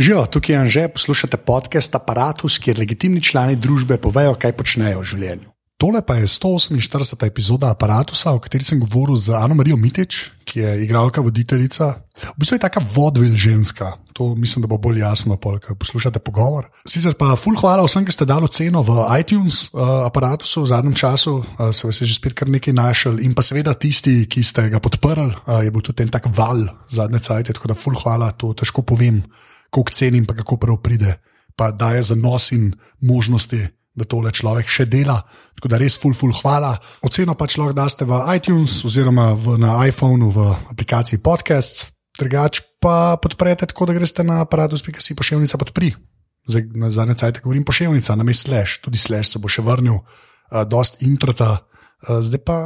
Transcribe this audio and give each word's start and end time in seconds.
Živijo, 0.00 0.26
tukaj 0.26 0.54
je 0.54 0.58
Anže, 0.58 0.88
poslušate 0.88 1.36
podcast 1.36 1.94
Apparatus, 1.94 2.58
kjer 2.58 2.78
legitimni 2.78 3.20
člani 3.20 3.56
družbe 3.56 3.98
povejo, 4.00 4.32
kaj 4.32 4.54
počnejo 4.56 5.02
v 5.02 5.08
življenju. 5.10 5.50
Tole 5.76 6.00
pa 6.00 6.14
je 6.16 6.28
148. 6.28 7.26
epizoda 7.26 7.68
Apparatusa, 7.68 8.32
o 8.32 8.40
kateri 8.40 8.64
sem 8.64 8.80
govoril 8.80 9.18
z 9.20 9.36
Ano 9.36 9.58
Marijo 9.58 9.76
Mitič, 9.76 10.22
ki 10.48 10.60
je 10.60 10.70
igralka, 10.86 11.20
voditeljica. 11.20 11.90
V 12.16 12.32
bistvu 12.40 12.56
je 12.56 12.62
taka 12.64 12.80
vodvilj 12.94 13.36
ženska, 13.36 13.90
to 14.16 14.30
mislim, 14.40 14.64
da 14.64 14.70
bo 14.72 14.78
bolj 14.80 15.02
jasno, 15.02 15.36
ko 15.36 15.76
poslušate 15.76 16.24
pogovor. 16.24 16.70
Sicer 16.88 17.12
pa 17.12 17.36
ful 17.36 17.60
hvala 17.60 17.84
vsem, 17.84 18.08
ki 18.08 18.16
ste 18.16 18.24
dali 18.24 18.48
ceno 18.48 18.80
v 18.80 19.04
iTunes 19.20 19.68
uh, 19.68 20.06
aparatusu 20.08 20.64
v 20.64 20.70
zadnjem 20.72 20.96
času, 20.96 21.36
uh, 21.44 21.68
se 21.76 21.84
vas 21.84 22.00
je 22.00 22.08
že 22.08 22.16
spet 22.16 22.32
kar 22.32 22.48
nekaj 22.48 22.72
našel 22.72 23.20
in 23.20 23.36
pa 23.36 23.44
seveda 23.44 23.76
tisti, 23.76 24.24
ki 24.24 24.40
ste 24.40 24.70
ga 24.72 24.80
podprli, 24.80 25.28
uh, 25.28 25.60
je 25.60 25.68
bil 25.68 25.84
tudi 25.84 26.08
en 26.08 26.16
tak 26.16 26.32
val 26.32 26.88
zadnje 26.88 27.20
cajtje, 27.20 27.60
tako 27.60 27.68
da 27.68 27.76
ful 27.76 28.00
hvala, 28.00 28.32
to 28.32 28.56
težko 28.56 28.80
povem, 28.80 29.20
koliko 29.70 29.92
cenim, 29.94 30.26
pa 30.26 30.34
kako 30.34 30.56
prav 30.56 30.80
pride, 30.82 31.16
pa 31.56 31.70
daje 31.70 32.02
za 32.02 32.14
nos 32.14 32.52
in 32.52 32.72
možnosti. 33.00 33.66
Da 33.90 34.04
tole 34.06 34.30
človek 34.30 34.68
še 34.70 34.84
dela, 34.86 35.16
tako 35.58 35.68
da 35.68 35.78
res, 35.80 35.96
ful, 35.98 36.14
ful, 36.14 36.30
hvala. 36.30 36.76
Oceno 37.04 37.34
pač 37.34 37.56
lahko 37.58 37.74
daste 37.74 38.06
v 38.06 38.20
iTunes 38.38 38.76
oziroma 38.86 39.32
v, 39.34 39.56
na 39.58 39.74
iPhonu 39.90 40.30
v 40.30 40.44
aplikaciji 40.70 41.18
Podcast, 41.18 41.88
drugač 42.14 42.62
pa 42.80 43.18
podprete 43.20 43.66
tako, 43.66 43.90
da 43.90 43.96
greste 43.98 44.22
na 44.24 44.38
aparatus.si 44.46 45.16
pošiljnica 45.18 45.58
podpri. 45.58 45.90
Zdaj, 46.46 46.70
zadnje 46.94 47.18
cajt 47.18 47.42
govorim 47.42 47.66
pošiljnica, 47.66 48.14
na 48.16 48.24
mestu 48.24 48.48
slash, 48.48 48.78
tudi 48.80 48.98
slash 48.98 49.34
se 49.34 49.42
bo 49.42 49.50
še 49.50 49.66
vrnil, 49.66 49.98
uh, 49.98 50.62
dost 50.70 51.02
introta, 51.02 51.50
uh, 51.58 52.22
zdaj 52.22 52.44
pa 52.46 52.60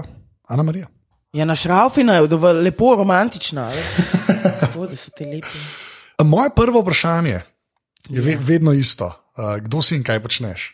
Ana 0.52 0.62
Marija. 0.62 0.92
Ja, 1.34 1.48
naš 1.48 1.64
Raufina 1.72 2.20
je 2.20 2.52
lepo 2.52 2.94
romantična, 3.00 3.72
tako 4.60 4.86
da 4.86 4.96
so 4.96 5.10
ti 5.16 5.24
lepi. 5.24 5.64
Moje 6.23 6.50
prvo 6.56 6.80
vprašanje 6.80 7.41
je 8.09 8.20
ve, 8.20 8.36
vedno 8.41 8.72
isto. 8.72 9.12
Uh, 9.36 9.59
kdo 9.59 9.82
si 9.82 9.96
in 9.96 10.05
kaj 10.06 10.22
počneš? 10.22 10.70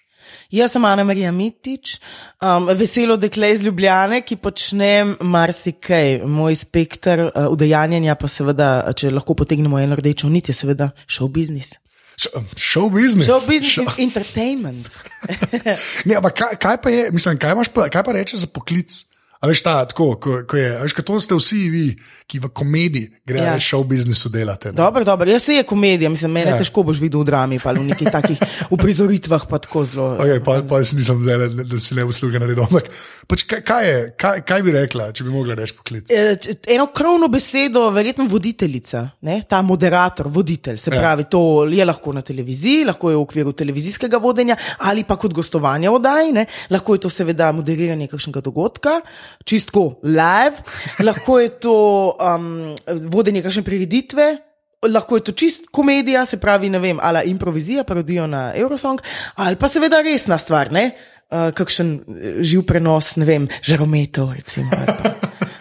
Jaz 0.51 0.73
sem 0.73 0.84
Ana 0.84 1.05
Marija 1.05 1.33
Mitič, 1.33 1.97
um, 2.42 2.69
veselo 2.77 3.17
dekle 3.17 3.53
iz 3.53 3.62
Ljubljane, 3.62 4.20
ki 4.23 4.37
počnem 4.37 5.17
marsikaj. 5.20 6.20
Moj 6.27 6.56
spektr 6.56 7.25
uh, 7.25 7.47
udejanjanja, 7.51 8.14
pa 8.14 8.29
seveda, 8.29 8.70
če 8.97 9.11
lahko 9.14 9.34
potegnemo 9.34 9.81
eno 9.81 9.98
rdečo 9.98 10.29
nit, 10.29 10.51
je 10.51 10.55
seveda 10.55 10.91
show 11.06 11.29
business. 11.29 11.79
Show 12.20 12.91
business. 12.92 13.31
Show 13.31 13.41
business 13.48 13.79
show. 13.79 13.86
in 13.97 14.11
entertainment. 14.11 14.91
ne, 16.07 16.19
ampak 16.19 16.36
kaj, 16.36 16.57
kaj 16.61 16.81
pa 16.83 16.92
je, 16.92 17.09
mislim, 17.17 17.39
kaj, 17.41 17.57
pa, 17.75 17.89
kaj 17.89 18.05
pa 18.05 18.12
reče 18.12 18.36
za 18.36 18.51
poklic? 18.53 18.92
A 19.41 19.48
veš, 19.48 19.62
ta, 19.64 19.78
tako, 19.88 20.19
ko, 20.20 20.34
ko 20.44 20.56
je, 20.58 20.69
veš, 20.83 20.94
to 21.00 21.16
ste 21.16 21.36
vsi 21.38 21.58
vi, 21.72 21.84
ki 22.28 22.42
v 22.44 22.48
komediji 22.52 23.08
grejo 23.24 23.46
ja. 23.46 23.60
šov 23.64 23.86
biznisu 23.88 24.28
delate. 24.28 24.69
Ne? 24.69 24.77
Dobro, 24.77 25.00
dobro, 25.05 25.30
jaz 25.33 25.46
se 25.48 25.55
je 25.55 25.62
komedija, 25.64 26.10
mislim, 26.12 26.34
meni 26.36 26.52
ja. 26.52 26.58
težko 26.60 26.83
boš 26.84 27.00
videl 27.00 27.22
v 27.22 27.28
drami 27.30 27.56
ali 27.64 27.80
v 27.80 27.86
nekih 27.88 28.11
takih 28.12 28.42
uprizoritvah, 28.77 29.46
pa 29.48 29.56
tako 29.64 29.86
zelo. 29.88 30.11
Okay, 30.20 30.42
pa, 30.44 30.58
pa 30.68 30.83
jaz 30.83 30.92
nisem 30.92 31.22
zdaj, 31.24 31.46
da 31.56 31.80
si 31.80 31.96
ne 31.96 32.05
usluge 32.05 32.36
naredil. 32.36 32.66
Ampak 32.66 32.91
pač, 33.33 33.46
kaj, 33.48 33.62
kaj, 33.64 33.86
je, 33.88 34.02
kaj, 34.20 34.42
kaj 34.44 34.66
bi 34.66 34.74
rekla, 34.77 35.08
če 35.16 35.24
bi 35.24 35.33
mogla 35.33 35.56
reči 35.56 35.77
poklic? 35.78 36.12
E, 36.12 36.36
eno 36.77 36.91
krovno 36.92 37.33
besedo, 37.33 37.86
verjetno 37.96 38.28
voditeljica, 38.28 39.06
ne? 39.24 39.38
ta 39.48 39.62
moderator, 39.64 40.28
voditelj. 40.28 40.77
Se 40.84 40.92
ja. 40.92 41.00
pravi, 41.00 41.30
to 41.33 41.64
je 41.64 41.88
lahko 41.88 42.12
na 42.12 42.20
televiziji, 42.20 42.84
lahko 42.92 43.08
je 43.08 43.16
v 43.16 43.24
okviru 43.24 43.56
televizijskega 43.56 44.20
vodenja 44.20 44.61
ali 44.84 45.08
pa 45.08 45.16
kot 45.16 45.33
gostovanja 45.33 45.96
oddaj, 45.96 46.44
lahko 46.77 47.00
je 47.00 47.06
to 47.08 47.14
seveda 47.16 47.48
moderiranje 47.56 48.12
kakšnega 48.12 48.44
dogodka 48.44 49.00
čistko 49.45 50.00
live, 50.03 50.62
lahko 51.05 51.39
je 51.41 51.48
to 51.48 51.77
um, 52.17 52.77
vodenje 53.11 53.42
kakšne 53.42 53.62
prireditve. 53.67 54.31
Lahko 54.89 55.19
je 55.19 55.25
to 55.28 55.33
čist 55.36 55.69
komedija, 55.73 56.25
se 56.27 56.39
pravi, 56.41 56.70
ne 56.73 56.78
vem, 56.81 56.98
ali 57.03 57.27
improvizija, 57.31 57.84
parodijo 57.84 58.27
na 58.27 58.53
Eurosong, 58.56 59.01
ali 59.36 59.56
pa 59.56 59.69
seveda 59.69 60.01
resna 60.03 60.39
stvar, 60.39 60.73
ne? 60.73 60.91
Uh, 61.31 61.53
kakšen 61.55 61.91
eh, 61.95 62.39
živ 62.42 62.64
prenos, 62.67 63.12
ne 63.20 63.27
vem, 63.28 63.45
žarometov, 63.62 64.33
recimo, 64.35 64.70
ali 64.74 64.86
pa, 64.86 65.13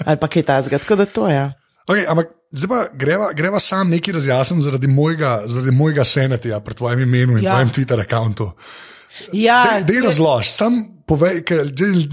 ali 0.06 0.18
pa 0.18 0.28
kaj 0.28 0.46
takega. 0.48 0.80
Tako 0.80 0.96
da 0.96 1.06
to 1.06 1.28
je. 1.28 1.36
Ja. 1.36 1.50
Okay, 1.90 2.06
ampak 2.10 2.32
zdaj 2.52 2.70
pa 2.70 2.80
greva, 2.94 3.32
greva 3.34 3.60
sam 3.60 3.90
nekaj 3.90 4.14
razjasniti 4.14 4.64
zaradi 4.64 4.88
mojega, 4.88 5.42
zaradi 5.46 5.72
mojega 5.72 6.04
senatija 6.04 6.60
pred 6.60 6.78
tvojim 6.78 7.00
imenom 7.00 7.38
in 7.38 7.44
ja. 7.44 7.52
tvojim 7.52 7.70
Twitter 7.70 7.98
računom. 7.98 8.52
Ja, 9.34 9.82
da 9.88 9.94
je 9.94 10.02
razlož, 10.02 10.48
sam 10.48 10.99
povej, 11.10 11.42
ker 11.48 11.64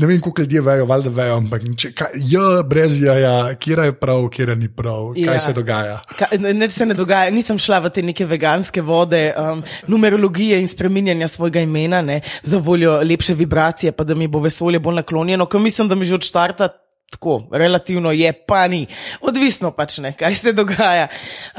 ne 0.00 0.08
vem, 0.08 0.20
koliko 0.20 0.44
ljudi 0.44 0.62
vejo, 0.64 0.86
valjda 0.88 1.12
vejo, 1.18 1.36
ampak 1.42 1.66
če, 1.76 1.90
kaj, 1.96 2.16
jo, 2.30 2.44
brez 2.68 2.96
jaja, 3.02 3.34
kje 3.60 3.76
je 3.90 3.94
prav, 4.00 4.28
kje 4.32 4.56
ni 4.56 4.70
prav, 4.72 5.12
kaj 5.16 5.36
ja. 5.36 5.42
se 5.42 5.52
dogaja. 5.56 5.98
Ka, 6.16 6.30
ne, 6.40 6.70
se 6.72 6.86
ne 6.88 6.96
dogaja, 6.96 7.34
nisem 7.34 7.60
šla 7.60 7.82
v 7.84 7.92
te 7.92 8.04
neke 8.06 8.26
veganske 8.28 8.84
vode, 8.84 9.20
um, 9.36 9.62
numerologije 9.92 10.60
in 10.62 10.68
spreminjanja 10.70 11.28
svojega 11.28 11.60
imena, 11.66 12.00
ne, 12.02 12.22
za 12.42 12.58
voljo 12.62 12.96
lepše 13.04 13.36
vibracije, 13.36 13.92
pa 13.92 14.04
da 14.04 14.14
mi 14.14 14.28
bo 14.28 14.40
vesolje 14.44 14.80
bolj 14.80 15.02
naklonjeno, 15.02 15.46
ker 15.46 15.60
mislim, 15.60 15.92
da 15.92 15.94
mi 15.94 16.08
že 16.08 16.16
od 16.16 16.24
štarta 16.24 16.72
tako, 17.10 17.46
relativno 17.50 18.12
je, 18.12 18.32
pa 18.32 18.66
ni, 18.68 18.86
odvisno 19.20 19.70
pač 19.70 19.98
ne, 20.02 20.12
kaj 20.18 20.34
se 20.34 20.52
dogaja. 20.52 21.06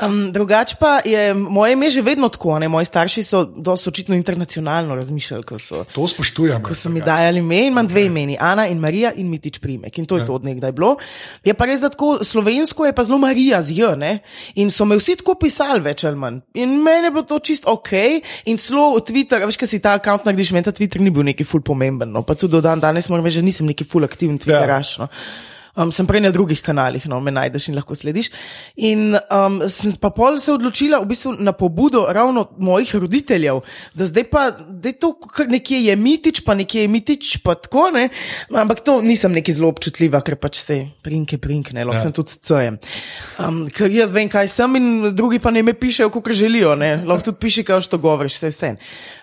Um, 0.03 0.31
drugač 0.33 0.75
pa 0.79 0.99
je 1.05 1.33
moje 1.33 1.73
ime 1.73 1.89
že 1.89 2.01
vedno 2.01 2.27
tako, 2.29 2.59
ne? 2.59 2.67
moji 2.67 2.85
starši 2.85 3.23
so 3.23 3.43
dosto 3.55 3.89
očitno 3.89 4.15
internacionalno 4.15 4.95
razmišljali, 4.95 5.43
so. 5.59 5.85
To 5.93 6.07
spoštujem. 6.07 6.63
Ko 6.63 6.75
so 6.75 6.89
mi 6.89 7.01
dajali 7.01 7.39
ime 7.39 7.67
imam 7.67 7.85
okay. 7.85 7.89
dve 7.89 8.05
imeni, 8.05 8.37
Ana 8.39 8.67
in 8.67 8.79
Marija 8.79 9.11
in 9.15 9.29
Mitič 9.29 9.59
primek 9.59 9.97
in 9.97 10.05
to 10.05 10.17
je 10.17 10.21
ja. 10.21 10.25
to 10.25 10.33
odnegdaj 10.33 10.71
bilo. 10.71 10.97
Je 11.43 11.53
pa 11.53 11.65
res, 11.65 11.79
da 11.81 11.89
tako 11.89 12.17
slovensko 12.23 12.85
je 12.85 12.93
pa 12.93 13.03
zelo 13.03 13.17
Marija 13.17 13.61
z 13.61 13.79
J, 13.79 13.95
ne? 13.95 14.19
in 14.55 14.71
so 14.71 14.85
me 14.85 14.99
vsi 14.99 15.15
tako 15.23 15.37
pisali 15.39 15.79
več 15.79 16.03
ali 16.03 16.19
manj. 16.19 16.41
In 16.59 16.75
meni 16.83 17.07
je 17.07 17.11
bilo 17.11 17.23
to 17.23 17.39
čist 17.39 17.67
ok 17.67 17.93
in 18.45 18.59
celo 18.59 18.99
Twitter, 18.99 19.45
veš, 19.47 19.57
kaj 19.57 19.71
si 19.71 19.79
ta 19.79 19.95
akaunt 19.95 20.27
narediš, 20.27 20.51
meni 20.51 20.67
ta 20.67 20.75
Twitter 20.75 21.01
ni 21.01 21.09
bil 21.09 21.23
neki 21.23 21.47
ful 21.47 21.63
pomemben, 21.63 22.11
no? 22.11 22.25
pa 22.27 22.35
tudi 22.35 22.51
do 22.51 22.61
dan 22.61 22.83
danes 22.83 23.07
moram 23.09 23.25
reči, 23.25 23.39
že 23.39 23.47
nisem 23.47 23.71
neki 23.71 23.87
ful 23.87 24.03
aktiven 24.03 24.39
Twitteraš. 24.41 24.97
Ja. 24.97 25.07
No? 25.07 25.11
Um, 25.77 25.91
sem 25.93 26.07
prej 26.09 26.23
na 26.25 26.31
drugih 26.33 26.57
kanalih, 26.65 27.03
no, 27.05 27.19
me 27.21 27.29
najdeš 27.29 27.67
in 27.69 27.75
lahko 27.77 27.93
slediš. 27.93 28.31
In 28.81 29.13
um, 29.13 29.59
sem 29.69 29.93
pa 30.01 30.09
pol 30.09 30.39
se 30.41 30.49
odločila, 30.49 30.97
v 31.03 31.09
bistvu 31.11 31.35
na 31.37 31.53
pobudo 31.53 32.07
ravno 32.09 32.47
mojih 32.57 32.95
roditeljev, 33.03 33.59
da 33.93 34.07
zdaj 34.09 34.25
pa, 34.31 34.47
da 34.57 34.89
je 34.89 34.97
to 34.97 35.13
nekje 35.45 35.83
je 35.85 35.95
mitič, 35.95 36.41
pa 36.41 36.55
nekje 36.57 36.81
je 36.81 36.89
mitič, 36.89 37.35
pa 37.45 37.53
tako 37.53 37.91
ne. 37.93 38.07
Ampak 38.49 38.81
to 38.81 38.97
nisem 39.05 39.37
neki 39.37 39.53
zelo 39.53 39.69
občutljiva, 39.69 40.23
ker 40.25 40.39
pač 40.41 40.63
se 40.63 40.79
prinke, 41.05 41.37
prinke, 41.37 41.77
ne, 41.77 41.85
lahko 41.85 42.01
ja. 42.01 42.07
sem 42.07 42.15
tudi 42.17 42.39
cojem. 42.49 42.79
Um, 43.37 43.61
ker 43.69 43.93
jaz 43.93 44.15
vem, 44.17 44.31
kaj 44.33 44.49
sem 44.49 44.79
in 44.81 44.89
drugi 45.13 45.37
pa 45.43 45.53
ne 45.53 45.61
me 45.61 45.77
pišejo, 45.77 46.09
kako 46.09 46.33
želijo, 46.33 46.73
ne. 46.73 47.03
Lahko 47.05 47.29
tudi 47.29 47.43
piši, 47.45 47.67
kaj 47.69 47.85
što 47.85 48.01
govoriš, 48.01 48.39
vse 48.39 48.49
vse. 48.49 48.73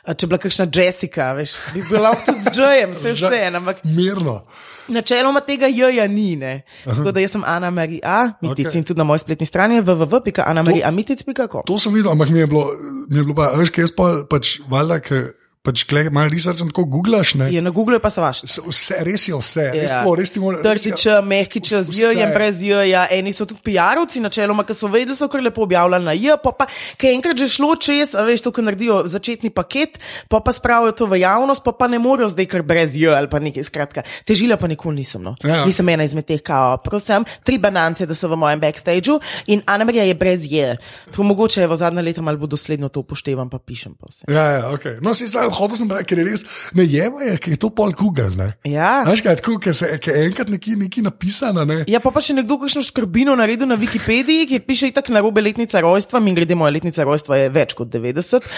Če 0.05 0.31
bila 0.31 0.39
kakšna 0.39 0.69
Jessica, 0.71 1.33
veš, 1.35 1.57
bi 1.75 1.83
bila 1.91 2.15
tudi 2.23 2.47
z 2.47 2.55
Jojem, 2.55 2.95
vse 2.95 3.15
vse. 3.19 3.43
Ampak... 3.51 3.83
Mirno. 3.91 4.45
Načeloma 4.89 5.41
tega 5.41 5.67
J-ja 5.67 6.07
ni. 6.09 6.37
Tako 6.85 7.13
da 7.13 7.21
jaz 7.21 7.33
sem 7.37 7.45
Ana 7.47 7.71
Marija, 7.71 8.35
Mitic 8.43 8.67
okay. 8.67 8.77
in 8.79 8.85
tudi 8.85 8.99
na 8.99 9.05
moji 9.05 9.19
spletni 9.19 9.47
strani 9.47 9.79
je 9.81 9.83
www.anamariamitic.com. 9.83 11.63
To 11.67 11.79
sem 11.79 11.95
videl, 11.95 12.13
ampak 12.13 12.29
mi 12.29 12.39
je 12.39 12.47
bilo, 12.47 12.67
mi 13.09 13.19
je 13.19 13.25
bilo 13.25 13.35
pa, 13.35 13.53
veš, 13.57 13.73
kaj 13.73 13.89
jaz 13.89 13.95
pa, 13.97 14.11
pač, 14.31 14.59
valjda, 14.69 15.01
ker 15.01 15.31
pač 15.65 15.87
malo 16.13 16.29
research 16.29 16.61
in 16.61 16.69
tako 16.69 16.85
googlaš. 16.85 17.35
Ne? 17.41 17.49
Je 17.53 17.63
na 17.65 17.71
Google 17.73 17.99
pa 17.99 18.11
se 18.13 18.21
vaš. 18.21 18.43
Vse, 18.45 19.01
res 19.07 19.25
je 19.29 19.35
vse, 19.35 19.65
ja. 19.65 19.73
res, 19.73 19.95
tlo, 19.97 20.13
res 20.19 20.33
ti 20.35 20.43
moraš. 20.43 20.61
Tržič, 20.61 21.05
mehkič, 21.25 21.73
z 21.89 21.97
J, 21.97 22.11
in 22.21 22.35
brez 22.37 22.61
J, 22.61 22.85
ja. 22.91 23.07
eni 23.09 23.33
so 23.33 23.47
tudi 23.49 23.65
PR-ovci, 23.65 24.21
načeloma, 24.21 24.67
ki 24.69 24.77
so 24.77 24.91
vedeli, 24.93 25.17
so 25.17 25.29
kar 25.33 25.41
lepo 25.41 25.65
objavljali 25.65 26.05
na 26.05 26.13
J, 26.13 26.37
pa 26.43 26.53
pa, 26.53 26.69
ki 27.01 27.15
enkrat 27.17 27.41
že 27.41 27.49
šlo 27.49 27.73
čez, 27.81 28.13
veš, 28.13 28.45
to, 28.45 28.53
ko 28.53 28.65
naredijo 28.67 29.01
začetni 29.09 29.49
paket, 29.55 29.97
pa 30.29 30.43
pa 30.45 30.53
spravijo 30.53 30.93
to 31.01 31.09
v 31.09 31.23
javnost, 31.25 31.65
pa 31.65 31.73
pa 31.73 31.89
ne 31.89 32.03
morajo 32.03 32.29
zdaj 32.35 32.51
kar 32.53 32.67
brez 32.67 32.99
J 33.01 33.17
ali 33.17 33.33
pa 33.33 33.41
nekaj 33.41 33.65
skratka. 33.65 34.05
Težila 34.29 34.61
pa 34.61 34.69
nikoli 34.69 35.01
nisem, 35.01 35.25
no. 35.25 35.33
Ja. 35.41 35.63
Nisem 35.65 35.89
ena 35.89 36.05
izmed 36.05 36.29
teh, 36.29 36.45
kao, 36.45 36.77
prosim, 36.85 37.25
tri 37.41 37.57
banance, 37.57 38.05
da 38.05 38.13
so 38.13 38.29
v 38.29 38.37
mojem 38.37 38.61
backstageu 38.61 39.17
in 39.49 39.65
Ana 39.65 39.89
Marija 39.89 40.05
je 40.05 40.19
brez 40.19 40.45
J. 40.45 40.77
To 41.17 41.25
mogoče 41.25 41.65
je 41.65 41.73
v 41.73 41.81
zadnja 41.81 42.05
leta 42.05 42.21
malo 42.21 42.45
dosledno 42.45 42.93
to 42.93 43.01
upoštevam, 43.01 43.49
pa 43.49 43.57
pišem 43.59 43.97
pa 43.97 44.13
vse. 44.13 44.29
Ja, 44.29 44.45
ja, 44.59 44.63
ok. 44.77 45.01
No, 45.01 45.17
si 45.17 45.31
zdaj 45.31 45.54
hodil 45.55 45.79
sem 45.79 45.91
reči, 45.91 46.09
ker 46.11 46.21
je 46.21 46.27
res, 46.29 46.45
ne 46.77 46.87
jemo 46.89 47.23
je, 47.25 47.37
ker 47.43 47.55
je 47.55 47.61
to 47.63 47.71
pol 47.75 47.95
Google. 47.97 48.31
Ne? 48.39 48.51
Ja. 48.69 49.03
Veš 49.09 49.25
kaj, 49.25 49.39
tako, 49.41 49.57
ker 49.63 49.77
se 49.77 49.91
je 49.95 50.17
enkrat 50.27 50.51
nekaj, 50.53 50.79
nekaj 50.85 51.07
napisano. 51.07 51.67
Ne? 51.69 51.83
Ja, 51.91 52.03
pa 52.05 52.13
pa 52.15 52.23
še 52.25 52.37
nekdo 52.37 52.59
kakšno 52.63 52.85
skrbino 52.87 53.37
naredil 53.39 53.71
na 53.71 53.79
Wikipediji, 53.81 54.49
ki 54.51 54.63
piše 54.67 54.93
tako 54.95 55.17
na 55.17 55.25
robe 55.25 55.45
letnica 55.45 55.83
rojstva, 55.85 56.23
in 56.25 56.39
grede 56.39 56.59
moja 56.59 56.75
letnica 56.75 57.07
rojstva 57.07 57.45
je 57.45 57.53
več 57.55 57.77
kot 57.79 57.93
90 57.93 58.49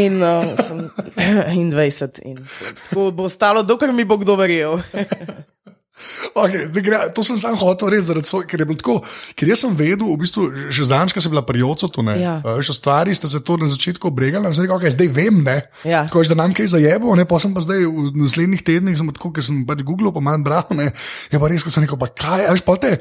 in, 0.00 0.20
uh, 0.22 0.44
in 1.58 1.72
20. 1.74 2.22
In, 2.30 2.44
tako 2.86 3.10
bo 3.14 3.28
ostalo, 3.30 3.64
dokler 3.66 3.94
mi 3.94 4.06
bo 4.08 4.20
kdo 4.20 4.38
verjel. 4.40 4.80
Okay, 6.34 6.66
gre, 6.82 6.98
to 7.14 7.22
sem 7.22 7.38
sam 7.38 7.54
hotel 7.54 7.92
res, 7.94 8.10
svoj, 8.10 8.42
ker 8.50 8.58
je 8.58 8.66
bilo 8.66 8.78
tako. 8.80 8.96
Ker 9.38 9.52
jaz 9.52 9.62
sem 9.62 9.76
vedel, 9.78 10.02
v 10.10 10.18
bistvu, 10.18 10.48
že 10.66 10.88
zdaj, 10.88 11.14
ko 11.14 11.22
sem 11.22 11.30
bila 11.30 11.44
pri 11.46 11.62
Jocu, 11.62 11.86
ja. 12.18 12.40
uh, 12.42 12.58
stvari 12.58 13.14
ste 13.14 13.30
se 13.30 13.38
to 13.38 13.54
na 13.54 13.70
začetku 13.70 14.10
obregali, 14.10 14.50
zdaj, 14.50 14.74
okay, 14.74 14.90
zdaj 14.90 15.08
vem, 15.14 15.38
ja. 15.86 16.02
tako, 16.10 16.26
da 16.26 16.40
nam 16.42 16.50
kaj 16.50 16.74
zajebo, 16.74 17.14
ne, 17.14 17.22
pa 17.30 17.38
sem 17.38 17.54
pa 17.54 17.62
zdaj 17.62 17.86
v 17.86 18.10
naslednjih 18.18 18.66
tednih, 18.66 18.98
sem 18.98 19.14
tako, 19.14 19.30
ker 19.30 19.46
sem 19.46 19.62
pač 19.62 19.86
Google, 19.86 20.10
pa 20.10 20.18
manj 20.18 20.42
bral, 20.42 20.66
ne, 20.74 20.90
je 21.30 21.38
pa 21.38 21.46
res, 21.46 21.62
ko 21.62 21.70
sem 21.70 21.86
rekel, 21.86 22.00
pa 22.00 22.10
kaj, 22.10 22.50
až 22.50 22.66
pa 22.66 22.74
te 22.74 22.98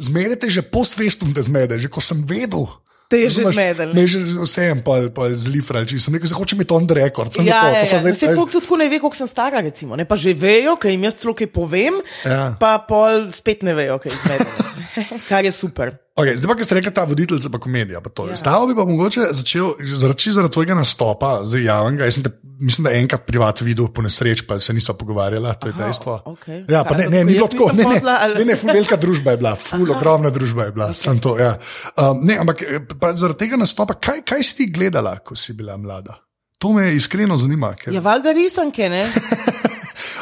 zmedete, 0.00 0.48
že 0.48 0.64
postvestum 0.64 1.36
te 1.36 1.44
zmede, 1.44 1.76
že 1.76 1.92
ko 1.92 2.00
sem 2.00 2.24
vedel. 2.24 2.64
Te 3.10 3.18
je 3.18 3.28
že 3.28 3.42
zmedel. 3.44 3.90
Me 3.90 4.00
je 4.00 4.06
že 4.08 4.18
vsem 4.38 4.78
pa, 4.80 5.10
pa 5.10 5.26
zlifral, 5.34 5.82
če 5.82 5.98
sem 5.98 6.14
rekel, 6.14 6.30
da 6.30 6.36
hoče 6.36 6.54
imeti 6.54 6.72
on 6.72 6.86
rekord. 6.88 7.34
Ja, 7.34 7.42
zato, 7.42 7.66
ja, 7.68 7.82
ja. 7.82 7.98
zdaj- 7.98 8.14
Se 8.14 8.28
pol 8.32 8.46
tudi 8.46 8.70
ne 8.76 8.86
ve, 8.86 8.98
koliko 8.98 9.16
sem 9.16 9.26
stara, 9.26 9.58
recimo. 9.60 9.96
Ne? 9.96 10.04
Pa 10.04 10.14
že 10.14 10.30
vejo, 10.32 10.76
kaj 10.76 10.90
jim 10.90 11.02
jaz 11.02 11.14
celo 11.16 11.34
kaj 11.34 11.48
povem, 11.48 11.98
Ja. 12.22 12.54
pa 12.54 12.78
pol 12.80 13.26
spet 13.30 13.62
ne 13.62 13.74
vejo, 13.74 13.98
kaj 13.98 14.12
izvedem. 14.12 14.46
Kar 15.28 15.42
je 15.42 15.52
super. 15.52 15.98
Okay, 16.18 16.34
zdaj 16.36 16.50
pa, 16.50 16.54
ker 16.58 16.66
ste 16.66 16.76
rekli, 16.76 16.90
ta 16.92 17.04
voditelj, 17.06 17.44
pa 17.52 17.58
komedija. 17.62 18.00
Pa 18.02 18.10
ja. 18.28 18.36
Stavo 18.36 18.66
bi 18.66 18.74
pa 18.74 18.84
mogoče 18.84 19.28
začel 19.30 19.70
zaradi, 19.78 20.32
zaradi 20.34 20.52
tvojega 20.52 20.74
nastopa, 20.74 21.30
zdaj 21.46 21.62
javnega. 21.64 22.08
Jaz 22.08 22.18
sem 22.18 22.24
te, 22.26 22.32
mislim, 22.60 22.88
da 22.88 22.94
enkrat 22.98 23.22
privat 23.28 23.62
videl 23.64 23.88
po 23.94 24.02
nesreč, 24.02 24.42
pa 24.48 24.58
se 24.60 24.74
nisva 24.74 24.96
pogovarjala, 24.98 25.54
to 25.54 25.70
je 25.70 25.74
Aha, 25.76 25.84
dejstvo. 25.84 26.16
okej. 26.32 26.64
Ja, 26.68 26.82
pa 26.84 26.96
ne, 26.98 27.06
ne, 27.08 27.22
ni 27.24 27.38
bilo 27.38 27.46
tako. 27.48 27.70
Ne, 27.72 27.86
ne, 27.86 28.18
ne, 28.34 28.44
ne, 28.44 28.56
ful 28.58 28.72
velika 28.74 28.98
družba 29.00 29.36
je 29.36 29.42
bila, 29.44 29.54
ful 29.56 29.86
ogromna 29.86 30.34
družba 30.34 30.66
je 30.68 30.74
bila. 30.76 30.90
Okay. 30.90 31.22
To, 31.22 31.36
ja. 31.38 31.54
um, 31.94 32.26
ne, 32.26 32.40
ampak 32.42 32.66
eh, 32.66 32.82
zaradi 33.14 33.38
tega 33.46 33.60
nastopa, 33.60 33.94
kaj, 34.02 34.24
kaj 34.26 34.44
si 34.44 34.58
ti 34.58 34.68
gledala, 34.74 35.14
ko 35.24 35.38
si 35.38 35.54
bila 35.56 35.78
mlada? 35.78 36.18
To 36.60 36.74
me 36.76 36.90
iskreno 36.92 37.38
zanima. 37.40 37.72
Ker... 37.78 37.94
Ja, 37.94 38.02
valjda 38.04 38.34
risanke, 38.36 38.90
ne? 38.92 39.06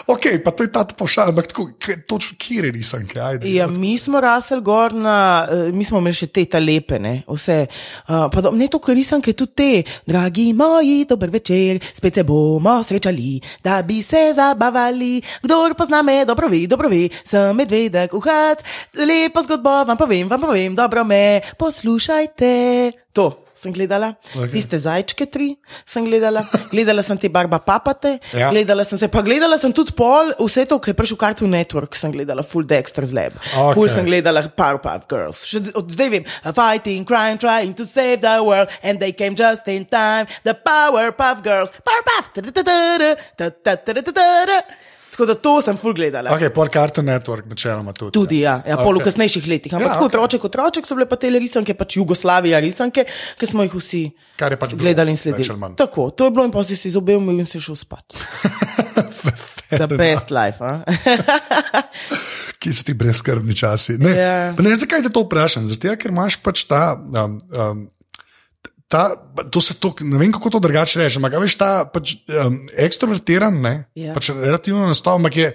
Ok, 0.08 0.40
pa 0.40 0.50
to 0.56 0.64
je 0.64 0.72
ta 0.72 0.86
pošalj, 0.88 1.28
ampak 1.34 1.46
tako, 1.52 1.66
kaj- 1.76 1.98
točno 2.08 2.36
kje 2.40 2.62
je 2.64 2.70
risanke? 2.72 3.20
Ajde. 3.20 3.50
Ja, 3.52 3.66
mi 3.68 3.98
smo 3.98 4.20
rasli 4.20 4.56
gor 4.64 4.94
na, 4.96 5.44
eh, 5.44 5.72
mi 5.72 5.84
smo 5.84 5.98
imeli 6.00 6.16
še 6.16 6.26
te 6.32 6.46
ta 6.48 6.58
lepe, 6.58 6.96
ne, 6.98 7.22
vse. 7.28 7.66
Uh, 8.08 8.24
pa 8.32 8.40
do, 8.40 8.50
ne 8.56 8.68
toliko 8.72 8.94
risanke, 8.96 9.34
tudi 9.36 9.52
te, 9.52 9.82
dragi 10.08 10.52
moji, 10.56 11.04
dober 11.04 11.28
večer, 11.28 11.80
spet 11.92 12.14
se 12.14 12.24
bomo 12.24 12.78
srečali, 12.82 13.36
da 13.62 13.82
bi 13.82 14.00
se 14.02 14.32
zabavali. 14.32 15.20
Kdor 15.44 15.76
pozna 15.76 16.00
me, 16.02 16.24
dobro 16.24 16.48
ve, 16.48 16.64
dobro 16.66 16.88
ve, 16.88 17.10
sem 17.24 17.52
medvedek, 17.56 18.14
uhat, 18.14 18.64
lepo 18.96 19.44
zgodbo 19.44 19.84
vam 19.84 19.96
povem, 19.96 20.28
vam 20.28 20.40
povem, 20.40 20.74
dobro 20.74 21.04
me 21.04 21.42
poslušajte. 21.58 22.92
To. 23.12 23.47
Sem 23.58 23.72
gledala, 23.74 24.12
okay. 24.36 24.52
tiste 24.52 24.78
zajčke 24.78 25.26
tri, 25.26 25.48
sem 25.88 26.04
gledala, 26.06 26.44
gledala 26.70 27.02
sem 27.02 27.18
te 27.18 27.26
barba 27.32 27.58
papate, 27.58 28.18
Ja. 28.36 28.50
gledala 28.52 28.84
sem 28.86 28.98
se, 29.00 29.08
pa 29.10 29.22
gledala 29.26 29.58
sem 29.58 29.72
tudi 29.74 29.92
pol, 29.98 30.30
vse 30.38 30.62
to, 30.70 30.78
ki 30.78 30.92
je 30.92 30.94
prišel 30.94 31.18
Cartoon 31.18 31.50
Network, 31.50 31.96
sem 31.98 32.12
gledala 32.14 32.44
Full 32.46 32.68
Dexter's 32.70 33.10
Lab, 33.16 33.34
Okej. 33.34 33.58
okay. 33.58 33.74
Full 33.74 33.88
sem 33.90 34.06
gledala 34.06 34.44
Powerpuff 34.48 35.08
Girls, 35.10 35.42
še 35.48 35.64
od 35.74 35.90
zdaj 35.90 36.10
vem, 36.14 36.24
"A 36.44 36.52
fighting, 36.54 37.02
crying, 37.08 37.38
trying 37.40 37.74
to 37.74 37.84
save 37.84 38.20
the 38.22 38.36
world, 38.44 38.68
and 38.82 39.00
they 39.00 39.10
came 39.12 39.34
just 39.34 39.66
in 39.66 39.84
time, 39.86 40.28
the 40.44 40.54
Powerpuff 40.54 41.42
Girls, 41.42 41.72
Powerpuff, 41.82 42.30
ta-ta-ta-ta-ta, 42.34 43.16
ta-ta-ta-ta-ta-ta. 43.36 44.62
Tako 45.18 45.26
da 45.26 45.34
to 45.34 45.58
sem 45.66 45.74
full 45.74 45.96
gledala. 45.98 46.30
Ok, 46.30 46.44
por 46.54 46.70
Cartoon 46.70 47.08
Network, 47.10 47.48
načeloma 47.50 47.90
tudi. 47.90 48.14
Tudi, 48.14 48.38
ja, 48.46 48.60
ja 48.62 48.76
pol 48.78 48.94
v 48.94 49.02
Ok. 49.02 49.08
kasnejših 49.10 49.48
letih. 49.50 49.72
Ja, 49.74 49.80
Ampak 49.80 49.90
ja, 49.90 49.94
tako 49.98 50.06
okej. 50.06 50.14
otroček, 50.14 50.44
otroček 50.46 50.86
so 50.86 50.94
bile 50.94 51.08
pa 51.10 51.18
te 51.18 51.26
risanke, 51.26 51.74
pač 51.74 51.98
Jugoslavija 51.98 52.62
risanke, 52.62 53.02
ki 53.34 53.46
smo 53.46 53.66
jih 53.66 53.74
vsi 53.74 54.04
pač 54.38 54.70
bilo, 54.70 54.78
gledali 54.78 55.10
in 55.10 55.18
več 55.18 55.26
ali 55.26 55.42
sledili. 55.42 55.74
Tako, 55.74 56.14
to 56.14 56.30
je 56.30 56.30
bilo 56.30 56.46
in 56.46 56.54
pa 56.54 56.62
si 56.62 56.78
si 56.78 56.94
zobe 56.94 57.18
umil 57.18 57.42
in 57.42 57.50
se 57.50 57.58
šel 57.58 57.74
spat. 57.74 58.14
The 59.68 59.84
best 59.90 60.30
life. 60.30 60.62
ki 62.62 62.72
so 62.72 62.86
ti 62.86 62.94
brezkrbni 62.94 63.52
časi. 63.52 63.98
Ne, 63.98 64.14
Ja. 64.16 64.54
pa 64.56 64.62
ne, 64.62 64.72
zakaj 64.72 65.02
te 65.02 65.10
to 65.10 65.26
vprašam? 65.26 65.66
Zato, 65.68 65.92
ker 65.96 66.08
imaš 66.08 66.38
pač 66.40 66.64
ta. 66.64 66.94
Um, 66.96 67.42
um, 67.52 67.90
Ta, 68.88 69.16
to 69.52 69.60
se 69.60 69.74
to, 69.76 69.92
ne 70.00 70.16
vem, 70.16 70.32
kako 70.32 70.50
to 70.50 70.58
drugače 70.64 71.02
reči, 71.02 71.18
ampak 71.20 71.34
veš, 71.42 71.58
ta 71.60 71.84
pač, 71.84 72.14
um, 72.32 72.54
ekstrovertiran, 72.72 73.52
ne, 73.60 73.74
Ja. 73.94 74.14
pač 74.16 74.30
relativno 74.32 74.86
nastav, 74.88 75.20
ampak 75.20 75.36
je. 75.36 75.50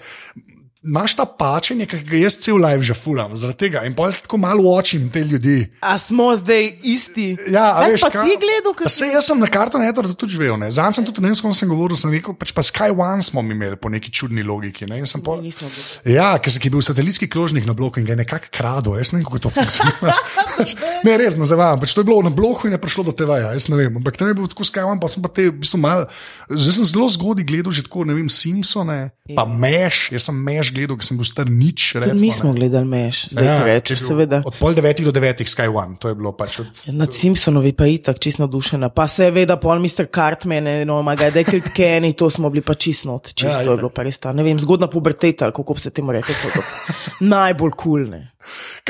Imaš 0.83 1.15
ta 1.15 1.24
pačenje, 1.25 1.85
ki 1.88 2.01
ga 2.03 2.18
jaz 2.25 2.35
cel 2.44 2.57
live 2.59 2.83
že 2.83 2.94
fulam, 2.94 3.31
zaradi 3.39 3.57
tega 3.57 3.85
in 3.88 3.94
pa 3.95 4.09
jaz 4.09 4.19
tako 4.25 4.38
malo 4.38 4.68
očim 4.75 5.07
te 5.09 5.24
ljudi. 5.24 5.71
A 5.80 5.95
smo 5.97 6.35
zdaj 6.35 6.75
isti? 6.83 7.38
Ja, 7.47 7.77
a 7.77 7.85
Kaj 7.88 7.91
veš, 7.91 8.00
si 8.00 8.03
pa 8.03 8.09
ka- 8.12 8.24
ti 8.27 8.33
gledal, 8.35 8.74
kaj 8.75 8.89
Sej, 8.91 9.12
jaz 9.15 9.25
sem 9.31 9.39
na 9.39 9.47
kartu 9.47 9.80
Network 9.80 10.12
tudi 10.19 10.35
živel. 10.35 10.59
Zanj 10.68 11.00
sem 11.00 11.06
tudi, 11.07 11.24
ne 11.24 11.31
vem, 11.31 11.35
s 11.35 11.41
kom 11.41 11.53
sem 11.56 11.69
govoril, 11.71 11.95
sem 11.95 12.12
rekel, 12.12 12.35
pač 12.35 12.51
pa 12.51 12.59
Sky 12.62 12.91
One 12.91 13.24
smo 13.24 13.39
imeli 13.39 13.80
po 13.80 13.88
neki 13.88 14.12
čudni 14.12 14.44
logiki. 14.44 14.83
Ne, 14.85 15.00
nismo 15.00 15.24
bili. 15.24 15.56
Ja, 16.03 16.35
ker 16.38 16.51
je 16.51 16.69
bil 16.69 16.83
satelitski 16.83 17.31
krožnik 17.31 17.63
na 17.65 17.71
bloku 17.74 18.03
in 18.03 18.06
ga 18.06 18.12
je 18.13 18.21
nekako 18.27 18.51
krado, 18.51 18.97
jaz 19.00 19.15
ne 19.15 19.24
vem, 19.24 19.25
kako 19.25 19.39
to 19.39 19.50
funkcionira. 19.56 20.12
Pač, 20.59 20.75
ne, 21.07 21.15
res 21.18 21.39
ne 21.39 21.47
zavam, 21.47 21.80
pač 21.80 21.95
to 21.95 22.03
je 22.03 22.07
bilo 22.12 22.19
na 22.21 22.30
bloku 22.30 22.68
in 22.68 22.75
je 22.75 22.81
prišlo 22.83 23.07
do 23.07 23.15
TV-ja, 23.15 23.56
jaz 23.56 23.71
ne 23.71 23.80
vem. 23.80 23.95
Ampak 24.03 24.19
tam 24.19 24.27
je 24.27 24.35
bil 24.35 24.51
tako 24.51 24.68
skajvan, 24.68 25.00
pa 25.00 25.07
sem 25.07 25.24
pa 25.24 25.31
te, 25.31 25.47
v 25.47 25.56
bistvu 25.63 25.80
mal, 25.80 26.06
zdaj 26.51 26.75
sem 26.75 26.85
zelo 26.91 27.07
zgodaj 27.07 27.47
gledal 27.47 27.71
že 27.71 27.88
tako, 27.88 28.03
ne 28.03 28.13
vem, 28.19 28.27
Simpsone, 28.27 29.15
pa 29.31 29.47
Meš, 29.47 30.12
jaz 30.12 30.27
sem 30.27 30.35
Meš 30.35 30.73
gledal, 30.74 30.98
ker 31.00 31.08
sem 31.08 31.20
bil 31.20 31.28
star 31.28 31.50
nič. 31.50 31.86
Recimo, 32.02 32.20
mi 32.20 32.31
smo 32.34 32.52
ne. 32.52 32.58
gledali 32.60 32.90
meš, 32.90 33.22
zdaj 33.36 33.46
ja, 33.46 33.56
Ja, 33.62 33.68
je 33.75 33.84
bil 33.88 34.00
seveda. 34.02 34.42
Od 34.46 34.58
pol 34.60 34.78
devetih 34.78 35.08
do 35.08 35.14
devetih 35.16 35.50
Sky 35.50 35.70
One, 35.70 35.98
to 36.02 36.12
je 36.12 36.18
bilo 36.18 36.34
pač 36.38 36.60
od. 36.64 36.84
Nad 36.92 37.14
Simpsonovi 37.14 37.74
pa 37.78 37.88
itak 37.90 38.20
čisto 38.20 38.44
navdušena. 38.44 38.90
Pa 38.94 39.08
seveda, 39.12 39.58
pol 39.62 39.80
Mr. 39.84 40.10
Cartman, 40.10 40.68
no, 40.90 41.00
maga, 41.06 41.30
Dekelt 41.36 41.72
Kenny, 41.75 42.14
to 42.18 42.30
smo 42.34 42.50
bili 42.54 42.66
pa 42.66 42.75
čisto 42.75 43.14
not, 43.14 43.31
čisto 43.31 43.48
Ja, 43.48 43.62
ja, 43.62 43.70
ja. 43.70 43.72
je 43.72 43.84
bilo 43.84 43.92
pa 43.94 44.04
res 44.04 44.18
ta, 44.18 44.34
ne 44.34 44.44
vem, 44.46 44.60
zgodna 44.60 44.90
puberteta, 44.92 45.48
ali 45.48 45.56
kako 45.56 45.78
se 45.80 45.94
temu 45.94 46.12
rekel. 46.16 46.36
to 46.42 46.50
je 46.50 47.02
Najbolj 47.24 47.72
kul, 47.78 48.08
cool. 48.10 48.22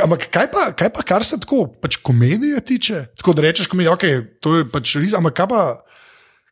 Ampak 0.04 0.30
kaj 0.34 0.48
pa, 0.52 0.72
kaj 0.74 0.90
pa, 0.94 1.04
kar 1.06 1.26
se 1.26 1.38
tako 1.40 1.68
pač 1.82 2.00
komedije 2.02 2.62
tiče? 2.66 3.06
Tako 3.20 3.34
da 3.38 3.46
rečeš, 3.46 3.70
komedija, 3.70 3.94
okay, 3.94 4.24
to 4.42 4.58
je 4.58 4.70
pač 4.70 4.96
res, 4.98 5.14
ampak 5.18 5.38
kaj 5.44 5.50
pa. 5.52 5.62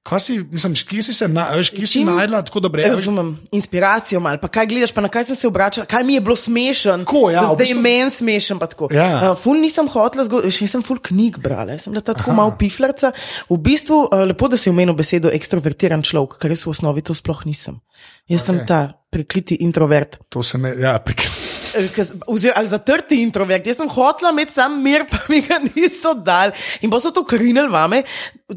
Kaj 0.01 0.19
si, 0.19 0.35
mislim, 0.51 0.73
kje 0.89 1.03
si 1.03 1.13
se 1.13 1.27
na, 1.29 1.43
veš, 1.53 1.69
kje 1.75 1.87
si 1.87 2.01
najdla 2.05 2.39
tako 2.41 2.59
dobre? 2.65 2.87
Razumem, 2.89 3.35
inspiracijo 3.53 4.19
malo, 4.19 4.39
pa 4.41 4.47
kaj 4.49 4.65
gledaš, 4.71 4.91
pa 4.97 5.01
na 5.05 5.11
kaj 5.13 5.27
sem 5.29 5.37
se 5.37 5.47
obračala, 5.47 5.85
kaj 5.85 6.03
mi 6.03 6.15
je 6.15 6.23
bilo 6.25 6.35
smešen. 6.35 7.03
Tako, 7.05 7.29
ja, 7.29 7.43
v 7.43 7.43
da 7.43 7.53
zdaj 7.53 7.57
bistvu- 7.57 7.75
bistvu... 7.75 7.81
meni 7.83 8.11
smešen. 8.11 8.59
pa 8.59 8.67
tako. 8.67 8.89
Ja. 8.93 9.09
Uh, 9.31 9.37
ful 9.37 9.61
nisem 9.61 9.85
hotela, 9.93 10.25
še 10.25 10.65
nisem 10.65 10.81
ful 10.81 10.97
knjig 10.97 11.37
brala, 11.43 11.77
sem 11.77 11.93
bila 11.93 12.01
ta 12.01 12.17
tako 12.17 12.33
malo 12.33 12.55
piflarca. 12.57 13.13
V 13.49 13.59
bistvu, 13.61 14.07
uh, 14.07 14.25
lepo, 14.25 14.49
da 14.49 14.57
si 14.57 14.73
omenil 14.73 14.97
besedo 14.97 15.29
ekstrovertiran 15.29 16.01
človek, 16.01 16.39
ker 16.41 16.57
jaz 16.57 16.65
v 16.65 16.73
osnovi 16.73 17.05
to 17.05 17.13
sploh 17.13 17.45
nisem. 17.45 17.77
Jaz 18.25 18.41
okay. 18.41 18.47
sem 18.49 18.65
ta 18.65 18.81
prikriti 19.11 19.61
introvert. 19.61 20.17
To 20.29 20.41
se 20.43 20.57
me, 20.57 20.73
ja, 20.79 20.97
prik... 21.03 21.27
Eh, 21.75 21.87
Oziroma, 22.27 22.59
ali 22.59 22.67
zatrti 22.67 23.21
introvert. 23.23 23.65
Jaz 23.67 23.77
sem 23.79 23.89
hotela 23.91 24.31
imeti 24.31 24.55
sam 24.55 24.77
mir, 24.83 25.05
pa 25.11 25.19
mi 25.29 25.41
ga 25.45 25.59
niso 25.63 26.13
dali. 26.15 26.55
In 26.81 26.91
pa 26.91 26.99
so 27.03 27.11
to 27.15 27.23
krinili 27.27 27.67
vame, 27.71 28.03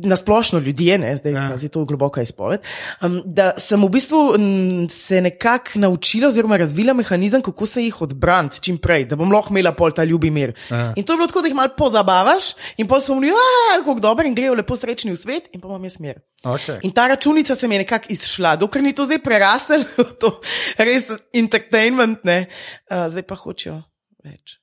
nasplošno 0.02 0.58
ljudje, 0.58 0.98
ne, 0.98 1.16
zdaj 1.16 1.32
Ja. 1.32 1.56
je 1.62 1.68
to 1.68 1.84
globoka 1.84 2.22
izpoved. 2.22 2.60
Um, 3.02 3.22
da 3.24 3.52
sem 3.58 3.82
v 3.82 3.88
bistvu 3.88 4.34
m, 4.34 4.88
se 4.90 5.20
nekako 5.20 5.78
naučila, 5.78 6.28
oziroma 6.28 6.56
razvila 6.56 6.94
mehanizem, 6.94 7.42
kako 7.42 7.66
se 7.66 7.82
jih 7.84 8.02
odbraniti 8.02 8.60
čim 8.60 8.78
prej, 8.78 9.04
da 9.04 9.16
bom 9.16 9.32
lahko 9.32 9.52
imela 9.54 9.72
pol 9.72 9.92
ta 9.92 10.04
ljubi 10.04 10.30
mir. 10.30 10.54
Ja. 10.70 10.92
In 10.96 11.04
to 11.04 11.12
je 11.12 11.16
bilo 11.16 11.26
tako, 11.26 11.40
da 11.40 11.48
jih 11.48 11.54
malo 11.56 11.74
pozabavaš, 11.78 12.54
in 12.76 12.88
pol 12.88 13.00
so 13.00 13.14
rekli, 13.14 13.84
kako 13.84 14.00
dobro 14.00 14.26
in 14.26 14.34
grejo 14.34 14.54
lepo 14.54 14.76
srečni 14.76 15.12
v 15.12 15.16
svet, 15.16 15.48
in 15.52 15.60
pa 15.60 15.68
imam 15.68 15.84
jaz 15.84 15.98
mir. 16.00 16.20
Okay. 16.44 16.78
In 16.82 16.92
ta 16.92 17.06
računica 17.08 17.54
se 17.54 17.68
mi 17.68 17.74
je 17.74 17.78
nekako 17.78 18.06
izšla, 18.08 18.56
dokler 18.56 18.84
ni 18.84 18.92
to 18.92 19.04
zdaj 19.04 19.18
prerasel 19.18 19.84
v 19.96 20.12
to 20.20 20.40
res 20.78 21.10
entertainment, 21.32 22.24
ne, 22.24 22.46
uh, 22.90 23.08
zdaj 23.08 23.22
pa 23.22 23.34
hočejo 23.34 23.82
več. 24.24 24.58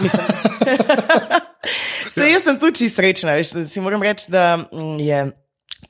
Mislim. 0.00 0.26
Sej, 2.14 2.32
jaz 2.32 2.42
sem 2.44 2.58
tudi 2.58 2.78
čisto 2.78 3.00
srečna, 3.00 3.36
veš, 3.38 3.52
da 3.56 3.66
si 3.66 3.80
moram 3.80 4.02
reči, 4.02 4.30
da 4.32 4.56
mm, 4.56 4.98
je. 5.00 5.20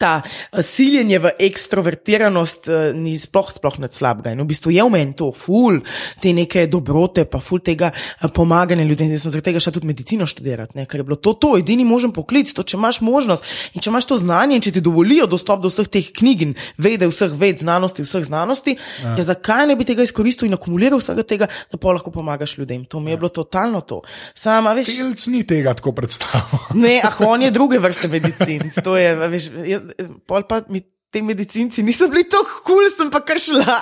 Ta 0.00 0.22
eh, 0.24 0.62
siljenje 0.64 1.20
v 1.20 1.32
ekstrovertiranost 1.46 2.68
eh, 2.68 2.90
ni 2.96 3.16
sploh, 3.20 3.50
sploh 3.52 3.76
ne 3.82 3.90
slabega. 3.92 4.32
In 4.32 4.42
v 4.42 4.48
bistvu 4.50 4.72
je 4.72 4.86
v 4.86 4.92
meni 4.94 5.12
to, 5.16 5.30
ful, 5.36 5.80
te 6.22 6.32
neke 6.36 6.64
dobrote, 6.72 7.26
pa 7.28 7.42
ful 7.44 7.60
tega 7.64 7.92
eh, 7.92 8.28
pomaganja 8.32 8.86
ljudem. 8.88 9.12
Jaz 9.12 9.26
sem 9.26 9.34
zaradi 9.34 9.50
tega 9.50 9.62
šla 9.62 9.74
tudi 9.76 9.90
medicino 9.90 10.28
študirati, 10.30 10.78
ne? 10.80 10.86
ker 10.88 11.02
je 11.02 11.08
bilo 11.10 11.20
to, 11.20 11.34
to 11.36 11.52
edini 11.60 11.84
možen 11.84 12.14
poklic, 12.16 12.52
to, 12.56 12.64
če 12.64 12.78
imaš 12.80 13.02
možnost 13.04 13.44
in 13.74 13.84
če 13.84 13.92
imaš 13.92 14.08
to 14.08 14.18
znanje 14.20 14.56
in 14.56 14.64
če 14.64 14.74
ti 14.78 14.84
dovolijo 14.84 15.28
dostop 15.30 15.62
do 15.62 15.70
vseh 15.72 15.88
teh 15.92 16.10
knjig 16.16 16.46
in 16.48 16.56
vede 16.80 17.08
vseh 17.10 17.34
ved, 17.36 17.60
znanosti, 17.60 18.04
vseh 18.06 18.24
znanosti, 18.26 18.76
ja. 19.04 19.14
Ja, 19.18 19.24
zakaj 19.24 19.66
ne 19.68 19.76
bi 19.76 19.86
tega 19.88 20.04
izkoristil 20.06 20.48
in 20.48 20.56
akumuliral 20.56 21.00
vsega 21.00 21.24
tega, 21.26 21.48
da 21.70 21.78
pa 21.80 21.94
lahko 21.94 22.12
pomagaš 22.14 22.56
ljudem. 22.58 22.84
To 22.90 23.00
mi 23.00 23.12
je 23.12 23.18
bilo 23.20 23.28
totalno 23.28 23.80
to. 23.80 24.00
Sama, 24.34 24.72
veš, 24.76 24.92
Celc 24.96 25.26
ni 25.32 25.42
tega 25.46 25.74
tako 25.76 25.92
predstavljal. 25.96 26.66
Ne, 26.80 27.00
ah, 27.04 27.16
on 27.26 27.42
je 27.42 27.50
druge 27.50 27.78
vrste 27.78 28.08
medicinc. 28.08 28.80
To 28.84 28.96
je, 28.96 29.14
veš, 29.34 29.50
jaz, 29.66 29.89
pol 30.26 30.46
pa 30.48 30.62
mi 30.68 30.82
ti 31.10 31.22
medicinci 31.22 31.82
niso 31.82 32.08
bili 32.08 32.24
tako 32.30 32.62
kul, 32.64 32.76
cool, 32.76 32.90
sem 32.94 33.10
pa 33.10 33.20
kar 33.26 33.40
šla. 33.42 33.78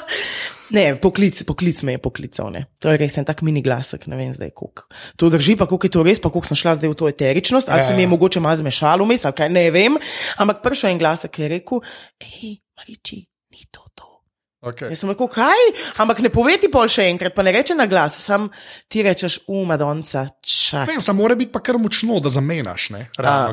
ne, 0.76 0.84
poklic, 1.00 1.38
poklic 1.46 1.82
me 1.86 1.94
je 1.94 2.02
poklical. 2.02 2.50
Ne. 2.54 2.64
To 2.82 2.90
je 2.90 2.98
res 2.98 3.14
en 3.20 3.26
tak 3.28 3.44
mini 3.46 3.62
glasek, 3.62 4.08
ne 4.10 4.18
vem 4.18 4.34
zdaj, 4.34 4.50
koliko. 4.58 4.88
To 5.22 5.30
drži, 5.30 5.54
pa 5.60 5.70
koliko 5.70 5.86
je 5.86 5.94
to 5.94 6.04
res, 6.06 6.22
pa 6.22 6.32
koliko 6.34 6.50
sem 6.50 6.58
šla 6.58 6.76
zdaj 6.80 6.92
v 6.92 6.98
to 6.98 7.10
eteričnost, 7.10 7.70
ali 7.70 7.86
Ja, 7.86 7.88
se 7.88 7.94
mi 7.94 8.02
je 8.02 8.10
ja. 8.10 8.14
mogoče 8.14 8.42
malo 8.42 8.58
zmešalo 8.58 9.06
vmes, 9.06 9.24
ali 9.24 9.38
kaj 9.38 9.52
ne 9.54 9.68
vem. 9.74 9.98
Ampak 10.42 10.62
prišel 10.66 10.90
je 10.90 10.98
en 10.98 11.02
glasek, 11.02 11.34
ki 11.34 11.46
je 11.46 11.52
rekel, 11.54 11.84
hej, 12.26 12.58
mariči. 12.74 13.22
Okay. 14.68 14.90
Jaz 14.92 15.02
sem 15.02 15.10
rekel, 15.10 15.28
kaj? 15.32 15.64
Ampak 16.02 16.20
ne 16.24 16.30
povej 16.32 16.60
ti 16.62 16.68
pol 16.72 16.88
še 16.90 17.06
enkrat, 17.12 17.34
pa 17.36 17.44
ne 17.46 17.52
reče 17.54 17.76
na 17.78 17.86
glas, 17.90 18.18
sam 18.20 18.48
ti 18.90 19.02
rečeš, 19.06 19.40
uma, 19.48 19.78
donca, 19.80 20.26
čak. 20.44 20.92
Ne, 20.92 21.00
samo 21.04 21.22
mora 21.22 21.36
biti 21.38 21.52
pa 21.54 21.62
kar 21.64 21.78
močno, 21.80 22.18
da 22.22 22.32
zamenjaš. 22.32 22.88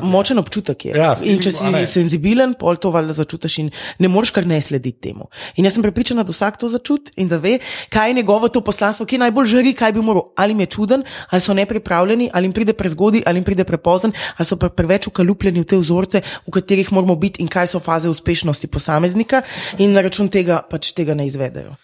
Močen 0.04 0.38
občutek 0.38 0.88
je. 0.90 0.92
Ja, 0.96 1.14
in 1.24 1.40
če 1.42 1.52
si 1.54 1.84
senzibilen, 1.90 2.54
pol 2.58 2.78
to 2.80 2.92
valjda 2.94 3.16
začutiš 3.20 3.58
in 3.62 3.70
ne 4.02 4.10
moreš 4.12 4.34
kar 4.36 4.46
ne 4.48 4.60
slediti 4.62 5.08
temu. 5.08 5.28
In 5.56 5.66
jaz 5.66 5.76
sem 5.76 5.84
prepričana, 5.84 6.24
da 6.26 6.34
vsak 6.34 6.60
to 6.60 6.70
začuti 6.72 7.16
in 7.22 7.30
da 7.30 7.40
ve, 7.42 7.58
kaj 7.92 8.10
je 8.10 8.18
njegovo 8.20 8.50
to 8.52 8.60
poslanstvo, 8.64 9.06
ki 9.06 9.20
najbolj 9.22 9.50
žari, 9.54 9.74
kaj 9.76 9.96
bi 9.96 10.04
moral. 10.04 10.30
Ali 10.36 10.52
jim 10.54 10.64
je 10.64 10.70
čuden, 10.76 11.04
ali 11.30 11.40
so 11.40 11.54
nepripravljeni, 11.56 12.30
ali 12.32 12.48
jim 12.48 12.54
pride 12.56 12.74
prezgodaj, 12.76 13.22
ali 13.26 13.40
jim 13.40 13.46
pride 13.46 13.64
prepozen, 13.64 14.12
ali 14.36 14.46
so 14.46 14.58
pre- 14.60 14.72
preveč 14.74 15.06
ukalupljeni 15.10 15.62
v 15.62 15.68
te 15.70 15.78
vzorce, 15.80 16.22
v 16.46 16.54
katerih 16.54 16.92
moramo 16.92 17.16
biti 17.16 17.42
in 17.42 17.48
kaj 17.48 17.72
so 17.74 17.80
faze 17.80 18.08
uspešnosti 18.10 18.66
posameznika 18.66 19.42
in 19.78 19.92
na 19.92 20.02
račun 20.04 20.28
tega 20.32 20.62
pač 20.70 20.92
tega 20.96 21.05
ne 21.14 21.26
izvedejo. 21.26 21.74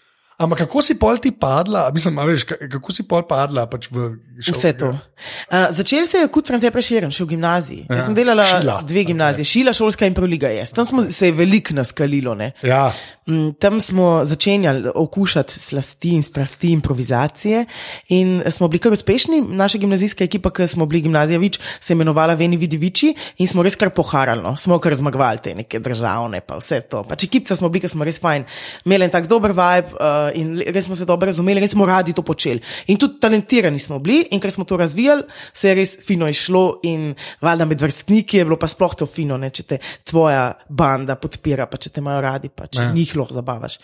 Ampak 0.43 0.59
kako 0.59 0.83
si 0.83 0.95
pol 0.95 1.19
ti 1.19 1.31
padla, 1.33 1.87
mislim, 1.91 2.19
a 2.19 2.25
veš, 2.25 2.43
ka- 2.45 2.59
kako 2.69 2.91
si 2.91 3.03
pol 3.05 3.23
padla 3.23 3.67
pač 3.67 3.87
v 3.87 4.11
šel- 4.41 4.53
Vse 4.53 4.73
to. 4.75 4.91
Uh, 4.91 5.71
začel 5.71 6.03
se 6.05 6.19
je 6.19 6.29
kot 6.29 6.47
France 6.47 6.67
Preširen, 6.69 7.11
še 7.11 7.23
v 7.23 7.29
gimnaziji. 7.29 7.87
Ja. 7.87 7.95
Jaz 7.95 8.05
sem 8.05 8.15
delala 8.15 8.43
Šila. 8.45 8.81
dve 8.83 9.05
gimnazije, 9.05 9.45
Šila, 9.45 9.73
šolska 9.73 10.03
in 10.03 10.15
Proliga. 10.15 10.51
Jaz. 10.51 10.73
Tam 10.73 10.83
smo 10.85 11.07
se 11.09 11.27
je 11.27 11.33
veliko 11.35 11.75
naskalilo. 11.75 12.35
Ne. 12.35 12.53
Ja, 12.61 12.91
Mm, 13.23 13.53
Tam 13.55 13.79
smo 13.81 14.25
začenjali 14.25 14.91
okušati 14.93 15.55
slasti 15.55 16.11
in 16.11 16.23
strasti 16.23 16.73
improvizacije, 16.73 17.67
in 18.09 18.43
smo 18.51 18.69
bili 18.69 18.79
kar 18.79 18.93
uspešni. 18.93 19.41
Naša 19.43 19.79
gimnazijska 19.79 20.25
ekipa, 20.25 20.51
ki 20.51 20.67
smo 20.67 20.87
bili 20.87 21.03
gimnazija 21.03 21.39
Vič, 21.39 21.61
se 21.81 21.93
je 21.93 21.95
imenovala 21.95 22.35
Veni 22.35 22.57
Vidi 22.57 22.77
Viči 22.77 23.13
in 23.39 23.47
smo 23.47 23.63
res 23.63 23.77
kar 23.77 23.91
poharali. 23.91 24.43
No. 24.43 24.57
Smo 24.57 24.79
kar 24.79 24.95
zmagovali 24.95 25.39
te 25.39 25.55
neke 25.55 25.79
državne, 25.79 26.41
pa 26.41 26.57
vse 26.57 26.81
to. 26.83 27.05
Pač 27.05 27.25
ekipca 27.25 27.55
smo 27.55 27.69
bili, 27.69 27.81
ker 27.81 27.91
smo 27.91 28.03
res 28.03 28.19
fajn, 28.19 28.43
imeli 28.85 29.05
en 29.05 29.11
tak 29.11 29.27
dober 29.27 29.51
vibe 29.53 29.95
uh, 29.95 30.32
in 30.35 30.57
res 30.67 30.85
smo 30.85 30.97
se 30.97 31.05
dobro 31.05 31.27
razumeli, 31.27 31.61
res 31.61 31.71
smo 31.71 31.87
radi 31.87 32.13
to 32.13 32.23
počeli. 32.23 32.61
In 32.87 32.99
tudi 32.99 33.21
talentirani 33.21 33.79
smo 33.79 33.99
bili, 33.99 34.29
in 34.31 34.41
ker 34.41 34.51
smo 34.51 34.65
to 34.65 34.77
razvijali, 34.77 35.23
se 35.53 35.69
je 35.69 35.75
res 35.75 35.97
fino 36.07 36.29
išlo 36.29 36.81
in 36.83 37.15
valjda 37.41 37.65
med 37.65 37.81
vrstniki 37.81 38.39
je 38.39 38.45
bilo 38.45 38.57
pa 38.57 38.69
sploh 38.69 38.95
to 38.95 39.07
fino, 39.07 39.37
ne, 39.37 39.51
če 39.51 39.63
te 39.63 39.79
tvoja 40.05 40.53
banda 40.69 41.17
podpira, 41.17 41.67
pa 41.67 41.77
če 41.77 41.91
te 41.91 42.01
imajo 42.01 42.21
radi, 42.21 42.49
pa 42.49 42.67
če 42.67 42.83
Ja. 42.83 42.93
njih 42.93 43.17
lahko 43.17 43.35
zabavaš. 43.35 43.79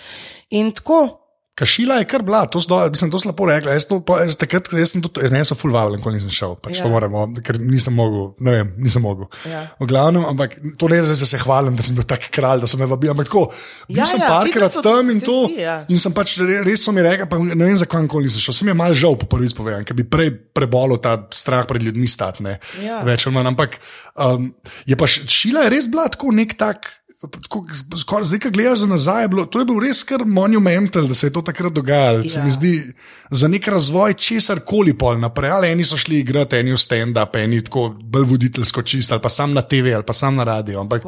In 0.51 0.73
tako. 0.73 1.28
Kašila 1.59 1.97
je 1.99 2.07
kar 2.07 2.23
bila, 2.23 2.45
to, 2.47 2.61
zdo, 2.63 2.79
mislim, 2.93 3.11
to 3.11 3.19
slabo 3.19 3.49
rekla. 3.51 3.75
Jaz, 3.75 3.89
to, 3.91 3.99
pa, 4.07 4.21
jaz, 4.23 4.37
takrat, 4.39 4.71
jaz 4.79 4.93
sem 4.95 5.03
tudi, 5.03 5.27
ne, 5.35 5.41
sem 5.45 5.59
full 5.59 5.75
vavlen, 5.75 5.99
ko 6.05 6.13
nisem 6.15 6.31
šel, 6.31 6.55
pač 6.63 6.79
ja. 6.79 6.85
To 6.87 6.93
moramo, 6.93 7.25
ker 7.43 7.59
nisem 7.59 7.97
mogel, 7.99 8.29
ne 8.47 8.55
vem, 8.55 8.71
nisem 8.85 9.03
mogel. 9.03 9.27
Ja. 9.51 9.65
V 9.81 9.89
glavnem, 9.91 10.23
ampak 10.31 10.55
to 10.79 10.91
ne 10.93 11.01
zdaj, 11.03 11.19
da 11.25 11.29
se 11.33 11.41
hvalim, 11.43 11.75
da 11.79 11.83
sem 11.83 11.99
bil 11.99 12.07
tak 12.09 12.29
kralj, 12.35 12.63
da 12.63 12.71
so 12.71 12.79
me 12.79 12.87
vabili, 12.87 13.11
ampak 13.13 13.27
tako, 13.31 13.49
bil 13.89 13.99
Ja, 13.99 14.07
sem 14.07 14.23
ja, 14.23 14.29
parkrat 14.31 14.79
so, 14.79 14.85
tam 14.87 15.11
in 15.11 15.19
to, 15.25 15.39
zdi, 15.51 15.59
ja. 15.67 15.77
in 15.91 15.99
sem 15.99 16.15
pač 16.15 16.37
re- 16.45 16.61
res 16.67 16.87
so 16.87 16.95
mi 16.95 17.03
rekli, 17.03 17.27
pa 17.29 17.41
ne 17.43 17.59
vem, 17.59 17.75
zakaj 17.83 18.07
nikoli 18.07 18.31
nisem 18.31 18.47
šel. 18.47 18.57
Sem 18.61 18.71
je 18.71 18.77
mal 18.79 18.95
žal 18.95 19.19
po 19.19 19.27
prvi 19.27 19.51
spovedan, 19.51 19.83
ker 19.89 19.99
bi 19.99 20.07
prej 20.07 20.31
prebolel 20.55 21.03
ta 21.03 21.17
strah 21.35 21.67
pred 21.67 21.83
ljudmi 21.83 22.07
stati, 22.09 22.47
ne, 22.47 22.59
Ja. 22.85 23.03
več 23.03 23.27
ali 23.27 23.35
manj, 23.35 23.51
ampak 23.51 23.77
um, 24.15 24.53
je 24.87 24.97
pa 24.99 25.07
šila 25.11 25.67
je 25.67 25.75
res 25.75 25.91
bila 25.91 26.07
tako 26.13 26.31
nek 26.37 26.55
tak. 26.61 26.95
Tako, 27.19 27.67
skor, 27.99 28.23
zdaj, 28.23 28.39
ko 28.39 28.51
gledaš 28.51 28.79
za 28.79 28.87
nazaj, 28.87 29.25
je 29.25 29.29
bilo, 29.29 29.45
to 29.45 29.59
je 29.59 29.67
bil 29.67 29.81
res 29.81 30.05
kar 30.07 30.23
monumental, 30.25 31.03
da 31.03 31.15
se 31.15 31.27
je 31.27 31.33
to 31.33 31.43
takrat 31.43 31.73
dogajalo. 31.73 32.19
Ja. 32.19 32.29
Se 32.29 32.39
Ja. 32.39 32.45
mi 32.45 32.51
zdi 32.51 32.93
za 33.31 33.49
nek 33.49 33.67
razvoj 33.67 34.15
česar 34.15 34.61
koli 34.61 34.95
pol 34.95 35.19
naprej. 35.19 35.51
Ali 35.51 35.69
eni 35.69 35.85
so 35.85 35.97
šli 35.97 36.21
igrati, 36.21 36.57
eni 36.57 36.71
v 36.71 36.77
stand-up, 36.77 37.35
eni 37.35 37.59
tako 37.61 37.89
bolj 38.01 38.23
voditeljsko 38.25 38.83
čist, 38.83 39.13
ali 39.13 39.21
pa 39.21 39.29
sam 39.29 39.51
na 39.53 39.63
TV, 39.63 39.91
ali 39.93 40.05
pa 40.05 40.13
sam 40.13 40.37
na 40.37 40.45
radio. 40.45 40.81
Ampak, 40.81 41.03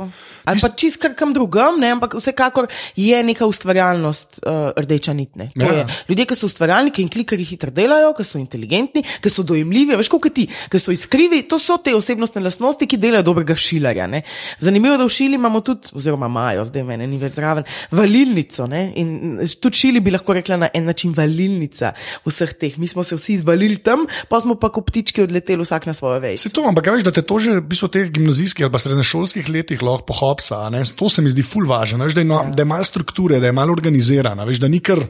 Ali 0.45 0.59
pa 0.59 0.69
čist 0.71 0.97
kar 0.97 1.14
kam 1.14 1.31
drugam, 1.33 1.79
ne? 1.79 1.90
ampak 1.90 2.14
vsekakor 2.14 2.67
je 2.97 3.23
neka 3.23 3.47
ustvarjalnost 3.47 4.40
uh, 4.43 4.52
rdeča 4.76 5.12
nit. 5.12 5.37
ne. 5.37 5.50
To 5.55 5.62
Ja. 5.62 5.73
je. 5.75 5.87
Ljudje, 6.09 6.26
ki 6.26 6.35
so 6.35 6.47
ustvarjalni, 6.47 6.90
ki 6.90 7.02
in 7.02 7.09
klikerji 7.09 7.45
hitro 7.45 7.71
delajo, 7.71 8.11
ki 8.14 8.25
so 8.25 8.38
inteligentni, 8.38 9.05
ki 9.21 9.31
so 9.31 9.43
dojemljivi, 9.43 9.95
veš, 9.97 10.09
kot 10.09 10.26
ti, 10.35 10.49
ki 10.71 10.79
so 10.79 10.90
iskrivi, 10.90 11.43
to 11.45 11.59
so 11.59 11.76
te 11.79 11.95
osebnostne 11.95 12.43
lastnosti, 12.43 12.83
ki 12.85 12.99
delajo 12.99 13.23
dobrega 13.23 13.55
šilarja. 13.55 14.07
Ne? 14.09 14.23
Zanimivo 14.59 14.97
da 14.97 15.05
v 15.05 15.09
šili 15.11 15.35
imamo 15.35 15.61
tudi, 15.61 16.00
oziroma 16.00 16.28
imajo, 16.30 16.64
zdaj 16.69 16.85
mene 16.88 17.07
ni 17.11 17.19
več 17.21 17.37
zraven, 17.37 17.66
valilnico. 17.95 18.66
Ne? 18.71 18.83
In 19.00 19.40
tudi 19.61 19.83
šili 19.85 20.02
bi 20.04 20.14
lahko 20.14 20.37
rekla 20.37 20.59
na 20.64 20.71
en 20.75 20.88
način 20.88 21.14
valilnica 21.16 21.92
vseh 22.26 22.54
teh. 22.61 22.78
Mi 22.80 22.88
smo 22.90 23.04
se 23.07 23.19
vsi 23.19 23.38
izvalili 23.38 23.78
tam, 23.85 24.07
pa 24.28 24.40
smo 24.42 24.57
pa 24.61 24.73
kot 24.73 24.88
ptički 24.90 25.25
odleteli 25.26 25.62
vsak 25.64 25.87
na 25.90 25.95
svojo 25.97 26.21
vejo. 26.25 26.40
Se 26.40 26.52
to, 26.54 26.64
ampak 26.69 26.88
a 26.88 26.97
veš, 26.97 27.07
da 27.09 27.14
te 27.14 27.23
to 27.23 27.38
že 27.40 27.59
v 27.61 27.66
bistvu 27.73 27.90
teh 27.92 28.11
gimnazijskih 28.12 28.66
ali 28.66 28.73
pa 28.73 28.83
srednješolskih 28.83 29.49
letih 29.52 29.83
lahko 29.83 30.11
pohopsa. 30.11 30.66
To 30.97 31.09
se 31.09 31.23
mi 31.23 31.30
zdi 31.33 31.45
ful 31.47 31.69
važno, 31.69 32.04
veš, 32.04 32.19
da, 32.19 32.25
je 32.25 32.30
no, 32.30 32.42
ja. 32.45 32.57
da 32.57 32.64
je 32.64 32.73
malo 32.73 32.85
strukture, 32.85 33.40
da 33.40 33.50
je 33.50 33.57
malo 33.57 33.73
organizirana. 33.76 34.49
Veš, 34.49 34.62
da 34.62 34.69
ni 34.69 34.80
kar. 34.85 35.04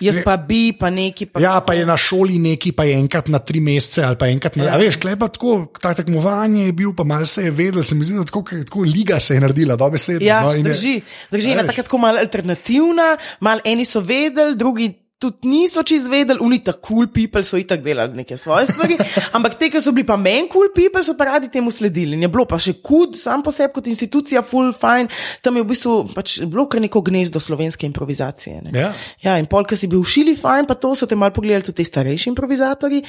Jaz 0.00 0.16
pa 0.24 0.36
bi, 0.38 0.72
pa 0.72 0.90
neki 0.90 1.26
pa. 1.26 1.40
Ja, 1.40 1.60
pa 1.60 1.74
je 1.74 1.84
na 1.84 1.96
šoli 1.96 2.38
neki, 2.38 2.72
pa 2.72 2.84
je 2.84 2.94
enkrat 2.94 3.28
na 3.28 3.38
tri 3.38 3.60
mesece 3.60 4.02
ali 4.02 4.16
pa 4.16 4.28
enkrat 4.28 4.56
na. 4.56 4.64
Ja. 4.64 4.76
Veš, 4.76 4.96
klepa 4.96 5.28
tako, 5.28 5.50
ta 5.76 5.94
tekmovanje 5.94 6.64
je 6.64 6.72
bil, 6.72 6.92
pa 6.92 7.04
malo 7.04 7.26
se 7.26 7.42
je 7.42 7.50
vedel, 7.50 7.82
se 7.82 7.94
mi 7.94 8.04
zdi, 8.04 8.14
da 8.14 8.24
tako, 8.24 8.42
tako 8.64 8.80
liga 8.80 9.20
se 9.20 9.34
je 9.34 9.40
naredila, 9.40 9.76
dobe 9.76 9.98
sedem. 9.98 10.22
Ja, 10.22 10.40
no, 10.40 10.52
in 10.52 10.66
je- 10.66 10.72
drži, 10.72 10.94
drži 11.30 11.50
ena 11.50 11.62
tako 11.64 11.98
malo 11.98 12.18
alternativna, 12.18 13.10
malo 13.40 13.60
eni 13.64 13.84
so 13.84 14.00
vedeli, 14.00 14.56
drugi. 14.56 14.99
Tudi 15.20 15.50
niso 15.52 15.82
čez 15.84 16.06
vedeli, 16.08 16.40
oni 16.40 16.62
ta 16.64 16.72
cool 16.80 17.10
people 17.12 17.42
so 17.44 17.58
itak 17.60 17.82
delali 17.84 18.16
neke 18.22 18.38
svoje 18.40 18.70
stvari, 18.70 18.96
ampak 19.36 19.58
te, 19.60 19.68
ki 19.68 19.80
so 19.84 19.92
bili 19.92 20.06
pa 20.08 20.16
meni 20.16 20.48
cool 20.48 20.70
people, 20.72 21.02
so 21.04 21.12
pa 21.12 21.26
radi 21.28 21.50
temu 21.52 21.68
sledili. 21.68 22.16
In 22.16 22.24
je 22.24 22.30
bilo 22.32 22.46
pa 22.48 22.56
še 22.56 22.78
kud, 22.80 23.18
sam 23.20 23.42
po 23.44 23.52
sebi 23.52 23.74
kot 23.74 23.90
institucija, 23.92 24.40
full 24.40 24.72
fine, 24.72 25.12
tam 25.44 25.58
je 25.60 25.64
v 25.66 25.68
bistvu 25.68 25.96
pač 26.14 26.38
bilo 26.48 26.64
kar 26.72 26.80
neko 26.80 27.02
gnezdo 27.04 27.36
slovenske 27.36 27.84
improvizacije. 27.84 28.62
Ne. 28.64 28.72
Ja. 28.72 28.94
Ja, 29.20 29.34
in 29.36 29.44
pol, 29.50 29.66
ki 29.68 29.76
si 29.76 29.90
bil 29.92 30.00
šili 30.08 30.32
fajn, 30.40 30.64
pa 30.70 30.78
to 30.80 30.94
so 30.96 31.04
te 31.04 31.18
malo 31.20 31.36
pogledali 31.36 31.68
tudi 31.68 31.84
starejši 31.84 32.32
improvizatori 32.32 33.02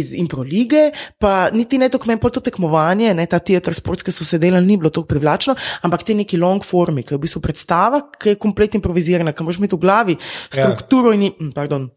iz 0.00 0.14
improlige, 0.16 0.86
pa 1.20 1.50
niti 1.52 1.76
ne 1.76 1.90
tako 1.92 2.08
meni 2.08 2.24
pol 2.24 2.32
to 2.32 2.40
tekmovanje, 2.48 3.12
ne 3.12 3.28
ta 3.28 3.42
teater 3.44 3.76
sports, 3.76 4.06
ki 4.06 4.16
so 4.16 4.24
se 4.24 4.40
delali, 4.40 4.64
ni 4.64 4.78
bilo 4.80 4.88
tako 4.88 5.12
privlačno, 5.12 5.52
ampak 5.84 6.08
te 6.08 6.16
neki 6.16 6.40
long 6.40 6.64
formi, 6.64 7.04
ki 7.04 7.12
je 7.12 7.20
v 7.20 7.26
bistvu 7.28 7.44
predstava, 7.44 8.06
ki 8.16 8.32
je 8.32 8.40
komplet 8.40 8.80
improvizirana, 8.80 9.36
ki 9.36 9.44
moraš 9.44 9.60
imeti 9.60 9.76
v 9.76 9.84
glavi 9.84 10.18
strukturo 10.48 11.12
in, 11.12 11.28
hm, 11.28 11.52
pardon. 11.58 11.90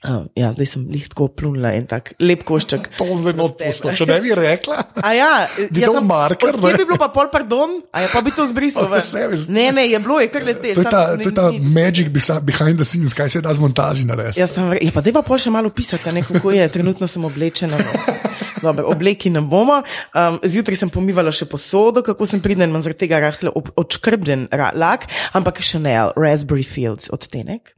Uh, 0.00 0.24
ja, 0.32 0.48
zdaj 0.48 0.64
sem 0.64 0.84
lih 0.88 1.04
tako 1.12 1.26
plunila 1.28 1.74
en 1.76 1.84
tak 1.84 2.14
lep 2.18 2.40
košček. 2.48 2.86
To 2.96 3.04
zdaj 3.20 3.34
not 3.36 3.58
pusto, 3.60 3.90
če 3.92 4.06
ne 4.08 4.16
bi 4.24 4.32
rekla. 4.32 4.78
A 4.96 5.10
ja, 5.12 5.32
Bi 5.68 5.82
dal 5.82 5.98
tam- 5.98 6.06
marker, 6.08 6.56
ne? 6.56 6.70
bi 6.72 6.86
bilo 6.86 6.96
pa 6.96 7.10
pol, 7.12 7.28
pardon, 7.28 7.74
a 7.92 8.00
je 8.00 8.08
pa 8.08 8.22
bi 8.24 8.32
to 8.32 8.46
zbrisal. 8.48 8.88
Ne, 9.50 9.66
ne, 9.70 9.84
je 9.84 9.98
bilo, 10.00 10.16
je 10.16 10.30
kar 10.32 10.40
leteš. 10.42 10.78
To 10.78 10.80
je 10.80 10.88
ta, 10.88 11.02
to 11.18 11.28
je 11.28 11.36
ta 11.36 11.50
magic 11.52 12.08
besa- 12.08 12.40
behind 12.40 12.80
the 12.80 12.86
scenes, 12.86 13.12
kaj 13.12 13.28
se 13.28 13.42
da 13.44 13.52
z 13.52 13.60
montaži 13.60 14.08
narediti. 14.08 14.40
Jaz 14.40 14.56
sem, 14.56 14.72
ja, 14.72 14.88
pa 14.88 15.04
dej 15.04 15.12
pa 15.12 15.20
pol 15.20 15.36
še 15.36 15.52
malo 15.52 15.68
pisati, 15.68 16.08
ne 16.08 16.24
kako 16.24 16.48
je, 16.50 16.64
trenutno 16.70 17.04
sem 17.04 17.20
oblečena. 17.20 17.76
No. 17.76 17.92
Dobar, 18.64 18.88
obleki 18.88 19.28
ne 19.28 19.44
bomo. 19.44 19.82
Um, 20.14 20.40
zjutraj 20.40 20.80
sem 20.80 20.88
pomivala 20.88 21.28
še 21.28 21.44
posodo, 21.44 22.00
kako 22.00 22.24
sem 22.24 22.40
pridem, 22.40 22.68
imam 22.68 22.80
zaradi 22.80 23.04
tega 23.04 23.20
rahle 23.20 23.52
odškrbljen 23.52 24.48
ra- 24.48 24.72
lak, 24.72 25.04
ampak 25.32 25.60
Chanel, 25.60 26.16
Raspberry 26.16 26.64
Fields 26.64 27.12
odtenek. 27.12 27.76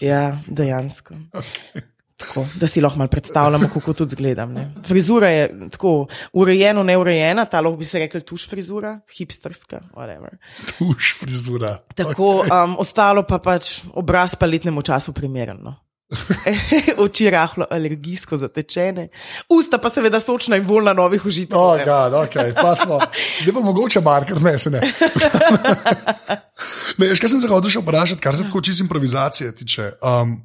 Ja, 0.00 0.38
dejansko. 0.46 1.14
Tako, 2.20 2.44
da 2.60 2.66
si 2.68 2.80
lahko 2.80 2.98
malo 2.98 3.08
predstavljamo, 3.08 3.68
kako 3.72 3.92
tudi 3.92 4.10
zgledam. 4.10 4.52
Ne. 4.52 4.66
Frizura 4.86 5.28
je 5.28 5.70
tako 5.70 6.06
urejena, 6.32 6.82
neurejena, 6.82 7.44
ta 7.44 7.60
lahko 7.60 7.78
bi 7.80 7.84
se 7.88 7.98
rekel 7.98 8.20
tuš 8.20 8.48
frizura, 8.48 8.98
hipsterska, 9.16 9.80
whatever. 9.96 10.36
Tuš 10.78 11.14
frizura. 11.20 11.78
Tako, 11.96 12.44
um, 12.44 12.76
ostalo 12.78 13.24
pa 13.28 13.38
pač 13.38 13.78
obraz 13.94 14.36
pa 14.36 14.46
letnemu 14.46 14.82
času 14.82 15.12
primerno. 15.16 15.74
Oči 17.04 17.30
rahlo 17.30 17.66
alergijsko 17.70 18.36
zatečene, 18.36 19.08
usta 19.48 19.78
pa 19.78 19.90
seveda 19.90 20.20
sočna 20.20 20.58
in 20.58 20.66
voljna 20.66 20.92
novih 20.92 21.26
užitev. 21.26 21.58
Oh, 21.58 21.78
God, 21.78 22.16
okay, 22.24 22.54
pa 22.54 22.74
smo. 22.76 22.98
Zdaj 23.42 23.54
pa 23.54 23.60
mogoče 23.60 24.00
marker, 24.00 24.42
ne 24.42 24.56
ne. 24.70 24.80
ne 26.98 27.08
veš, 27.08 27.20
kaj 27.20 27.34
sem 27.34 27.40
se 27.40 27.48
hotel 27.48 27.82
vprašati, 27.82 28.20
kar 28.20 28.36
se 28.36 28.46
tako 28.48 28.60
čisto 28.60 28.84
improvizacije 28.84 29.54
tiče. 29.54 29.92
Um, 30.02 30.40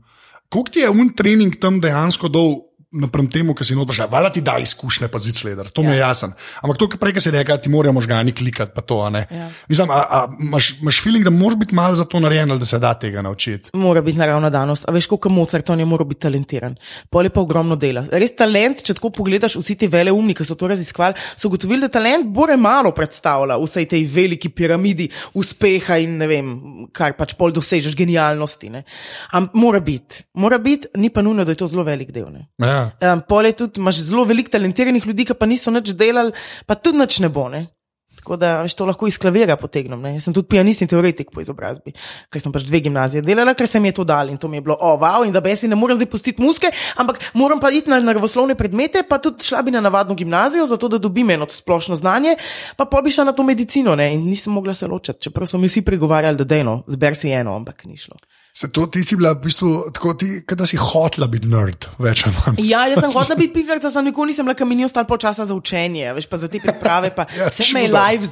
Koliko 0.49 0.71
ti 0.71 0.79
je 0.79 0.89
un 0.89 1.09
trening 1.15 1.55
tam 1.59 1.81
dejansko 1.81 2.29
dol? 2.29 2.53
Naprem 2.95 3.27
temu, 3.31 3.55
ki 3.55 3.65
si 3.67 3.75
noč, 3.75 3.99
vala 4.11 4.29
ti 4.31 4.41
da 4.45 4.55
izkušnje, 4.61 5.09
pa 5.11 5.19
zid 5.19 5.35
sleder, 5.35 5.69
to 5.69 5.83
ja. 5.83 5.89
mi 5.89 5.95
je 5.95 5.99
jasno. 5.99 6.31
Ampak 6.61 6.77
to, 6.79 6.87
kar 6.93 7.01
prej 7.01 7.19
si 7.23 7.33
rekel, 7.33 7.57
ti 7.59 7.71
morajo 7.71 7.93
možgani 7.97 8.31
klikati, 8.31 8.71
pa 8.75 8.81
to. 8.81 9.01
Ja. 9.11 9.49
Mislim, 9.67 9.91
a, 9.91 9.99
a, 10.09 10.19
imaš, 10.39 10.71
imaš 10.81 11.01
feeling, 11.03 11.25
da 11.25 11.33
moraš 11.33 11.59
biti 11.59 11.75
malo 11.75 11.95
za 11.95 12.05
to 12.05 12.19
narejen, 12.19 12.51
ali 12.51 12.59
da 12.59 12.65
se 12.65 12.79
da 12.79 12.93
tega 12.99 13.21
naučiti. 13.21 13.69
Mora 13.73 14.01
biti 14.01 14.17
naravna 14.17 14.49
danost. 14.49 14.87
A 14.87 14.91
veš, 14.95 15.07
koliko 15.11 15.29
Mozart 15.29 15.69
on 15.69 15.79
je 15.79 15.85
moral 15.85 16.07
biti 16.07 16.21
talentiran. 16.21 16.75
Pol 17.09 17.25
je 17.27 17.33
pa 17.33 17.41
ogromno 17.41 17.75
dela. 17.75 18.05
Res 18.11 18.35
talent, 18.35 18.83
če 18.85 18.95
tako 18.97 19.11
pogledaš, 19.19 19.57
vsi 19.59 19.75
ti 19.75 19.89
vele 19.91 20.11
umni, 20.11 20.33
ki 20.35 20.45
so 20.47 20.55
to 20.55 20.69
raziskovali, 20.71 21.19
so 21.35 21.49
ugotovili, 21.49 21.85
da 21.85 21.91
talent 21.91 22.29
bore 22.33 22.57
malo 22.57 22.91
predstavlja 22.95 23.57
vsej 23.61 23.89
tej 23.91 24.05
veliki 24.11 24.49
piramidi 24.49 25.09
uspeha 25.33 25.99
in 26.01 26.17
ne 26.21 26.29
vem, 26.29 26.51
kar 26.95 27.17
pač 27.17 27.35
pol 27.37 27.53
dosežeš 27.55 27.95
genialnosti. 27.97 28.69
ne. 28.69 28.83
Am, 29.33 29.49
mora 29.53 29.79
biti, 29.79 30.23
mora 30.33 30.57
biti, 30.57 30.87
ni 30.95 31.09
pa 31.09 31.21
nujno, 31.21 31.45
da 31.45 31.51
je 31.51 31.61
to 31.63 31.67
zelo 31.67 31.83
velik 31.83 32.11
del. 32.15 32.31
Ne. 32.31 32.47
Ja. 32.57 32.84
Um, 33.01 33.23
pol 33.27 33.49
je 33.49 33.55
tudi, 33.63 33.81
imaš 33.81 34.03
zelo 34.09 34.25
veliko 34.27 34.53
talentiranih 34.55 35.05
ljudi, 35.07 35.25
ki 35.25 35.37
pa 35.37 35.49
niso 35.49 35.73
nič 35.73 35.95
delali, 35.97 36.35
pa 36.65 36.75
tudi 36.75 37.01
nič 37.01 37.19
ne 37.23 37.29
bo. 37.29 37.49
Ne? 37.49 37.65
Tako 38.25 38.39
da 38.41 38.61
veš, 38.65 38.73
to 38.73 38.85
lahko 38.89 39.05
iz 39.07 39.19
klavira 39.21 39.53
potegnem. 39.55 39.99
Ne? 40.01 40.15
Jaz 40.15 40.25
sem 40.25 40.33
tudi 40.33 40.49
pianist 40.49 40.81
in 40.81 40.89
teoretik 40.89 41.29
po 41.29 41.43
izobrazbi, 41.43 41.91
ker 42.33 42.41
sem 42.41 42.53
pač 42.53 42.63
dve 42.65 42.79
gimnazije 42.87 43.21
delala, 43.21 43.53
ker 43.53 43.69
se 43.69 43.77
mi 43.79 43.91
je 43.91 43.99
to 43.99 44.05
dal 44.09 44.31
in 44.33 44.39
to 44.41 44.49
mi 44.49 44.57
je 44.57 44.63
bilo, 44.65 44.77
oh, 44.81 44.95
wow, 44.97 45.21
in 45.27 45.33
da 45.35 45.43
bi 45.45 45.53
si 45.53 45.69
ne 45.69 45.77
morem 45.77 45.99
zdaj 45.99 46.09
pustiti 46.09 46.41
muske, 46.41 46.71
ampak 46.97 47.19
moram 47.37 47.61
pa 47.61 47.69
iti 47.69 47.91
na 47.91 47.99
naravoslovne 48.01 48.55
predmete, 48.57 49.03
pa 49.05 49.19
tudi 49.21 49.45
šla 49.45 49.61
bi 49.61 49.75
na 49.75 49.83
navadno 49.85 50.17
gimnazijo, 50.17 50.65
zato 50.65 50.89
da 50.89 50.97
dobim 50.97 51.29
eno 51.37 51.45
splošno 51.49 51.99
znanje, 52.01 52.33
pa 52.77 52.89
pa 52.89 53.03
bi 53.05 53.13
šla 53.13 53.27
na 53.29 53.35
to 53.37 53.45
medicino 53.45 53.93
ne? 53.95 54.09
in 54.15 54.25
nisem 54.25 54.53
mogla 54.57 54.73
se 54.73 54.89
ločiti, 54.89 55.27
čeprav 55.27 55.45
so 55.45 55.61
mi 55.61 55.69
vsi 55.69 55.85
pregovarjali, 55.85 56.41
da 56.41 56.49
dejno, 56.49 56.79
zber 56.87 57.13
si 57.15 57.29
eno, 57.29 57.53
ampak 57.61 57.85
ni 57.85 57.97
šlo. 57.97 58.17
Se 58.55 58.69
to 58.71 58.85
ti 58.87 59.01
si 59.03 59.17
bila 59.19 59.33
v 59.35 59.43
bistvu 59.43 59.69
tako, 59.91 60.13
ti, 60.15 60.39
da 60.47 60.63
si 60.63 60.77
hotla 60.79 61.27
biti 61.27 61.49
nerd, 61.51 61.89
več 61.99 62.21
ali 62.23 62.35
manj. 62.37 62.59
Ja, 62.63 62.85
jaz 62.87 63.01
sem 63.03 63.11
hotla 63.17 63.35
biti 63.35 63.51
pifljarca, 63.57 63.89
sem 63.91 64.05
nikoli 64.07 64.31
nisem 64.31 64.47
bila, 64.47 64.55
kam 64.55 64.69
mi 64.71 64.77
ni 64.79 64.85
ostalo 64.87 65.03
pol 65.09 65.19
časa 65.19 65.43
za 65.43 65.57
učenje, 65.57 66.13
veš 66.15 66.27
pa 66.31 66.39
za 66.39 66.47
te 66.47 66.61
priprave, 66.63 67.09
pa 67.11 67.25
Ja, 67.35 67.49
vse 67.51 67.67
me 67.75 67.83
je 67.83 67.91
live 67.91 68.29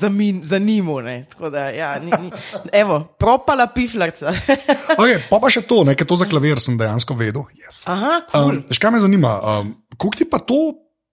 zanimalo, 0.47 1.03
ne. 1.03 1.17
Tako 1.27 1.51
da, 1.51 1.65
ja, 1.75 1.89
ni, 1.99 2.07
ni. 2.23 2.31
Evo, 2.71 3.01
propala 3.19 3.67
pifljarca. 3.67 4.31
Okay, 5.03 5.17
pa 5.27 5.41
pa 5.41 5.49
še 5.51 5.65
to, 5.67 5.81
nekaj 5.83 6.07
to 6.07 6.15
za 6.15 6.27
klavir 6.29 6.61
sem 6.63 6.77
dejansko 6.79 7.17
vedel. 7.19 7.43
Yes. 7.59 7.83
Aha, 7.91 8.21
kul. 8.29 8.61
Um, 8.61 8.63
veš, 8.69 8.79
kaj 8.79 8.93
me 8.95 9.01
zanima? 9.03 9.33
Um, 9.41 9.73
Kako 9.97 10.15
ti 10.15 10.27
pa 10.29 10.39
to 10.39 10.59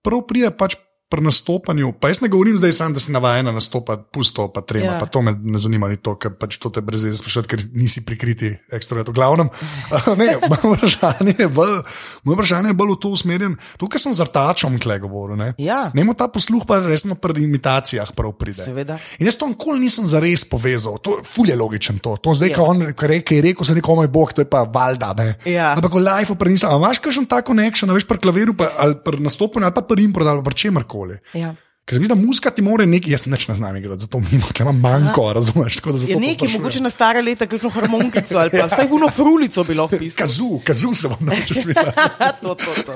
prav 0.05 0.23
prije 0.29 0.53
pač 0.55 0.77
pri 1.11 1.21
nastopanju? 1.21 1.91
Pa 1.99 2.07
jaz 2.07 2.21
ne 2.23 2.29
govorim 2.31 2.55
zdaj 2.57 2.71
sam, 2.71 2.93
da 2.95 2.99
si 2.99 3.11
navajena 3.11 3.51
nastopati 3.51 4.07
pusto, 4.11 4.47
pa 4.47 4.61
trema, 4.63 4.85
Ja. 4.85 4.93
ja. 4.95 4.99
pa 4.99 5.05
to 5.05 5.21
me 5.21 5.35
ne 5.35 5.59
zanima, 5.59 5.89
ni 5.91 5.97
to, 5.99 6.15
ker 6.15 6.31
pač 6.39 6.55
to 6.57 6.71
te 6.71 6.79
brez 6.81 7.03
veze 7.03 7.19
sprašuje, 7.19 7.43
ker 7.45 7.59
nisi 7.75 8.05
prikriti 8.07 8.53
ekstrovert. 8.71 9.11
V 9.11 9.15
glavnem, 9.19 9.49
ne, 10.19 10.29
moje 10.47 10.77
vprašanje 10.79 11.35
je 11.37 11.47
bolj, 11.51 11.75
moje 12.23 12.35
vprašanje 12.39 12.71
je 12.71 12.77
bolj 12.79 12.95
v 12.95 12.99
to 13.03 13.11
usmerjen. 13.11 13.57
Tukaj 13.77 13.99
sem 13.99 14.15
z 14.15 14.23
artačom 14.23 14.79
kle 14.79 14.99
govoril. 15.03 15.35
Ne? 15.35 15.49
Ja. 15.59 15.91
Nemo 15.93 16.15
ta 16.15 16.29
posluh 16.31 16.63
pa 16.63 16.79
resno 16.79 17.15
pri 17.19 17.43
imitacijah 17.43 18.13
prav 18.15 18.31
pride. 18.39 18.63
Seveda. 18.63 18.95
In 19.19 19.27
jaz 19.27 19.35
to 19.35 19.49
nikoli 19.51 19.83
nisem 19.83 20.07
zares 20.07 20.45
povezal, 20.47 20.95
to 21.03 21.17
je 21.19 21.25
fulje 21.27 21.55
logičen 21.59 21.99
to. 21.99 22.15
To 22.17 22.31
zdaj, 22.37 22.49
Je. 22.49 22.55
ko 22.55 22.69
on 22.71 22.85
ko 22.93 23.07
reke, 23.09 23.35
je 23.35 23.41
rekel, 23.41 23.65
se 23.65 23.75
nekomu 23.75 24.05
je 24.05 24.11
Bog, 24.13 24.31
to 24.33 24.45
je 24.45 24.49
pa 24.49 24.63
valjda. 24.63 25.11
Ne? 25.17 25.27
Ja. 25.49 25.73
Ampak 25.75 25.91
v 25.91 26.05
life 26.05 26.35
pa 26.37 26.45
nisem. 26.45 26.69
A 26.69 26.77
imaš 26.77 27.01
kakšen 27.01 27.25
tak 27.25 27.49
connection, 27.49 27.89
a 27.89 27.97
veš, 27.97 28.05
pri 28.05 28.21
klaviru, 28.21 28.53
pa, 28.53 28.69
ali 28.77 28.95
pri 28.95 29.17
nastopanju, 29.19 29.65
ali 29.65 29.73
pa 29.73 29.81
pri 29.81 30.05
improdu, 30.05 30.29
ali 30.29 30.39
pa 30.39 30.45
pri 30.45 30.55
čemarkoli. 30.55 31.00
Ja. 31.33 31.55
Ker 31.85 31.97
se 31.97 31.99
zdi, 31.99 32.07
da 32.07 32.15
muska 32.15 32.51
ti 32.53 32.61
more 32.61 32.85
nekaj, 32.85 33.11
jaz 33.11 33.25
neč 33.25 33.47
ne 33.49 33.55
znam 33.57 33.75
igrati, 33.75 34.05
zato 34.05 34.19
mi 34.19 34.39
imam 34.59 34.79
manjko, 34.79 35.33
razumeš? 35.33 35.75
Tako 35.75 35.89
Je 36.07 36.13
to 36.13 36.19
nekaj, 36.19 36.47
mogoče 36.53 36.83
na 36.83 36.89
stare 36.89 37.21
leta, 37.21 37.47
kakšno 37.49 37.69
harmonkico 37.69 38.37
ali 38.37 38.53
pa 38.53 38.67
vsaj 38.69 38.87
vuno 38.87 39.09
frulico 39.09 39.63
bi 39.63 39.73
lahko 39.73 39.97
pisal. 39.97 40.17
Kazu, 40.17 40.59
kazu 40.65 40.95
se 40.95 41.07
vam 41.07 41.25
naučiš 41.25 41.57
to, 42.41 42.55
to, 42.55 42.73
to. 42.85 42.95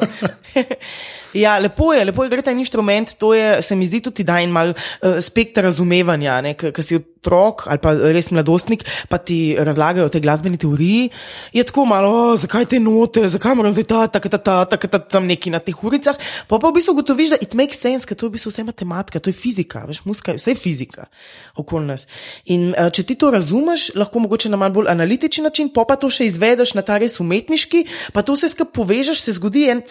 Ja, 1.35 1.57
lepo 1.59 1.93
je, 1.93 2.05
lepo 2.05 2.23
je 2.23 2.31
igrati 2.31 2.53
en 2.53 2.59
inštrument, 2.59 3.17
to 3.19 3.33
je, 3.33 3.61
se 3.61 3.75
mi 3.75 3.85
zdi 3.85 4.01
tudi 4.01 4.23
da 4.23 4.39
en 4.41 4.53
mal 4.55 4.71
uh, 4.71 5.19
spektr 5.21 5.67
razumevanja, 5.67 6.41
ker 6.55 6.83
si 6.83 6.99
otrok 7.25 7.65
ali 7.71 7.81
pa 7.81 7.93
res 8.13 8.29
mladostnik, 8.29 8.85
pa 9.09 9.17
ti 9.17 9.57
razlagajo 9.57 10.05
o 10.05 10.13
tej 10.13 10.21
glasbeni 10.21 10.59
teoriji. 10.61 11.09
Je 11.53 11.63
tako 11.65 11.85
malo, 11.89 12.11
oh, 12.11 12.39
zakaj 12.39 12.69
te 12.69 12.79
note, 12.79 13.25
zakaj 13.29 13.55
moram 13.57 13.73
zdaj 13.73 13.87
ta, 13.89 14.05
ta, 14.07 14.19
ta, 14.19 14.37
ta, 14.37 14.55
ta, 14.65 14.77
ta, 14.77 14.87
ta, 14.87 14.99
tam 14.99 15.25
neki 15.25 15.49
na 15.53 15.59
teh 15.59 15.77
uricah. 15.83 16.17
Pa 16.47 16.59
pa 16.61 16.69
v 16.69 16.77
bistvu 16.77 16.95
ugotoviš, 16.95 17.33
da 17.33 17.41
it 17.41 17.57
makes 17.57 17.81
sense, 17.81 18.05
ker 18.05 18.17
to 18.17 18.29
je 18.29 18.33
v 18.33 18.37
bistvu 18.37 18.53
vse 18.53 18.65
matematika, 18.67 19.19
to 19.19 19.33
je 19.33 19.37
fizika, 19.37 19.85
veš, 19.89 20.03
muska, 20.05 20.37
vse 20.37 20.53
je 20.53 20.59
fizika 20.59 21.09
okoli 21.57 21.89
nas. 21.89 22.05
In 22.53 22.71
uh, 22.73 22.91
če 22.93 23.07
ti 23.09 23.17
to 23.19 23.31
razumeš, 23.33 23.91
lahko 23.97 24.21
mogoče 24.23 24.51
na 24.53 24.59
malo 24.61 24.77
bolj 24.77 24.91
analitičen 24.93 25.47
način, 25.47 25.71
pa 25.73 25.87
pa 25.87 25.97
to 25.99 26.11
še 26.13 26.29
izvedeš 26.29 26.75
na 26.77 26.85
ta 26.85 26.99
res 27.01 27.17
umetniški, 27.23 27.85
pa 28.13 28.21
to 28.25 28.37
vse 28.37 28.51
skupaj 28.53 28.73
povežeš, 28.75 29.21
se 29.25 29.35
zgodi 29.37 29.67
en 29.71 29.81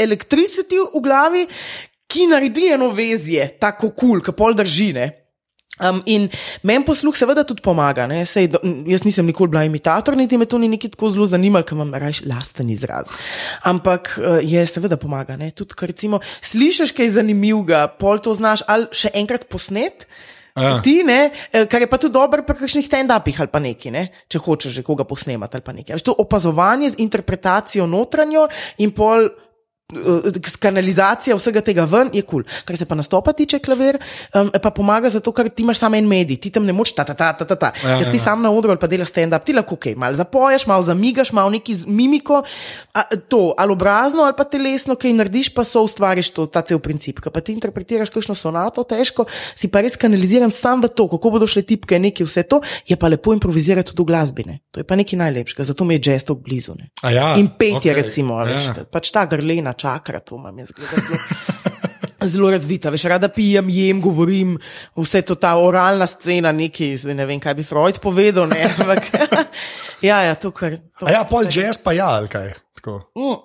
elektricity 0.00 0.73
v 0.78 1.02
glavi, 1.04 1.44
ki 2.10 2.30
naredi 2.30 2.70
eno 2.74 2.90
vezje, 2.94 3.46
tako 3.60 3.90
kul, 3.90 4.18
cool, 4.18 4.24
ki 4.24 4.36
pol 4.36 4.56
držine. 4.58 5.24
Um, 5.82 5.98
in 6.06 6.28
meni 6.62 6.86
posluh 6.86 7.16
seveda 7.18 7.42
tudi 7.42 7.58
pomaga. 7.64 8.06
Sej, 8.30 8.46
do, 8.54 8.60
jaz 8.86 9.02
nisem 9.02 9.26
nikoli 9.26 9.50
bila 9.50 9.64
imitator, 9.66 10.14
niti 10.14 10.38
me 10.38 10.46
to 10.46 10.58
ni 10.58 10.78
tako 10.78 11.10
zelo 11.10 11.26
zanimalo, 11.26 11.66
ker 11.66 11.74
imam 11.74 11.90
raje 11.90 12.22
lasten 12.30 12.70
izraz. 12.70 13.10
Ampak 13.66 14.14
uh, 14.18 14.38
je 14.38 14.62
seveda 14.66 14.96
pomaga. 14.96 15.36
ne. 15.36 15.50
Tudi, 15.50 15.74
ker 15.74 15.90
recimo 15.90 16.20
slišiš 16.22 16.94
kaj 16.94 17.16
zanimivega, 17.18 17.88
pol 17.98 18.22
to 18.22 18.34
znaš 18.34 18.62
ali 18.68 18.86
še 18.94 19.10
enkrat 19.18 19.48
posnet. 19.50 20.06
Ja. 20.54 20.78
Ti, 20.78 21.02
ne, 21.02 21.32
eh, 21.50 21.66
kar 21.66 21.82
je 21.82 21.88
pa 21.90 21.98
tudi 21.98 22.14
dobro 22.14 22.44
pri 22.46 22.54
kakšnih 22.54 22.86
stand-upih 22.86 23.40
ali 23.42 23.50
pa 23.50 23.58
neki, 23.58 23.90
ne, 23.90 24.04
če 24.30 24.38
hočeš 24.38 24.76
že 24.76 24.82
koga 24.86 25.02
posnemati 25.02 25.58
ali 25.58 25.66
pa 25.66 25.72
nekaj. 25.74 25.96
A 25.96 25.98
To 25.98 26.14
opazovanje 26.14 26.94
z 26.94 27.02
interpretacijo 27.02 27.86
notranjo 27.90 28.46
in 28.78 28.94
pol. 28.94 29.34
Eh, 29.92 30.40
Kanalizacija 30.58 31.36
vsega 31.36 31.60
tega 31.60 31.84
ven 31.84 32.10
je 32.12 32.22
kul. 32.22 32.42
Cool. 32.44 32.62
Kar 32.64 32.76
se 32.76 32.86
pa 32.88 32.94
nastopa 32.94 33.32
tiče, 33.32 33.58
klavir, 33.58 33.98
um, 34.34 34.50
pa 34.62 34.70
pomaga 34.70 35.10
zato, 35.10 35.32
ker 35.32 35.50
ti 35.50 35.62
imaš 35.62 35.82
samo 35.82 35.96
en 35.96 36.08
medij, 36.08 36.40
ti 36.40 36.50
tam 36.50 36.64
ne 36.64 36.72
moč 36.72 36.94
ta 36.96 37.04
ta 37.04 37.14
ta 37.14 37.32
ta 37.32 37.44
ta. 37.44 37.56
ta. 37.56 37.72
Ja, 37.84 37.98
Jaz 38.00 38.08
ti 38.10 38.16
ja. 38.16 38.24
sam 38.24 38.42
na 38.42 38.50
odru 38.50 38.72
ali 38.72 38.80
pa 38.80 38.88
delaš 38.88 39.12
stand-up, 39.12 39.44
ti 39.44 39.52
lahko 39.52 39.76
kaj, 39.76 39.96
malo 40.00 40.16
zapoješ, 40.16 40.66
malo 40.66 40.82
zamigaš, 40.82 41.32
malo 41.32 41.50
neki 41.50 41.74
z 41.74 41.86
mimiko, 41.86 42.42
a, 42.94 43.02
to 43.28 43.52
ali 43.58 43.72
obrazno 43.72 44.24
ali 44.24 44.34
pa 44.36 44.44
telesno, 44.44 44.96
kaj 44.96 45.12
narediš, 45.12 45.52
pa 45.54 45.64
so 45.68 45.84
ustvariš 45.84 46.30
to, 46.30 46.46
ta 46.46 46.62
cel 46.62 46.80
princip. 46.80 47.20
Ko 47.20 47.30
pa 47.30 47.44
ti 47.44 47.52
interpretiraš 47.52 48.10
kakšno 48.14 48.34
sonato, 48.34 48.84
težko, 48.88 49.26
si 49.54 49.68
pa 49.68 49.84
res 49.84 49.98
kanaliziran 50.00 50.50
sam 50.50 50.82
v 50.82 50.88
to, 50.88 51.08
kako 51.12 51.36
bodo 51.36 51.46
šle 51.50 51.62
tipke, 51.62 51.98
neki 52.00 52.24
vse 52.24 52.46
to, 52.48 52.62
je 52.88 52.96
pa 52.96 53.12
lepo 53.12 53.36
improvizirati 53.36 53.92
tudi 53.92 54.02
v 54.06 54.08
glasbine. 54.12 54.58
To 54.72 54.80
je 54.80 54.88
pa 54.88 54.96
nekaj 54.96 55.18
najlepšega, 55.20 55.68
zato 55.70 55.84
mi 55.84 55.98
je 55.98 56.10
jazz 56.10 56.24
tako 56.24 56.40
blizu. 56.40 56.74
Ja, 57.04 57.34
In 57.38 57.52
petje, 57.58 57.92
okej, 57.92 57.94
recimo, 58.00 58.38
veš, 58.42 58.70
ja. 58.70 58.74
ja. 58.80 58.84
pač 58.90 59.12
ta 59.14 59.26
grlena 59.30 59.73
čakra, 59.74 60.20
to 60.20 60.38
imam 60.40 60.58
jaz 60.58 60.72
zgleda 60.72 61.02
zelo. 62.32 62.50
Razvita, 62.50 62.90
veš, 62.90 63.04
rada 63.12 63.28
pijem, 63.28 63.68
jem, 63.68 64.00
govorim, 64.00 64.54
vse 64.96 65.22
to 65.22 65.34
ta 65.36 65.54
oralna 65.60 66.06
scena, 66.08 66.52
neki, 66.52 66.94
zdaj 66.96 67.18
ne 67.18 67.26
vem, 67.28 67.40
kaj 67.40 67.54
bi 67.58 67.66
Freud 67.66 68.00
povedal, 68.00 68.48
ne, 68.48 68.64
ampak 68.64 69.10
ja, 70.08 70.22
ja, 70.30 70.34
to 70.34 70.50
kar. 70.56 70.78
To, 71.00 71.08
A 71.08 71.18
ja, 71.18 71.24
pol 71.28 71.50
jazz 71.50 71.80
pa 71.84 71.92
ja, 71.92 72.08
ali 72.16 72.30
kaj. 72.32 72.54
Tako. 72.80 73.00
Mm. 73.18 73.42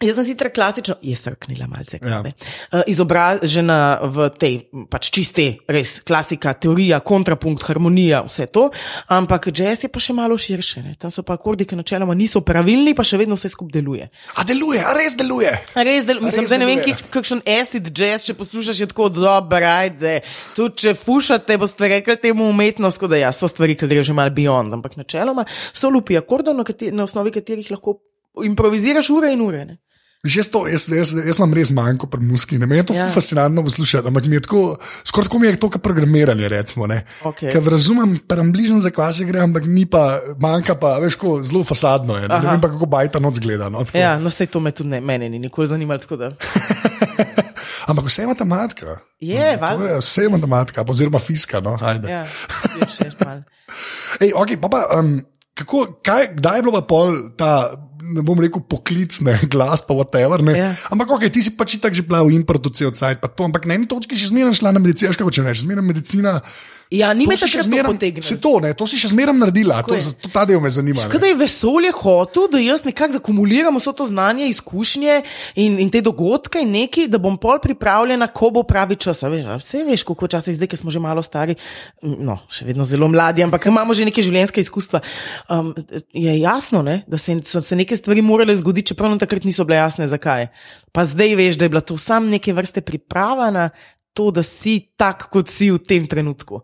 Jaz 0.00 0.16
sem 0.16 0.24
sicer 0.24 0.48
klasično, 0.48 0.94
jaz 1.04 1.20
sem 1.20 1.34
knila 1.36 1.66
malce, 1.68 1.98
Ja. 2.00 2.22
ja. 2.24 2.32
uh, 2.72 2.80
izobražena 2.88 3.76
v 4.02 4.30
tej, 4.32 4.54
pač 4.88 5.10
čiste, 5.12 5.44
res 5.68 5.98
klasika, 6.00 6.54
teorija, 6.54 7.00
kontrapunkt, 7.00 7.62
harmonija, 7.68 8.22
vse 8.24 8.46
to, 8.46 8.70
ampak 9.08 9.50
jazz 9.52 9.84
je 9.84 9.90
pa 9.92 10.00
še 10.00 10.12
malo 10.12 10.38
širše. 10.38 10.82
Ne? 10.82 10.94
Tam 10.96 11.12
so 11.12 11.20
pa 11.22 11.36
akordi, 11.36 11.66
ki 11.66 11.76
načeloma 11.76 12.14
niso 12.14 12.40
pravilni, 12.40 12.94
pa 12.94 13.04
še 13.04 13.18
vedno 13.18 13.36
vse 13.36 13.52
skupaj 13.52 13.76
deluje. 13.76 14.08
A 14.34 14.44
deluje, 14.44 14.80
a 14.80 14.94
res 14.96 15.16
deluje. 15.16 15.52
A 15.74 15.84
Res, 15.84 16.08
del, 16.08 16.20
mislim, 16.20 16.48
zdaj 16.48 16.58
ne 16.58 16.66
vem, 16.66 16.80
deluje? 16.80 16.96
kak- 16.96 17.10
kakšen 17.10 17.44
acid 17.50 17.92
jazz, 17.92 18.24
če 18.24 18.34
poslušaš, 18.34 18.80
je 18.80 18.88
tako 18.88 19.10
dobro, 19.10 19.60
ajde. 19.66 20.20
Tudi 20.56 20.80
če 20.80 20.94
fušate, 20.96 21.58
boste 21.58 21.88
rekli 21.88 22.16
temu 22.18 22.48
umetnost, 22.48 22.96
tako 22.96 23.12
da 23.12 23.20
ja, 23.20 23.32
so 23.32 23.44
stvari, 23.46 23.76
ki 23.76 23.84
grejo 23.84 24.02
že 24.02 24.16
malo 24.16 24.32
beyond, 24.32 24.72
ampak 24.72 24.96
načeloma 24.96 25.44
so 25.72 25.90
lupi 25.90 26.16
akordov, 26.16 26.56
na, 26.56 26.64
kateri, 26.64 26.88
na 26.90 27.04
osnovi 27.04 27.30
katerih 27.30 27.68
lahko 27.70 27.98
improviziraš 28.40 29.10
ure 29.10 29.32
in 29.32 29.40
ure. 29.42 29.64
Ne? 29.66 29.76
Jaz, 30.20 30.50
to, 30.52 30.66
jaz, 30.68 30.84
jaz, 30.92 31.14
jaz 31.16 31.38
imam 31.38 31.54
res 31.56 31.70
manjko 31.72 32.04
pri 32.12 32.20
muski. 32.20 32.58
Ne? 32.60 32.66
Meni 32.68 32.82
je 32.82 32.90
to 32.90 32.94
ja. 32.96 33.06
Ja. 33.06 33.12
fascinantno 33.12 33.62
poslušati, 33.64 34.08
ampak 34.08 34.26
mi 34.28 34.36
je 34.36 34.42
tako, 34.44 34.76
skoraj 35.08 35.30
tako 35.30 35.38
mi 35.40 35.48
je 35.48 35.56
to, 35.56 35.70
kot 35.72 35.82
programiranje. 35.82 36.48
Recimo, 36.52 36.86
ne. 36.90 36.98
Okej. 37.24 37.54
Ker 37.54 37.70
razumem, 37.72 38.18
prebližen 38.28 38.82
za 38.84 38.92
kvasi 38.92 39.24
gre, 39.24 39.40
ampak 39.46 39.64
ni 39.64 39.86
pa, 39.88 40.20
manjka 40.36 40.76
pa, 40.76 40.98
veš, 41.00 41.16
ko 41.16 41.38
zelo 41.40 41.64
fasadno 41.64 42.18
je. 42.20 42.28
Ne, 42.28 42.34
ne 42.34 42.36
Aha. 42.36 42.52
vem 42.52 42.60
pa, 42.60 42.68
kako 42.68 42.90
bajta 42.92 43.24
noč 43.24 43.40
gleda. 43.40 43.72
No, 43.72 43.86
tako. 43.88 43.96
Ja, 43.96 44.18
no, 44.20 44.28
sej 44.28 44.52
to 44.52 44.60
me 44.60 44.76
tudi 44.76 44.92
ne, 44.92 45.00
mene 45.00 45.32
ni 45.32 45.40
nikoli 45.40 45.72
zanimalo. 45.72 46.04
ampak 47.90 48.04
vse 48.12 48.22
je 48.22 48.28
matematika. 48.28 49.00
Je, 49.24 49.56
valjda. 49.56 49.88
je 49.88 49.98
vse 50.04 50.22
je 50.22 50.28
matematika, 50.36 50.84
oziroma 50.88 51.18
fiska. 51.18 51.64
No, 51.64 51.78
ajde. 51.80 52.12
Ja, 52.12 52.24
je 52.76 52.92
še 52.92 53.12
malo. 53.24 53.42
Ej, 54.22 54.34
okay, 54.36 54.60
pa 54.60 54.68
pa, 54.68 54.84
um, 54.98 55.22
kako, 55.56 55.86
kaj, 56.04 56.34
kdaj 56.36 56.60
je 56.60 56.64
bilo 56.66 56.76
pa 56.76 56.84
pol 56.84 57.16
ta, 57.40 57.70
ne 58.02 58.24
bom 58.24 58.38
rekel, 58.40 58.62
poklicne 58.64 59.36
glas, 59.52 59.84
pa 59.84 59.96
whatever. 59.96 60.42
Ne? 60.44 60.56
Ja. 60.56 60.70
Ampak 60.92 61.12
ok, 61.16 61.28
ti 61.32 61.44
si 61.44 61.54
pač 61.54 61.76
tako 61.78 61.96
že 61.96 62.06
bila 62.06 62.24
v 62.26 62.36
improtu 62.36 62.72
cel 62.72 62.92
cajt, 62.92 63.22
pa 63.22 63.28
to, 63.28 63.46
ampak 63.46 63.68
na 63.68 63.76
eni 63.76 63.88
točki 63.88 64.18
še 64.18 64.32
zmeraj 64.32 64.60
šla 64.60 64.74
na 64.76 64.82
medicino, 64.82 65.12
kako 65.14 65.32
če 65.32 65.46
rečeš, 65.46 65.64
zmeraj 65.68 65.84
medicina. 65.84 66.38
Ja, 66.90 67.12
ni 67.14 67.22
me 67.22 67.36
še 67.38 67.46
še 67.46 67.62
zmeraj- 67.68 67.86
potegnilo. 67.86 68.26
Se 68.26 68.34
to, 68.42 68.58
ne, 68.58 68.72
to 68.74 68.82
si 68.90 68.98
še 68.98 69.12
zmeraj 69.12 69.30
naredila, 69.38 69.76
to, 69.86 69.94
to, 69.94 70.30
ta 70.34 70.42
del 70.44 70.58
me 70.58 70.66
zanima. 70.74 71.04
Kaj 71.06 71.22
je 71.22 71.36
vesolje 71.38 71.92
hotel, 71.94 72.48
da 72.50 72.58
jaz 72.58 72.82
nekako 72.82 73.14
zakumuliram 73.14 73.76
vso 73.78 73.92
to 73.94 74.08
znanje, 74.10 74.48
izkušnje 74.50 75.20
in, 75.54 75.78
in 75.78 75.86
te 75.86 76.00
dogodke 76.02 76.58
in 76.58 76.72
neki, 76.74 77.06
da 77.06 77.22
bom 77.22 77.38
pol 77.38 77.62
pripravljena, 77.62 78.26
ko 78.34 78.50
bo 78.50 78.64
pravi 78.66 78.98
čas. 78.98 79.22
a 79.22 79.30
Veš, 79.30 79.46
vse 79.62 79.84
veš, 79.86 80.02
koliko 80.02 80.26
časa 80.26 80.50
je 80.50 80.58
zdaj, 80.58 80.66
ker 80.66 80.82
smo 80.82 80.90
že 80.90 80.98
malo 80.98 81.22
stari, 81.22 81.54
no, 82.02 82.40
še 82.50 82.66
vedno 82.66 82.82
zelo 82.82 83.06
mladi, 83.06 83.46
ampak 83.46 83.70
imamo 83.70 83.94
že 83.94 84.10
neke 84.10 84.18
življenjske 84.18 84.58
izkustva. 84.58 84.98
Um, 85.46 85.70
je 86.10 86.34
jasno, 86.42 86.82
ne, 86.82 87.04
da 87.06 87.14
se, 87.22 87.38
so 87.46 87.62
se 87.62 87.78
neke 87.78 87.94
stvari 87.94 88.18
morale 88.18 88.58
zgoditi, 88.58 88.90
čeprav 88.90 89.14
takrat 89.14 89.46
niso 89.46 89.62
bile 89.62 89.78
jasne, 89.78 90.10
zakaj. 90.10 90.50
Pa 90.90 91.06
zdaj 91.06 91.38
veš, 91.38 91.54
da 91.54 91.70
je 91.70 91.70
bila 91.70 91.86
to 91.86 91.94
sam 91.94 92.26
neke 92.26 92.50
vrste 92.50 92.82
priprava 92.82 93.46
na 93.54 93.70
to, 94.20 94.28
da 94.36 94.44
si 94.44 94.76
tak, 95.00 95.30
kot 95.32 95.48
si 95.48 95.72
v 95.72 95.80
tem 95.80 96.04
trenutku. 96.10 96.60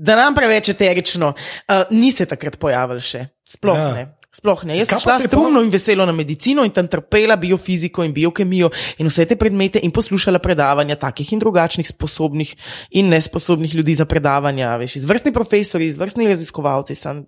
Da 0.00 0.16
nam 0.18 0.34
preveč 0.34 0.72
eterično, 0.72 1.34
uh, 1.36 1.82
ni 1.94 2.10
se 2.10 2.26
takrat 2.26 2.58
pojavil 2.58 2.98
še, 3.04 3.28
sploh 3.46 3.78
Ja. 3.78 3.90
ja. 3.90 3.94
ne. 4.00 4.06
Sploh 4.30 4.60
ne. 4.62 4.76
Jaz 4.78 4.86
sem 4.92 5.00
šla 5.02 5.16
strumno 5.24 5.58
in 5.64 5.72
veselo 5.72 6.04
na 6.06 6.12
medicino 6.14 6.62
in 6.62 6.70
tam 6.70 6.86
trpela 6.86 7.34
biofiziko 7.34 8.04
in 8.06 8.12
biokemijo 8.14 8.68
in 9.02 9.08
vse 9.10 9.24
te 9.26 9.34
predmete 9.34 9.80
in 9.82 9.90
poslušala 9.90 10.38
predavanja 10.38 10.94
takih 11.02 11.32
in 11.34 11.40
drugačnih 11.42 11.88
sposobnih 11.88 12.52
in 12.94 13.08
nesposobnih 13.10 13.74
ljudi 13.74 13.96
za 13.98 14.06
predavanja, 14.06 14.76
veš, 14.78 15.00
izvrstni 15.00 15.32
profesori, 15.34 15.88
izvrstni 15.90 16.28
raziskovalci, 16.30 16.94
sem, 16.94 17.24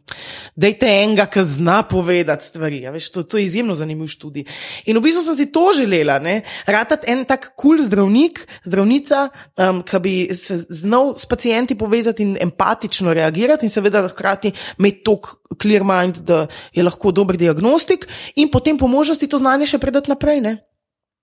dejte 0.54 0.86
enega, 0.86 1.26
ki 1.26 1.42
zna 1.56 1.80
povedati 1.90 2.46
stvari, 2.46 2.84
veš, 2.94 3.10
to, 3.10 3.26
to 3.26 3.40
je 3.40 3.48
izjemno 3.50 3.74
zanimiv 3.74 4.06
študij. 4.06 4.46
In 4.86 4.98
v 4.98 5.02
bistvu 5.02 5.24
sem 5.26 5.40
si 5.40 5.48
to 5.50 5.72
želela, 5.74 6.20
ne, 6.22 6.44
ratati 6.70 7.10
en 7.10 7.26
tak 7.26 7.50
kul 7.56 7.80
cool 7.80 7.86
zdravnik, 7.88 8.44
zdravnica, 8.62 9.26
um, 9.58 9.82
ki 9.82 10.02
bi 10.06 10.14
se 10.38 10.60
znal 10.70 11.16
s 11.18 11.26
pacijenti 11.26 11.74
povezati 11.74 12.22
in 12.22 12.38
empatično 12.40 13.10
reagirati 13.10 13.66
in 13.66 13.74
seveda 13.74 14.06
hkrati 14.06 14.54
imeti 14.78 15.02
tok 15.02 15.42
clear 15.60 15.84
mind, 15.84 16.16
da 16.16 16.46
je 16.72 16.82
lahko 16.82 16.91
dober 17.12 17.36
diagnostik 17.36 18.08
in 18.36 18.50
potem 18.50 18.78
po 18.78 18.90
možnosti 18.90 19.26
to 19.28 19.38
znanje 19.38 19.72
še 19.72 19.78
predati 19.78 20.12
naprej. 20.12 20.40
Ne? 20.40 20.60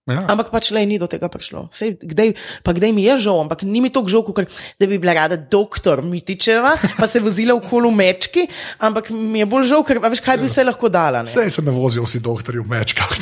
Ja. 0.10 0.25
Ampak 0.25 0.49
pač 0.49 0.71
le 0.73 0.82
ni 0.89 0.97
do 0.97 1.05
tega 1.05 1.29
prišlo. 1.29 1.67
Sej, 1.69 1.99
kdaj, 2.01 2.34
pa 2.65 2.73
kdaj 2.73 2.89
mi 2.89 3.05
je 3.05 3.29
žal, 3.29 3.45
ampak 3.45 3.62
ni 3.62 3.77
mi 3.77 3.93
to 3.93 4.01
žal, 4.10 4.25
kot 4.25 4.41
da 4.82 4.86
bi 4.89 4.97
bila 4.97 5.13
rada 5.13 5.38
doktor 5.38 6.01
Mitičeva, 6.01 6.73
pa 6.97 7.05
se 7.05 7.21
vozila 7.21 7.53
v 7.53 7.62
kolu 7.69 7.91
mečki, 7.93 8.47
ampak 8.82 9.13
mi 9.13 9.43
je 9.43 9.47
bolj 9.49 9.69
žal, 9.69 9.86
ker 9.86 10.01
veš, 10.01 10.23
kaj 10.25 10.41
bi 10.41 10.49
vse 10.49 10.65
lahko 10.65 10.89
dala. 10.89 11.21
Ne? 11.21 11.29
Sej 11.29 11.53
se 11.53 11.62
ne 11.62 11.73
vozijo 11.75 12.08
vsi 12.10 12.23
doktori 12.25 12.62
v 12.63 12.67
mečkah. 12.69 13.13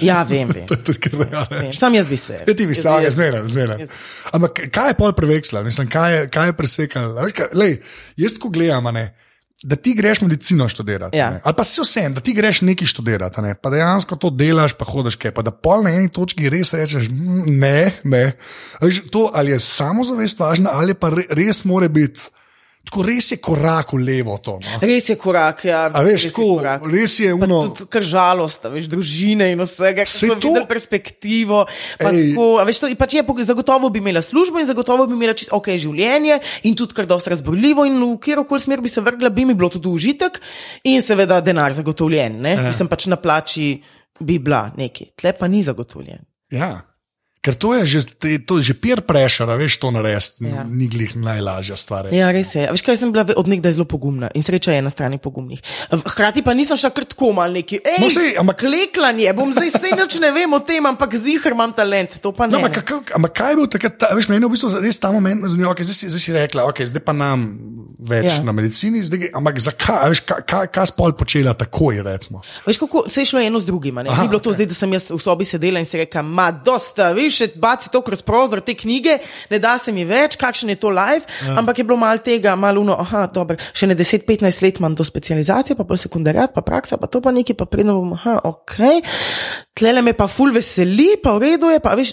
Ja, 0.00 0.22
vem, 0.24 0.48
vem. 0.48 0.64
Tudi 0.86 1.12
ja, 1.28 1.44
vem. 1.50 1.68
Sam 1.74 1.92
jaz 1.94 2.08
bi 2.08 2.16
se. 2.16 2.40
Ja, 2.46 2.54
ti 2.56 2.64
bi 2.66 2.74
se, 2.74 2.88
ja, 2.88 3.10
zmeraj, 3.12 3.44
zmeraj. 3.52 3.84
Ampak 4.32 4.64
kaj 4.72 4.92
je 4.92 4.96
pol 4.96 5.12
preveksla, 5.12 5.60
mislim, 5.66 5.90
kaj 5.92 6.14
je, 6.14 6.22
kaj 6.32 6.48
je 6.48 6.56
presekal? 6.56 7.12
Lej, 7.52 7.76
jaz 8.16 8.38
ko 8.40 8.48
gledam, 8.52 8.88
ne, 8.94 9.10
da 9.62 9.76
ti 9.76 9.94
greš 9.94 10.20
medicino 10.20 10.68
študirati, 10.68 11.16
Ja. 11.16 11.30
ne, 11.30 11.40
ali 11.44 11.54
pa 11.56 11.64
si 11.64 11.80
vse, 11.80 12.08
da 12.08 12.20
ti 12.20 12.32
greš 12.32 12.60
nekaj 12.60 12.86
študirati, 12.86 13.40
ne, 13.40 13.54
pa 13.54 13.70
dejansko 13.70 14.16
to 14.16 14.30
delaš, 14.30 14.72
pa 14.72 14.84
hodiš 14.84 15.16
kaj, 15.16 15.30
pa 15.30 15.42
da 15.42 15.50
pol 15.50 15.82
na 15.82 15.90
eni 15.90 16.08
točki 16.08 16.50
res 16.50 16.72
rečeš, 16.74 17.08
"Mm, 17.10 17.44
ne, 17.58 17.92
ne. 18.04 18.32
To, 19.10 19.30
ali 19.34 19.50
je 19.50 19.58
samozavest 19.60 20.38
važna, 20.38 20.70
ali 20.72 20.94
pa 20.94 21.10
re, 21.10 21.22
res 21.30 21.64
more 21.64 21.88
biti, 21.88 22.20
tako 22.84 23.02
res 23.06 23.30
je 23.32 23.38
korak 23.40 23.92
v 23.92 23.98
levo 24.04 24.36
to. 24.38 24.58
No. 24.60 24.78
Res 24.82 25.08
je 25.08 25.16
korak, 25.16 25.64
ja. 25.64 25.86
A 25.88 26.02
veš, 26.04 26.12
res 26.12 26.24
je 26.24 26.30
tako, 26.30 26.48
korak. 26.58 26.82
res 26.92 27.14
je 27.20 27.30
uno. 27.34 27.58
Kar 27.88 28.02
žalost, 28.04 28.66
veš, 28.68 28.86
družine 28.90 29.48
in 29.52 29.62
vsega, 29.64 30.04
ki 30.04 30.28
to- 30.40 30.66
perspektivo. 30.68 31.64
pa 31.98 32.10
Ej. 32.12 32.34
Tako, 32.34 32.46
veš, 32.68 32.78
to, 32.82 32.92
pač 32.98 33.14
je, 33.14 33.24
zagotovo 33.48 33.88
bi 33.88 33.98
imela 33.98 34.22
službo 34.22 34.60
in 34.60 34.66
zagotovo 34.66 35.06
bi 35.06 35.16
imela 35.16 35.34
čisto 35.34 35.56
ok 35.56 35.72
življenje 35.78 36.38
in 36.68 36.76
tudi 36.76 36.94
kar 36.94 37.06
dosti 37.06 37.30
razborljivo 37.32 37.86
in 37.88 37.96
v 37.96 38.18
kjerkoli 38.20 38.60
smer 38.60 38.80
bi 38.80 38.88
se 38.88 39.00
vrgla, 39.00 39.30
bi 39.30 39.44
mi 39.44 39.54
bilo 39.54 39.68
tudi 39.72 39.88
užitek 39.88 40.40
in 40.84 41.00
seveda 41.02 41.40
denar 41.40 41.72
zagotovljen. 41.72 42.40
Ne? 42.42 42.56
Mislim 42.68 42.88
pač 42.88 43.06
na 43.06 43.16
plači 43.16 43.82
bi 44.20 44.38
bila 44.38 44.70
nekaj, 44.76 45.14
tle 45.16 45.32
pa 45.32 45.48
ni 45.48 45.62
zagotovljen. 45.62 46.20
Ja. 46.52 46.91
Ker 47.42 47.54
to 47.54 47.74
je 47.74 47.82
že, 47.84 48.00
to 48.40 48.54
je 48.56 48.70
že 48.70 48.74
peer 48.76 49.02
pressure, 49.02 49.50
veš, 49.52 49.74
to 49.76 49.90
narediti, 49.90 50.46
Ja. 50.46 50.62
ni 50.62 50.86
glih 50.86 51.10
najlažja 51.12 51.74
stvar. 51.74 52.06
Ja, 52.08 52.30
res 52.30 52.54
je. 52.54 52.70
Veš, 52.70 52.78
kaj 52.80 52.94
sem 52.96 53.10
bila 53.10 53.26
od 53.26 53.46
nekdaj 53.46 53.72
zelo 53.72 53.82
pogumna 53.84 54.30
in 54.30 54.40
sreča 54.40 54.70
je 54.70 54.78
na 54.78 54.86
strani 54.88 55.18
pogumnih. 55.18 55.58
Hkrati 55.90 56.40
pa 56.40 56.54
nisem 56.54 56.78
šla 56.78 56.90
kar 56.90 57.02
tako 57.04 57.32
mal 57.32 57.50
neki. 57.50 57.82
Ej, 57.84 57.98
No, 57.98 58.06
sej, 58.08 58.38
ampak- 58.38 58.62
kleklanje, 58.62 59.26
bom 59.32 59.50
zdaj 59.50 59.68
vse 59.70 59.90
nič 59.92 60.12
ne 60.16 60.30
vem 60.30 60.46
o 60.48 60.60
tem, 60.60 60.78
ampak 60.80 61.10
zihar 61.12 61.50
imam 61.50 61.72
talent, 61.72 62.14
to 62.16 62.30
pa 62.30 62.46
ne. 62.46 62.52
No, 62.52 62.62
ampak, 62.62 62.78
ampak 63.10 63.32
kaj 63.32 63.50
je 63.50 63.56
bil 63.56 63.66
takrat, 63.68 63.94
ta, 63.98 64.06
veš, 64.12 64.28
meni 64.28 64.38
je 64.38 64.46
v 64.46 64.52
bistvu 64.52 64.78
res 64.78 64.96
ta 64.96 65.10
moment 65.10 65.42
zanimiv, 65.44 65.66
okay, 65.68 65.82
zdaj, 65.82 65.96
si- 65.96 66.08
zdaj 66.08 66.22
si 66.22 66.30
rekla, 66.32 66.62
okay, 66.64 66.86
zdaj 66.86 67.02
pa 67.02 67.10
nam 67.12 67.58
več 67.98 68.24
Ja. 68.28 68.38
na 68.40 68.52
medicini, 68.52 68.98
zdaj, 69.00 69.30
ampak 69.32 69.58
zakaj, 69.58 70.06
veš, 70.08 70.20
kaj, 70.22 70.40
kaj, 70.44 70.66
kaj 70.68 70.86
spol 70.88 71.10
počela 71.12 71.54
takoj, 71.56 72.02
recimo. 72.04 72.38
Veš, 72.62 72.78
kako 72.78 73.02
se 73.06 73.18
je 73.18 73.26
šlo 73.26 73.40
eno 73.40 73.58
z 73.58 73.66
drugim. 73.66 73.94
ne? 73.96 74.06
Aha, 74.06 74.22
Ni 74.22 74.28
bilo 74.28 74.38
to 74.38 74.50
zdaj, 74.52 74.66
da 74.68 74.74
sem 74.76 74.92
jaz 74.92 75.10
v 75.10 75.18
sobi 75.18 75.42
sedela 75.44 75.78
in 75.78 75.86
si 75.86 75.98
rekla, 75.98 76.22
ma, 76.22 76.50
dosta, 76.52 77.10
veš, 77.10 77.31
še 77.32 77.48
baci 77.60 77.90
to 77.92 78.02
kroz 78.04 78.22
prozor 78.26 78.62
te 78.64 78.74
knjige, 78.78 79.18
ne 79.50 79.60
da 79.62 79.76
se 79.80 79.92
mi 79.92 80.04
več, 80.08 80.36
kakšen 80.40 80.74
je 80.74 80.78
to 80.82 80.92
live, 80.92 81.24
ja. 81.42 81.56
ampak 81.60 81.80
je 81.80 81.86
bilo 81.88 81.98
malo 82.00 82.22
tega, 82.24 82.54
malo 82.56 82.84
uno, 82.84 82.96
aha, 83.00 83.26
dobro, 83.32 83.58
še 83.72 83.88
ne 83.90 83.96
10-15 83.98 84.62
let 84.64 84.80
imam 84.82 84.96
do 84.98 85.06
specializacije, 85.06 85.76
pa 85.78 85.86
pol 85.88 86.00
sekundarjat, 86.00 86.54
pa 86.54 86.64
praksa, 86.66 87.00
pa 87.00 87.10
to 87.10 87.22
pa 87.24 87.34
nekaj, 87.34 87.58
pa 87.58 87.68
predno 87.70 87.98
bom, 88.00 88.14
aha, 88.18 88.38
ok. 88.48 88.78
Tlele 89.72 90.02
me 90.04 90.12
pa 90.12 90.26
ful 90.28 90.52
veseli, 90.52 91.14
pa 91.16 91.32
v 91.38 91.46
redu 91.46 91.70
je, 91.72 91.78
pa 91.80 91.94
veš, 91.96 92.10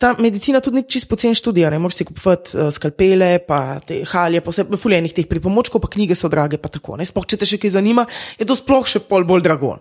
ta 0.00 0.14
medicina 0.16 0.62
tudi 0.64 0.80
ni 0.80 0.82
čist 0.88 1.04
pocen 1.10 1.34
študija, 1.36 1.68
ne 1.68 1.76
moreš 1.82 1.98
si 2.00 2.06
kupovati 2.08 2.56
uh, 2.56 2.70
skalpele, 2.72 3.34
pa 3.44 3.76
te 3.84 3.98
halje, 4.08 4.40
pa 4.40 4.54
vse 4.54 4.64
fuljenih 4.80 5.12
teh 5.12 5.28
pripomočkov, 5.28 5.82
pa 5.84 5.90
knjige 5.92 6.16
so 6.16 6.30
drage, 6.32 6.56
pa 6.56 6.72
tako. 6.72 6.96
Ne, 6.96 7.04
sploh 7.04 7.26
če 7.28 7.36
te 7.42 7.48
še 7.48 7.60
kaj 7.60 7.74
zanima, 7.76 8.06
je 8.40 8.48
to 8.48 8.56
sploh 8.56 8.88
še 8.88 9.04
pol 9.04 9.28
bolj 9.28 9.44
drago. 9.44 9.74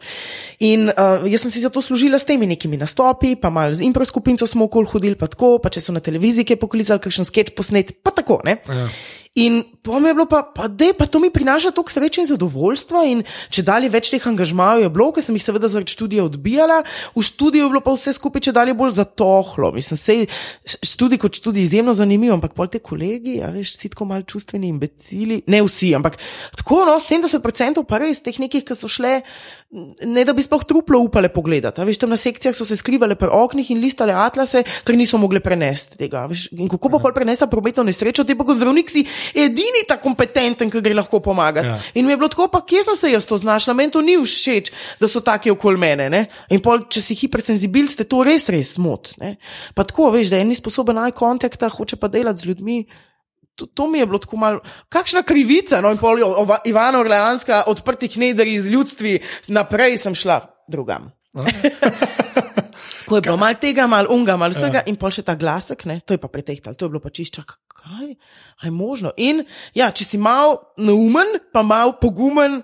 In 0.67 0.91
uh, 0.91 1.23
jaz 1.31 1.45
sem 1.45 1.55
si 1.55 1.63
zato 1.63 1.79
služila 1.79 2.19
s 2.19 2.27
temi 2.27 2.51
nekimi 2.51 2.75
nastopi, 2.81 3.37
pa 3.39 3.47
malo 3.47 3.79
z 3.79 3.87
impro 3.87 4.03
skupinco 4.03 4.43
smo 4.43 4.67
okoli 4.67 4.91
hodili, 4.91 5.15
pa 5.15 5.31
tako, 5.31 5.55
pa 5.63 5.71
če 5.71 5.87
so 5.87 5.95
na 5.95 6.03
televiziji 6.03 6.51
kaj 6.51 6.59
poklicali, 6.59 6.99
kakšen 6.99 7.31
sketch 7.31 7.55
posnet, 7.55 7.95
pa 8.03 8.11
tako, 8.11 8.41
ne. 8.43 8.59
Ja. 8.67 8.91
In 9.35 9.63
pa 9.83 9.99
mi 9.99 10.09
je 10.09 10.13
bilo 10.13 10.25
pa, 10.27 10.41
pa, 10.43 10.67
dej, 10.67 10.91
pa 10.93 11.05
to 11.07 11.19
mi 11.19 11.29
prinaša 11.31 11.71
toliko 11.71 11.91
sreče 11.91 12.21
in 12.21 12.27
zadovoljstva. 12.27 13.03
In 13.07 13.21
če 13.47 13.63
dalje 13.63 13.87
več 13.93 14.09
teh 14.11 14.25
angažmajev 14.27 14.83
je 14.83 14.89
bilo, 14.91 15.07
ker 15.15 15.23
sem 15.23 15.37
jih 15.39 15.45
seveda 15.45 15.69
zaradi 15.71 15.95
študija 15.95 16.25
odbijala, 16.27 16.81
v 17.15 17.23
študiju 17.23 17.63
je 17.63 17.69
bilo 17.71 17.81
pa 17.85 17.93
vse 17.95 18.11
skupaj 18.17 18.43
če 18.49 18.53
dalje 18.57 18.75
bolj 18.75 18.91
zatohlo. 18.99 19.71
Mislim, 19.71 20.01
sej, 20.01 20.25
študij 20.67 21.21
kot 21.23 21.39
študij 21.39 21.63
izjemno 21.63 21.95
zanimiv, 21.95 22.33
ampak 22.35 22.57
pol 22.59 22.67
te 22.67 22.83
kolegi, 22.83 23.37
a 23.39 23.53
veš, 23.55 23.71
si 23.79 23.93
tako 23.93 24.09
mal 24.11 24.27
čustveni 24.27 24.67
imbecili, 24.67 25.39
ne 25.47 25.63
vsi, 25.63 25.93
ampak 25.95 26.19
tako, 26.59 26.83
no, 26.91 26.99
70% 26.99 27.85
pa 27.87 28.03
res 28.03 28.19
teh 28.25 28.35
nekih, 28.35 28.67
ki 28.67 28.75
so 28.75 28.91
šle, 28.91 29.21
ne 29.71 30.23
da 30.27 30.33
bi 30.35 30.43
sploh 30.43 30.63
truplo 30.67 30.99
upale 30.99 31.29
pogledati. 31.31 31.81
A 31.81 31.85
veš, 31.87 32.01
tam 32.01 32.11
na 32.11 32.17
sekcijah 32.19 32.55
so 32.55 32.65
se 32.67 32.75
skrivale 32.77 33.15
pri 33.15 33.29
oknih 33.31 33.69
in 33.71 33.79
listale 33.79 34.13
atlase, 34.13 34.63
ker 34.83 34.97
niso 34.99 35.19
mogle 35.21 35.39
prenesti 35.39 35.95
tega. 35.99 36.25
Veš, 36.27 36.49
in 36.51 36.67
kako 36.71 36.91
pa 36.91 36.99
pol 36.99 37.13
prenesa 37.15 37.47
prometno 37.47 37.85
nesrečo, 37.87 38.25
ti 38.27 38.35
pa 38.35 38.43
kot 38.47 38.59
zdravnik 38.59 38.91
si 38.91 39.05
edini 39.31 39.85
ta 39.87 39.95
kompetenten, 40.01 40.71
ki 40.71 40.81
gre 40.83 40.97
lahko 40.97 41.21
pomagati. 41.23 41.67
Ja. 41.71 41.77
In 41.95 42.05
mi 42.05 42.11
je 42.11 42.19
bilo 42.19 42.29
tako, 42.31 42.49
pa 42.51 42.59
kje 42.67 42.83
sem 42.89 42.99
se 42.99 43.13
jaz 43.13 43.27
to 43.29 43.39
znašla, 43.39 43.75
meni 43.77 43.95
to 43.95 44.03
ni 44.03 44.17
všeč, 44.19 44.73
da 44.99 45.07
so 45.07 45.23
taki 45.23 45.53
okoli 45.55 45.79
mene. 45.79 46.09
Ne? 46.11 46.25
In 46.51 46.59
pol, 46.63 46.83
če 46.91 47.03
si 47.05 47.15
hipersenzibil, 47.23 47.87
ste 47.91 48.03
to 48.03 48.25
res, 48.27 48.49
res 48.51 48.75
smot. 48.75 49.15
Ne? 49.23 49.37
Pa 49.77 49.87
tako, 49.87 50.11
veš, 50.17 50.33
da 50.33 50.41
en 50.41 50.51
ni 50.51 50.59
sposoben 50.59 50.99
eye 50.99 51.15
contacta, 51.15 51.71
hoče 51.71 52.01
pa 52.01 52.11
delati 52.11 52.43
z 52.43 52.51
ljudmi. 52.51 52.81
To, 53.55 53.65
to 53.67 53.87
mi 53.87 53.99
je 53.99 54.05
bilo 54.07 54.19
tako 54.21 54.37
malo, 54.37 54.59
kakšna 54.89 55.23
krivica. 55.27 55.81
No, 55.81 55.91
in 55.91 55.99
pol 56.01 56.21
Ivana 56.65 56.99
Orleanska, 56.99 57.63
odprtih 57.67 58.17
nedri 58.17 58.55
iz 58.55 58.65
ljudstvi, 58.71 59.19
naprej 59.47 59.97
sem 60.01 60.15
šla 60.15 60.41
drugam. 60.71 61.11
Ko 63.07 63.17
je 63.19 63.21
bilo 63.21 63.37
malo 63.37 63.59
tega, 63.59 63.87
malo 63.91 64.07
unga, 64.15 64.37
malo 64.39 64.55
vsega, 64.55 64.85
in 64.87 64.95
pol 64.95 65.11
še 65.11 65.25
ta 65.27 65.35
glasek, 65.35 65.83
ne, 65.89 65.99
to 65.99 66.15
je 66.15 66.21
pa 66.21 66.29
pretehtalo, 66.31 66.77
to 66.79 66.87
je 66.87 66.91
bilo 66.93 67.01
pa 67.03 67.11
čiščak, 67.11 67.57
kaj, 67.81 68.13
je 68.63 68.71
možno. 68.71 69.11
In 69.19 69.43
ja, 69.75 69.91
če 69.91 70.07
si 70.07 70.19
mal 70.21 70.55
neumen, 70.79 71.35
pa 71.51 71.59
mal 71.59 71.97
pogumen, 71.99 72.61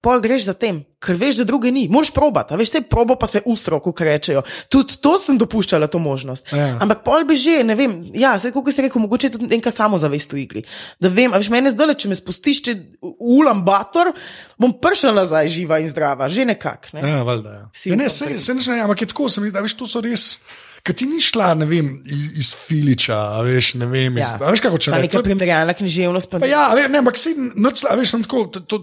pol 0.00 0.24
greš 0.24 0.48
za 0.48 0.56
tem, 0.56 0.80
ker 1.00 1.16
veš, 1.16 1.40
da 1.40 1.46
druge 1.48 1.70
ni. 1.72 1.86
Moš 1.88 2.12
probati, 2.14 2.54
a 2.54 2.58
veš, 2.60 2.74
vse 2.74 2.82
probo 2.88 3.16
pa 3.18 3.26
se 3.26 3.40
ustro, 3.48 3.80
kot 3.80 4.02
rečejo. 4.04 4.42
Tudi 4.68 4.98
to 5.00 5.14
sem 5.18 5.38
dopuščala, 5.40 5.88
to 5.90 5.98
možnost. 6.02 6.52
Ja. 6.52 6.74
Ampak 6.82 7.02
pol 7.06 7.24
bi 7.28 7.38
že, 7.40 7.60
ne 7.64 7.76
vem, 7.78 7.96
ja, 8.14 8.36
se 8.38 8.52
kako 8.52 8.72
si 8.72 8.84
rekel, 8.84 9.02
mogoče 9.02 9.30
je 9.30 9.34
tudi 9.38 9.50
neka 9.54 9.72
samozavest 9.72 10.36
v 10.36 10.42
igri. 10.44 10.64
Da 11.00 11.08
vem, 11.08 11.32
a 11.32 11.40
veš, 11.40 11.50
mene 11.52 11.72
zdaj, 11.72 11.96
če 12.04 12.12
me 12.12 12.18
spustiš 12.18 12.62
če 12.68 12.76
v 13.00 13.14
ulambator, 13.40 14.12
bom 14.60 14.76
prišla 14.76 15.14
nazaj 15.16 15.48
živa 15.48 15.80
in 15.80 15.88
zdrava, 15.88 16.28
že 16.28 16.44
nekako. 16.44 16.98
Ne? 16.98 17.06
Ja, 17.08 17.22
valjda. 17.24 17.56
Ja. 17.56 17.64
Ja, 17.90 17.96
ne, 17.96 18.10
se, 18.12 18.36
se 18.36 18.54
ne, 18.54 18.64
ne, 18.68 18.82
ampak 18.84 19.06
je 19.06 19.12
tako, 19.14 19.30
se 19.32 19.40
mi 19.40 19.48
zdi, 19.48 19.56
da 19.56 19.64
veš, 19.64 19.78
to 19.80 19.88
so 19.88 20.04
res. 20.04 20.34
Ker 20.80 20.94
ti 20.94 21.04
ni 21.04 21.20
šla, 21.20 21.50
ne 21.54 21.66
vem, 21.68 21.88
iz, 22.34 22.54
Filiča, 22.56 23.16
a 23.36 23.42
veš, 23.44 23.74
ne 23.76 23.84
vem, 23.86 24.16
iz, 24.16 24.30
ja. 24.32 24.46
a 24.46 24.50
veš, 24.50 24.62
kako 24.64 24.78
če 24.78 24.90
Pa 24.90 24.96
ne. 24.96 25.04
neka 25.04 25.20
primerjalna 25.22 25.74
književnost. 25.74 26.30
Pa 26.30 26.38
Pa 26.40 26.48
ja, 26.48 26.62
a 26.70 26.74
ve- 26.74 26.88
ne, 26.88 26.98
ampak 26.98 27.18
se 27.18 27.34
noč, 27.36 27.82
a 27.84 27.92
veš, 27.94 28.14
sem 28.14 28.22
tako, 28.24 28.46
to, 28.48 28.62
to, 28.64 28.78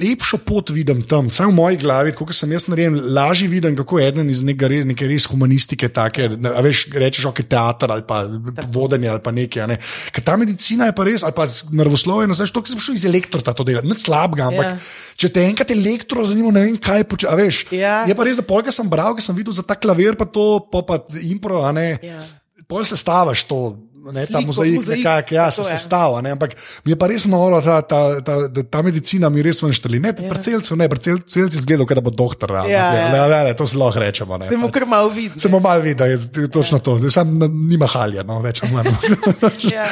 lepšo 0.00 0.40
pot 0.42 0.70
vidim 0.70 1.02
tam, 1.02 1.30
samo 1.30 1.52
v 1.52 1.56
moji 1.56 1.76
glavi, 1.78 2.12
kot 2.12 2.34
sem 2.34 2.50
jaz 2.50 2.66
narejen, 2.66 2.96
lažje 3.14 3.46
vidim, 3.48 3.76
kako 3.78 4.00
je 4.00 4.08
eden 4.08 4.30
iz 4.30 4.42
neke, 4.42 4.66
res- 4.66 4.84
neke 4.84 5.06
res 5.06 5.28
humanistike, 5.30 5.88
take, 5.90 6.26
ne, 6.34 6.52
veš, 6.62 6.88
rečeš, 6.92 7.28
ok, 7.30 7.42
teater 7.46 7.92
ali 7.92 8.02
pa 8.02 8.24
vodenje 8.68 9.08
ali 9.08 9.22
pa 9.22 9.30
nekaj. 9.30 9.66
Ne. 9.68 9.78
Ker 10.10 10.24
ta 10.24 10.36
medicina 10.36 10.90
je 10.90 10.96
pa 10.96 11.06
res, 11.06 11.22
ali 11.22 11.32
pa 11.32 11.46
naravoslovje, 11.72 12.26
no, 12.26 12.34
znaš, 12.34 12.50
to, 12.50 12.62
ki 12.62 12.74
sem 12.74 12.82
šel 12.82 12.98
iz 12.98 13.06
elektrota 13.06 13.54
to 13.54 13.64
delati, 13.64 13.86
nič 13.86 14.02
slabega, 14.02 14.50
ampak 14.50 14.66
Ja. 14.66 14.74
ja. 14.74 15.14
če 15.18 15.28
te 15.30 15.46
enkrat 15.46 15.70
elektro 15.70 16.26
zanima, 16.26 16.50
ne 16.50 16.66
vem, 16.66 16.76
kaj 16.78 17.06
počne, 17.06 17.30
a 17.30 17.38
veš. 17.38 17.62
Ja. 17.70 17.94
Je 18.06 18.14
pa 18.14 18.26
res, 18.26 18.38
da 18.38 18.46
polka 18.46 18.74
sem 18.74 18.90
bral, 18.90 19.14
ker 19.14 19.22
sem 19.22 19.36
videl 19.36 19.54
za 19.54 19.62
ta 19.62 19.78
klavir, 19.78 20.18
pa 20.18 20.26
to, 20.26 20.66
pa, 20.66 20.82
pa 20.82 20.98
impro, 21.20 21.62
a 21.62 21.72
ne. 21.72 21.98
Ja. 22.02 22.22
Pol 22.68 22.84
se 22.84 22.96
stavaš 22.96 23.44
to, 23.44 23.78
ne, 24.10 24.26
ta 24.26 24.40
mozaik, 24.42 24.74
mozaik, 24.74 24.98
nekak, 24.98 25.32
ja, 25.32 25.46
se 25.50 25.62
tako 25.62 25.68
sestava. 25.70 26.20
Ne, 26.24 26.34
ampak 26.34 26.56
mi 26.84 26.92
je 26.92 26.98
pa 26.98 27.06
res 27.06 27.26
noro, 27.30 27.60
ta, 27.62 27.78
ta, 27.86 28.00
ta, 28.20 28.36
ta, 28.50 28.82
medicina 28.82 29.30
mi 29.30 29.42
res 29.46 29.62
venštali. 29.62 30.00
Ne, 30.02 30.10
ja. 30.18 30.40
celcev 30.42 30.76
ne, 30.80 30.88
celci 30.98 31.44
izgledajo, 31.46 31.86
kot 31.86 32.00
da 32.00 32.04
bo 32.04 32.10
doktor. 32.10 32.50
Ja, 32.50 32.64
Ne, 32.66 32.72
ja. 32.72 33.26
ne, 33.28 33.44
ne, 33.50 33.54
to 33.54 33.66
zelo 33.66 33.92
rečemo. 33.94 34.38
Ne, 34.38 34.48
Se 34.50 34.56
mu 34.58 34.66
pač. 34.68 34.74
kar 34.80 34.86
malo 34.90 35.08
vidi. 35.14 35.38
Se 35.38 35.48
mu 35.48 35.60
malo 35.60 35.80
vidi, 35.80 35.94
da 35.94 36.06
je 36.10 36.48
točno 36.50 36.78
to. 36.82 36.98
Zdaj 36.98 37.10
sam 37.10 37.34
nima 37.68 37.86
halja, 37.86 38.22
no, 38.26 38.40
več 38.42 38.62
ali 38.62 38.72
manj. 38.72 38.90
Ja. 39.72 39.86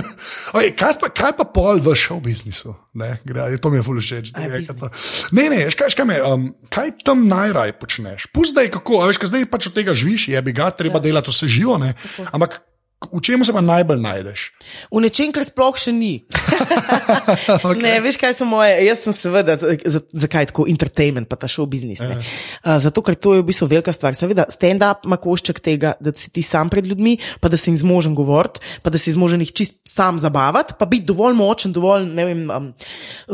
Oj, 0.58 0.70
kaj, 0.78 0.94
pa, 1.00 1.08
kaj 1.12 1.32
pa 1.36 1.44
pol 1.44 1.80
v 1.82 1.92
show 1.98 2.20
biznisu? 2.22 2.72
Ne, 2.94 3.18
gre, 3.26 3.50
to 3.58 3.70
mi 3.70 3.80
je 3.80 3.84
fully 3.84 4.02
všeč. 4.04 4.32
Ne, 4.36 4.62
to- 4.64 4.90
Ne, 5.34 5.48
ne, 5.50 5.64
veš, 5.66 5.76
kaj, 5.76 5.90
veš, 5.90 5.96
kaj, 5.98 6.06
me, 6.08 6.16
um, 6.22 6.46
kaj 6.72 6.94
tam 7.04 7.26
najraj 7.28 7.74
počneš? 7.80 8.28
Pustaj, 8.32 8.70
kako, 8.72 9.02
a 9.02 9.10
veš, 9.10 9.18
kaj 9.20 9.32
zdaj 9.34 9.46
pač 9.50 9.68
od 9.70 9.76
tega 9.76 9.92
živiš, 9.96 10.28
je 10.32 10.42
bi 10.42 10.54
ga, 10.56 10.70
treba 10.70 10.98
ja. 11.02 11.08
delati 11.10 11.30
vse 11.34 11.48
živo, 11.50 11.76
ne? 11.80 11.94
ampak 12.32 12.60
v 12.98 13.20
čemu 13.22 13.46
se 13.46 13.52
pa 13.54 13.60
najbolj 13.62 14.00
najdeš? 14.02 14.40
V 14.90 15.00
nečem, 15.00 15.30
kar 15.30 15.46
sploh 15.46 15.76
še 15.78 15.92
ni. 15.94 16.26
okay. 17.62 17.78
Ne, 17.78 17.94
veš, 18.02 18.18
kaj 18.18 18.34
so 18.34 18.46
moje. 18.48 18.74
Jaz 18.82 19.04
sem 19.06 19.14
seveda, 19.14 19.54
za- 19.56 19.76
za- 19.86 20.02
zakaj 20.26 20.50
tako 20.50 20.66
entertainment, 20.66 21.30
pa 21.30 21.38
ta 21.38 21.46
show 21.46 21.62
biznis. 21.62 22.02
Uh. 22.02 22.18
Uh, 22.64 22.74
zato, 22.82 22.98
ker 23.06 23.14
to 23.14 23.38
je 23.38 23.44
v 23.44 23.48
bistvu 23.52 23.70
velika 23.70 23.94
stvar. 23.94 24.18
Seveda, 24.18 24.48
stand-up 24.50 25.06
ima 25.06 25.14
košček 25.14 25.62
tega, 25.62 25.94
da 26.02 26.10
si 26.10 26.32
ti 26.34 26.42
sam 26.42 26.66
pred 26.72 26.86
ljudmi, 26.90 27.16
pa 27.38 27.46
da 27.46 27.56
si 27.56 27.70
jim 27.70 27.78
zmožen 27.78 28.18
govoriti, 28.18 28.58
pa 28.82 28.90
da 28.90 28.98
si 28.98 29.14
zmožen 29.14 29.46
jih 29.46 29.52
čist 29.54 29.78
sam 29.86 30.18
zabavati, 30.18 30.74
pa 30.78 30.86
biti 30.90 31.06
dovolj 31.06 31.38
močen, 31.38 31.72
dovolj 31.72 32.10
vem, 32.18 32.50
um, 32.50 32.68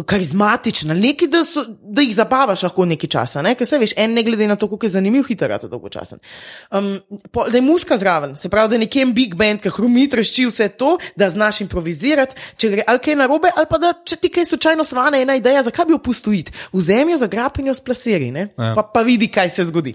karizmatičen, 0.04 0.92
nekaj, 1.00 1.28
da, 1.32 1.40
so, 1.46 1.64
da 1.80 2.04
jih 2.04 2.12
zabavaš 2.16 2.66
lahko 2.68 2.84
nekaj 2.84 3.10
časa. 3.16 3.42
Ne? 3.42 3.54
Ker 3.56 3.66
se 3.68 3.80
veš, 3.80 3.96
en 3.96 4.12
ne 4.12 4.22
glede 4.26 4.44
na 4.50 4.56
to, 4.60 4.68
koliko 4.68 4.86
je 4.86 4.94
zanimiv, 4.98 5.24
hiter, 5.28 5.56
je 5.56 5.68
dolgočasen. 5.72 6.20
Um, 6.68 6.98
po, 7.32 7.48
da 7.48 7.56
je 7.56 7.64
muska 7.64 7.96
zraven, 7.96 8.36
se 8.36 8.48
pravi, 8.52 8.68
da 8.68 8.74
je 8.76 8.84
nekje 8.84 9.02
en 9.02 9.14
big 9.16 9.34
band, 9.38 9.53
ki 9.58 9.72
hrumi, 9.74 10.06
trešči 10.10 10.46
vse 10.48 10.68
to, 10.68 10.96
da 11.16 11.30
znaš 11.30 11.60
improvizirati, 11.64 12.36
če 12.56 12.70
gre 12.70 12.86
ali 12.86 13.02
kaj 13.04 13.18
narobe, 13.20 13.50
ali 13.56 13.70
pa 13.70 13.78
da 13.78 13.92
če 14.04 14.16
ti 14.16 14.30
kaj 14.32 14.48
slučajno 14.52 14.84
svane 14.84 15.22
ena 15.22 15.36
ideja, 15.36 15.62
zakaj 15.62 15.88
bi 15.88 15.96
jo 15.96 16.02
pustil, 16.02 16.42
vzemi 16.72 17.12
jo, 17.12 17.20
zagrapi 17.20 17.66
jo 17.66 17.74
splasiri, 17.74 18.30
ne? 18.30 18.48
Ja. 18.58 18.72
pa, 18.76 18.82
pa 18.94 19.02
vidi, 19.06 19.28
kaj 19.28 19.48
se 19.48 19.64
zgodi. 19.68 19.94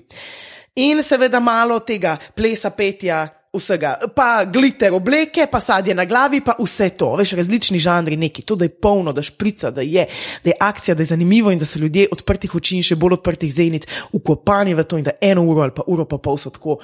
In 0.80 1.04
seveda 1.04 1.40
malo 1.40 1.80
tega 1.80 2.18
plesa, 2.36 2.70
petja. 2.70 3.28
Vsega, 3.50 3.96
pa 4.14 4.46
gliter 4.46 4.94
obleke, 4.94 5.48
pa 5.50 5.58
sadje 5.58 5.96
na 5.98 6.04
glavi, 6.06 6.38
pa 6.46 6.54
vse 6.60 6.92
to, 6.94 7.08
veš, 7.18 7.32
različni 7.34 7.80
žanri, 7.82 8.14
neki, 8.14 8.44
to, 8.46 8.54
da 8.54 8.68
je 8.68 8.76
polno, 8.78 9.10
da 9.10 9.24
šprica, 9.26 9.72
da 9.74 9.82
je, 9.82 10.04
da 10.44 10.52
je 10.52 10.56
akcija, 10.62 10.94
da 10.96 11.02
je 11.02 11.10
zanimivo 11.10 11.50
in 11.50 11.58
da 11.58 11.66
so 11.66 11.80
ljudje 11.82 12.12
odprtih 12.14 12.54
oči 12.56 12.78
in 12.78 12.86
še 12.86 12.94
bolj 13.02 13.16
odprtih 13.18 13.50
zenit, 13.50 13.88
ukopani 14.14 14.76
v 14.78 14.86
to 14.86 15.00
in 15.02 15.08
da 15.08 15.16
eno 15.18 15.48
uro 15.50 15.66
ali 15.66 15.74
pa 15.74 15.82
uro 15.90 16.06
pa 16.06 16.20
pol 16.22 16.38
so 16.38 16.54
tako, 16.54 16.78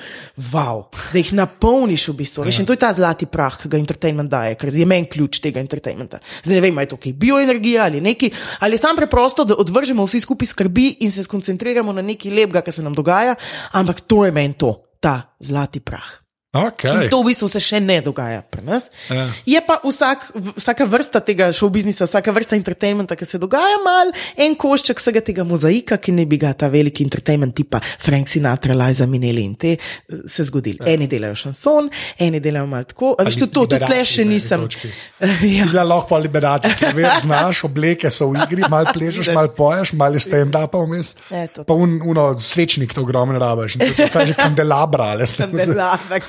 wow, 0.50 0.82
da 1.14 1.22
jih 1.22 1.36
napolniš 1.38 2.08
v 2.10 2.18
bistvu. 2.24 2.48
Veš, 2.50 2.64
in 2.64 2.72
to 2.72 2.74
je 2.74 2.82
ta 2.82 2.90
zlati 2.98 3.30
prah, 3.30 3.62
ki 3.62 3.70
ga 3.70 3.78
entertainment 3.78 4.34
daje, 4.34 4.58
ker 4.58 4.74
je 4.74 4.90
meni 4.90 5.06
ključ 5.06 5.44
tega 5.46 5.62
entertainmenta. 5.62 6.24
Zdaj 6.42 6.58
ne 6.58 6.66
vem, 6.66 6.82
je 6.82 6.94
to 6.96 7.02
kaj 7.06 7.14
bioenergija 7.14 7.86
ali 7.86 8.02
neki, 8.02 8.34
ali 8.66 8.74
je 8.74 8.82
sam 8.82 8.98
preprosto, 8.98 9.46
da 9.46 9.62
odvržemo 9.62 10.10
vsi 10.10 10.26
skupaj 10.26 10.56
skrbi 10.56 10.90
in 11.06 11.14
se 11.14 11.30
skoncentriramo 11.30 11.94
na 11.94 12.02
nekaj 12.02 12.34
lepega, 12.34 12.66
kar 12.66 12.74
se 12.74 12.82
nam 12.82 12.98
dogaja, 12.98 13.38
ampak 13.78 14.02
to 14.10 14.26
je 14.26 14.34
meni 14.34 14.58
to, 14.58 14.80
ta 14.98 15.20
zlati 15.38 15.86
prah. 15.86 16.25
Okay. 16.56 17.06
In 17.06 17.10
to 17.12 17.20
v 17.20 17.32
bistvu 17.32 17.50
se 17.52 17.60
še 17.60 17.82
ne 17.84 17.98
dogaja 18.04 18.40
pri 18.48 18.64
nas. 18.64 18.88
Ja. 19.12 19.26
Je 19.44 19.60
pa 19.66 19.76
vsak, 19.84 20.30
vsaka 20.56 20.88
vrsta 20.88 21.20
tega 21.26 21.50
show 21.56 21.68
biznisa, 21.74 22.08
vsaka 22.08 22.32
vrsta 22.36 22.56
entertainmenta, 22.56 23.18
ki 23.20 23.28
se 23.28 23.40
dogaja, 23.42 23.76
mal 23.84 24.14
en 24.40 24.56
košček 24.56 25.02
vsega 25.02 25.24
tega 25.26 25.44
mozaika, 25.48 25.98
ki 26.00 26.16
ne 26.16 26.24
bi 26.30 26.40
ga 26.40 26.54
ta 26.56 26.70
veliki 26.72 27.04
entertainment 27.04 27.56
tipa 27.58 27.82
Frank 27.84 28.32
Sinatra, 28.32 28.78
Liza 28.78 29.08
Minelli 29.10 29.44
in 29.44 29.58
te 29.60 29.74
eh, 29.76 30.22
se 30.32 30.46
zgodili. 30.48 30.80
Ja. 30.80 30.94
Eni 30.96 31.10
delajo 31.12 31.36
šanson, 31.44 31.90
eni 32.24 32.40
delajo 32.44 32.70
malo 32.72 32.88
tako. 32.88 33.12
A 33.20 33.28
Veš, 33.28 33.42
tudi 33.44 33.56
to, 33.58 33.66
tudi 33.68 33.82
tle 33.84 34.00
še 34.08 34.28
nisem. 34.30 34.66
ja. 35.58 35.68
Ja, 35.76 35.84
lahko 35.84 36.14
pa 36.14 36.22
liberati, 36.24 36.72
če 36.80 36.94
veš, 36.96 37.26
znaš, 37.26 37.66
obleke 37.68 38.12
so 38.14 38.30
v 38.32 38.46
igri, 38.46 38.64
malo 38.72 38.96
plešeš, 38.96 39.34
malo 39.36 39.52
poješ, 39.58 39.92
malo 40.00 40.22
stand-up 40.24 40.78
vmes. 40.80 41.16
Eto. 41.36 41.68
Pa 41.68 41.76
un, 41.76 42.00
uno, 42.06 42.30
svečnik 42.40 42.96
to 42.96 43.04
ogromno 43.04 43.40
rabaš, 43.42 43.76
kaže 44.14 44.38
kandelabra, 44.40 45.12
ali 45.16 45.28
ste 45.28 45.46
Kandelabek, 45.46 46.24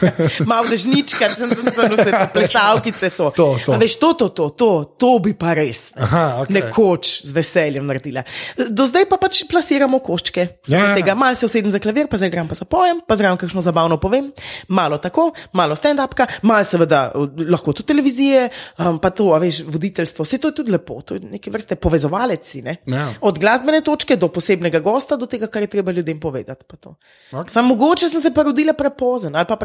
malo 0.51 0.69
dežnička, 0.71 1.31
sem 1.39 1.51
vse 1.51 2.11
to, 2.11 2.27
plesalkice 2.35 3.11
to. 3.17 3.31
To, 3.37 3.49
to. 3.65 3.75
A 3.75 3.81
veš, 3.81 3.97
to, 4.03 4.13
to, 4.19 4.29
to, 4.29 4.49
to, 4.59 4.71
to 4.99 5.11
bi 5.25 5.35
pa 5.39 5.55
res 5.57 5.91
Aha, 5.97 6.43
okej. 6.45 6.55
nekoč 6.57 7.13
z 7.27 7.35
veseljem 7.37 7.87
naredila. 7.87 8.25
Do 8.57 8.87
zdaj 8.89 9.09
pa 9.11 9.19
pač 9.21 9.43
plasiramo 9.51 10.01
koščke. 10.05 10.47
Ja, 10.71 10.93
ja. 10.93 10.95
Tega 10.99 11.17
malo 11.19 11.39
se 11.39 11.47
usedem 11.49 11.73
za 11.75 11.81
klavir, 11.83 12.09
pa 12.11 12.21
zaigram, 12.21 12.49
pa 12.51 12.59
zapojem, 12.59 13.03
pa 13.07 13.19
zraven 13.19 13.41
kakšno 13.41 13.65
zabavno 13.65 13.99
povem, 14.03 14.31
malo 14.69 14.99
tako, 15.03 15.31
malo 15.57 15.77
stand-upka, 15.79 16.29
malo 16.47 16.65
seveda 16.67 17.11
lahko 17.49 17.75
tudi 17.77 17.91
televizije, 17.93 18.49
um, 18.83 19.01
pa 19.03 19.11
to, 19.11 19.29
veš, 19.43 19.63
voditeljstvo. 19.69 20.27
Vse 20.27 20.41
to 20.43 20.53
je 20.53 20.59
tudi 20.63 20.75
lepo, 20.75 21.01
to 21.03 21.19
je 21.19 21.25
neke 21.37 21.51
vrste 21.55 21.79
povezovalec. 21.81 22.55
Ne? 22.67 22.79
Ja. 22.91 23.09
Od 23.21 23.39
glasbene 23.39 23.83
točke 23.85 24.17
do 24.17 24.29
posebnega 24.33 24.81
gosta, 24.85 25.19
do 25.21 25.29
tega, 25.31 25.51
kar 25.53 25.67
je 25.67 25.73
treba 25.77 25.93
ljudem 25.93 26.21
povedati. 26.21 26.65
pa 26.67 26.77
to. 26.77 26.95
Ok. 27.33 27.51
Sam 27.51 27.67
mogoče 27.67 28.09
sem 28.09 28.23
se 28.23 28.35
pa 28.35 28.43
rodila 28.43 28.73
prepozen 28.73 29.37
ali 29.37 29.47
pa 29.47 29.57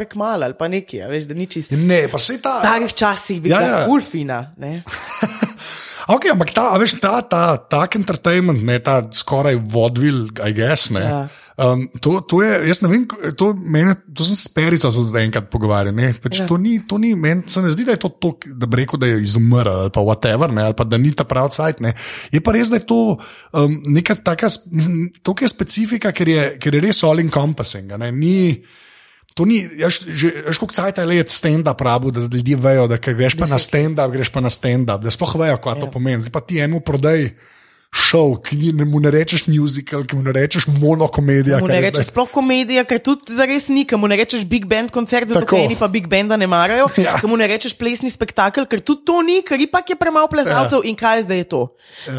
prekmala 0.41 0.45
ali 0.47 0.55
pa 0.55 0.67
nekaj, 0.67 0.99
a 0.99 1.07
veš, 1.07 1.23
da 1.25 1.33
ni 1.33 1.45
čisto. 1.47 1.75
Ne, 1.77 2.07
pa 2.07 2.17
se 2.17 2.33
V 2.33 2.41
ta. 2.41 2.59
starih 2.59 2.93
časih 2.93 3.41
bi 3.41 3.49
Ja, 3.49 3.59
bila 3.59 3.77
ja. 3.77 3.87
ulfina. 3.87 4.53
ne. 4.57 4.83
Okay, 6.03 6.33
ampak 6.33 6.49
ta, 6.49 6.73
a 6.73 6.77
veš, 6.77 6.97
ta, 6.97 7.21
ta, 7.21 7.55
tak 7.61 7.93
entertainment, 7.95 8.57
ne, 8.59 8.79
ta 8.79 9.05
skoraj 9.05 9.53
vodvil, 9.63 10.33
I 10.41 10.51
guess. 10.51 10.89
Ne, 10.89 10.99
Ja. 10.99 11.29
um, 11.61 11.85
to, 12.01 12.19
to 12.21 12.41
je, 12.41 12.67
jaz 12.67 12.81
ne 12.81 12.89
vem, 12.89 13.05
to, 13.37 13.53
mene, 13.55 13.93
to 14.09 14.25
sem 14.25 14.33
se 14.33 14.41
s 14.41 14.49
Perico 14.49 14.89
tudi 14.89 15.21
enkrat 15.21 15.45
pogovarjal. 15.47 15.93
Ne, 15.93 16.09
pač 16.11 16.41
Ja. 16.41 16.47
To 16.47 16.57
ni, 16.57 16.81
to 16.81 16.97
ni 16.97 17.13
meni 17.15 17.45
se 17.45 17.61
ne 17.61 17.69
zdi, 17.69 17.85
da 17.85 17.93
je 17.93 18.01
to, 18.01 18.09
to 18.09 18.33
da 18.47 18.65
bi 18.65 18.81
rekel, 18.81 18.97
da 18.97 19.07
je 19.07 19.21
izumrl 19.21 19.69
ali 19.69 19.93
pa 19.93 20.01
whatever, 20.01 20.49
ne, 20.49 20.63
ali 20.63 20.73
pa 20.73 20.83
da 20.83 20.97
ni 20.97 21.13
ta 21.13 21.23
pravi 21.23 21.53
cajt. 21.53 21.79
Ne. 21.79 21.93
Je 22.29 22.41
pa 22.41 22.51
res, 22.51 22.67
da 22.67 22.75
je 22.75 22.85
to 22.87 23.21
um, 23.53 23.71
neka 23.87 24.17
taka, 24.17 24.49
to 25.21 25.37
je 25.37 25.47
specifika, 25.47 26.11
ker 26.11 26.27
je, 26.27 26.57
ker 26.57 26.75
je 26.75 26.81
res 26.81 27.03
all 27.03 27.21
encompassing. 27.21 27.93
ne, 27.93 28.09
Ni, 28.11 28.57
To 29.35 29.45
ni, 29.45 29.63
jaz, 29.79 30.01
že, 30.03 30.43
veš, 30.47 30.59
koliko 30.59 30.75
cajt 30.75 30.97
je 30.97 31.23
stand-up 31.27 31.81
rabu, 31.81 32.11
da 32.11 32.19
ljudje 32.21 32.55
vejo, 32.57 32.87
da 32.87 32.97
greš 32.97 33.35
pa 33.35 33.47
na 33.47 33.55
stand-up, 33.57 34.11
greš 34.11 34.29
pa 34.29 34.41
na 34.41 34.49
stand-up, 34.49 34.99
da 34.99 35.11
sploh 35.11 35.35
vejo, 35.39 35.57
kaj 35.57 35.79
to 35.79 35.87
Ja. 35.87 35.91
pomeni. 35.91 36.21
Zdaj 36.21 36.31
pa 36.31 36.41
ti 36.41 36.59
eno 36.59 36.79
prodaj 36.79 37.29
šov, 37.91 38.37
ki 38.47 38.71
mu 38.87 38.99
ne 39.03 39.11
rečeš 39.11 39.47
musical, 39.51 40.05
ki 40.07 40.15
mu 40.15 40.23
ne 40.23 40.31
rečeš 40.31 40.67
monokomedija. 40.71 41.59
Mu 41.59 41.67
ne 41.67 41.81
rečeš 41.83 42.07
sploh 42.07 42.29
komedija, 42.31 42.85
ker 42.87 43.01
tudi 43.03 43.35
zares 43.35 43.67
ni, 43.67 43.83
ki 43.83 43.99
mu 43.99 44.07
ne 44.07 44.15
rečeš 44.15 44.45
big 44.47 44.63
band 44.65 44.91
koncert, 44.95 45.27
zato 45.27 45.43
ker 45.43 45.59
eni 45.59 45.75
pa 45.75 45.89
big 45.91 46.07
banda 46.07 46.37
ne 46.39 46.47
marajo, 46.47 46.87
Ja. 47.03 47.17
ki 47.19 47.27
mu 47.27 47.35
ne 47.35 47.47
rečeš 47.51 47.75
plesni 47.75 48.07
spektakel, 48.07 48.63
ker 48.63 48.79
tudi 48.79 49.03
to 49.03 49.19
ni, 49.21 49.41
ker 49.43 49.59
ipak 49.59 49.91
je 49.91 49.99
premalo 49.99 50.31
plezalcev 50.31 50.87
in 50.87 50.95
kaj 50.95 51.25
zdaj 51.27 51.43
je 51.43 51.47
to. 51.51 51.61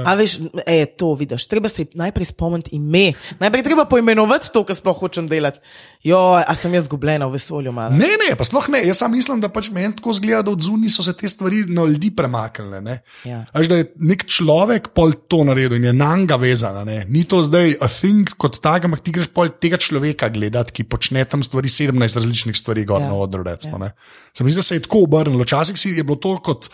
A 0.04 0.12
veš, 0.14 0.38
e, 0.68 0.84
to 0.92 1.14
vidiš, 1.16 1.48
treba 1.48 1.72
se 1.72 1.88
najprej 1.96 2.28
spomniti 2.36 2.76
ime, 2.76 3.14
najprej 3.40 3.64
treba 3.64 3.88
poimenovati 3.88 4.52
to, 4.52 4.64
kar 4.68 4.76
sploh 4.76 4.96
hočem 5.00 5.24
delati. 5.24 5.60
Jo, 6.02 6.18
a 6.34 6.54
sem 6.58 6.72
jaz 6.74 6.88
zgubljena 6.88 7.26
v 7.26 7.36
vesolju 7.36 7.70
malo. 7.70 7.94
Ne, 7.94 8.08
ne, 8.18 8.32
pa 8.34 8.42
sploh 8.42 8.66
ne. 8.68 8.80
Jaz 8.82 8.98
sam 8.98 9.12
mislim, 9.14 9.38
da 9.38 9.46
pač 9.48 9.68
meni 9.70 9.94
tako 9.94 10.10
zgleda, 10.12 10.40
da 10.42 10.50
od 10.50 10.60
zunaj 10.60 10.90
so 10.90 11.02
se 11.02 11.12
te 11.12 11.28
stvari 11.28 11.60
na 11.70 11.84
ljudi 11.84 12.10
premaknile. 12.10 12.80
ne. 12.80 12.96
Ja. 13.24 13.44
Veš, 13.54 13.70
da 13.70 13.76
je 13.76 13.86
nek 14.02 14.24
človek 14.26 14.88
pol 14.88 15.14
to 15.28 15.44
naredil 15.44 15.76
in 15.78 15.84
je 15.84 15.92
na 15.92 16.16
njega 16.16 16.36
vezan. 16.36 16.80
ne. 16.82 17.04
Ni 17.06 17.22
to 17.24 17.42
zdaj 17.42 17.76
a 17.78 17.86
thing 17.86 18.26
kot 18.34 18.58
tak, 18.58 18.84
ampak 18.84 19.00
ti 19.00 19.12
greš 19.12 19.30
pol 19.30 19.48
tega 19.48 19.78
človeka 19.78 20.26
gledati, 20.28 20.72
ki 20.72 20.84
počne 20.84 21.22
tam 21.24 21.42
stvari, 21.42 21.68
17 21.70 21.94
različnih 21.94 22.56
stvari, 22.56 22.84
gor 22.84 23.00
Ja. 23.00 23.06
na 23.06 23.14
odru. 23.14 23.42
Recimo, 23.42 23.78
ja. 23.78 23.92
Se 24.34 24.42
mi 24.42 24.50
zdi, 24.50 24.58
da 24.58 24.62
se 24.62 24.74
je 24.74 24.82
tako 24.82 25.06
obrnilo. 25.06 25.42
Včasih 25.42 25.78
si 25.78 25.90
je 25.90 26.02
bilo 26.02 26.16
to 26.16 26.34
kot 26.40 26.66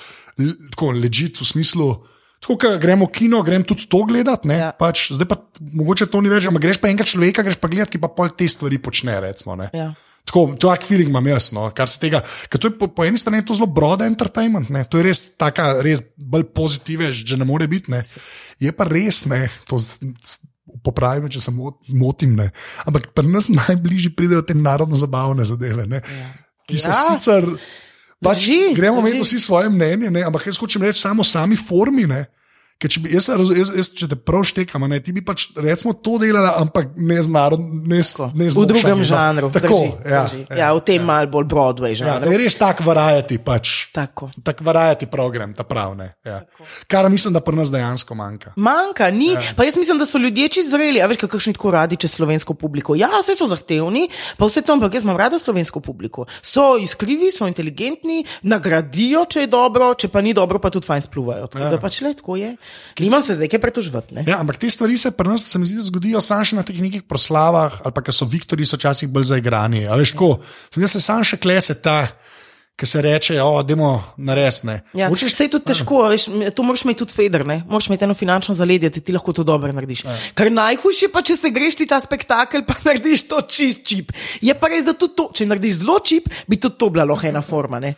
tako 0.71 0.91
ležit 0.93 1.37
v 1.37 1.45
smislu. 1.45 2.01
Tako, 2.39 2.55
ko 2.57 2.69
gremo 2.77 3.07
v 3.07 3.13
kino, 3.13 3.43
grem 3.43 3.63
tudi 3.63 3.87
to 3.87 4.05
gledati, 4.05 4.49
Ja. 4.49 4.57
ja. 4.57 4.73
pač, 4.73 5.11
zdaj 5.11 5.27
pa 5.27 5.37
mogoče 5.59 6.07
to 6.07 6.21
ni 6.21 6.29
več, 6.29 6.47
ampak 6.47 6.63
greš 6.63 6.79
pa 6.79 6.87
enega 6.87 7.03
človeka, 7.03 7.43
greš 7.43 7.57
pa 7.57 7.67
gledati, 7.67 7.91
ki 7.91 7.99
pa 7.99 8.09
pol 8.09 8.31
te 8.31 8.47
stvari 8.47 8.79
počne. 8.79 9.17
Recimo, 9.21 9.57
ne. 9.57 9.67
Ja. 9.73 9.91
Tako, 10.23 10.55
tak 10.55 10.85
feeling 10.85 11.09
imam 11.09 11.25
jaz, 11.27 11.51
no, 11.51 11.67
kar 11.73 11.89
se 11.89 11.99
tega. 11.99 12.21
To 12.51 12.61
je 12.61 12.71
po, 12.71 12.87
po 12.87 13.03
eni 13.03 13.17
strani 13.17 13.39
je 13.39 13.47
to 13.47 13.55
zelo 13.55 13.67
broad 13.67 14.03
entertainment, 14.03 14.69
ne. 14.69 14.85
to 14.85 14.99
je 14.99 15.05
res 15.05 15.35
taka, 15.35 15.81
res 15.81 15.99
bolj 16.15 16.45
pozitive, 16.53 17.09
že 17.11 17.35
ne 17.35 17.45
more 17.45 17.65
biti. 17.67 17.91
Ne. 17.91 18.05
Je 18.59 18.71
pa 18.71 18.85
res, 18.85 19.25
ne, 19.25 19.49
to 19.65 19.81
s- 19.81 19.99
popravim, 20.85 21.27
če 21.27 21.41
se 21.41 21.51
mot- 21.51 21.81
motim. 21.89 22.37
Ne. 22.37 22.51
Ampak 22.85 23.11
pri 23.17 23.25
nas 23.27 23.49
najbližje 23.51 24.13
pridejo 24.13 24.45
te 24.45 24.53
narodno-zabavne 24.53 25.43
zadeve, 25.43 25.89
ne, 25.89 26.03
ki 26.69 26.77
so 26.77 26.89
Ja. 26.89 27.01
sicer. 27.09 27.49
Pač, 28.25 28.41
Drži, 28.43 28.75
gremo 28.75 29.01
imeti 29.01 29.21
vsi 29.23 29.39
svoje 29.41 29.69
mnenje, 29.71 30.11
ne, 30.11 30.25
ampak 30.27 30.47
jaz 30.47 30.59
hočem 30.59 30.83
reči 30.83 31.01
samo 31.01 31.25
sami 31.25 31.57
formi. 31.57 32.07
Ne. 32.07 32.25
Ker 32.79 32.87
če, 32.87 33.01
bi, 33.03 33.11
jaz, 33.11 33.27
raz- 33.35 33.51
jaz, 33.51 33.71
jaz, 33.75 33.89
če 33.91 34.07
te 34.07 34.15
prav 34.15 34.45
štekam, 34.47 34.85
ne, 34.87 35.01
ti 35.03 35.11
bi 35.11 35.19
pač 35.19 35.49
recimo 35.59 35.91
to 35.99 36.15
delala, 36.23 36.53
ampak 36.61 36.93
ne 36.95 37.17
z 37.19 37.27
narod, 37.27 37.59
ne, 37.59 37.99
s- 37.99 38.23
ne 38.39 38.47
z 38.47 38.55
V 38.55 38.67
drugem 38.71 38.99
no. 38.99 39.03
žanru. 39.03 39.49
Tako, 39.51 39.67
drži, 39.67 39.89
ja, 40.07 40.21
drži. 40.25 40.43
ja, 40.55 40.69
v 40.71 40.81
tem 40.81 41.03
ja. 41.03 41.03
malo 41.03 41.27
bolj 41.27 41.51
Broadway 41.51 41.91
Ja, 41.91 42.07
žanru. 42.07 42.31
je 42.31 42.39
res 42.39 42.55
tak 42.55 42.79
variety, 42.81 43.35
pač, 43.37 43.91
Tako. 43.91 44.31
tak 44.45 44.63
variety 44.63 45.07
program, 45.07 45.51
ta 45.53 45.65
pravne. 45.65 46.15
Ja. 46.23 46.47
Kar 46.87 47.11
mislim, 47.11 47.35
da 47.35 47.41
pri 47.41 47.57
nas 47.57 47.67
dejansko 47.67 48.15
manjka. 48.15 48.55
Manjka, 48.55 49.11
ni. 49.11 49.35
Ja. 49.35 49.43
Pa 49.57 49.67
jaz 49.67 49.75
mislim, 49.75 49.99
da 49.99 50.07
so 50.07 50.15
ljudje 50.17 50.47
čisto 50.49 50.71
zreli, 50.71 51.03
a 51.03 51.07
veš, 51.07 51.19
kakšni 51.19 51.53
tako 51.53 51.71
radi 51.73 51.99
čez 51.99 52.15
slovensko 52.15 52.55
publiko. 52.55 52.95
Ja, 52.95 53.11
vse 53.19 53.35
so 53.35 53.51
zahtevni, 53.51 54.07
pa 54.39 54.47
vse 54.47 54.63
to, 54.63 54.73
ampak 54.73 54.95
jaz 54.95 55.03
imam 55.03 55.19
rada 55.19 55.35
slovensko 55.35 55.81
publiko. 55.81 56.31
So 56.39 56.79
iskrivi, 56.79 57.27
so 57.29 57.43
inteligentni, 57.45 58.23
nagradijo, 58.45 59.27
če 59.27 59.41
je 59.41 59.47
dobro, 59.49 59.95
če 59.95 60.09
pa 60.09 60.23
ni 60.23 60.31
dobro, 60.33 60.59
pa 60.59 60.71
tudi 60.71 60.87
fajn 60.87 61.03
spluvajo. 61.03 61.47
Tako 61.49 61.65
ja. 61.65 61.71
da 61.71 61.79
pač 61.79 62.01
le 62.01 62.15
tako 62.15 62.39
je. 62.39 62.55
Nimam 62.99 63.23
se 63.23 63.35
zdaj 63.35 63.49
kaj 63.49 63.61
pretožvati. 63.61 64.15
ne. 64.15 64.25
Ja, 64.27 64.39
ampak 64.39 64.57
te 64.57 64.67
stvari 64.67 64.99
se 64.99 65.11
pri 65.11 65.29
nas, 65.29 65.45
se 65.45 65.59
mi 65.59 65.67
zdi, 65.67 65.77
da 65.77 65.83
zgodijo 65.83 66.21
samo 66.21 66.45
še 66.45 66.57
na 66.57 66.63
teh 66.63 66.75
nekih 66.77 67.03
proslavah, 67.03 67.81
ali 67.81 67.93
pa 67.93 68.03
ker 68.03 68.13
so 68.13 68.25
Viktori 68.25 68.67
so 68.67 68.75
včasih 68.75 69.09
bolj 69.09 69.31
zaigrani. 69.31 69.87
A 69.87 69.95
veš, 69.95 70.13
ko, 70.13 70.39
da 70.75 70.89
se 70.89 70.99
sam 70.99 71.23
še 71.23 71.37
klese 71.37 71.75
ta, 71.77 72.09
ki 72.75 72.87
se 72.87 73.01
reče, 73.01 73.37
o, 73.39 73.63
demo 73.63 73.89
naresne. 74.17 74.83
Ja, 74.93 75.09
Hočeš- 75.11 75.33
Vse 75.33 75.45
je 75.45 75.51
tudi 75.51 75.67
težko, 75.67 76.03
veš, 76.07 76.27
to 76.53 76.63
moraš 76.63 76.85
imeti 76.85 76.99
tudi 76.99 77.11
feder, 77.13 77.43
ne? 77.43 77.63
moraš 77.67 77.87
imeti 77.87 78.05
eno 78.05 78.15
finančno 78.15 78.55
zaledje, 78.55 78.91
da 78.91 79.01
ti 79.01 79.13
lahko 79.13 79.33
to 79.33 79.43
dobro 79.43 79.73
narediš. 79.73 80.05
Ja. 80.05 80.15
Kar 80.35 80.47
najhujše 80.49 81.09
pa, 81.11 81.19
če 81.21 81.37
se 81.37 81.51
greš 81.51 81.75
ti 81.75 81.87
ta 81.87 81.99
spektakel, 81.99 82.63
pa 82.63 82.75
narediš 82.87 83.27
to 83.27 83.41
čist 83.43 83.83
čip. 83.83 84.13
Je 84.41 84.55
pa 84.55 84.69
res, 84.69 84.85
da 84.85 84.93
tudi 84.93 85.15
to, 85.15 85.31
če 85.33 85.47
narediš 85.47 85.83
zelo 85.83 85.99
čip, 86.01 86.31
bi 86.47 86.55
tudi 86.57 86.75
to 86.77 86.87
bila 86.89 87.03
lahko 87.05 87.27
ena 87.27 87.43
forma. 87.43 87.79
Ne? 87.79 87.95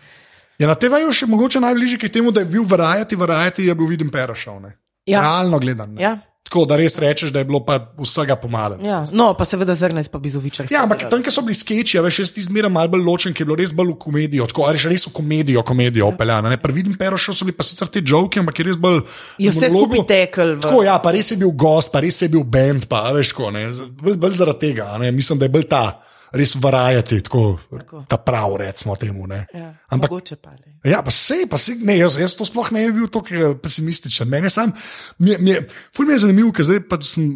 Ja, 0.61 0.69
na 0.69 0.77
TV 0.77 1.01
je 1.01 1.13
še 1.15 1.27
mogoče 1.27 1.57
najbližje 1.59 1.97
k 1.99 2.11
temu, 2.11 2.29
da 2.31 2.41
je 2.41 2.51
bil 2.51 2.63
variety, 2.63 3.17
variety 3.17 3.65
je 3.65 3.75
bil 3.75 3.89
viden 3.89 4.11
Perašov. 4.11 4.61
Ja. 5.09 5.21
Realno 5.21 5.57
gledano. 5.59 5.97
Ja. 5.97 6.19
Tako 6.45 6.65
da 6.67 6.75
res 6.77 6.99
rečeš, 6.99 7.31
da 7.31 7.39
je 7.39 7.47
bilo 7.47 7.61
pa 7.63 7.77
vsega 7.97 8.35
pomalo. 8.35 8.75
Ja. 8.83 9.05
No, 9.15 9.31
pa 9.39 9.47
seveda 9.47 9.71
zrnec, 9.73 10.09
pa 10.11 10.19
bizovičar. 10.19 10.67
Ja, 10.67 10.83
ampak 10.83 11.05
tam, 11.07 11.23
kjer 11.23 11.31
so 11.31 11.41
bili 11.41 11.55
sketchi, 11.55 11.95
a 11.95 12.03
veš, 12.03 12.19
jaz 12.19 12.33
ti 12.35 12.43
zmeraj 12.43 12.69
malo 12.69 12.91
bolj 12.91 13.05
ločen, 13.07 13.33
ker 13.33 13.45
je 13.45 13.49
bilo 13.49 13.57
res 13.57 13.71
bolj 13.73 13.93
v 13.93 13.99
komedijo, 14.03 14.49
tako 14.51 14.67
ali 14.67 14.83
res 14.83 15.07
v 15.07 15.13
komedijo, 15.15 15.63
komedijo 15.63 16.05
Ja. 16.05 16.11
opeljano. 16.11 16.51
Pri 16.59 16.73
vidim 16.75 16.97
Perošu 16.99 17.33
so 17.33 17.47
bili 17.47 17.55
pa 17.55 17.63
sicer 17.63 17.87
te 17.87 18.03
joke, 18.03 18.37
ampak 18.37 18.59
je 18.59 18.67
res 18.67 18.77
bolj. 18.77 19.01
Je 19.39 19.49
vse 19.49 19.71
monologu. 19.71 19.95
skupaj 19.95 20.09
tekel 20.09 20.57
v- 20.57 20.61
Tako, 20.61 20.83
ja, 20.83 20.99
pa 20.99 21.13
res 21.13 21.31
je 21.31 21.37
bil 21.37 21.55
gost, 21.55 21.89
pa 21.89 22.01
res 22.01 22.19
je 22.19 22.29
bil 22.29 22.43
bend, 22.45 22.85
pa 22.85 23.13
veš, 23.13 23.31
tako, 23.31 23.51
ne, 23.51 23.65
bolj, 24.03 24.19
bolj 24.19 24.35
zaradi 24.35 24.59
tega, 24.61 24.91
ne, 24.99 25.13
mislim, 25.13 25.39
da 25.39 25.47
je 25.47 25.55
bolj 25.55 25.69
ta. 25.71 25.85
Res 26.33 26.55
varajati, 26.63 27.21
tako, 27.27 27.59
tako. 27.71 28.05
ta 28.09 28.17
prav, 28.23 28.57
recimo 28.61 28.97
temu. 28.97 29.27
ne. 29.27 29.47
Ja, 29.55 29.73
Ampak 29.91 30.11
mogoče 30.11 30.37
pa 30.37 30.51
ne. 30.51 30.77
Ja, 30.87 31.03
pa 31.03 31.11
sej, 31.11 31.47
pa 31.51 31.59
sej, 31.59 31.81
ne, 31.85 31.99
jaz, 31.99 32.17
jaz 32.21 32.37
to 32.39 32.47
sploh 32.47 32.71
ne 32.73 32.87
bi 32.87 33.01
bil 33.01 33.09
tako 33.13 33.35
eh, 33.35 33.57
pesimističen. 33.63 34.29
Mene 34.31 34.51
sam, 34.51 34.73
mi, 35.19 35.35
mi, 35.39 35.57
ful 35.97 36.07
mi 36.07 36.15
je 36.15 36.23
zanimivo, 36.27 36.53
ker 36.55 36.69
zdaj 36.69 36.85
pač 36.89 37.11
sem 37.15 37.33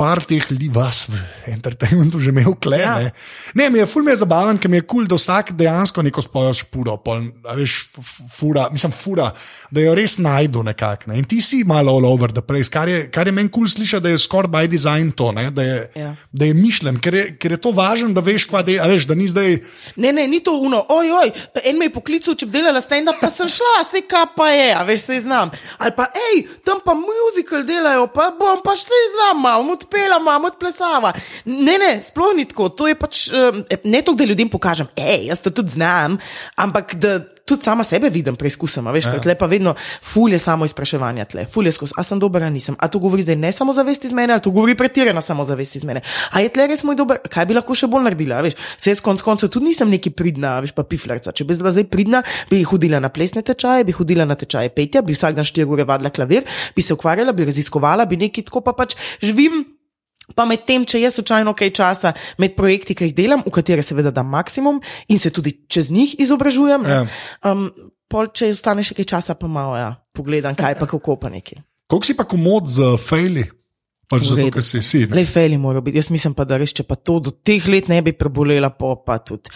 par 0.00 0.22
teh 0.24 0.46
ljudi 0.48 0.70
vas 0.72 1.04
v 1.10 1.18
entertainmentu 1.52 2.20
že 2.20 2.32
imel 2.32 2.54
kle. 2.56 2.78
Ja. 2.80 2.94
Ne. 2.96 3.12
ne, 3.54 3.68
mi 3.70 3.78
je 3.82 3.86
ful 3.86 4.04
mi 4.06 4.14
je 4.14 4.22
zabaven, 4.22 4.58
ker 4.58 4.72
mi 4.72 4.80
je 4.80 4.86
kul, 4.86 5.04
cool, 5.04 5.08
da 5.10 5.18
vsak 5.18 5.52
dejansko 5.58 6.04
neko 6.06 6.24
spojo 6.24 6.54
špuro, 6.56 6.96
pol, 7.04 7.26
veš, 7.56 7.74
fura, 8.32 8.68
mislim, 8.72 8.94
fura, 8.96 9.28
da 9.70 9.84
jo 9.84 9.94
res 9.98 10.16
najdu 10.22 10.62
nekako. 10.70 11.10
Ne. 11.12 11.18
In 11.20 11.28
ti 11.28 11.40
si 11.44 11.62
malo 11.68 11.92
all 11.98 12.08
over 12.08 12.32
the 12.32 12.44
place, 12.44 12.72
kar 12.72 12.88
je, 12.88 13.02
kar 13.12 13.28
je 13.28 13.34
meni 13.36 13.52
kul 13.52 13.60
cool 13.60 13.72
slišati, 13.74 14.02
da 14.02 14.14
je 14.14 14.22
skoraj 14.22 14.50
by 14.50 14.70
design 14.70 15.12
to, 15.12 15.32
ne, 15.36 15.50
da, 15.50 15.62
je, 15.62 15.78
Ja. 16.00 16.14
da 16.32 16.44
je 16.48 16.54
mišljen, 16.54 17.00
ker 17.00 17.14
je, 17.14 17.24
ker 17.36 17.52
je 17.52 17.60
to 17.60 17.72
važno, 17.76 18.12
da 18.16 18.22
veš, 18.24 18.46
kva 18.48 18.62
de, 18.64 18.78
a 18.80 18.86
veš, 18.88 19.04
da 19.10 19.14
ni 19.14 19.28
zdaj. 19.28 19.58
Ne, 19.96 20.12
ne, 20.16 20.26
ni 20.30 20.40
to 20.40 20.54
uno, 20.56 20.80
oj, 20.88 21.12
oj, 21.20 21.32
en 21.64 21.78
me 21.78 21.90
je 21.90 21.92
poklical, 21.92 22.36
če 22.38 22.46
bi 22.46 22.58
delala 22.58 22.80
stand-up, 22.80 23.20
pa 23.20 23.28
sem 23.32 23.50
šla, 23.50 23.84
se 23.90 24.00
kaj 24.08 24.30
pa 24.36 24.48
je, 24.54 24.70
a 24.74 24.82
veš, 24.88 25.04
se 25.10 25.20
znam. 25.26 25.52
Ali 25.78 25.92
pa, 25.96 26.08
hej, 26.14 26.46
tam 26.64 26.80
pa 26.84 26.94
muzikal 26.96 27.66
delajo, 27.68 28.06
pa 28.14 28.30
bom 28.38 28.62
pa 28.64 28.76
se 28.78 29.02
znam, 29.12 29.42
malo 29.42 29.66
odpela, 29.90 30.18
malo 30.22 30.46
odplesava. 30.46 31.12
Ne, 31.44 31.78
ne, 31.78 31.98
sploh 32.02 32.36
ni 32.36 32.46
tako, 32.46 32.70
to 32.70 32.88
je 32.88 32.94
pač 32.94 33.26
ne 33.84 34.02
to, 34.02 34.14
da 34.14 34.24
ljudem 34.24 34.48
pokažem, 34.48 34.86
hej, 34.96 35.26
jaz 35.30 35.42
to 35.42 35.50
tudi 35.50 35.76
znam, 35.76 36.18
ampak 36.56 36.94
da. 36.94 37.18
Tudi 37.50 37.66
sama 37.66 37.82
sebe 37.82 38.06
vidim, 38.14 38.36
preizkusim, 38.38 38.86
a 38.86 38.92
veš, 38.94 39.08
ja. 39.08 39.18
tle 39.18 39.34
pa 39.34 39.48
vedno 39.50 39.72
fulje 40.06 40.38
samo 40.38 40.68
izpraševanja, 40.68 41.24
tle, 41.32 41.42
fulje 41.50 41.72
skozi, 41.74 41.96
a 41.98 42.04
sem 42.06 42.20
dober, 42.22 42.44
a 42.46 42.50
nisem. 42.50 42.76
A 42.78 42.86
to 42.86 43.00
govori 43.02 43.24
zdaj 43.26 43.34
ne 43.42 43.50
samo 43.50 43.74
zavest 43.74 44.04
iz 44.06 44.12
mene, 44.14 44.36
ali 44.36 44.44
to 44.44 44.52
govori 44.54 44.76
pretirana 44.78 45.18
samo 45.18 45.42
zavest 45.48 45.74
iz 45.74 45.82
mene. 45.82 46.04
A 46.30 46.44
je 46.44 46.52
tle 46.54 46.68
res 46.70 46.84
moj 46.86 46.94
dober, 47.00 47.18
kaj 47.26 47.48
bi 47.50 47.56
lahko 47.58 47.74
še 47.74 47.88
bolj 47.90 48.06
naredila, 48.06 48.38
veš. 48.46 48.54
Se 48.78 48.94
jaz 48.94 49.02
konc 49.02 49.24
koncev 49.26 49.50
tudi 49.50 49.66
nisem 49.72 49.90
neki 49.90 50.14
pridna, 50.14 50.60
veš, 50.62 50.76
pa 50.78 50.86
piflarca. 50.86 51.34
Če 51.34 51.48
bi 51.48 51.58
bila 51.58 51.74
zdaj 51.74 51.88
pridna, 51.90 52.22
bi 52.52 52.62
hodila 52.62 53.02
na 53.02 53.10
plesne 53.10 53.42
tečaje, 53.42 53.82
bi 53.88 53.98
hodila 53.98 54.28
na 54.30 54.38
tečaje 54.38 54.70
petja, 54.70 55.02
bi 55.02 55.18
vsak 55.18 55.34
dan 55.34 55.50
štiri 55.50 55.66
ure 55.66 55.88
vadila 55.90 56.14
klavir, 56.14 56.46
bi 56.78 56.86
se 56.86 56.94
ukvarjala, 56.94 57.34
bi 57.34 57.50
raziskovala, 57.50 58.06
bi 58.06 58.22
nekaj 58.28 58.46
tako 58.46 58.62
pa 58.62 58.78
pač 58.78 58.94
živim. 59.26 59.64
Pa 60.36 60.44
med 60.46 60.64
tem, 60.66 60.84
če 60.86 61.00
jaz 61.02 61.16
slučajno 61.18 61.54
kaj 61.58 61.70
časa 61.76 62.12
med 62.38 62.54
projekti, 62.56 62.94
ki 62.94 63.10
jih 63.10 63.14
delam, 63.16 63.42
v 63.46 63.50
katere 63.54 63.82
seveda 63.82 64.12
dam 64.14 64.28
maksimum 64.30 64.80
in 65.08 65.18
se 65.18 65.30
tudi 65.30 65.56
čez 65.68 65.90
njih 65.90 66.16
izobražujem, 66.22 66.86
Ja. 66.86 67.04
um, 67.50 67.70
pol, 68.10 68.30
če 68.34 68.50
ostane 68.54 68.82
še 68.86 68.94
kaj 68.94 69.08
časa, 69.16 69.34
pa 69.34 69.46
malo 69.50 69.76
ja, 69.78 69.94
pogledam, 70.12 70.54
kaj 70.54 70.78
pa 70.78 70.86
kako 70.86 71.16
pa 71.16 71.28
neki. 71.30 71.58
Koliko 71.90 72.06
si 72.06 72.14
pa 72.14 72.24
komod 72.24 72.66
z 72.70 72.94
fejli? 73.02 73.46
Pač 74.10 74.24
zato, 74.26 74.42
ker 74.50 74.62
si 74.66 74.80
si. 74.82 75.04
ne. 75.06 75.14
Le 75.14 75.22
fejli 75.22 75.54
mora 75.58 75.78
biti. 75.80 76.00
Jaz 76.00 76.08
mislim 76.10 76.34
pa, 76.34 76.42
da 76.44 76.56
res, 76.58 76.72
če 76.74 76.82
pa 76.82 76.96
to 76.98 77.20
do 77.22 77.30
teh 77.30 77.62
let 77.70 77.86
ne 77.86 78.00
bi 78.02 78.10
prebolela, 78.10 78.70
pa, 78.74 78.96
pa 79.06 79.18
tudi. 79.22 79.46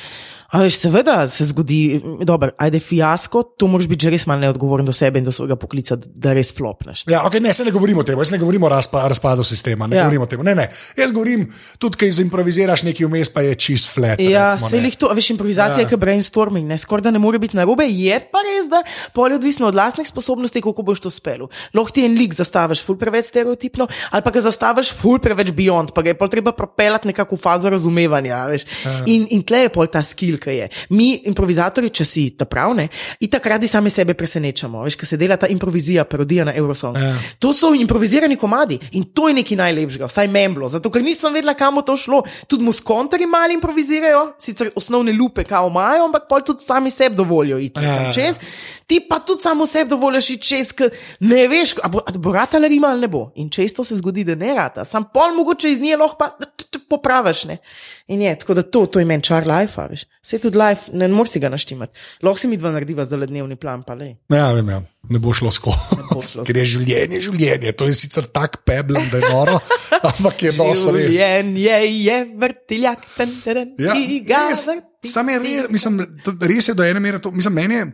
A 0.50 0.60
veš, 0.62 0.76
seveda 0.78 1.28
se 1.28 1.44
zgodi, 1.44 2.00
dobro, 2.20 2.50
ajde 2.58 2.80
fiasko, 2.80 3.42
to 3.58 3.66
moraš 3.66 3.88
biti 3.88 4.04
že 4.04 4.10
res 4.10 4.26
malo 4.26 4.40
neodgovoren 4.40 4.86
do 4.86 4.92
sebe 4.92 5.18
in 5.18 5.24
do 5.24 5.32
svojega 5.32 5.56
poklica, 5.56 5.96
da 5.96 6.32
res 6.32 6.52
flopneš. 6.54 7.04
Ja, 7.08 7.22
okay, 7.24 7.40
ne, 7.40 7.52
se 7.52 7.64
ne 7.64 7.70
govorimo 7.70 8.00
o 8.00 8.04
tem, 8.04 8.18
jaz 8.18 8.30
ne 8.30 8.38
govorim 8.38 8.62
o 8.62 8.68
razpa, 8.68 9.08
razpadu 9.08 9.44
sistema. 9.44 9.86
Ne 9.86 9.96
Ja. 9.96 10.02
govorim 10.04 10.22
o 10.22 10.26
tem. 10.26 10.42
Ne, 10.42 10.54
ne. 10.54 10.68
Jaz 10.96 11.12
govorim 11.12 11.48
tudi, 11.78 11.96
kaj 11.96 12.20
improviziraš 12.22 12.82
nekaj 12.82 13.06
vmes, 13.06 13.30
pa 13.32 13.40
je 13.42 13.54
čist 13.54 13.90
flat. 13.94 14.20
Ja, 14.20 14.52
recimo, 14.52 14.68
se 14.70 14.78
jih 14.78 14.96
to, 14.96 15.08
veš, 15.14 15.30
improvizacija 15.30 15.80
Ja. 15.80 15.86
je 15.86 15.90
kot 15.90 16.00
brainstorming, 16.00 16.68
ne 16.68 16.78
skoraj 16.78 17.02
da 17.02 17.10
ne 17.10 17.18
more 17.18 17.38
biti 17.38 17.56
narobe, 17.56 17.84
je 17.88 18.20
pa 18.20 18.38
res, 18.44 18.68
da 18.70 18.82
pol 19.12 19.30
je 19.32 19.36
odvisno 19.36 19.68
od 19.68 19.74
lastnih 19.74 20.06
sposobnosti, 20.06 20.60
kako 20.62 20.82
boš 20.82 21.00
to 21.00 21.10
spel. 21.10 21.48
Lahko 21.74 21.90
ti 21.90 22.04
en 22.04 22.14
lik 22.18 22.34
zastaviš 22.34 22.84
ful 22.84 22.96
preveč 23.00 23.26
stereotipno, 23.32 23.88
ali 24.10 24.22
pa 24.22 24.30
ga 24.30 24.40
zastaviš 24.40 24.92
ful 24.92 25.18
preveč 25.18 25.50
beyond, 25.50 25.94
pa 25.94 26.02
ga 26.02 26.12
je 26.12 26.18
pol 26.18 26.28
treba 26.28 26.52
propelati 26.52 27.08
nekako 27.08 27.36
v 27.36 27.40
fazo 27.40 27.70
razumevanja, 27.70 28.36
a 28.36 28.46
veš. 28.52 28.66
Ja. 28.84 29.02
In, 29.06 29.26
in 29.30 29.42
tle 29.42 29.64
je 29.66 29.68
pol 29.74 29.86
ta 29.86 30.02
skill, 30.02 30.33
ki 30.40 30.56
je. 30.56 30.68
Mi, 30.90 31.08
improvizatori, 31.30 31.90
če 31.94 32.04
si 32.08 32.24
ta 32.38 32.46
pravne, 32.48 32.88
in 33.20 33.30
takrat 33.30 33.64
sami 33.68 33.90
sebe 33.90 34.14
presenečamo, 34.14 34.82
veš, 34.84 34.96
ker 35.00 35.08
se 35.08 35.18
dela 35.20 35.36
ta 35.40 35.48
improvizija, 35.50 36.04
parodija 36.04 36.44
na 36.48 36.54
Eurosong. 36.54 36.98
Ja. 36.98 37.14
To 37.38 37.52
so 37.56 37.72
improvizirani 37.74 38.36
komadi 38.36 38.78
in 38.92 39.06
to 39.14 39.28
je 39.28 39.38
nekaj 39.40 39.58
najlepšega, 39.62 40.08
vsaj 40.10 40.28
memblo, 40.28 40.68
zato 40.68 40.90
ker 40.90 41.04
nisem 41.04 41.32
vedela, 41.34 41.54
kam 41.58 41.78
bo 41.78 41.84
to 41.86 41.96
šlo. 41.96 42.22
Tudi 42.50 42.64
muskontarji 42.64 43.26
mali 43.26 43.56
improvizirajo, 43.58 44.26
sicer 44.38 44.70
osnovne 44.76 45.12
lupe, 45.12 45.44
kao 45.48 45.70
imajo, 45.70 46.08
ampak 46.08 46.28
pol 46.28 46.44
tudi 46.46 46.64
sami 46.64 46.90
sebi 46.90 47.16
dovolijo 47.16 47.58
iti 47.58 47.80
Ja, 47.84 48.12
čez. 48.12 48.38
Ti 48.86 49.00
pa 49.08 49.18
tudi 49.18 49.42
samo 49.42 49.66
sebi 49.66 49.90
dovoliš 49.90 50.30
iti 50.30 50.48
čez, 50.48 50.72
ker 50.76 50.90
ne 51.20 51.46
veš, 51.48 51.76
a 51.82 51.88
bo, 51.88 52.02
a 52.04 52.12
bo 52.18 52.32
ratala 52.32 52.68
rima 52.68 52.92
ali 52.92 53.06
ne 53.06 53.08
bo. 53.08 53.30
In 53.40 53.50
često 53.50 53.84
se 53.84 53.96
zgodi, 53.96 54.24
da 54.24 54.34
ne 54.34 54.54
rata, 54.54 54.84
sam 54.84 55.04
pol 55.14 55.34
mogoče 55.36 55.72
iz 55.72 55.80
nje 55.80 55.96
lahko 55.96 56.16
pa 56.18 56.30
popraviš. 56.88 57.44
Ne? 57.44 57.56
In 58.06 58.22
je, 58.22 58.38
tako 58.38 58.54
da 58.54 58.62
to, 58.62 58.86
to 58.86 58.98
je 58.98 59.04
meni 59.04 59.22
čar 59.22 59.46
life, 59.48 59.80
veš. 59.90 60.04
Vse 60.24 60.38
tudi 60.40 60.56
life, 60.56 60.88
ne 60.96 61.08
moreš 61.12 61.34
si 61.34 61.40
ga 61.40 61.50
naštimati. 61.52 61.98
Lahko 62.24 62.40
si 62.40 62.48
mi 62.48 62.56
dva 62.56 62.70
narediva 62.72 63.04
zdaj 63.04 63.26
dnevni 63.28 63.58
plan, 63.60 63.82
pa 63.84 63.92
le. 63.98 64.14
Ja, 64.32 64.46
vem, 64.56 64.70
ja. 64.72 64.78
ne 65.12 65.20
bo 65.20 65.34
šlo 65.36 65.50
skozi. 65.52 66.40
Ker 66.48 66.60
je 66.62 66.64
življenje, 66.76 67.20
življenje. 67.26 67.74
To 67.76 67.88
je 67.90 67.98
sicer 67.98 68.30
tako 68.32 68.62
peblen, 68.64 69.10
da 69.12 69.20
je 69.20 69.28
noro, 69.28 69.58
ampak 70.14 70.46
je 70.46 70.54
dosti 70.56 70.94
res. 70.96 71.10
Življenje 71.12 71.82
je 71.92 72.16
vrtiljak, 72.40 73.04
ten 73.18 73.36
teren, 73.44 73.76
Ja, 73.84 73.98
res, 74.48 74.64
sam 75.12 75.28
je 75.28 75.38
res, 75.44 75.68
mislim, 75.76 76.00
res 76.40 76.72
je 76.72 76.76
do 76.78 76.86
ene 76.88 77.04
mere 77.04 77.20
to. 77.20 77.34
Mislim, 77.34 77.60
meni 77.60 77.82
je 77.82 77.90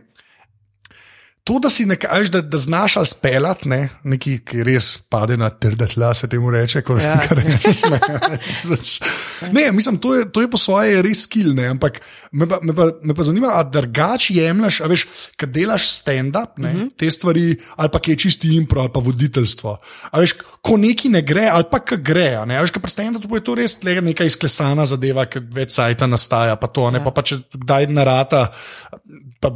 to, 1.51 1.59
da 1.59 1.69
si 1.69 1.85
nekaj, 1.85 2.23
da, 2.31 2.41
da 2.41 2.57
znaš 2.57 2.97
ali 2.97 3.07
speljati, 3.07 3.69
ne, 3.69 3.89
nekaj, 4.03 4.37
ki 4.47 4.63
res 4.63 4.93
pade 5.11 5.35
na 5.37 5.49
trda 5.49 5.87
tla, 5.87 6.13
se 6.15 6.29
temu 6.29 6.51
reče. 6.51 6.81
Ko, 6.81 6.95
Ja. 7.01 7.15
ja. 7.17 7.27
rečeš, 7.31 7.81
ne, 7.91 7.99
ne, 9.57 9.71
mislim, 9.71 9.97
to 9.97 10.15
je, 10.15 10.27
to 10.31 10.41
je 10.41 10.49
po 10.51 10.57
svoje 10.57 11.01
res 11.01 11.23
skill, 11.25 11.53
ne, 11.57 11.65
ampak 11.73 11.99
me 12.31 12.47
pa, 12.47 12.59
me 12.61 12.75
pa, 12.75 12.87
me 13.03 13.15
pa 13.17 13.23
zanima, 13.23 13.55
a 13.57 13.63
drugač 13.63 14.29
jemliš, 14.31 14.81
a 14.85 14.87
veš, 14.91 15.07
kad 15.35 15.51
delaš 15.51 15.89
stand-up, 15.89 16.55
ne, 16.57 16.71
uh 16.71 16.79
-huh. 16.79 16.89
te 16.97 17.11
stvari, 17.11 17.57
ali 17.75 17.89
pa 17.89 17.99
ki 17.99 18.11
je 18.11 18.17
čisti 18.17 18.55
impro, 18.55 18.81
ali 18.81 18.91
pa 18.93 18.99
voditeljstvo. 18.99 19.77
A 20.11 20.19
veš, 20.19 20.35
ko 20.61 20.77
neki 20.77 21.09
ne 21.09 21.21
gre, 21.21 21.49
ali 21.49 21.65
pa 21.71 21.79
ki 21.79 21.97
gre, 21.97 22.35
a 22.35 22.45
ne, 22.45 22.57
a 22.57 22.61
veš, 22.61 22.71
kaj 22.71 22.81
pri 22.81 22.91
stand-upu 22.91 23.35
je 23.35 23.43
to 23.43 23.55
res 23.55 23.77
neka 23.83 24.23
izklesana 24.23 24.85
zadeva, 24.85 25.25
ki 25.25 25.39
več 25.51 25.71
sajta 25.71 26.07
nastaja, 26.07 26.55
pa 26.55 26.67
to, 26.67 26.91
ne, 26.91 26.99
ja. 26.99 27.03
pa, 27.03 27.11
pa 27.11 27.21
če 27.21 27.41
kdaj 27.53 27.87
narata, 27.87 28.51
pa 29.41 29.49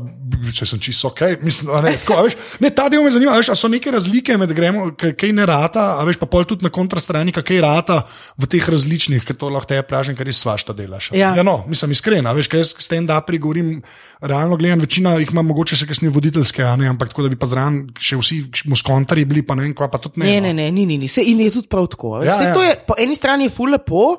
če 0.54 0.66
sem 0.66 0.80
čisto 0.80 1.08
ok, 1.08 1.22
mislim, 1.42 1.70
Ne, 1.86 1.96
tako, 2.02 2.20
veš, 2.26 2.36
ne, 2.64 2.72
ta 2.76 2.88
del 2.92 3.04
me 3.06 3.12
zanima, 3.14 3.36
veš, 3.40 3.52
so 3.58 3.70
neke 3.72 3.92
razlike 3.94 4.38
med 4.42 4.54
gremo, 4.58 4.88
kaj, 4.98 5.32
ne 5.36 5.48
rata, 5.50 5.88
a 6.00 6.06
veš 6.08 6.20
pa 6.22 6.30
pol 6.30 6.46
tudi 6.48 6.66
na 6.66 6.72
kontrastrani, 6.74 7.34
kaj 7.36 7.62
rata 7.64 8.02
v 8.42 8.50
teh 8.52 8.70
različnih, 8.76 9.24
ker 9.26 9.38
to 9.40 9.50
lahko 9.54 9.72
te 9.74 9.82
pražim, 9.88 10.18
ker 10.18 10.28
res 10.28 10.42
svašta 10.44 10.76
delaš. 10.78 11.12
Ja. 11.16 11.34
ja 11.38 11.46
no, 11.46 11.62
mislim 11.72 11.96
iskrena, 11.96 12.36
veš, 12.38 12.52
kaj 12.52 12.64
jaz 12.64 12.74
s 12.86 12.92
tem 12.92 13.08
da 13.08 13.20
prigovorim, 13.26 13.80
realno 14.22 14.58
gledam, 14.62 14.84
večina 14.86 15.16
jih 15.22 15.34
ima 15.34 15.44
mogoče 15.46 15.78
še 15.80 15.90
kakšne 15.90 16.12
voditeljske, 16.14 16.64
a 16.66 16.76
ne, 16.80 16.90
ampak 16.94 17.14
tako 17.14 17.26
da 17.26 17.34
bi 17.34 17.40
pa 17.40 17.50
zraven 17.50 17.86
še 18.00 18.20
vsi 18.22 18.42
muskontarji 18.72 19.28
bili, 19.30 19.46
pa 19.46 19.58
ne 19.58 19.68
vem, 19.68 19.76
kva 19.78 19.90
pa 19.92 20.02
tudi 20.02 20.22
ne. 20.24 20.30
Ne, 20.30 20.42
no. 20.42 20.52
ne, 20.52 20.54
ne, 20.66 20.72
ni, 20.76 20.86
ni, 20.90 21.00
ni. 21.02 21.12
Se, 21.12 21.24
in 21.26 21.42
je 21.46 21.54
tudi 21.58 21.72
prav 21.72 21.90
tako. 21.92 22.18
Ja, 22.24 22.36
Ja, 22.36 22.52
ja. 22.52 22.64
je, 22.64 22.76
po 22.88 22.98
eni 23.00 23.16
strani 23.16 23.48
je 23.48 23.54
ful 23.54 23.72
lepo 23.72 24.16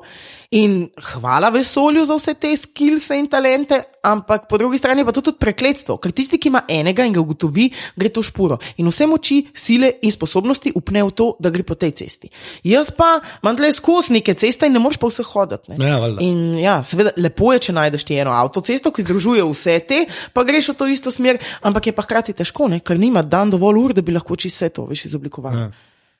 in 0.51 0.89
hvala 1.01 1.49
vesolju 1.49 2.05
za 2.05 2.15
vse 2.15 2.33
te 2.33 2.53
skills 2.57 3.09
in 3.09 3.27
talente, 3.27 3.81
ampak 4.03 4.47
po 4.49 4.57
drugi 4.57 4.77
strani 4.77 5.05
pa 5.05 5.11
to 5.11 5.21
tudi 5.21 5.37
prekletstvo, 5.39 5.97
ker 5.99 6.11
tisti, 6.15 6.39
ki 6.39 6.47
ima 6.47 6.61
enega 6.71 7.05
in 7.05 7.15
ga 7.15 7.19
ugotovi, 7.19 7.67
gre 7.95 8.09
to 8.13 8.23
špuro 8.23 8.57
in 8.77 8.87
vse 8.87 9.07
moči, 9.11 9.41
sile 9.53 9.91
in 10.01 10.11
sposobnosti 10.11 10.71
upne 10.75 11.03
v 11.03 11.11
to, 11.11 11.29
da 11.43 11.51
gre 11.51 11.65
po 11.67 11.75
tej 11.75 11.91
cesti. 11.99 12.31
Jaz 12.63 12.93
pa 12.95 13.17
imam 13.43 13.57
tle 13.59 13.71
skozi 13.75 14.15
neke 14.15 14.37
ceste 14.39 14.69
in 14.69 14.77
ne 14.77 14.83
moreš 14.83 15.01
pa 15.01 15.11
vse 15.11 15.25
hoditi. 15.27 15.73
ne. 15.73 15.81
Ja, 15.87 15.99
valjda. 15.99 16.23
In 16.23 16.59
ja, 16.61 16.77
seveda, 16.83 17.11
lepo 17.17 17.51
je, 17.53 17.65
če 17.67 17.75
najdeš 17.75 18.07
ti 18.07 18.15
eno 18.15 18.31
avtocesto, 18.37 18.91
ki 18.91 19.03
združuje 19.03 19.43
vse 19.51 19.79
te, 19.87 20.05
pa 20.33 20.47
greš 20.47 20.71
v 20.71 20.77
to 20.79 20.87
isto 20.87 21.11
smer, 21.11 21.41
ampak 21.61 21.91
je 21.91 21.95
pa 21.97 22.07
hkrati 22.07 22.33
težko, 22.33 22.71
ne? 22.71 22.79
ker 22.79 22.99
nima 22.99 23.21
dan 23.21 23.51
dovolj 23.51 23.83
ur, 23.83 23.93
da 23.97 24.01
bi 24.01 24.15
lahko 24.15 24.35
čisto 24.35 24.57
vse 24.57 24.73
to 24.73 24.87
veš 24.89 25.05
izoblikoval. 25.11 25.53
Ja. 25.53 25.67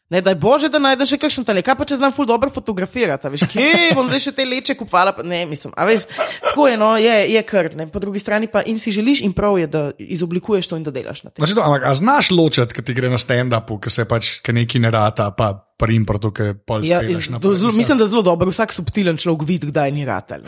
Ne, 0.10 0.22
daj 0.24 0.38
Bože, 0.40 0.70
da 0.72 0.80
najdeš 0.80 1.10
še 1.12 1.18
kakšen 1.20 1.44
talent, 1.44 1.66
kaj 1.68 1.76
pa 1.76 1.84
če 1.84 1.98
znam 2.00 2.14
ful 2.16 2.24
dobro 2.24 2.48
fotografirati, 2.48 3.28
veš, 3.28 3.44
kje 3.52 3.90
bom 3.98 4.08
zdaj 4.08 4.22
še 4.24 4.32
te 4.38 4.46
leče 4.48 4.76
kupala, 4.80 5.12
pa 5.12 5.26
ne, 5.28 5.42
mislim, 5.50 5.74
a 5.76 5.84
veš, 5.84 6.06
tako 6.46 6.70
je, 6.70 6.78
no, 6.80 6.94
je, 6.96 7.16
je 7.34 7.42
kar, 7.44 7.68
ne, 7.76 7.90
po 7.92 8.00
drugi 8.00 8.22
strani 8.24 8.48
pa 8.48 8.62
in 8.64 8.80
si 8.80 8.94
želiš 8.96 9.26
in 9.28 9.36
prav 9.36 9.60
je, 9.60 9.68
da 9.68 9.82
izoblikuješ 10.00 10.72
to 10.72 10.80
in 10.80 10.88
da 10.88 10.96
delaš 10.96 11.26
na 11.26 11.34
tem. 11.34 11.44
Znači, 11.44 11.58
to, 11.60 11.66
ampak, 11.68 11.84
a 11.84 11.92
znaš 12.00 12.32
ločiti, 12.32 12.72
ki 12.78 12.86
ti 12.88 12.96
gre 12.96 13.12
na 13.12 13.20
stand-upu, 13.20 13.82
ki 13.84 13.92
se 13.92 14.08
pač 14.08 14.38
ki 14.40 14.56
neki 14.56 14.80
ne 14.80 14.94
rata, 14.96 15.28
pa 15.36 15.52
prim, 15.76 16.08
proto, 16.08 16.32
ki 16.32 16.54
pol 16.64 16.88
Ja, 16.88 17.04
spelaš 17.04 17.28
iz, 17.28 17.34
naprej. 17.36 17.44
do, 17.44 17.56
zelo, 17.60 17.76
Mislim, 17.76 17.84
mislim, 17.84 18.00
da 18.00 18.08
zelo 18.08 18.24
dobro, 18.24 18.48
vsak 18.48 18.72
subtilen 18.80 19.20
človek 19.20 19.44
vidi, 19.44 19.68
kdaj 19.76 19.92
ni 19.92 20.08
ratelj. 20.08 20.48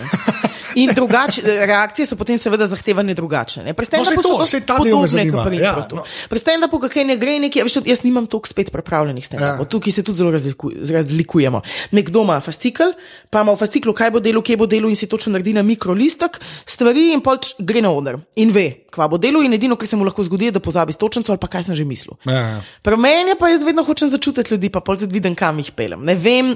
In 0.76 0.90
drugače, 0.96 1.42
reakcije 1.72 2.06
so 2.08 2.16
potem 2.16 2.38
seveda 2.38 2.68
zahtevane 2.68 3.14
drugačne. 3.14 3.64
ne. 3.64 3.74
Pri 3.74 3.86
No, 3.90 4.04
stand-upu 4.04 4.22
to, 4.22 4.38
dosti 4.38 4.62
ta 4.62 4.78
del 4.78 5.00
me 5.00 5.08
zanima, 5.08 5.46
ja, 5.54 5.88
no. 5.92 6.04
Pri 6.30 6.40
stand-upu, 6.40 6.80
kaj 6.90 7.06
ne 7.06 7.18
gre, 7.18 7.40
nekaj, 7.40 7.64
veš, 7.64 7.80
jaz 7.86 8.04
nimam 8.04 8.28
toliko 8.28 8.48
spet 8.48 8.72
pripravljenih 8.72 9.26
stand-upov, 9.26 9.66
Ja. 9.66 9.66
tukaj 9.66 9.92
se 9.92 10.04
tudi 10.04 10.18
zelo 10.18 10.32
razliku, 10.32 10.72
razlikujemo. 10.94 11.62
Nekdo 11.92 12.22
ima 12.22 12.40
fascikel, 12.40 12.94
pa 13.30 13.42
ima 13.42 13.52
v 13.54 13.58
fasciklu, 13.58 13.94
kaj 13.94 14.12
bo 14.12 14.20
delo, 14.20 14.42
kje 14.42 14.58
bo 14.58 14.66
delo 14.66 14.90
in 14.90 14.96
si 14.96 15.08
točno 15.08 15.32
naredi 15.32 15.54
na 15.54 15.62
mikrolistek 15.64 16.38
stvari 16.66 17.14
in 17.14 17.22
pol 17.22 17.38
gre 17.60 17.82
na 17.82 17.90
oder 17.92 18.20
in 18.36 18.52
ve, 18.52 18.86
kva 18.92 19.08
bo 19.08 19.18
delo 19.18 19.42
in 19.42 19.54
edino, 19.54 19.76
kar 19.76 19.88
se 19.88 19.96
mu 19.96 20.06
lahko 20.06 20.24
zgodi, 20.24 20.46
je, 20.46 20.52
da 20.52 20.60
pozabi 20.60 20.94
točnico 20.94 21.32
ali 21.32 21.40
pa 21.40 21.48
kaj 21.48 21.64
sem 21.64 21.76
že 21.76 21.86
mislil. 21.86 22.14
Ja, 22.26 22.34
ja. 22.34 22.62
Pri 22.82 22.98
meni 22.98 23.36
pa 23.40 23.50
jaz 23.50 23.64
vedno 23.64 23.84
hočem 23.84 24.10
začutiti 24.10 24.54
ljudi, 24.54 24.70
pa 24.70 24.80
pol 24.82 24.98
tudi 24.98 25.14
vidim, 25.14 25.36
kam 25.36 25.58
jih 25.60 25.72
pelem. 25.72 26.04
Ne 26.06 26.16
vem, 26.16 26.56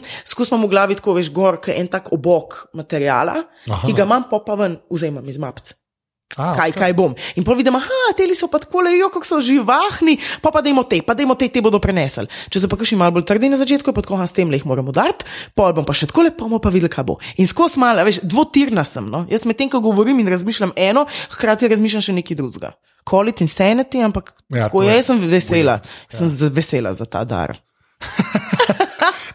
imam 0.49 0.63
v 0.63 0.69
glavi 0.69 0.95
tako 0.95 1.13
veš 1.13 1.31
gor, 1.31 1.57
kot 1.57 1.73
en 1.73 1.87
tak 1.87 2.11
obok 2.13 2.67
materijala, 2.73 3.43
Aha. 3.69 3.87
ki 3.87 3.93
ga 3.93 4.02
imam, 4.07 4.27
pa 4.29 4.39
pa 4.43 4.59
ven 4.59 4.77
vzemam 4.91 5.27
iz 5.29 5.39
mapc. 5.41 5.73
A, 6.33 6.55
Kaj, 6.57 6.71
okej. 6.73 6.79
kaj 6.81 6.93
bom. 6.97 7.13
In 7.37 7.45
pol 7.45 7.53
vidim, 7.59 7.75
ah, 7.77 8.13
te 8.17 8.25
so 8.33 8.47
pa 8.49 8.57
tako 8.57 8.81
lejo, 8.81 9.09
kako 9.13 9.27
so 9.27 9.37
živahni, 9.37 10.17
pa 10.41 10.49
pa 10.49 10.63
dajmo 10.65 10.81
te, 10.89 10.97
pa 11.05 11.13
dajmo 11.13 11.35
te, 11.37 11.45
te 11.45 11.61
bodo 11.61 11.77
prenesli. 11.77 12.25
Če 12.49 12.63
so 12.63 12.69
pa 12.71 12.79
kakšni 12.79 12.97
malo 12.97 13.13
bolj 13.13 13.27
trdi 13.29 13.51
na 13.53 13.59
začetku, 13.59 13.93
pa 13.93 14.01
tako, 14.01 14.17
ah, 14.17 14.25
s 14.25 14.33
tem 14.33 14.49
le 14.49 14.57
jih 14.57 14.65
moramo 14.65 14.89
dati, 14.89 15.27
pol 15.53 15.75
bom 15.77 15.85
pa 15.85 15.93
še 15.93 16.09
tako 16.09 16.25
lepo, 16.25 16.47
bomo 16.47 16.57
pa 16.57 16.73
videli, 16.73 16.89
kaj 16.89 17.05
bo. 17.05 17.19
In 17.37 17.45
skozi 17.45 17.77
malo, 17.83 18.01
veš, 18.07 18.23
dvotirna 18.25 18.81
sem. 18.81 19.05
No? 19.13 19.27
Jaz 19.29 19.45
medtem, 19.45 19.69
ko 19.69 19.83
govorim 19.83 20.17
in 20.23 20.31
razmišljam 20.33 20.73
eno, 20.73 21.05
hkrati 21.37 21.69
razmišljam 21.69 22.07
še 22.09 22.17
nekaj 22.17 22.39
drugega. 22.41 22.73
Call 23.05 23.29
it 23.29 23.43
insanity, 23.45 24.01
ampak 24.01 24.33
Ja, 24.49 24.71
tako 24.71 24.87
je 24.87 24.95
jaz 24.95 25.11
sem 25.11 25.21
vesela, 25.29 25.77
sem 26.09 26.31
ja. 26.31 26.49
vesela 26.55 26.95
za 26.97 27.05
ta 27.05 27.21
dar. 27.27 27.53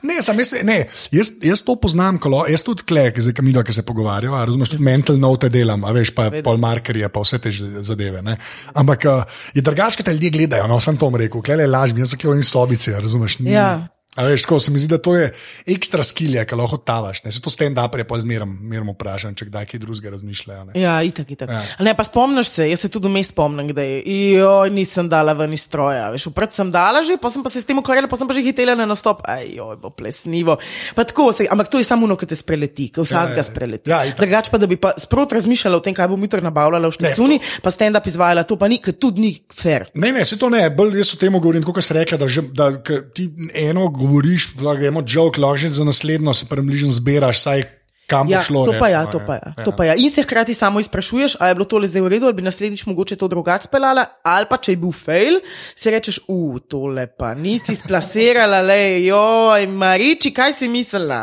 Ne, 0.06 0.20
sam 0.22 0.38
jaz, 0.38 0.54
ne, 0.66 0.78
jaz, 1.14 1.32
jaz 1.42 1.62
to 1.66 1.76
poznam, 1.80 2.20
kolo, 2.22 2.44
jaz 2.50 2.62
tudi 2.66 2.86
klek, 2.88 3.18
zdaj 3.22 3.36
kamilo, 3.38 3.64
ki 3.66 3.74
se 3.74 3.84
pogovarjava, 3.86 4.44
razumeš, 4.46 4.74
tudi 4.74 4.86
mental 4.86 5.18
note 5.20 5.50
delam, 5.52 5.84
a 5.84 5.92
veš, 5.96 6.14
pa 6.16 6.28
pol 6.44 6.60
markerje, 6.62 7.08
pa 7.12 7.22
vse 7.24 7.40
te 7.42 7.52
zadeve. 7.52 8.22
Ne. 8.22 8.38
Ampak 8.78 9.06
uh, 9.10 9.38
je 9.54 9.64
drugače, 9.64 10.06
te 10.06 10.14
ljudje 10.14 10.34
gledajo, 10.38 10.70
no, 10.70 10.80
sem 10.80 10.96
to 10.96 11.10
rekel, 11.18 11.42
klele 11.42 11.66
laž, 11.66 11.96
jaz 11.98 12.16
klel 12.18 12.38
in 12.38 12.46
sobice, 12.46 12.96
razumeš. 13.00 13.40
Ni, 13.42 13.56
Ja. 13.58 13.88
A 14.16 14.24
veš, 14.24 14.42
tako 14.42 14.60
se 14.60 14.70
mi 14.70 14.78
zdi, 14.78 14.88
da 14.88 14.98
to 14.98 15.12
je 15.14 15.28
ekstra 15.66 16.02
skilja, 16.02 16.42
ki 16.48 16.56
lahko 16.56 16.78
tavaš. 16.80 17.20
Ne. 17.24 17.32
Se 17.32 17.42
to 17.44 17.52
stand-up 17.52 17.92
je 17.98 18.04
pa 18.08 18.16
zmeram, 18.18 18.50
zmeram 18.56 18.88
vprašan, 18.90 19.34
če 19.36 19.46
kdaj 19.50 19.66
kaj 19.68 19.80
drugega 19.82 20.10
razmišljajo. 20.14 20.64
Ne. 20.70 20.80
Ja, 20.80 20.96
itak, 21.04 21.28
itak. 21.30 21.52
Ja. 21.52 21.60
Ja. 21.60 21.84
Ne, 21.84 21.92
pa 21.94 22.06
spomniš 22.08 22.48
se, 22.50 22.66
jaz 22.70 22.82
se 22.82 22.90
tudi 22.90 23.06
vmes 23.06 23.30
spomnim, 23.30 23.70
da 23.76 23.84
je, 23.84 24.00
joj, 24.40 24.72
nisem 24.74 25.10
dala 25.12 25.36
ven 25.38 25.52
iz 25.54 25.66
stroja. 25.68 26.08
Veš, 26.14 26.30
vpred 26.32 26.56
sem 26.56 26.72
dala 26.74 27.04
že, 27.06 27.18
pa 27.20 27.30
sem 27.30 27.44
pa 27.44 27.52
se 27.52 27.60
s 27.62 27.68
tem 27.68 27.78
ukvarjala, 27.78 28.08
pa 28.10 28.18
sem 28.18 28.26
pa 28.26 28.34
že 28.34 28.42
hitela 28.42 28.74
na 28.78 28.88
nastop. 28.88 29.20
Aj, 29.28 29.44
joj, 29.44 29.76
bo 29.84 29.92
plesnivo. 29.94 30.56
Pa 30.96 31.04
tako, 31.06 31.28
se, 31.36 31.46
ampak 31.46 31.68
to 31.68 31.78
je 31.78 31.86
samo 31.86 32.08
ono, 32.08 32.16
ki 32.18 32.30
te 32.32 32.40
spreleti, 32.40 32.88
ki 32.90 33.04
vsak 33.04 33.36
ja, 33.36 33.38
ga 33.38 33.46
spreleti. 33.46 33.92
ja, 33.92 34.00
itak. 34.08 34.24
Drugač 34.24 34.50
pa, 34.50 34.58
da 34.58 34.66
bi 34.66 34.80
pa 34.80 34.96
sprot 34.98 35.36
razmišljala 35.36 35.78
o 35.78 35.84
tem, 35.84 35.94
kaj 35.94 36.10
bom 36.10 36.26
jutri 36.26 36.42
nabavljala 36.42 36.90
v 36.90 36.96
šticuni, 36.96 37.38
pa 37.62 37.70
stand-up 37.70 38.08
izvajala, 38.08 38.48
to 38.48 38.58
pa 38.58 38.66
ni, 38.72 38.80
ker 38.82 38.98
tudi 38.98 39.28
ni 39.28 39.32
fair. 39.54 39.86
Ne, 39.94 40.10
ne, 40.16 40.26
se 40.26 40.40
to 40.40 40.50
ne, 40.50 40.64
bolj 40.74 40.98
jaz 41.04 41.14
o 41.14 41.20
tem 41.20 41.38
govorim, 41.38 41.62
kot 41.62 41.78
si 41.84 41.94
rekla, 41.94 42.18
da, 42.18 42.26
že, 42.26 42.48
da 42.56 42.72
ti 43.14 43.28
eno 43.54 43.86
govoriš, 44.08 44.54
da 44.54 44.74
gremo 44.74 45.04
joke, 45.06 45.36
lahko 45.38 45.68
za 45.70 45.84
naslednjo 45.84 46.34
se 46.34 46.46
premližen 46.46 46.92
zbiraš, 46.92 47.42
saj 47.42 47.62
kam 48.06 48.24
bo 48.24 48.32
Ja, 48.32 48.40
šlo. 48.40 48.62
to 48.64 48.72
pa 48.72 48.88
ja, 48.88 49.00
recimo, 49.00 49.12
to 49.12 49.20
pa 49.20 49.34
ja, 49.34 49.64
to 49.64 49.70
pa 49.70 49.84
ja. 49.84 49.94
In 49.94 50.08
se 50.08 50.22
hkrati 50.22 50.54
samo 50.54 50.80
izprašuješ, 50.80 51.36
ali 51.36 51.50
je 51.50 51.54
bilo 51.54 51.64
tole 51.66 51.84
zdaj 51.86 52.00
v 52.00 52.08
redu, 52.08 52.24
ali 52.24 52.32
bi 52.32 52.42
naslednjič 52.42 52.86
mogoče 52.86 53.16
to 53.16 53.28
drugače 53.28 53.64
speljala, 53.64 54.04
ali 54.24 54.46
pa 54.48 54.56
če 54.56 54.72
je 54.72 54.78
bil 54.78 54.92
fail, 54.92 55.36
si 55.76 55.92
rečeš, 55.92 56.22
uf, 56.26 56.62
tole 56.66 57.04
pa 57.08 57.34
nisi 57.36 57.76
splasirala, 57.76 58.62
le, 58.62 58.78
joj, 59.04 59.66
mariči, 59.68 60.32
kaj 60.32 60.52
si 60.52 60.68
mislila. 60.68 61.20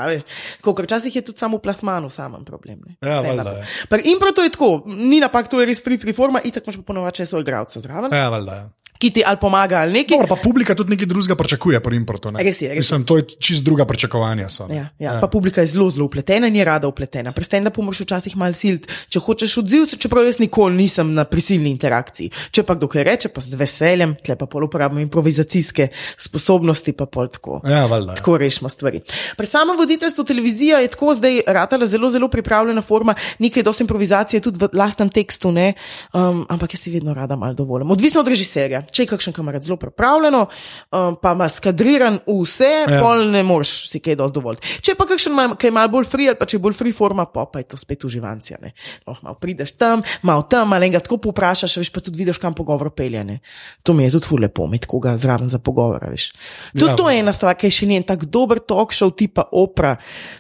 Tako, 0.60 0.76
ker 0.76 0.86
včasih 0.86 1.16
je 1.16 1.26
tudi 1.26 1.42
samo 1.42 1.58
v 1.58 1.62
plasmanu 1.62 2.10
samem 2.10 2.46
problem. 2.46 2.78
ne. 2.86 2.98
Ja, 3.02 3.18
valjda, 3.20 3.52
ja. 3.56 3.66
Pri 3.90 4.06
impro 4.06 4.30
to 4.32 4.44
je 4.44 4.52
tako, 4.52 4.70
ni 4.86 5.18
napak, 5.20 5.50
to 5.50 5.58
je 5.60 5.66
res 5.66 5.82
free, 5.82 5.98
free 5.98 6.14
forma, 6.14 6.38
itak 6.44 6.70
imaš 6.70 6.78
pa 6.78 6.86
ponovadi 6.86 7.18
še 7.18 7.26
svoj 7.26 7.42
igralca 7.42 7.82
zraven, 7.82 8.14
Ja, 8.14 8.30
valjda. 8.30 8.54
ja. 8.54 8.70
Ki 8.98 9.12
ti 9.12 9.24
ali 9.26 9.38
pomaga 9.42 9.78
ali 9.84 9.94
nekaj. 9.94 10.18
Dobro, 10.18 10.28
pa 10.36 10.42
publika 10.42 10.76
tudi 10.76 10.96
nekaj 10.96 11.08
drugega 11.08 11.36
pričakuje 11.36 11.80
pri 11.80 11.96
importu. 11.96 12.32
ne. 12.32 12.44
Res 12.44 12.62
je, 12.62 12.70
res 12.70 12.76
je. 12.76 12.84
Mislim, 12.84 13.04
to 13.04 13.18
je 13.18 13.24
čist 13.40 13.64
druga 13.64 13.86
pričakovanja. 13.86 14.50
So, 14.50 14.68
ne. 14.68 14.76
Ja, 14.76 14.88
ja. 15.00 15.18
Pa 15.22 15.28
publika 15.28 15.62
je 15.62 15.68
zelo, 15.68 15.90
zelo 15.90 16.06
upletena 16.06 16.48
in 16.48 16.56
je 16.56 16.66
rada 16.66 16.88
upletena. 16.88 17.32
Pri 17.32 17.44
stand-upu 17.44 17.84
moraš 17.84 18.06
včasih 18.06 18.38
malo 18.38 18.54
silt, 18.54 18.88
če 19.10 19.20
hočeš 19.20 19.58
odziv, 19.62 19.88
čeprav 20.00 20.26
jaz 20.26 20.40
nikoli 20.40 20.76
nisem 20.76 21.14
na 21.14 21.26
prisilni 21.28 21.72
interakciji. 21.74 22.32
Če 22.52 22.64
pa 22.64 22.78
kdo 22.80 22.88
kaj 22.92 23.04
reče, 23.04 23.32
pa 23.36 23.44
z 23.44 23.60
veseljem, 23.60 24.16
tle 24.24 24.38
pa 24.40 24.48
pol 24.50 24.68
uporabljam 24.68 25.04
improvizacijske 25.04 25.90
sposobnosti, 26.18 26.96
pa 26.96 27.06
pol 27.06 27.28
tako. 27.32 27.60
Ja, 27.68 27.86
valjda. 27.92 28.16
ja. 28.16 28.22
Tako 28.22 28.38
rešimo 28.42 28.70
stvari. 28.70 29.02
Pri 29.38 29.48
samem 29.48 29.78
voditeljstvu 29.78 30.24
televizija 30.24 30.80
je 30.80 30.94
tako 30.96 31.14
zdaj 31.14 31.42
ratala 31.48 31.86
zelo, 31.86 32.10
zelo 32.10 32.30
pripravljena 32.32 32.82
forma, 32.82 33.16
nekaj 33.40 33.64
dosti 33.64 33.84
improvizacije 33.84 34.42
tudi 34.42 34.60
v 34.62 34.70
lastnem 34.74 35.10
tekstu, 35.10 35.52
ne? 35.52 35.74
um, 36.14 36.46
ampak 36.50 36.74
jaz 36.74 36.86
si 36.86 36.92
vedno 36.92 37.14
rada 37.14 37.36
malo 37.36 37.54
dovolim. 37.54 37.92
Odvisno 37.92 38.22
od 38.22 38.28
režiserja. 38.28 38.85
Če 38.92 39.04
je 39.04 39.12
kakšen 39.14 39.34
kamerad 39.36 39.64
zelo 39.64 39.78
pripravljeno, 39.82 40.46
um, 40.92 41.18
pa 41.22 41.34
ima 41.38 41.50
skadriran 41.50 42.20
vse, 42.28 42.72
Ja. 42.86 42.96
ja. 42.96 43.02
pol 43.02 43.26
ne 43.32 43.44
moreš 43.44 43.90
si 43.90 44.00
kaj 44.04 44.16
dosti 44.20 44.36
dovoliti. 44.36 44.78
Če 44.86 44.96
pa 44.98 45.06
kakšen 45.10 45.34
ima, 45.34 45.48
kaj 45.56 45.68
je 45.68 45.74
malo 45.76 45.92
bolj 45.94 46.08
free 46.10 46.28
ali 46.28 46.38
pa 46.40 46.46
če 46.50 46.58
je 46.58 46.62
bolj 46.64 46.76
free 46.78 46.94
forma, 46.96 47.26
pa, 47.26 47.46
pa 47.50 47.62
je 47.62 47.70
to 47.74 47.78
spet 47.78 48.04
uživancija. 48.04 48.58
Oh, 49.06 49.18
malo 49.24 49.38
prideš 49.42 49.76
tam, 49.80 50.04
malo 50.22 50.46
tam, 50.50 50.70
malo 50.70 50.84
enega 50.84 51.00
tako 51.04 51.18
poprašaš, 51.30 51.78
veš 51.82 51.92
pa 51.94 52.04
tudi 52.04 52.22
vidiš, 52.24 52.40
kam 52.42 52.54
pogovor 52.54 52.90
pelje. 52.96 53.24
Ne? 53.24 53.40
To 53.84 53.94
mi 53.94 54.04
je 54.08 54.16
tudi 54.18 54.28
ful 54.28 54.42
lepo, 54.42 54.66
imeti 54.70 54.88
koga 54.88 55.18
zraven 55.18 55.50
za 55.50 55.60
pogovor. 55.60 56.04
Veš. 56.10 56.32
Tudi 56.74 56.86
Ja. 56.86 56.92
ja. 56.92 56.96
to 56.96 57.10
je 57.10 57.20
ena 57.20 57.34
stvar, 57.34 57.56
ki 57.56 57.68
je 57.68 57.78
še 57.80 57.86
njen 57.90 58.04
tak 58.04 58.26
dober 58.26 58.60
talk 58.60 58.94
show 58.94 59.12
tipa 59.16 59.48
opera, 59.52 59.96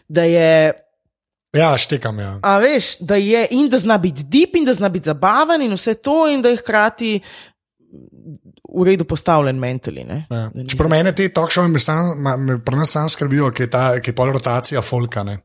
da 0.08 0.24
je. 0.24 0.74
Ja, 1.56 1.72
štekam. 1.80 2.20
Ja. 2.20 2.34
A 2.44 2.58
veš, 2.60 2.98
da 3.00 3.16
je 3.16 3.46
in 3.56 3.70
da 3.72 3.80
zna 3.80 3.98
biti 3.98 4.26
deep, 4.28 4.56
in 4.60 4.66
da 4.68 4.74
zna 4.76 4.90
biti 4.92 5.08
zabaven, 5.08 5.62
in 5.64 5.72
vse 5.72 5.96
to, 6.04 6.26
in 6.28 6.42
da 6.44 6.52
je 6.52 6.60
hkrati 6.60 7.12
v 8.76 8.84
redu 8.86 9.06
postavljen 9.06 9.60
mentally. 9.60 10.04
ne. 10.06 10.26
Ja. 10.30 10.52
Ni- 10.54 10.68
Čeprav 10.68 10.90
mene 10.90 11.12
te 11.16 11.30
sam- 11.80 12.18
me 12.46 12.60
pri 12.60 12.76
nas 12.76 12.92
sam 12.92 13.10
skrbijo, 13.10 13.52
ker 13.52 13.66
je, 13.66 13.70
ta, 13.72 14.00
ker 14.00 14.10
je 14.10 14.16
pol 14.16 14.32
rotacija 14.32 14.82
folka. 14.82 15.24
Ne. 15.24 15.40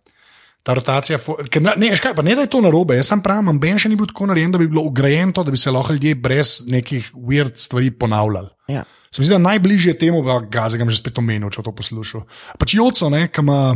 Ta 0.63 0.75
rotacija, 0.75 1.19
ker 1.51 1.63
ne, 1.63 1.97
škaj, 1.97 2.15
ne 2.23 2.35
da 2.35 2.41
je 2.45 2.51
to 2.53 2.61
narobe, 2.61 2.97
jaz 2.97 3.09
sem 3.09 3.23
pravim, 3.23 3.59
Ben 3.61 3.79
še 3.79 3.89
ni 3.89 3.97
bil 3.97 4.07
tako 4.07 4.27
narejen, 4.27 4.53
da 4.53 4.59
bi 4.59 4.67
bilo 4.69 4.83
ugrajen 4.85 5.33
to, 5.33 5.43
da 5.43 5.51
bi 5.51 5.57
se 5.57 5.71
lahko 5.71 5.93
ljudje 5.97 6.15
brez 6.15 6.67
nekih 6.69 7.13
weird 7.15 7.57
stvari 7.57 7.91
ponavljali. 7.91 8.49
Ja. 8.69 8.85
Se 9.11 9.23
mi 9.23 9.27
zdi, 9.27 9.33
da 9.35 9.39
najbližje 9.39 9.99
temu, 9.99 10.21
ga 10.23 10.69
zdaj 10.69 10.85
že 10.91 10.97
spet 11.01 11.19
omenil, 11.19 11.49
če 11.51 11.63
to 11.65 11.73
poslušal. 11.73 12.27
Pač 12.59 12.75
Joco, 12.75 13.09
ne, 13.11 13.29
ki 13.33 13.41
ima 13.41 13.75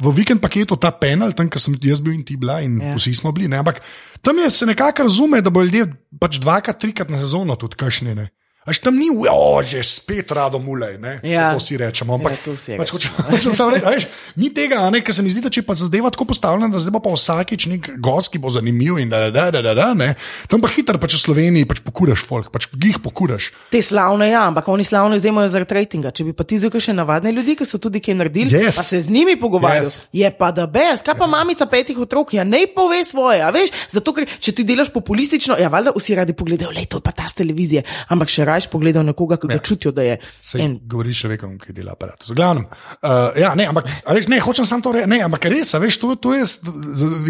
v 0.00 0.12
vikend 0.16 0.40
paketu 0.42 0.76
ta 0.80 0.90
penal, 0.90 1.32
tam, 1.36 1.50
kjer 1.52 1.62
sem 1.62 1.76
jaz 1.84 2.00
bil 2.04 2.14
in 2.16 2.24
ti 2.26 2.36
bila 2.40 2.60
in 2.64 2.80
ja. 2.80 2.92
Ja. 2.92 2.98
vsi 2.98 3.14
smo 3.14 3.32
bili. 3.36 3.48
Ne, 3.48 3.60
ampak 3.60 3.82
tam 4.24 4.38
je 4.38 4.50
se 4.50 4.66
nekako 4.66 5.08
razume, 5.08 5.40
da 5.44 5.50
bo 5.50 5.62
ljudje 5.62 5.86
pač 6.20 6.40
dvakrat, 6.40 6.80
trikrat 6.80 7.10
na 7.12 7.20
sezono 7.22 7.56
tudi 7.60 7.76
kašni. 7.80 8.16
Až 8.60 8.76
tam 8.84 8.92
ni, 9.00 9.08
o, 9.08 9.56
že 9.64 9.80
spet 9.80 10.28
rado 10.36 10.60
mulej, 10.60 11.00
ne? 11.00 11.16
Ja. 11.24 11.56
To 11.56 11.60
si 11.60 11.80
rečemo. 11.80 12.20
Ampak, 12.20 12.36
Ja, 12.44 12.52
si 12.60 12.76
pač, 12.76 12.92
hočem, 12.92 13.56
samo 13.56 13.72
reči, 13.72 13.88
veš, 13.88 14.04
ni 14.36 14.52
tega, 14.52 14.84
ne, 14.92 15.00
ker 15.00 15.16
se 15.16 15.24
mi 15.24 15.32
zdi, 15.32 15.40
da 15.40 15.48
če 15.48 15.64
pa 15.64 15.72
zadeva 15.72 16.12
tako 16.12 16.28
postavljena, 16.28 16.68
da 16.68 16.76
zdaj 16.76 16.92
bo 16.92 17.00
pa 17.00 17.10
vsakič 17.16 17.66
nek 17.72 17.88
gost, 18.04 18.28
ki 18.28 18.36
bo 18.38 18.52
zanimiv 18.52 19.00
in 19.00 19.08
da, 19.08 19.30
da, 19.32 19.48
da, 19.48 19.64
da, 19.64 19.72
da, 19.72 19.88
ne. 19.96 20.12
Tam 20.46 20.60
pa 20.60 20.68
hitro 20.68 21.00
pač 21.00 21.16
v 21.16 21.22
Sloveniji 21.24 21.64
pač 21.64 21.80
pokuraš 21.80 22.20
folk, 22.28 22.52
pač 22.52 22.68
jih 22.76 23.00
pokuraš. 23.00 23.48
Te 23.72 23.80
slavne, 23.80 24.28
ja, 24.28 24.44
ampak 24.44 24.68
oni 24.68 24.84
slavno 24.84 25.16
izjemajo 25.16 25.48
zaradi 25.48 25.80
rejtinga. 25.80 26.12
Če 26.12 26.28
bi 26.28 26.36
pa 26.36 26.44
ti 26.44 26.60
zdaj 26.60 26.84
še 26.84 26.92
navadne 26.92 27.32
ljudi, 27.32 27.56
ki 27.56 27.64
so 27.64 27.80
tudi 27.80 27.98
kaj 27.98 28.18
naredili, 28.20 28.52
Yes. 28.52 28.76
pa 28.76 28.84
se 28.84 29.00
z 29.00 29.08
njimi 29.08 29.40
pogovarjal, 29.40 29.88
Yes. 29.88 30.04
je 30.12 30.28
pa 30.30 30.52
da 30.52 30.68
best. 30.68 31.00
Kaj 31.02 31.16
pa 31.16 31.24
mamica 31.26 31.64
petih 31.64 31.96
otrok, 31.96 32.36
ja 32.36 32.44
ne 32.44 32.68
pove 32.68 33.00
svoje, 33.04 33.40
veš, 33.56 33.72
zato 33.88 34.12
ker 34.12 34.28
če 34.28 34.52
ti 34.52 34.68
delaš 34.68 34.92
populistično, 34.92 35.56
ja 35.56 35.72
valjda 35.72 35.96
vsi 35.96 36.12
radi 36.14 36.36
pogledajo, 36.36 36.76
le 36.76 36.84
to 36.84 37.00
pa 37.00 37.10
ta 37.10 37.24
z 37.24 37.40
televizije, 37.40 37.82
ampak 38.12 38.28
še 38.28 38.44
raje 38.50 38.68
pogledajo 38.72 39.06
nekoga, 39.06 39.38
ki 39.40 39.50
ga 39.50 39.58
ja. 39.58 39.64
čutijo, 39.64 39.92
da 39.96 40.04
je 40.06 40.18
Se 40.28 40.60
en. 40.60 40.76
govoriš 40.90 41.24
človekom, 41.24 41.56
ki 41.62 41.74
dela 41.76 41.94
aparat. 41.96 42.26
Zglavnem, 42.28 42.66
uh, 42.66 43.10
ja, 43.38 43.54
ne, 43.58 43.70
ampak, 43.70 43.88
veš, 44.10 44.28
ne, 44.30 44.40
hočem 44.42 44.68
samo 44.68 44.84
to 44.84 44.94
reči, 44.98 45.10
ne, 45.10 45.22
ampak 45.26 45.48
res, 45.52 45.72
veš, 45.78 46.00
to, 46.02 46.14
to 46.20 46.34
je, 46.36 46.46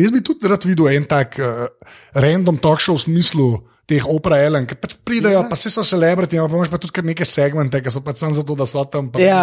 jaz 0.00 0.14
bi 0.14 0.22
tudi 0.24 0.50
rad 0.50 0.64
videl 0.68 0.90
en 0.94 1.06
tak 1.10 1.38
uh, 1.38 1.68
random 2.18 2.58
talk 2.62 2.82
show 2.82 2.98
v 2.98 3.06
smislu. 3.08 3.50
Teh 3.90 4.04
opera 4.06 4.36
Ellen, 4.46 4.68
ki 4.70 4.76
pač 4.78 4.92
pridejo, 5.02 5.40
ja. 5.40 5.46
pa 5.50 5.56
se 5.58 5.66
so 5.66 5.82
celebriti, 5.82 6.38
ampak 6.38 6.60
imaš 6.60 6.68
pa 6.70 6.78
tudi 6.78 7.02
neke 7.08 7.26
segmente, 7.26 7.80
ki 7.82 7.90
so 7.90 8.04
pač 8.06 8.20
samo 8.22 8.36
zato, 8.36 8.54
da 8.54 8.62
so 8.62 8.84
tam. 8.86 9.08
Pa, 9.10 9.18
Ja. 9.18 9.40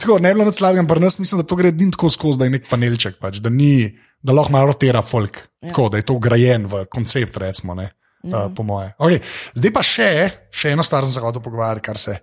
Tako, 0.00 0.16
ne 0.16 0.30
bi 0.32 0.38
bilo 0.38 0.46
nad 0.48 0.56
slabim, 0.56 0.88
pa 0.88 0.96
nas 0.96 1.18
mislim, 1.20 1.42
da 1.42 1.44
to 1.44 1.58
gre 1.60 1.68
edin 1.68 1.90
tako 1.92 2.08
skozi, 2.08 2.40
da 2.40 2.48
je 2.48 2.54
nek 2.56 2.70
panelček, 2.72 3.18
pač, 3.20 3.42
da, 3.44 3.52
ni, 3.52 3.92
da 4.24 4.32
lahko 4.32 4.54
malo 4.56 4.72
rotira 4.72 5.02
folk, 5.04 5.36
ja. 5.60 5.68
tako, 5.68 5.90
da 5.92 6.00
je 6.00 6.06
to 6.08 6.16
ugrajen 6.16 6.64
v 6.72 6.86
koncept, 6.88 7.36
recimo, 7.44 7.76
ne, 7.76 7.90
ja. 8.22 8.46
uh, 8.46 8.50
po 8.54 8.66
moje. 8.66 8.92
Okay. 8.98 9.22
Zdaj 9.58 9.72
pa 9.74 9.82
še, 9.86 10.10
še 10.50 10.74
eno 10.76 10.84
stvar 10.86 11.06
sem 11.06 11.16
se 11.16 11.24
hodil 11.24 11.44
pogovarjati, 11.44 11.84
kar 11.84 12.00
se 12.00 12.16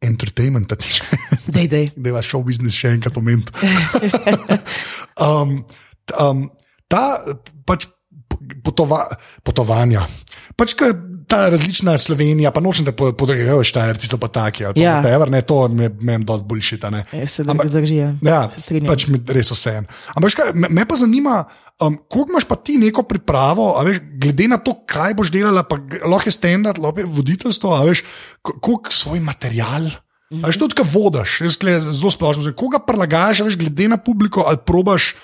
entertainmenta 0.00 0.78
tiče. 0.80 1.04
Dej, 1.54 1.68
dej. 1.68 1.90
da 1.96 2.08
je 2.08 2.16
vaš 2.16 2.32
show 2.32 2.44
business 2.46 2.78
še 2.78 2.94
enkrat 2.96 3.16
omenjen. 3.20 3.44
um, 5.26 5.58
um, 6.16 6.44
ta 6.88 7.04
pač 7.68 7.88
potova, 8.64 9.04
potovanja. 9.46 10.06
Pač, 10.58 10.74
ke 10.78 10.92
ta 11.30 11.46
različna 11.46 11.94
Slovenija, 11.96 12.50
pa 12.50 12.60
nočem, 12.60 12.84
da 12.84 12.92
podregajo 12.92 13.62
štajerci, 13.62 14.06
so 14.06 14.18
pa 14.18 14.28
taki. 14.28 14.64
ali 14.64 14.82
Ja. 14.82 14.98
whatever, 14.98 15.30
ne, 15.30 15.40
to 15.40 15.68
me 15.68 15.86
je 16.12 16.18
dosti 16.20 16.46
boljšita. 16.46 16.90
Ja, 17.12 17.26
se 17.26 17.44
da 17.44 17.54
drži. 17.54 17.96
ja. 17.96 18.10
Ja, 18.20 18.40
Se 18.50 18.80
pač 18.82 19.06
mi 19.06 19.22
res 19.28 19.50
vse 19.50 19.70
en. 19.72 19.86
Ampak, 20.08 20.24
veš 20.24 20.34
kaj, 20.34 20.52
me, 20.54 20.68
me 20.68 20.84
pa 20.84 20.96
zanima, 20.96 21.44
um, 21.78 21.96
koliko 22.04 22.30
imaš 22.30 22.44
pa 22.44 22.56
ti 22.56 22.76
neko 22.76 23.02
pripravo, 23.02 23.70
a 23.72 23.82
veš, 23.82 24.02
glede 24.16 24.48
na 24.48 24.58
to, 24.58 24.74
kaj 24.84 25.14
boš 25.14 25.30
delala, 25.30 25.62
pa 25.62 25.78
lahko 26.02 26.28
je 26.28 26.32
standard, 26.32 26.78
lahko 26.78 27.00
je 27.00 27.06
voditeljstvo, 27.08 27.72
a 27.72 27.84
veš, 27.84 28.02
ko- 28.42 28.58
koliko 28.60 28.90
svoj 28.90 29.20
material. 29.20 29.86
A 30.32 30.46
veš, 30.46 30.58
tudi, 30.58 30.74
ko 30.74 30.84
vodiš, 30.84 31.40
jaz 31.40 31.56
zelo 31.90 32.10
splošno, 32.10 32.52
koga 32.54 32.78
prelagaš, 32.78 33.40
a 33.40 33.44
veš, 33.44 33.56
glede 33.56 33.88
na 33.88 33.96
publiko, 33.98 34.42
ali 34.42 34.58
probaš, 34.58 35.14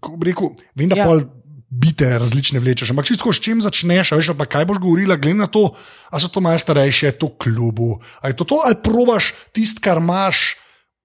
kako 0.00 0.16
bi 0.16 0.26
rekel, 0.26 0.50
vem, 0.74 0.88
da 0.88 0.96
ja. 0.96 1.06
pol 1.06 1.22
bite 1.72 2.04
različne 2.18 2.60
vlečeš, 2.60 2.90
ampak 2.92 3.08
čisto 3.08 3.32
s 3.32 3.40
čim 3.40 3.60
začneš, 3.64 4.12
veš, 4.12 4.36
pa 4.36 4.44
kaj 4.44 4.66
boš 4.68 4.76
govorila, 4.78 5.16
glede 5.16 5.38
na 5.40 5.46
to, 5.48 5.70
a 6.12 6.20
so 6.20 6.28
to 6.28 6.44
malo 6.44 6.58
starejše, 6.60 7.06
je 7.06 7.18
to 7.18 7.30
klubu, 7.32 7.96
a 8.20 8.28
je 8.28 8.36
to 8.36 8.44
to, 8.44 8.60
ali 8.60 8.76
probaš 8.76 9.32
tisto, 9.52 9.80
kar 9.80 9.96
imaš, 9.96 10.56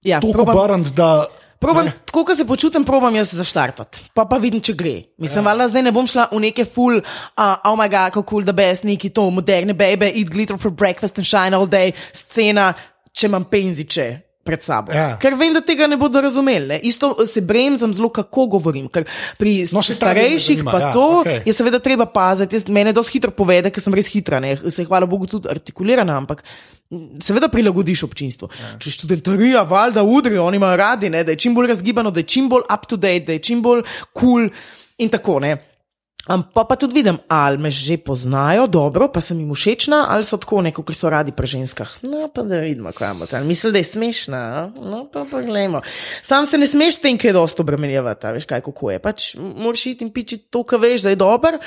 Ja, 0.03 0.19
probam- 0.19 0.55
obrniti, 0.55 0.91
da. 0.93 1.25
Probam, 1.59 1.85
ne. 1.85 1.91
tako 2.05 2.21
kot 2.25 2.37
se 2.37 2.45
počutim, 2.45 2.83
probam 2.85 3.15
jaz 3.15 3.31
zaštartati, 3.33 4.11
pa 4.13 4.25
pa 4.29 4.37
vidim, 4.37 4.61
če 4.61 4.73
gre. 4.77 5.01
Mislim, 5.17 5.41
ja. 5.41 5.47
valjda 5.49 5.67
zdaj 5.67 5.83
ne 5.83 5.91
bom 5.91 6.05
šla 6.07 6.27
v 6.31 6.39
neke 6.39 6.65
full, 6.65 6.99
uh, 6.99 7.55
oh 7.65 7.73
my 7.79 7.87
god, 7.89 8.13
kako 8.13 8.23
cool, 8.29 8.43
da 8.45 8.51
best, 8.53 8.83
neki 8.83 9.09
to 9.09 9.29
moderne 9.33 9.73
baby, 9.73 10.11
eat 10.13 10.29
glitter 10.29 10.57
for 10.59 10.69
breakfast 10.71 11.17
and 11.17 11.25
shine 11.25 11.55
all 11.57 11.65
day, 11.65 11.95
scena, 12.13 12.73
če 13.11 13.25
imam 13.31 13.47
penziče. 13.49 14.26
Pred 14.47 14.63
sabo. 14.63 14.93
Ja. 14.95 15.17
Ker 15.19 15.35
vem, 15.35 15.53
da 15.53 15.61
tega 15.61 15.87
ne 15.87 15.97
bodo 15.99 16.21
razumeli. 16.23 16.67
Ne? 16.67 16.79
Isto 16.87 17.11
se 17.27 17.41
bremzam 17.41 17.93
zelo, 17.93 18.09
kako 18.09 18.47
govorim. 18.57 18.87
Ker 18.87 19.03
pri 19.37 19.57
No, 19.73 19.83
starejših 19.83 20.61
zanima, 20.61 20.71
pa 20.71 20.79
ja, 20.79 20.91
to 20.95 21.05
okej. 21.21 21.41
je 21.45 21.53
seveda 21.53 21.79
treba 21.83 22.05
paziti. 22.05 22.55
Jaz, 22.55 22.67
mene 22.71 22.93
dosti 22.95 23.17
hitro 23.17 23.31
povede, 23.35 23.71
ker 23.73 23.83
sem 23.83 23.93
res 23.93 24.07
hitra. 24.07 24.39
Ne? 24.39 24.55
Se 24.71 24.85
hvala 24.87 25.05
Bogu 25.09 25.27
tudi 25.27 25.51
artikulirana, 25.51 26.15
ampak 26.17 26.43
seveda 27.19 27.49
prilagodiš 27.51 28.05
občinstvu. 28.07 28.47
Ja. 28.55 28.73
Če 28.79 28.93
študentarija, 28.95 29.65
valjda 29.67 30.03
udri, 30.07 30.37
oni 30.39 30.57
imajo 30.57 30.77
radi, 30.79 31.09
ne? 31.11 31.23
da 31.27 31.35
je 31.35 31.41
čim 31.43 31.55
bolj 31.55 31.67
razgibano, 31.73 32.11
da 32.11 32.23
je 32.23 32.29
čim 32.31 32.47
bolj 32.49 32.63
up 32.71 32.87
to 32.87 32.95
date, 32.95 33.25
da 33.27 33.35
je 33.35 33.43
čim 33.43 33.61
bolj 33.61 33.83
kul 34.13 34.47
cool 34.47 34.49
in 34.97 35.09
tako. 35.09 35.39
Ne? 35.43 35.57
Um, 36.27 36.43
pa, 36.53 36.63
pa 36.67 36.75
tudi 36.75 36.93
vidim, 36.93 37.17
ali 37.27 37.57
me 37.57 37.71
že 37.71 37.97
poznajo 37.97 38.67
dobro, 38.67 39.07
pa 39.07 39.21
sem 39.21 39.39
jim 39.39 39.53
všečna, 39.55 40.05
ali 40.09 40.27
so 40.27 40.37
tako 40.37 40.61
neko, 40.61 40.83
ki 40.83 40.93
so 40.93 41.09
radi 41.09 41.31
pri 41.31 41.47
ženskah. 41.47 42.03
No, 42.03 42.27
pa 42.27 42.43
da 42.43 42.59
vidimo, 42.59 42.91
kaj 42.91 43.07
imamo 43.07 43.25
tam. 43.25 43.47
Mislim, 43.47 43.73
da 43.73 43.79
je 43.79 43.83
smešna. 43.83 44.37
a? 44.37 44.69
No, 44.75 45.05
pa 45.13 45.23
poglejmo. 45.31 45.81
Sam 46.21 46.45
se 46.45 46.57
ne 46.57 46.67
smeš 46.67 46.99
tem, 46.99 47.17
kaj 47.17 47.29
je 47.29 47.33
dosto 47.33 47.63
obremenjevati, 47.63 48.27
veš 48.27 48.45
kaj, 48.45 48.61
kako 48.61 48.91
je. 48.91 48.99
Pač 48.99 49.29
moraš 49.39 49.85
iti 49.85 50.05
in 50.05 50.11
piči 50.11 50.37
to, 50.51 50.63
kar 50.67 50.83
veš, 50.83 51.07
da 51.07 51.15
je 51.15 51.21
dober. 51.23 51.59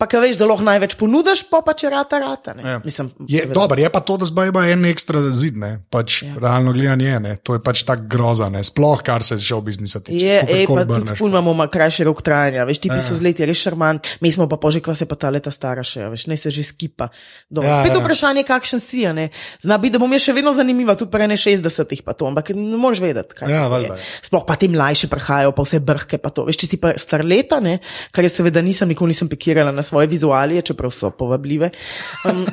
Pa, 0.00 0.08
ki 0.08 0.20
veš, 0.22 0.38
da 0.40 0.46
lahko 0.48 0.64
največ 0.64 0.94
ponudiš, 0.96 1.44
pa 1.52 1.60
pa 1.60 1.74
če 1.76 1.90
rata, 1.92 2.18
rata. 2.22 2.54
ne. 2.56 2.62
Ja. 2.64 2.78
Mislim, 2.84 3.10
Je, 3.28 3.44
dober, 3.46 3.78
je 3.78 3.90
pa 3.92 4.00
to, 4.00 4.16
da 4.16 4.24
zdaj 4.24 4.48
ima 4.48 4.64
en 4.72 4.84
ekstra 4.88 5.20
zid, 5.30 5.58
ne? 5.60 5.84
pač 5.92 6.22
ja. 6.24 6.34
realno 6.40 6.72
gledanje 6.72 7.08
je, 7.08 7.20
ne? 7.20 7.32
to 7.44 7.56
je 7.56 7.62
pač 7.62 7.82
tako 7.84 8.08
grozno, 8.08 8.48
sploh 8.64 9.02
kar 9.04 9.22
se 9.26 9.36
že 9.38 9.54
v 9.54 9.68
biznisu 9.68 10.00
tiče. 10.06 10.20
Je, 10.24 10.36
ej, 10.40 10.64
pa 10.66 10.84
tudi 10.86 11.04
obrneš. 11.04 11.18
ful 11.18 11.28
imamo 11.28 11.52
malo 11.54 11.68
krajši 11.70 12.08
rok 12.08 12.22
trajanja, 12.24 12.64
veš, 12.64 12.80
ti 12.80 12.88
ja. 12.88 13.00
so 13.02 13.14
z 13.14 13.22
leti 13.24 13.44
res 13.44 13.60
šarmant, 13.60 14.06
mi 14.24 14.32
smo 14.32 14.48
pa 14.48 14.56
pože, 14.56 14.80
kva 14.80 14.94
se 14.96 15.04
pa 15.04 15.14
ta 15.20 15.30
leta 15.30 15.52
stara 15.52 15.84
še, 15.84 16.06
a 16.06 16.08
veš, 16.08 16.26
ne 16.32 16.36
se 16.40 16.50
že 16.50 16.64
skipa. 16.64 17.10
Ja, 17.52 17.70
Ja, 17.70 17.76
Spet 17.84 17.94
ja. 17.94 18.00
vprašanje, 18.00 18.42
kakšen 18.48 18.80
si, 18.80 19.04
a 19.06 19.12
ne. 19.12 19.28
Zna 19.62 19.78
biti, 19.78 19.94
da 19.94 20.00
bom 20.02 20.10
jaz 20.12 20.24
še 20.26 20.32
vedno 20.34 20.52
zanimiva, 20.56 20.96
tudi 20.98 21.10
pri 21.12 21.28
61-ih 21.30 22.02
pa 22.06 22.14
to, 22.16 22.26
ampak 22.26 22.50
ne 22.56 22.78
moreš 22.80 23.02
vedeti, 23.04 23.36
kaj 23.38 23.52
Ja, 23.52 23.66
je. 23.78 23.92
Sploh 24.26 24.44
pa 24.48 24.56
ti 24.56 24.68
mlajši 24.72 25.10
prihajajo, 25.12 25.52
pa 25.54 25.62
vse 25.62 25.80
brhke 25.84 26.18
pa 26.18 26.32
to. 26.34 26.46
Veš, 26.48 26.58
če 26.64 26.66
si 26.66 26.76
pa 26.82 26.92
star 26.98 27.22
leta, 27.26 27.60
ne, 27.62 27.78
kar 28.14 28.26
je 28.26 28.32
seveda 28.32 28.62
nisem, 28.64 28.90
nikoli 28.90 29.14
nisem 29.14 29.30
pikirala 29.30 29.72
na 29.74 29.84
svoje 29.90 30.10
vizualije, 30.10 30.62
čeprav 30.70 30.94
so 30.94 31.10
povabljive. 31.10 31.72
Um, 32.30 32.44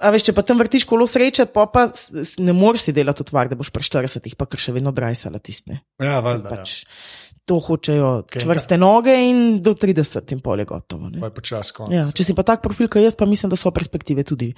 a 0.00 0.12
veš, 0.14 0.28
če 0.30 0.36
pa 0.36 0.44
tam 0.46 0.60
vrtiš 0.62 0.88
kolo 0.88 1.06
sreče, 1.08 1.48
pa, 1.52 1.68
pa 1.70 1.88
ne 2.42 2.56
moreš 2.56 2.88
si 2.88 2.96
delati 2.96 3.24
utvar, 3.26 3.50
da 3.52 3.58
boš 3.58 3.72
pri 3.74 3.86
40-ih 3.90 4.38
pa 4.38 4.48
kar 4.48 4.62
še 4.62 4.76
vedno 4.76 4.94
drajsala 4.94 5.40
tistne 5.42 5.82
Ja, 5.98 6.20
valjda. 6.24 6.60
Ja. 6.60 6.64
To 7.48 7.56
hočejo 7.64 8.10
Kaj 8.28 8.44
čvrste 8.44 8.76
noge 8.76 9.14
in 9.16 9.62
do 9.64 9.72
30 9.72 10.36
in 10.36 10.44
pol 10.44 10.60
je 10.60 10.68
gotovo. 10.68 11.08
Ne? 11.08 11.16
Pa 11.22 11.32
je 11.32 11.34
počasi 11.40 11.72
konec. 11.72 11.96
Ja, 11.96 12.04
če 12.12 12.28
si 12.28 12.36
pa 12.36 12.44
tak 12.44 12.60
profil, 12.60 12.90
kot 12.92 13.00
jaz, 13.00 13.16
pa 13.16 13.24
mislim, 13.24 13.48
da 13.48 13.56
so 13.56 13.72
perspektive 13.72 14.20
tudi. 14.28 14.52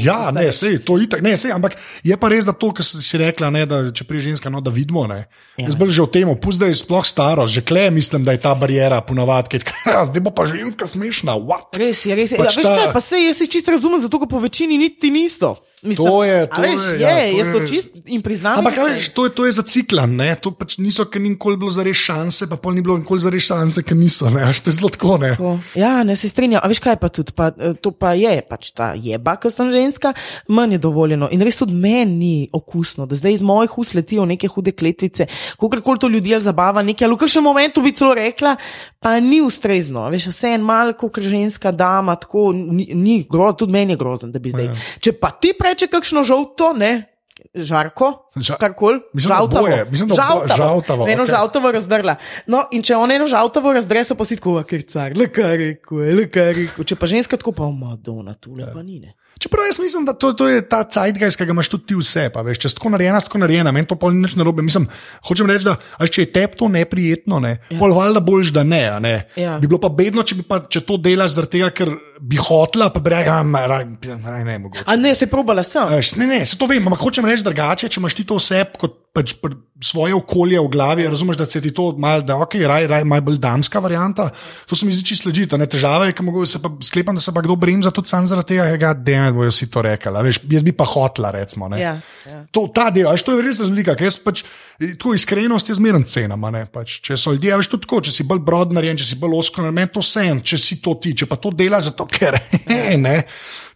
Ja, 0.00 0.30
v 0.30 0.38
ne, 0.40 0.46
sej, 0.48 0.78
to 0.86 0.96
itak, 0.96 1.20
ne, 1.20 1.34
sej, 1.36 1.52
ampak 1.52 1.76
je 2.00 2.16
pa 2.16 2.30
res, 2.32 2.46
da 2.48 2.54
to, 2.56 2.70
kar 2.72 2.86
si 2.86 3.18
rekla, 3.20 3.50
ne, 3.52 3.66
da 3.68 3.82
če 3.92 4.06
pri 4.08 4.22
ženska, 4.24 4.48
no, 4.48 4.62
da 4.64 4.72
vidimo. 4.72 5.04
Ne. 5.10 5.26
Ja, 5.60 5.66
Jaz 5.68 5.76
bolj 5.76 5.92
že 5.92 6.06
o 6.06 6.08
tem, 6.08 6.30
pusti, 6.40 6.64
da 6.64 6.70
je 6.70 6.78
sploh 6.80 7.04
staro, 7.04 7.44
že 7.44 7.60
kle 7.60 7.90
mislim, 7.92 8.24
da 8.24 8.32
je 8.32 8.40
ta 8.40 8.54
barijera 8.56 9.02
ponovadi, 9.04 9.58
ker 9.58 9.66
zdaj 10.08 10.22
bo 10.24 10.32
pa 10.32 10.48
ženska 10.48 10.88
smešna. 10.88 11.36
What? 11.36 11.76
Res 11.76 12.06
je, 12.08 12.16
res 12.16 12.32
je. 12.32 12.40
Pač 12.40 12.56
ja, 12.56 12.62
veš, 12.62 12.66
ta- 12.70 12.78
kaj, 12.78 12.88
pa 12.96 13.02
se 13.04 13.20
jaz 13.20 13.42
si 13.42 13.50
čisto 13.52 13.74
razumem, 13.74 14.00
zato 14.00 14.22
ker 14.22 14.30
po 14.30 14.40
večini 14.40 14.80
niti 14.80 15.12
nisto. 15.12 15.58
Mislim, 15.82 16.06
To 16.06 16.24
je, 16.24 16.46
to 16.46 16.62
veš, 16.62 16.80
je, 16.80 16.94
je, 16.94 17.00
ja, 17.00 17.30
to 17.30 17.38
jaz 17.38 17.46
to 17.52 17.58
je- 17.60 17.68
čist 17.68 17.88
in 18.06 18.22
priznam. 18.22 18.58
Ampak 18.58 18.76
veš, 18.78 19.08
to 19.08 19.24
je, 19.26 19.30
to 19.34 19.46
je 19.46 19.52
zaciklan, 19.52 20.14
ne? 20.16 20.36
to 20.38 20.52
pač 20.54 20.78
niso, 20.78 21.04
ker 21.10 21.18
ni 21.18 21.34
nikoli 21.34 21.56
bilo 21.56 21.70
za 21.74 21.82
res 21.82 21.96
šanse, 21.98 22.46
pa 22.46 22.56
pol 22.56 22.74
ni 22.74 22.82
bilo 22.82 22.94
nikoli 22.98 23.18
za 23.20 23.30
res 23.30 23.42
šanse, 23.42 23.82
ker 23.82 23.96
niso. 23.98 24.30
Ne? 24.30 24.42
Až 24.46 24.60
to 24.62 24.70
je 24.70 24.78
zelo 24.78 24.88
tako. 24.88 25.18
Ne? 25.18 25.34
Tako. 25.34 25.58
Ja, 25.74 26.04
ne 26.06 26.14
se 26.16 26.28
strinjam. 26.28 26.62
A 26.62 26.70
veš 26.70 26.78
kaj 26.78 26.96
pa 26.96 27.08
tudi? 27.10 27.34
Pa, 27.34 27.50
eh, 27.50 27.74
to 27.74 27.90
pa 27.90 28.12
je 28.14 28.38
pač 28.46 28.70
ta 28.70 28.92
jeba, 28.94 29.34
ker 29.36 29.50
sem 29.50 29.72
ženska, 29.74 30.14
manj 30.48 30.78
je 30.78 30.78
dovoljeno. 30.78 31.26
In 31.30 31.42
res 31.42 31.58
tudi 31.58 31.74
meni 31.74 32.14
ni 32.14 32.48
okusno, 32.52 33.06
da 33.06 33.18
zdaj 33.18 33.32
iz 33.32 33.42
mojih 33.42 33.74
ust 33.78 33.94
letijo 33.94 34.22
neke 34.24 34.46
hude 34.46 34.70
kletvice, 34.72 35.26
kakorkoli 35.58 35.98
to 35.98 36.08
ljudi 36.08 36.38
zabava, 36.38 36.82
nekaj, 36.82 37.06
ali 37.06 37.14
v 37.14 37.18
kakšnem 37.18 37.44
momentu 37.44 37.82
bi 37.82 37.90
celo 37.92 38.14
rekla, 38.14 38.54
pa 39.00 39.18
ni 39.20 39.40
ustrezno. 39.42 40.06
Veš, 40.10 40.30
vse 40.30 40.54
en 40.54 40.62
mal, 40.62 40.92
kot 40.94 41.18
ženska 41.18 41.72
dama, 41.72 42.14
tako 42.16 42.52
ni, 42.52 42.94
ni 42.94 43.26
grozen, 43.26 43.56
tudi 43.56 43.72
meni 43.72 43.92
je 43.92 43.96
grozen, 43.96 44.32
da 44.32 44.38
bi 44.38 44.50
zdaj. 44.50 44.64
Ja. 44.64 44.74
Če 45.00 45.12
pa 45.12 45.30
ti 45.30 45.52
preče 45.72 45.88
kakšno 45.88 46.20
žolto, 46.24 46.76
ne. 46.76 47.08
Žarko, 47.52 48.30
Ža- 48.38 48.56
karkoli, 48.60 49.00
žaltavo. 49.18 49.66
Mislim, 49.90 50.08
da 50.08 50.14
obo- 50.14 50.46
žaltavo, 50.56 51.08
Eno 51.08 51.24
okej. 51.24 51.32
žaltavo 51.34 51.72
razdrla. 51.72 52.14
No, 52.46 52.62
in 52.70 52.84
če 52.86 52.94
on 52.96 53.10
eno 53.10 53.26
žaltavo 53.26 53.72
razdre, 53.72 54.04
so 54.04 54.14
pa 54.14 54.24
si 54.24 54.36
tako, 54.38 54.62
ker 54.68 54.84
car, 54.86 55.16
le 55.16 55.26
kar 55.26 55.56
rekel, 55.58 56.04
le 56.16 56.28
kar 56.30 56.52
rekel. 56.54 56.84
Če 56.84 56.96
pa 56.96 57.08
ženska 57.10 57.36
tako, 57.36 57.52
pa 57.52 57.66
Madonna, 57.66 58.36
tule 58.38 58.68
pa 58.72 58.84
ni. 58.84 59.00
Ne. 59.00 59.16
Čeprav 59.42 59.66
jaz 59.66 59.80
mislim, 59.82 60.04
da 60.06 60.12
to, 60.14 60.32
to 60.38 60.46
je 60.48 60.62
ta 60.62 60.84
cajtgajs, 60.84 61.36
ki 61.36 61.48
ga 61.48 61.56
imaš 61.56 61.68
tudi 61.72 61.90
ti 61.90 61.94
vse. 61.98 62.28
Pa, 62.30 62.44
veš, 62.46 62.62
če 62.62 62.68
si 62.68 62.78
tako 62.78 62.92
narejena, 62.94 63.18
si 63.20 63.26
tako 63.26 63.42
narejena, 63.42 63.72
meni 63.74 63.90
to 63.90 63.96
pol 63.98 64.14
ni 64.14 64.22
nič 64.22 64.36
narobe. 64.38 64.62
Mislim, 64.62 64.86
hočem 65.26 65.50
reči, 65.50 65.66
da 65.66 65.74
a 65.80 66.04
veš, 66.04 66.14
če 66.14 66.22
je 66.22 66.32
tebi 66.36 66.56
to 66.60 66.68
neprijetno, 66.70 67.40
ne, 67.42 67.56
ja. 67.72 67.78
pol 67.80 67.96
valjda 67.96 68.20
boljš, 68.22 68.52
da 68.54 68.62
ne. 68.62 68.84
ne. 69.02 69.16
Ja. 69.36 69.58
Bi 69.58 69.66
bilo 69.66 69.80
pa 69.82 69.90
bedno, 69.90 70.22
če, 70.22 70.38
bi 70.38 70.46
pa, 70.46 70.62
če 70.62 70.84
to 70.86 70.96
delaš 71.00 71.34
zaradi 71.40 71.58
tega, 71.58 71.72
ker 71.74 71.90
bi 72.20 72.36
hotla, 72.36 72.90
pa 72.92 73.00
bi 73.00 73.10
rekla, 73.10 73.40
ja, 73.42 74.18
raj 74.24 74.44
ne 74.44 74.58
mogoče. 74.58 74.84
A 74.86 74.96
ne, 74.96 75.14
se 75.14 75.26
probala 75.26 75.62
sem. 75.62 75.94
Ne, 76.20 76.26
ne, 76.26 76.40
se 76.46 76.58
to 76.58 76.68
vem, 76.70 76.84
ampak 76.86 77.00
hočem 77.04 77.26
reči 77.28 77.44
drugače, 77.46 77.88
če 77.88 78.00
imaš 78.00 78.18
ti 78.18 78.26
to 78.28 78.40
vse 78.40 78.64
kot 78.78 78.98
pač 79.12 79.34
svoje 79.82 80.14
okolje 80.14 80.60
v 80.60 80.68
glavi, 80.72 81.04
razumeš, 81.04 81.36
da 81.36 81.44
se 81.44 81.60
ti 81.60 81.72
to 81.74 81.90
malo, 81.98 82.22
da 82.24 82.36
ok, 82.40 82.54
raj, 82.64 82.86
raj, 82.86 83.04
malo 83.04 83.26
bolj 83.26 83.36
damska 83.42 83.80
varianta. 83.82 84.30
To 84.70 84.76
se 84.78 84.86
mi 84.86 84.92
zdi 84.94 85.04
čisto 85.04 85.28
ležite. 85.28 85.58
Težava 85.66 86.06
je, 86.06 86.14
ker 86.16 86.46
se 86.48 86.62
pa 86.62 86.70
sklepam, 86.80 87.18
da 87.18 87.20
se 87.20 87.34
pa 87.34 87.42
kdo 87.44 87.56
bremza 87.56 87.90
tudi 87.90 88.08
sam 88.08 88.26
zaradi 88.26 88.56
tega, 88.56 88.94
da 88.94 89.12
ja, 89.12 89.32
bojo 89.32 89.52
si 89.52 89.68
to 89.70 89.82
rekli. 89.82 90.22
Veš, 90.22 90.40
jaz 90.48 90.64
bi 90.64 90.72
pa 90.72 90.86
hotla, 90.88 91.32
recimo. 91.34 91.68
Ja, 91.76 91.98
ja. 92.26 92.38
To, 92.54 92.68
ta 92.72 92.88
del, 92.94 93.10
veš, 93.10 93.26
to 93.26 93.36
je 93.36 93.44
res 93.44 93.60
razlika. 93.60 93.96
Jaz 94.00 94.16
pač, 94.22 94.44
tako 94.78 95.16
iskrenost 95.18 95.68
je 95.68 95.76
zmeren 95.76 96.06
cena. 96.08 96.38
Pač, 96.72 97.00
če 97.04 97.18
so 97.18 97.34
ljudje, 97.34 97.56
veš, 97.58 97.72
tudi 97.74 97.88
tako, 97.88 98.00
če 98.06 98.14
si 98.14 98.28
bolj 98.28 98.40
brodnaren, 98.46 98.96
če 98.96 99.10
si 99.10 99.20
bolj 99.20 99.42
osko, 99.42 99.66
meni 99.68 99.92
to 99.92 100.00
sem, 100.06 100.40
če 100.40 100.60
si 100.62 100.80
to 100.80 100.94
ti, 101.02 101.12
če 101.18 101.28
pa 101.28 101.36
to 101.42 101.52
delaš, 101.52 101.90
zato 101.90 102.01
ker 102.10 102.38
je, 102.70 102.98
ne, 102.98 103.22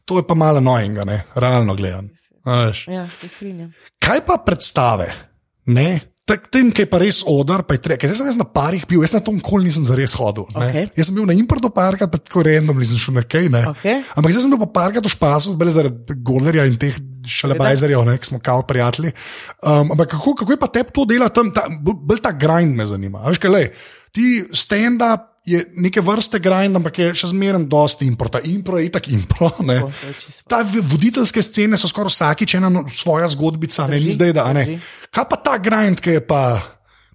to 0.05 0.21
je 0.21 0.27
pa 0.27 0.35
malo 0.39 0.61
nojnega, 0.61 1.07
realno 1.35 1.75
gledano. 1.75 2.09
Ja, 2.47 3.09
se 3.15 3.29
strinjam. 3.29 3.73
Kaj 3.99 4.23
pa 4.27 4.39
predstave? 4.47 5.11
Ne. 5.67 6.01
Tem, 6.27 6.73
ki 6.75 6.83
je 6.83 6.89
pa 6.91 6.99
res 6.99 7.21
odar, 7.31 7.63
pa 7.63 7.77
je 7.77 7.85
treba. 7.85 8.03
Jaz 8.03 8.19
sem 8.19 8.27
jaz 8.27 8.39
na 8.39 8.47
parih 8.51 8.83
bil, 8.91 8.99
jaz 9.05 9.13
na 9.15 9.21
tom 9.23 9.37
kol 9.39 9.63
nisem 9.63 9.85
zares 9.87 10.17
hodil. 10.19 10.49
Okay. 10.51 10.89
Jaz 10.99 11.07
sem 11.07 11.15
bil 11.15 11.27
na 11.29 11.35
importu 11.39 11.71
parka, 11.71 12.09
pa 12.11 12.19
tako 12.19 12.43
random, 12.43 12.81
nisem 12.83 12.99
šel 12.99 13.15
na 13.15 13.23
kaj. 13.23 13.47
Okay. 13.71 14.03
Ampak 14.19 14.35
jaz 14.35 14.43
sem 14.43 14.51
bil 14.51 14.59
pa 14.65 14.71
parka 14.81 15.03
to 15.03 15.11
špasu, 15.11 15.55
bele 15.59 15.75
zaradi 15.75 16.17
golerja 16.27 16.65
in 16.67 16.75
teh 16.83 16.99
šalebajzerjev, 17.31 18.11
ki 18.19 18.31
smo 18.33 18.41
kao 18.43 18.67
prijatelji. 18.67 19.15
Um, 19.63 19.95
ampak 19.95 20.17
kako, 20.17 20.35
kako 20.43 20.57
je 20.57 20.61
pa 20.65 20.71
tebi 20.75 20.95
to 20.99 21.07
dela 21.07 21.31
tam, 21.31 21.55
ta, 21.55 21.69
bolj 21.71 22.19
ta 22.27 22.35
grind 22.35 22.75
me 22.75 22.91
zanima. 22.91 23.23
Veš, 23.31 23.43
kaj, 23.47 23.55
lej, 23.55 23.71
ti 24.11 24.41
stand-up 24.51 25.36
je 25.47 25.63
neke 25.79 26.03
vrste 26.03 26.41
grind, 26.43 26.77
ampak 26.77 26.99
je 26.99 27.13
še 27.15 27.31
zmeraj 27.31 27.65
dosti 27.71 28.07
importa. 28.07 28.41
Impro 28.51 28.81
je 28.81 28.89
itak 28.89 29.09
impro. 29.15 29.53
Ta 30.51 30.63
voditeljske 30.67 31.43
scene 31.43 31.79
so 31.79 31.89
skoraj 31.91 32.11
vsakič 32.11 32.57
ena 32.59 32.71
no, 32.73 32.83
svoja 32.91 33.29
zgodbica, 33.31 33.87
ne 33.91 34.01
ni 34.03 34.15
zdaj, 34.15 34.35
da 34.35 34.49
ne. 34.57 34.67
Kaj 35.15 35.29
pa 35.31 35.39
ta 35.39 35.59
grind, 35.63 36.03
ki 36.03 36.19
je 36.19 36.25
pa 36.27 36.43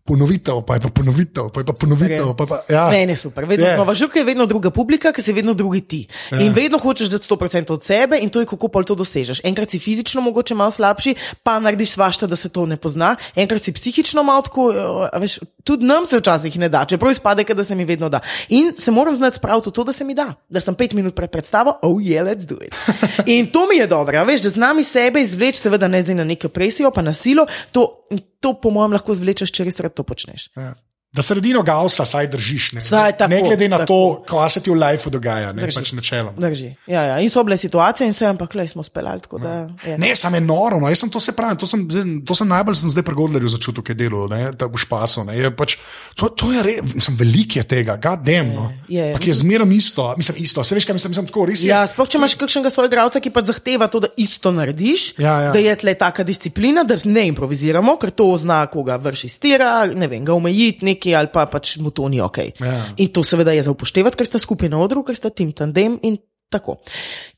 ponovitev, 0.05 0.61
pa 0.67 0.75
je 0.75 0.81
pa 0.81 0.89
ponovitev, 0.89 1.49
pa 1.53 1.61
je 1.61 1.65
pa 1.65 1.73
ponovitev. 1.73 2.33
Pa 2.37 2.45
pa, 2.45 2.61
ja. 2.69 2.89
Meni 2.89 3.11
je 3.11 3.15
super, 3.15 3.45
vedno 3.45 3.65
yeah. 3.65 3.75
smo 3.75 3.93
žuke, 3.93 4.23
vedno 4.23 4.45
druga 4.45 4.69
publika, 4.69 5.11
ki 5.11 5.21
si 5.21 5.33
vedno 5.33 5.53
drugi 5.53 5.81
ti. 5.81 6.01
Yeah. 6.31 6.45
In 6.45 6.53
vedno 6.53 6.79
hočeš 6.81 7.09
dati 7.09 7.27
100% 7.29 7.73
od 7.73 7.83
sebe 7.83 8.17
in 8.21 8.29
to 8.29 8.39
je 8.39 8.49
kako 8.49 8.67
pol 8.67 8.83
to 8.83 8.95
dosežeš. 8.95 9.43
Enkrat 9.43 9.69
si 9.69 9.79
fizično 9.79 10.21
mogoče 10.21 10.55
malo 10.55 10.71
slabši, 10.71 11.15
pa 11.43 11.59
narediš 11.59 11.91
svašta, 11.91 12.27
da 12.27 12.35
se 12.35 12.49
to 12.49 12.65
ne 12.65 12.77
pozna, 12.77 13.15
enkrat 13.35 13.61
si 13.61 13.73
psihično 13.73 14.23
malo 14.23 14.41
tako, 14.41 14.73
veš, 15.19 15.39
tudi 15.63 15.85
nam 15.85 16.05
se 16.05 16.17
včasih 16.17 16.59
ne 16.59 16.69
da, 16.69 16.85
čeprav 16.85 17.11
izpade, 17.11 17.43
da 17.43 17.63
se 17.63 17.75
mi 17.75 17.85
vedno 17.85 18.09
da. 18.09 18.19
In 18.49 18.73
se 18.77 18.91
moram 18.91 19.15
znati 19.15 19.37
spraviti 19.37 19.69
v 19.69 19.71
to, 19.71 19.83
da 19.83 19.93
se 19.93 20.03
mi 20.03 20.13
da, 20.13 20.33
da 20.49 20.61
sem 20.61 20.75
pet 20.75 20.93
minut 20.93 21.15
pred 21.15 21.29
predstavo, 21.31 21.77
oh 21.81 22.01
yeah, 22.01 22.25
let's 22.25 22.47
do 22.47 22.57
it. 22.65 22.75
In 23.37 23.47
to 23.51 23.67
mi 23.67 23.77
je 23.77 23.87
dobro, 23.87 24.25
veš, 24.25 24.41
da 24.41 24.49
znam 24.49 24.79
iz 24.79 24.87
sebe 24.87 25.21
izvleči, 25.21 25.61
seveda 25.61 25.87
ne 25.87 26.01
zdaj 26.01 26.15
na 26.15 26.23
neko 26.23 26.49
presijo, 26.49 26.91
pa 26.91 27.01
na 27.01 27.13
silo. 27.13 27.45
To, 27.71 28.05
to, 28.41 28.53
po 28.57 28.73
mojem, 28.73 28.97
lahko 28.97 29.15
zvlečeš, 29.17 29.53
če 29.53 29.67
res 29.67 29.79
rad 29.85 29.95
to 29.97 30.05
počneš. 30.07 30.49
Ja. 30.57 30.73
Da 31.11 31.21
sredino 31.21 31.59
Gausa 31.63 32.05
saj 32.05 32.27
držiš, 32.31 32.69
ne, 32.71 32.81
saj, 32.81 33.17
tako, 33.17 33.29
ne 33.29 33.41
glede 33.43 33.67
na 33.67 33.77
tako. 33.77 33.87
to, 33.87 34.23
kaj 34.29 34.49
se 34.49 34.61
ti 34.63 34.71
v 34.71 34.77
lifeu 34.79 35.11
dogaja, 35.11 35.49
ne 35.51 35.65
drži. 35.65 35.75
pač 35.75 35.89
načeloma. 35.91 36.37
Drži. 36.39 36.69
Ja, 36.87 37.01
ja. 37.03 37.17
In 37.19 37.29
so 37.29 37.43
bile 37.43 37.57
situacije, 37.57 38.07
in 38.07 38.13
se 38.13 38.23
jim 38.25 38.37
pa 38.39 38.47
klej 38.47 38.69
smo 38.71 38.83
speljali. 38.83 39.19
Ja. 39.43 39.97
Ne, 39.97 40.15
samo 40.15 40.39
je 40.39 40.41
noro, 40.41 40.79
no. 40.79 40.87
jaz 40.87 41.01
sem 41.03 41.09
to 41.11 41.19
se 41.19 41.35
pravi, 41.35 41.57
to 41.59 41.67
sem, 41.67 41.83
to 42.25 42.35
sem 42.35 42.47
najbolj 42.47 42.77
sem 42.79 42.93
zdaj 42.95 43.03
pregodlerju 43.03 43.51
začutil, 43.51 43.83
kaj 43.83 43.95
delo, 43.99 44.27
ne, 44.31 44.53
špasu. 44.77 45.25
Ne. 45.27 45.35
Je 45.35 45.51
pač, 45.51 45.75
to, 46.15 46.29
to 46.31 46.53
je 46.53 46.63
res, 46.63 46.95
sem 47.03 47.19
velik 47.19 47.57
je 47.59 47.65
tega, 47.67 47.97
gadem. 47.99 48.55
No. 48.55 48.69
Je, 48.87 49.11
je, 49.11 49.19
je 49.19 49.35
zmeraj 49.35 49.75
isto, 49.75 50.07
mislim 50.15 50.39
isto, 50.39 50.63
se 50.63 50.79
veš, 50.79 50.87
kaj 50.87 50.95
mislim, 50.95 51.11
mislim 51.11 51.27
tako 51.27 51.45
res. 51.51 51.65
Ja, 51.67 51.83
sploh 51.91 52.07
če 52.07 52.21
imaš 52.21 52.37
kakšnega 52.39 52.71
svojega 52.71 52.95
igralca, 52.95 53.19
ki 53.19 53.33
pa 53.35 53.43
zahteva 53.43 53.91
to, 53.91 53.99
da 54.07 54.13
isto 54.15 54.55
narediš, 54.55 55.19
ja, 55.19 55.35
ja. 55.47 55.51
da 55.51 55.59
je 55.59 55.75
tle 55.83 55.93
taka 55.99 56.23
disciplina, 56.23 56.87
da 56.87 56.95
ne 57.03 57.27
improviziramo, 57.33 57.99
ker 57.99 58.15
to 58.15 58.31
zna, 58.39 58.63
koga 58.71 58.95
vrši 58.95 59.27
stira, 59.35 59.73
ne 59.91 60.07
vem, 60.07 60.23
ga 60.23 60.39
omejiti 60.39 60.87
neki 61.01 61.15
ali 61.17 61.29
pa 61.33 61.47
pač 61.49 61.77
mu 61.81 61.89
to 61.89 62.05
ni 62.09 62.21
ok. 62.21 62.37
Ja. 62.61 62.77
In 62.97 63.09
to 63.09 63.25
seveda 63.25 63.51
je 63.51 63.65
za 63.65 63.73
upoštevati, 63.73 64.17
ker 64.17 64.27
sta 64.27 64.39
skupaj 64.39 64.69
na 64.69 64.77
odru, 64.81 65.03
ker 65.03 65.17
sta 65.17 65.33
tim 65.33 65.51
tandem 65.51 65.97
in 66.05 66.17
tako. 66.51 66.77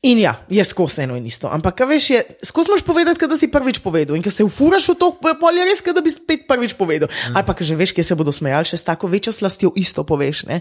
In 0.02 0.18
ja, 0.18 0.34
je 0.50 0.64
skozi 0.64 1.04
eno 1.04 1.16
in 1.16 1.26
isto. 1.26 1.48
Ampak, 1.48 1.84
veš, 1.88 2.10
je, 2.10 2.22
skozi 2.42 2.70
moš 2.70 2.82
povedati, 2.82 3.28
da 3.30 3.38
si 3.38 3.48
prvič 3.48 3.78
povedal. 3.78 4.16
In 4.18 4.24
ker 4.24 4.32
se 4.34 4.44
ufuraš 4.44 4.88
v 4.90 4.96
to, 4.98 5.10
polje 5.20 5.64
res, 5.68 5.84
da 5.86 6.02
bi 6.02 6.10
spet 6.10 6.48
prvič 6.50 6.74
povedal. 6.74 7.08
Ja. 7.08 7.38
Ali 7.38 7.46
pa, 7.46 7.54
ker 7.54 7.66
že 7.66 7.78
veš, 7.78 7.94
kje 7.94 8.04
se 8.10 8.18
bodo 8.18 8.34
smejali, 8.34 8.66
še 8.66 8.80
s 8.80 8.86
tako 8.86 9.08
večjo 9.12 9.32
slastjo 9.32 9.72
isto 9.78 10.02
poveš. 10.02 10.44
Ne? 10.50 10.60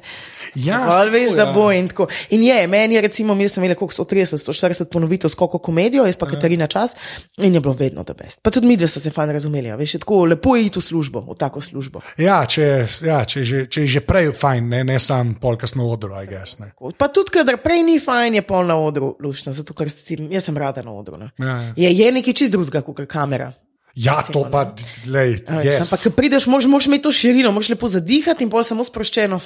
Ja, 0.56 0.86
Val, 0.86 1.10
veš, 1.10 1.34
tako, 1.34 1.40
da 1.42 1.48
ja. 1.50 1.54
bo 1.58 1.66
in 1.74 1.90
tako. 1.90 2.08
In 2.36 2.46
je, 2.46 2.60
meni 2.68 2.96
je 3.00 3.02
recimo, 3.10 3.36
mi 3.36 3.50
smo 3.50 3.66
imeli 3.66 3.76
koliko 3.80 4.04
130, 4.04 4.38
140 4.46 4.92
ponovitev 4.94 5.34
skoko 5.34 5.58
komedijo, 5.58 6.06
jaz 6.06 6.20
pa 6.20 6.30
Ja. 6.34 6.36
Katarina 6.36 6.68
čas 6.68 6.96
in 7.38 7.54
je 7.54 7.60
bilo 7.60 7.74
vedno 7.74 8.04
da 8.04 8.14
best. 8.14 8.40
Pa 8.42 8.52
tudi 8.52 8.68
mi 8.68 8.78
dve 8.78 8.88
sta 8.88 9.00
se 9.00 9.12
fajn 9.12 9.30
razumeli, 9.30 9.72
a 9.72 9.76
veš, 9.76 9.94
je 9.94 10.00
tako 10.00 10.26
lepo 10.26 10.56
je 10.56 10.66
iti 10.66 10.80
v 10.80 10.84
službo, 10.84 11.22
v 11.22 11.38
tako 11.38 11.62
službo. 11.62 12.02
Ja, 12.18 12.46
če, 12.46 12.88
ja, 13.06 13.24
če, 13.26 13.40
je 13.40 13.46
že, 13.46 13.66
če 13.68 13.82
je 13.82 13.88
že 13.88 14.02
prej 14.06 14.32
fajn, 14.38 14.70
ne, 14.70 14.84
ne 14.84 15.00
sam 15.00 15.36
polkas 15.42 15.76
na 15.76 15.86
odru, 15.86 16.14
aj 16.18 16.28
gess. 16.30 16.60
Ne. 16.60 16.72
Pa 16.98 17.08
tudi, 17.14 17.34
kadar 17.38 17.60
prej 17.64 17.84
ni 17.84 18.00
fajn, 18.02 18.40
je 18.40 18.43
pol 18.48 18.68
na 18.70 18.78
odru 18.80 19.16
lušno, 19.24 19.54
zato 19.54 19.76
ker 19.78 19.90
si, 19.92 20.18
jaz 20.32 20.48
sem 20.48 20.58
rada 20.58 20.84
na 20.86 20.94
odru. 20.94 21.18
Ne. 21.18 21.32
Ja, 21.38 21.58
ja. 21.62 21.74
Je, 21.78 21.94
je 21.98 22.12
nekaj 22.20 22.38
čist 22.42 22.54
drugega, 22.54 22.82
kot 22.86 23.04
kamera. 23.10 23.52
Ja, 23.94 24.24
to 24.24 24.50
pa, 24.50 24.74
lej, 25.06 25.46
yes. 25.62 25.86
Ampak, 25.86 26.02
ko 26.02 26.10
prideš, 26.12 26.48
moraš, 26.48 26.66
moraš 26.66 26.86
imeti 26.88 27.04
to 27.04 27.12
širino, 27.12 27.52
moraš 27.52 27.70
lepo 27.70 27.86
zadihati 27.88 28.42
in 28.42 28.50
pol 28.50 28.64
samo 28.64 28.82
sproščeno 28.82 29.38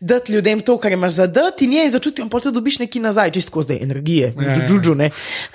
dati 0.00 0.32
ljudem 0.32 0.58
to, 0.60 0.74
kar 0.76 0.90
imaš 0.90 1.12
zadati, 1.14 1.64
in 1.64 1.72
je 1.72 1.84
in 1.84 1.92
začutiš, 1.92 2.24
in 2.24 2.28
pol 2.28 2.40
to 2.40 2.50
dobiš 2.50 2.78
neki 2.78 2.98
nazaj, 2.98 3.30
čisto 3.30 3.62
zdaj 3.62 3.78
energije, 3.78 4.32
Ja, 4.36 4.42
ja. 4.50 4.66
džudžu, 4.66 4.94
ne. 4.94 5.10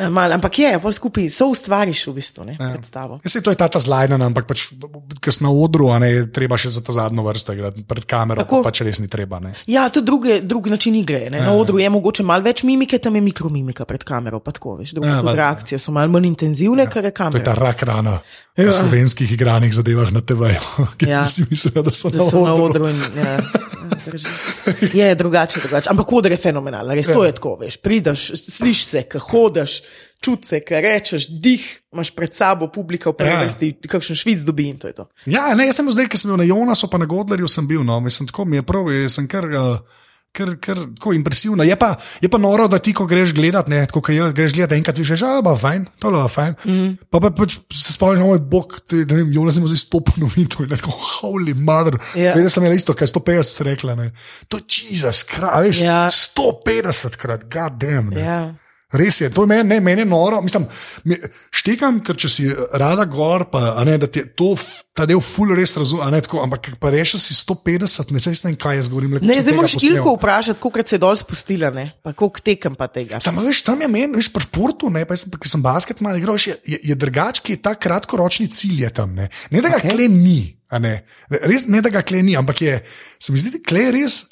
Mal, 0.10 0.32
ampak 0.32 0.60
je, 0.60 0.80
pol 0.80 0.92
skupaj 0.92 1.28
so 1.28 1.50
ustvariš 1.50 2.06
v 2.08 2.14
bistvu, 2.14 2.46
ne, 2.46 2.56
Ja. 2.56 2.70
predstavo. 2.72 3.20
Se 3.26 3.42
to 3.42 3.52
je 3.52 3.58
ta 3.58 3.68
ta 3.68 3.80
zlajna, 3.80 4.16
ampak 4.18 4.48
pač, 4.48 4.72
ker 5.20 5.34
si 5.34 5.44
na 5.44 5.52
odru, 5.52 5.90
a 5.90 6.00
ne 6.00 6.10
je 6.10 6.32
treba 6.32 6.56
še 6.56 6.70
za 6.70 6.80
ta 6.80 6.92
zadnjo 6.94 7.24
vrsto 7.24 7.52
igrati 7.52 7.84
pred 7.84 8.06
kamero, 8.06 8.40
Tako. 8.40 8.64
pa 8.64 8.72
pač 8.72 8.80
res 8.82 9.00
ni 9.00 9.08
treba. 9.08 9.40
Ne. 9.40 9.52
Ja, 9.68 9.90
tudi 9.90 10.06
druge, 10.06 10.40
drug 10.40 10.68
način 10.68 10.96
igre. 10.96 11.28
Ne? 11.30 11.42
Na 11.42 11.52
odru 11.52 11.80
je 11.80 11.90
mogoče 11.90 12.24
malo 12.24 12.44
več 12.44 12.64
mimike, 12.64 12.96
tam 12.98 13.12
je 13.12 13.22
mikromimika 13.22 13.84
pred 13.84 14.04
kamero, 14.04 14.40
pa 14.40 14.52
tako 14.52 14.80
veš. 14.80 14.96
Druge 14.96 15.10
Ja, 15.10 15.20
ja, 15.20 15.36
reakcije 15.36 15.76
so 15.76 15.92
malo 15.92 16.08
manj 16.10 16.28
intenzivne, 16.28 16.88
ker 16.88 17.04
je 17.04 17.12
To 17.12 17.12
je 17.12 17.12
kamera. 17.12 17.44
ta 17.44 17.54
rak 17.54 17.84
rana 17.84 18.21
Ja. 18.58 18.66
v 18.66 18.74
slovenskih 18.74 19.32
igranih 19.32 19.72
zadevah 19.72 20.10
na 20.10 20.22
TV-ju, 20.22 20.62
ki 20.98 21.06
Ja. 21.08 21.24
si 21.26 21.46
mislijo, 21.46 21.82
da 21.82 21.92
so 21.92 22.10
Da 22.10 22.18
na 22.18 22.26
so 22.26 22.42
na 22.42 22.54
odru. 22.54 22.86
odru. 22.86 22.90
In, 22.90 23.00
ja, 23.16 23.40
ja, 24.94 25.06
je 25.08 25.16
drugače, 25.16 25.60
drugače. 25.60 25.90
Ampak 25.90 26.12
odr 26.12 26.32
je 26.32 26.38
fenomenalen, 26.40 26.92
res 26.92 27.08
to 27.08 27.24
je 27.24 27.32
tako, 27.32 27.56
veš. 27.58 27.78
Prideš, 27.78 28.32
slišiš 28.38 28.86
se, 28.86 29.04
ko 29.06 29.20
hodaš, 29.22 29.82
čutiš 30.20 30.48
se, 30.48 30.60
ko 30.62 30.80
rečeš, 30.80 31.26
dih, 31.30 31.64
imaš 31.90 32.12
pred 32.12 32.34
sabo 32.34 32.68
publika 32.68 33.10
v 33.10 33.16
prvi 33.16 33.32
Ja. 33.32 33.42
vrsti, 33.42 33.72
kakšen 33.88 34.16
švic 34.16 34.40
dobi 34.42 34.68
in 34.68 34.78
to 34.78 34.88
je 34.88 34.94
to. 34.94 35.08
Ja, 35.26 35.54
ne, 35.54 35.66
jaz 35.66 35.76
sem 35.76 35.90
zdaj, 35.90 36.08
ker 36.08 36.20
sem 36.20 36.30
bil 36.30 36.38
na 36.38 36.46
Jonasu, 36.46 36.88
pa 36.88 36.98
na 36.98 37.06
Godlerju 37.06 37.48
sem 37.48 37.66
bil, 37.66 37.84
no, 37.84 38.00
mislim, 38.00 38.28
tako 38.28 38.46
mi 38.46 38.56
je 38.56 38.64
prav, 38.64 38.92
jaz 38.92 39.14
sem 39.14 39.28
kar. 39.28 39.48
Uh, 39.48 40.01
Ker 40.32 40.54
je 40.54 40.76
tako 40.96 41.12
impresivno. 41.14 41.64
Je 41.68 41.76
pa, 41.76 41.96
je 42.22 42.30
pa 42.32 42.40
noro, 42.40 42.70
da 42.72 42.78
ti, 42.80 42.94
ko 42.96 43.04
greš 43.06 43.34
gledat, 43.36 43.68
ne, 43.68 43.82
tako 43.86 44.00
kot 44.08 44.16
greš 44.36 44.54
gledat, 44.56 44.72
enkrat 44.78 44.98
vidiš, 44.98 45.20
da 45.20 45.34
je 45.36 45.42
bilo 45.44 45.56
fajn, 45.60 45.86
to 46.00 46.08
je 46.08 46.12
bilo 46.16 46.28
fajn. 46.32 46.56
Mm. 46.64 46.94
Pa, 47.12 47.20
pa 47.20 47.34
pač 47.36 47.58
se 47.76 47.94
spomniš, 47.94 48.24
moj 48.24 48.40
bog, 48.40 48.78
ti, 48.88 49.04
da 49.04 49.18
ne 49.18 49.26
vem, 49.26 49.34
Jonas 49.36 49.60
ima 49.60 49.68
zdaj 49.68 49.82
sto 49.84 50.00
ponovitev 50.08 50.64
in 50.64 50.72
tako, 50.72 50.96
holy 50.96 51.52
mother. 51.58 52.00
Ja. 52.16 52.32
Vedno 52.38 52.50
sem 52.50 52.64
imel 52.64 52.80
isto, 52.80 52.96
kaj 52.96 53.12
150 53.12 53.64
rekla, 53.68 53.96
ne. 54.00 54.12
To 54.48 54.62
je 54.62 54.88
Jezus, 54.96 55.26
kraj, 55.28 55.68
veš, 55.68 55.84
Ja. 55.84 56.06
150 56.08 57.20
krat, 57.20 57.44
god 57.52 57.80
damn. 57.84 58.16
Ne. 58.16 58.24
Ja. 58.24 58.42
Res 58.92 59.22
je, 59.22 59.30
to 59.32 59.46
je 59.46 59.48
meni, 59.48 59.64
ne, 59.70 59.80
meni 59.80 60.04
je 60.04 60.06
noro. 60.06 60.42
Mislim, 60.44 60.66
mi- 61.08 61.20
štekam, 61.56 62.02
ker 62.04 62.18
če 62.20 62.30
si 62.30 62.48
rada 62.76 63.06
gor, 63.08 63.46
pa 63.52 63.76
a 63.80 63.86
ne, 63.88 63.96
da 64.02 64.08
ti 64.12 64.20
je 64.20 64.28
to, 64.36 64.50
ta 64.92 65.06
del 65.08 65.22
ful 65.24 65.54
res 65.56 65.72
razumem, 65.80 66.18
ampak 66.44 66.74
pa 66.82 66.92
rečeš 66.92 67.24
si 67.30 67.38
150, 67.40 68.12
ne 68.12 68.20
vem, 68.20 68.58
kaj 68.60 68.76
jaz 68.82 68.90
govorim. 68.92 69.16
le, 69.16 69.22
Ne, 69.24 69.40
zdaj 69.40 69.56
moraš. 69.56 69.78
Ilko 69.80 70.18
vprašati, 70.18 70.60
koliko 70.60 70.88
se 70.88 70.96
je 70.96 71.00
dol 71.00 71.16
spustila, 71.16 71.72
ne? 71.72 71.94
pa 72.04 72.12
koliko 72.14 72.44
tekem 72.44 72.76
pa 72.76 72.90
tega. 72.92 73.22
Samo 73.24 73.46
veš, 73.46 73.64
tam 73.64 73.80
je 73.82 73.88
meni, 73.88 74.20
veš, 74.20 74.32
pri 74.34 74.44
športu, 74.44 74.92
ne, 74.92 75.06
pa 75.08 75.16
jaz 75.16 75.24
ki 75.32 75.48
sem 75.50 75.64
basket 75.64 76.04
malo 76.04 76.20
igral, 76.20 76.36
je, 76.36 76.58
je, 76.68 76.82
je 76.92 76.96
drugački 76.96 77.62
ta 77.64 77.76
kratkoročni 77.80 78.50
cilj 78.52 78.84
je 78.84 78.92
tam. 78.92 79.16
Ne, 79.16 79.30
ne 79.52 79.64
da 79.64 79.72
ga 79.72 79.80
okay. 79.80 79.96
kle 79.96 80.12
ni, 80.12 80.52
ne, 80.84 80.94
res 81.48 81.68
ne 81.72 81.80
da 81.80 81.90
ga 81.90 82.04
kle 82.04 82.20
ni, 82.28 82.36
ampak 82.36 82.62
je, 82.62 82.78
se 83.20 83.32
mi 83.32 83.40
zdi, 83.40 83.56
da 83.56 83.64
kle 83.64 83.88
res, 83.96 84.26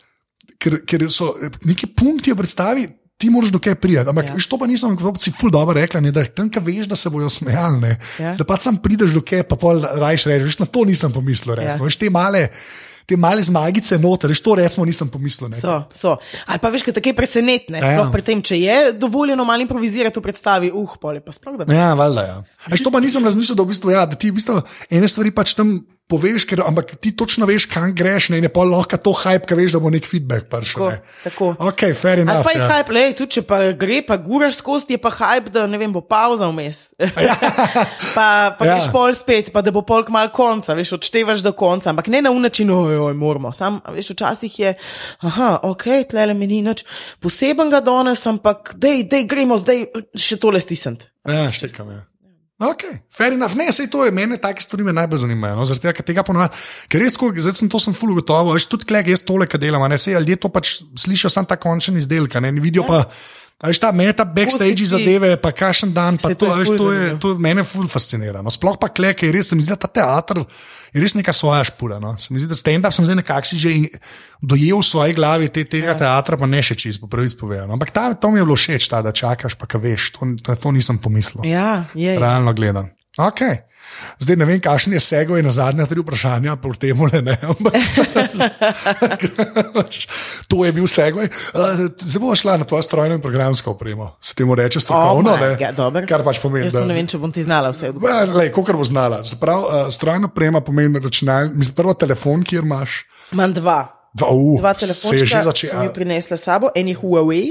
ker, 0.60 0.82
ker 0.84 1.08
so 1.08 1.32
neki 1.64 1.94
punkti 1.96 2.36
v 2.36 2.42
predstavi. 2.44 2.88
Ti 3.20 3.28
moraš 3.30 3.52
do 3.52 3.60
kaj 3.60 3.76
prijeti. 3.76 4.10
Ampak 4.10 4.26
Ja. 4.32 4.38
ja. 4.40 4.46
to 4.50 4.56
pa 4.58 4.68
nisem, 4.68 4.94
kot 4.96 5.20
si 5.20 5.32
ful 5.36 5.52
dobro 5.52 5.76
rekla, 5.76 6.00
ne, 6.00 6.12
da 6.16 6.24
tam, 6.24 6.48
ki 6.50 6.62
veš, 6.64 6.88
da 6.88 6.96
se 6.96 7.10
bojo 7.12 7.28
smejali. 7.30 7.80
Ne, 7.84 7.98
Ja. 8.20 8.36
Da 8.40 8.46
pa 8.48 8.56
sam 8.58 8.78
prideš 8.80 9.12
do 9.12 9.22
kaj, 9.22 9.44
pa 9.44 9.58
pol 9.60 9.84
rajš 9.84 10.26
rečeš. 10.32 10.60
Na 10.60 10.66
to 10.66 10.86
nisem 10.88 11.12
pomislil. 11.12 11.56
Recimo, 11.60 11.84
Ja. 11.84 11.88
veš, 11.90 11.98
te 12.00 12.08
male, 12.10 12.48
te 13.04 13.18
male 13.20 13.44
zmagice 13.44 14.00
noter, 14.00 14.32
veš, 14.32 14.40
to 14.40 14.56
recimo 14.56 14.86
nisem 14.88 15.12
pomislil. 15.12 15.50
Ne. 15.52 15.60
So, 15.60 15.84
so. 15.92 16.16
Ali 16.48 16.64
pa 16.64 16.72
veš, 16.72 16.88
kaj 16.88 16.96
tako 16.96 17.12
presenetne. 17.20 17.84
Ja, 17.84 17.92
ja. 17.92 18.00
Sploh 18.00 18.12
pri 18.16 18.22
tem, 18.24 18.40
če 18.42 18.56
je 18.56 18.78
dovoljeno 18.96 19.44
malo 19.44 19.68
improvizirati 19.68 20.16
v 20.16 20.24
predstavi, 20.24 20.72
uh, 20.72 20.96
pole 20.96 21.20
pa 21.20 21.36
sploh 21.36 21.60
da. 21.60 21.68
Ja, 21.74 21.92
valjda. 22.00 22.24
Ja. 22.24 22.38
Veš, 22.72 22.88
to 22.88 22.92
pa 22.92 23.04
nisem 23.04 23.26
razmišljal, 23.28 23.60
da, 23.60 23.64
v 23.68 23.74
bistvu, 23.76 23.92
ja, 23.92 24.06
da 24.08 24.16
ti 24.16 24.32
v 24.32 24.40
bistvu 24.40 24.62
ene 24.90 25.08
stvari 25.12 25.36
pač 25.36 25.60
tam 25.60 25.82
poveš, 26.10 26.48
ker, 26.50 26.64
ampak 26.66 26.96
ti 26.98 27.12
točno 27.14 27.46
veš, 27.46 27.68
kam 27.70 27.92
greš, 27.96 28.32
ne, 28.34 28.40
in 28.42 28.48
je 28.48 28.52
pa 28.54 28.64
lahko 28.66 28.98
to 28.98 29.14
hype, 29.14 29.46
ki 29.46 29.58
veš, 29.60 29.76
da 29.76 29.82
bo 29.84 29.92
nek 29.94 30.08
feedback 30.10 30.48
prišel. 30.50 30.82
Tako, 30.82 30.90
ne. 30.90 30.98
tako. 31.24 31.50
Ok, 31.70 31.84
fair 31.94 32.20
Ali 32.20 32.26
enough. 32.26 32.44
pa 32.48 32.54
je 32.56 32.62
ja. 32.64 32.70
hype, 32.74 32.96
lej, 32.96 33.14
tudi 33.20 33.38
če 33.38 33.44
pa 33.46 33.60
gre, 33.78 34.00
pa 34.08 34.18
guraš 34.18 34.58
skozi, 34.58 34.96
je 34.98 35.02
pa 35.02 35.12
hype, 35.14 35.54
da 35.54 35.68
ne 35.70 35.78
vem, 35.78 35.94
bo 35.94 36.02
pauza 36.02 36.50
vmes. 36.50 36.82
pa 38.18 38.56
pa 38.58 38.66
Ja. 38.66 38.76
greš 38.76 38.90
pol 38.94 39.14
spet, 39.14 39.54
pa 39.54 39.62
da 39.66 39.72
bo 39.72 39.82
polk 39.86 40.10
mal 40.14 40.32
konca, 40.34 40.74
veš, 40.78 40.96
odštevaš 40.98 41.46
do 41.46 41.54
konca, 41.58 41.94
ampak 41.94 42.10
ne 42.10 42.22
na 42.26 42.34
unačin, 42.34 42.70
ojoj, 42.74 43.14
moramo. 43.14 43.54
Sam, 43.54 43.80
veš, 43.94 44.12
včasih 44.18 44.60
je, 44.60 44.74
aha, 45.22 45.60
ok, 45.70 45.86
tlele 46.10 46.34
mi 46.34 46.50
ni 46.50 46.62
nič 46.66 46.86
posebenega 47.22 47.82
danes, 47.86 48.26
ampak 48.30 48.74
dej, 48.78 49.06
dej, 49.10 49.26
gremo 49.30 49.58
zdaj 49.62 49.86
še 50.18 50.38
tole 50.42 50.62
stisniti. 50.62 51.10
Ja, 51.30 51.48
štekam. 51.54 51.94
Ja. 51.94 52.02
Ok, 52.60 52.84
fair 53.08 53.34
enough. 53.34 53.56
Ne, 53.56 53.70
sej 53.72 53.88
to 53.88 54.04
je 54.04 54.12
mene, 54.12 54.36
take 54.38 54.60
stvari 54.60 54.84
me 54.84 54.92
najbolj 54.92 55.22
zanimajo. 55.24 55.56
No, 55.56 55.66
zaradi 55.68 55.86
tega, 55.88 56.04
tega 56.04 56.24
ponovadi, 56.28 56.60
ker 56.92 57.00
res, 57.00 57.16
tako, 57.16 57.32
zdaj 57.40 57.56
sem 57.56 57.70
to 57.72 57.80
sem 57.80 57.96
full 57.96 58.12
gotovo, 58.18 58.52
veš, 58.52 58.66
tudi 58.68 58.88
kleg 58.90 59.08
jaz 59.08 59.24
tole, 59.24 59.48
kar 59.48 59.62
delam, 59.62 59.86
ne 59.88 59.96
sej 59.96 60.18
ljudje 60.20 60.42
to 60.44 60.52
pač 60.52 60.74
slišijo, 61.00 61.32
sam 61.32 61.48
ta 61.48 61.56
končen 61.56 61.96
izdelek, 62.02 62.36
ne, 62.44 62.52
ne 62.52 62.64
vidijo 62.64 62.84
pa. 62.84 63.06
A 63.60 63.68
veš, 63.68 63.82
ta 63.84 63.90
meta 63.92 64.24
backstage 64.24 64.86
zadeve, 64.88 65.34
pa 65.36 65.52
kašen 65.52 65.92
dan, 65.92 66.16
pa 66.16 66.32
to, 66.32 66.46
to 66.46 66.48
je 66.48 66.60
veš, 66.62 66.70
to, 66.80 66.86
je, 66.96 67.08
to 67.20 67.32
mene 67.44 67.66
ful 67.68 67.90
fascinira. 67.92 68.40
No, 68.40 68.54
sploh 68.56 68.78
pa 68.80 68.88
klek, 68.88 69.26
je 69.28 69.34
res, 69.36 69.50
se 69.52 69.58
mi 69.60 69.66
zdi, 69.66 69.74
da 69.74 69.80
ta 69.84 69.90
teater 69.92 70.40
je 70.96 71.04
res 71.04 71.12
neka 71.18 71.36
svoja 71.36 71.66
špura. 71.68 71.98
No. 72.00 72.14
Se 72.16 72.32
mi 72.32 72.40
zdi, 72.40 72.48
da 72.48 72.56
stand-up 72.56 72.96
sem 72.96 73.04
zdaj 73.10 73.20
nekako 73.20 73.52
si 73.52 73.60
že 73.60 73.74
dojel 74.40 74.80
v 74.80 74.88
svoji 74.88 75.18
glavi 75.18 75.52
te, 75.52 75.66
tega 75.68 75.92
ja. 75.92 75.98
teatra, 76.00 76.40
pa 76.40 76.48
ne 76.48 76.64
še 76.64 76.78
čist, 76.80 77.04
po 77.04 77.12
pravici 77.12 77.36
povedano. 77.36 77.76
Ampak 77.76 77.92
ta, 77.92 78.08
to 78.16 78.32
mi 78.32 78.40
je 78.40 78.48
bilo 78.48 78.56
všeč, 78.56 78.88
ta, 78.88 79.04
da 79.04 79.12
čakaš, 79.12 79.60
pa 79.60 79.68
kaj 79.68 79.84
veš, 79.84 80.08
to, 80.16 80.32
to, 80.40 80.56
to 80.56 80.72
nisem 80.72 81.02
pomislil. 81.04 81.44
Ja, 81.44 81.84
je. 81.92 82.16
Realno 82.16 82.56
gledam. 82.56 82.88
Okay. 83.20 83.56
Zdaj 84.20 84.36
ne 84.40 84.46
vem, 84.48 84.60
kakšen 84.64 84.94
je 84.96 85.00
segoj 85.04 85.42
na 85.44 85.52
zadnja 85.52 85.84
tri 85.90 86.00
vprašanja, 86.00 86.56
po 86.64 86.72
tem 86.76 86.96
ne. 87.20 87.36
Ampak, 87.44 87.76
to 90.50 90.64
je 90.64 90.72
bil 90.72 90.88
segoj. 90.88 91.28
Uh, 91.28 91.84
zdaj 92.00 92.20
bomo 92.20 92.36
šla 92.36 92.58
na 92.58 92.68
tvojo 92.68 92.84
strojno 92.86 93.20
in 93.20 93.22
programsko 93.22 93.72
opremo. 93.76 94.16
Se 94.22 94.36
temu 94.36 94.56
reče 94.56 94.80
strokovno, 94.80 95.34
Oh 95.34 95.40
ne? 95.40 95.56
God, 95.60 95.76
dobro. 95.76 96.06
kar 96.08 96.24
pač 96.24 96.40
pomeni. 96.40 96.66
Jaz 96.70 96.80
to 96.80 96.86
ne 96.88 96.96
vem, 96.96 97.08
če 97.08 97.20
bom 97.20 97.32
ti 97.32 97.44
znala 97.44 97.74
vse 97.76 97.92
odgovoriti. 97.92 98.54
Kako 98.56 98.80
bo 98.80 98.88
znala? 98.88 99.24
Sprav, 99.24 99.68
uh, 99.68 99.92
strojna 99.92 100.32
oprema 100.32 100.62
pomeni 100.62 101.00
računalnik, 101.00 101.56
mislim, 101.60 101.76
prvo 101.76 101.94
telefon, 101.94 102.44
kjer 102.44 102.64
imaš. 102.64 103.04
Imam 103.36 103.54
dva. 103.54 103.82
Dva, 104.14 104.32
uh, 104.34 104.58
Dva 104.58 104.74
telefončka 104.74 105.44
začel. 105.46 105.70
sem 105.70 105.84
jih 105.86 105.92
prinesla 105.94 106.38
s 106.38 106.48
sabo, 106.48 106.72
en 106.76 106.88
je 106.88 106.96
Huawei, 106.98 107.44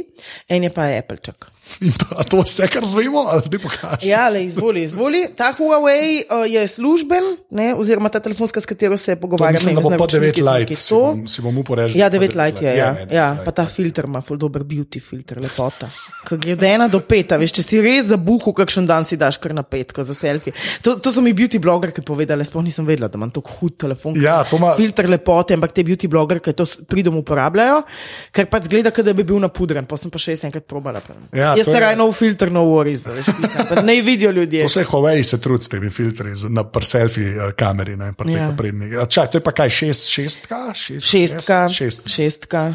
en 0.49 0.65
je 0.67 0.71
pa 0.75 0.89
Appleček. 0.97 1.47
In 1.81 1.93
to, 1.93 2.07
a 2.17 2.25
to 2.25 2.41
je 2.43 2.49
vse, 2.49 2.67
kar 2.73 2.85
zvemo, 2.85 3.27
ali 3.29 3.43
ti 3.45 3.59
pokažeš? 3.59 4.07
Ja, 4.09 4.29
le 4.29 4.43
izvoli, 4.45 4.83
izvoli. 4.83 5.29
Ta 5.37 5.53
Huawei 5.55 6.25
uh, 6.25 6.45
je 6.51 6.63
služben, 6.69 7.23
ne, 7.51 7.75
oziroma 7.75 8.09
ta 8.09 8.21
telefonska, 8.21 8.61
s 8.61 8.67
katero 8.67 8.97
se 8.97 9.15
To 9.15 9.21
pogovarjam. 9.21 9.53
Mislim, 9.55 9.75
da 9.75 9.81
ne, 9.81 9.85
bo 9.85 9.91
z 9.91 9.99
pa 9.99 10.07
9 10.07 10.21
naročniki, 10.21 10.43
z 10.43 10.47
light, 10.47 10.83
si 10.83 10.95
bom, 10.95 11.27
si 11.29 11.43
bom 11.43 11.59
uporežil. 11.59 12.01
Ja, 12.01 12.11
9 12.11 12.35
light 12.35 12.63
je. 12.63 12.73
Ja, 12.77 12.93
ne, 12.93 13.05
devet 13.05 13.13
ja, 13.15 13.27
light, 13.33 13.45
pa 13.45 13.51
ta 13.53 13.67
filter 13.67 14.05
ima 14.09 14.21
ful 14.25 14.37
dober 14.41 14.65
beauty 14.65 15.01
filter, 15.01 15.41
lepota. 15.41 15.91
Ko 16.29 16.37
gre 16.37 16.57
od 16.57 16.63
ena 16.67 16.89
do 16.89 17.01
peta, 17.01 17.39
veš, 17.41 17.55
če 17.61 17.63
si 17.63 17.81
res 17.85 18.11
zabuhu, 18.11 18.53
kakšen 18.57 18.87
dan 18.89 19.07
si 19.09 19.17
daš 19.21 19.39
kar 19.39 19.55
na 19.55 19.63
petko 19.63 20.03
za 20.03 20.17
selfie. 20.17 20.53
To, 20.83 20.97
to 20.99 21.13
so 21.15 21.23
mi 21.23 21.33
beauty 21.33 21.61
blogerke 21.63 22.03
povedali, 22.03 22.45
sploh 22.45 22.65
nisem 22.65 22.87
vedela, 22.89 23.09
da 23.09 23.21
imam 23.21 23.31
tako 23.31 23.55
hud 23.61 23.77
telefon. 23.79 24.17
Ja, 24.21 24.41
to 24.49 24.57
ima- 24.57 24.75
Filter 24.77 25.09
lepote, 25.09 25.55
ampak 25.55 25.73
te 25.73 25.85
beauty 25.87 26.09
blogerke 26.11 26.53
to 26.53 26.67
pridom 26.89 27.21
uporabljajo, 27.23 27.83
ker 28.33 28.49
pač 28.51 28.67
zgleda, 28.69 28.91
da 29.05 29.13
bi 29.13 29.25
bil 29.25 29.39
napudren, 29.41 29.87
pa 29.89 29.97
sem 30.01 30.11
pa 30.11 30.19
še 30.21 30.37
enkrat 30.49 30.67
probala. 30.69 31.01
Ja, 31.33 31.55
Jaz 31.59 31.65
se 31.65 31.71
je- 31.73 31.81
raj 31.81 31.97
nov 31.97 32.13
filter, 32.13 32.51
nov 32.51 32.67
worries, 32.67 33.05
veš, 33.05 33.27
pa 33.69 33.83
ne 33.83 34.01
vidijo 34.01 34.31
ljudje. 34.31 34.65
Vse 34.65 34.85
Huawei 34.85 35.23
se 35.23 35.39
trudi 35.39 35.65
s 35.65 35.69
temi 35.69 35.91
filtri 35.91 36.33
na 36.49 36.65
pr 36.65 36.85
selfie 36.85 37.37
uh, 37.37 37.53
kameri. 37.53 37.97
Ne, 37.97 38.13
pr 38.13 38.29
Ja. 38.29 38.53
ja. 38.93 39.07
Čak, 39.07 39.31
to 39.31 39.39
je 39.39 39.43
pa 39.43 39.53
kaj, 39.53 39.71
šest, 39.71 40.09
šestka? 40.09 40.75
Šest, 40.75 41.07
Šestka, 41.07 41.69
Šest. 41.69 42.09
šestka. 42.09 42.67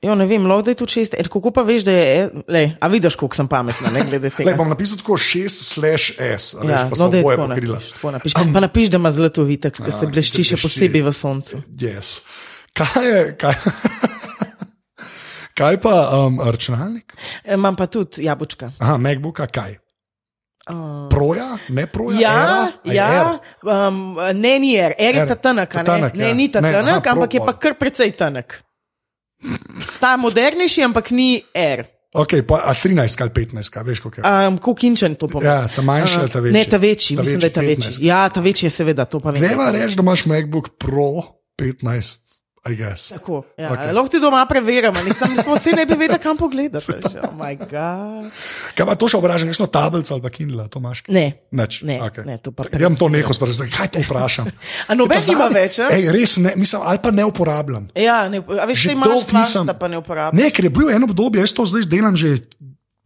Jo, 0.00 0.14
ne 0.14 0.24
vem, 0.24 0.46
lahko 0.46 0.62
da 0.62 0.70
je 0.70 0.74
tudi 0.76 0.92
šest. 0.92 1.14
E, 1.14 1.24
kako 1.24 1.50
pa 1.50 1.60
veš, 1.62 1.82
da 1.84 1.92
je, 1.92 2.04
e, 2.16 2.28
lej, 2.48 2.70
a 2.80 2.88
vidiš, 2.88 3.14
koliko 3.14 3.36
sem 3.36 3.48
pametna, 3.48 3.90
ne 3.90 4.00
glede 4.02 4.30
tega. 4.30 4.54
bom 4.56 4.68
napisal 4.68 4.96
tako 4.96 5.12
6 5.12 5.48
slash 5.48 6.16
S, 6.16 6.54
a 6.54 6.64
veš, 6.64 6.70
Ja, 6.70 6.88
pa 6.88 6.96
no, 6.96 7.08
da 7.08 7.18
oboje 7.18 7.36
tako 7.36 7.48
napiš. 7.48 7.92
Tako 7.92 8.10
napiš. 8.10 8.32
Pa 8.32 8.60
napiš, 8.60 8.88
da 8.88 8.96
ima 8.96 9.10
zlato 9.12 9.44
vitek, 9.44 9.76
ki 9.76 9.92
se 9.92 10.00
ki 10.00 10.06
blešči 10.06 10.44
se 10.44 10.56
še 10.56 10.62
posebej 10.62 11.02
v 11.02 11.12
soncu. 11.12 11.60
Yes. 11.76 12.20
Kaj 12.72 13.04
je, 13.04 13.36
kaj, 13.36 13.54
kaj 15.60 15.78
pa 15.84 15.94
um, 16.16 16.40
računalnik? 16.40 17.14
E, 17.44 17.54
Imam 17.54 17.76
pa 17.76 17.86
tudi 17.86 18.24
jabučka. 18.26 18.72
Aha, 18.78 18.96
MacBooka, 18.96 19.46
kaj? 19.46 19.76
Uh, 20.70 21.08
Proja, 21.10 21.56
ne 21.72 21.86
proja? 21.90 22.20
Ja, 22.20 22.32
era? 22.42 22.58
Ja 22.94 23.06
era? 23.14 23.86
um, 23.88 24.18
ne, 24.36 24.58
ni 24.62 24.74
er, 24.76 24.92
er 24.98 25.14
je 25.16 25.22
Er, 25.24 25.30
ta 25.32 25.34
ta 25.34 25.52
ne, 25.56 25.64
tanek, 25.66 26.14
ne, 26.14 26.28
ja. 26.28 26.34
ni 26.36 26.50
ta 26.52 26.60
Ne, 26.60 26.72
tanek, 26.72 27.06
ampak 27.06 27.34
je 27.34 27.40
pa 27.40 27.54
kar 27.58 27.74
precej 27.80 28.12
tanek. 28.16 28.60
Ta 30.00 30.16
modernejši, 30.20 30.84
ampak 30.84 31.10
ni 31.16 31.40
er. 31.56 31.86
Ok, 32.12 32.42
pa, 32.46 32.60
a 32.66 32.74
13 32.74 33.22
ali 33.22 33.30
15, 33.30 33.70
kaj 33.70 33.84
veš, 33.86 34.00
koliko 34.04 34.20
je? 34.20 34.46
Um, 34.46 34.58
Kokinčen 34.58 35.14
to 35.14 35.28
pomeni. 35.30 35.48
Ja, 35.48 35.68
ta 35.70 35.82
manjši 35.82 36.18
ali 36.20 36.30
ta 36.30 36.40
večji? 36.42 36.54
Ne, 36.58 36.64
ta 36.66 36.76
večji, 36.76 37.16
Ta 37.16 37.22
mislim, 37.22 37.36
večji, 37.36 37.40
da 37.40 37.46
je 37.46 37.52
ta 37.54 37.60
večji. 37.60 37.92
15. 37.92 38.06
Ja, 38.06 38.28
ta 38.28 38.40
večji 38.40 38.66
je 38.66 38.70
seveda, 38.70 39.04
to 39.04 39.20
pa 39.20 39.30
vem. 39.30 39.42
Greva 39.42 39.70
reči, 39.70 39.96
da 39.96 40.02
imaš 40.02 40.26
MacBook 40.26 40.68
Pro 40.78 41.10
15, 41.56 41.86
I 41.86 41.94
guess. 41.96 42.29
Tako, 42.60 43.42
ja. 43.56 43.70
Okay. 43.72 43.92
Lahko 43.92 44.08
ti 44.12 44.20
doma 44.20 44.44
preverjamo, 44.46 45.00
nisem 45.00 45.32
vsi 45.56 45.72
ne 45.72 45.86
bi 45.86 45.96
vedeli, 45.96 46.18
kam 46.20 46.36
pogledati. 46.36 46.92
Oh 47.20 47.32
my 47.36 47.56
God. 47.56 48.32
Kaj 48.76 48.86
pa 48.86 48.94
to 48.94 49.08
še 49.08 49.16
obražam, 49.16 49.48
kakšno 49.48 49.66
tablico 49.72 50.12
ali 50.14 50.30
Kindle, 50.32 50.66
to 50.68 50.80
imaš? 50.80 51.02
Ne. 51.08 51.40
Nič. 51.52 51.80
Ne, 51.88 51.96
okay. 52.04 52.24
ne, 52.26 52.36
to 52.36 52.52
pa 52.52 52.68
Ja, 52.68 52.88
bom 52.88 52.96
to 53.00 53.08
nehal 53.08 53.32
sprašovati, 53.32 53.72
kaj 53.72 53.88
to 53.96 54.04
vprašam. 54.04 54.50
A 54.92 54.96
noben 54.96 55.20
zadnje- 55.20 55.48
več? 55.56 55.80
Ej, 55.80 56.08
res 56.12 56.36
ne, 56.36 56.52
mislim, 56.56 56.84
ali 56.84 57.00
pa 57.00 57.12
ne 57.14 57.24
uporabljam. 57.24 57.88
Ja, 57.96 58.28
ne, 58.28 58.44
a 58.44 58.68
veš, 58.68 58.88
ti 58.90 58.96
imaš 58.96 59.24
stvar, 59.24 59.64
da 59.68 59.76
pa 59.76 59.88
ne 59.88 60.00
uporabljaš. 60.00 60.36
Ne, 60.36 60.52
ker 60.52 60.68
je 60.68 60.72
bil 60.74 60.92
eno 60.92 61.08
obdobje, 61.08 61.40
jaz 61.40 61.56
to 61.56 61.64
zdaj 61.64 61.88
delam 61.88 62.16
že 62.16 62.36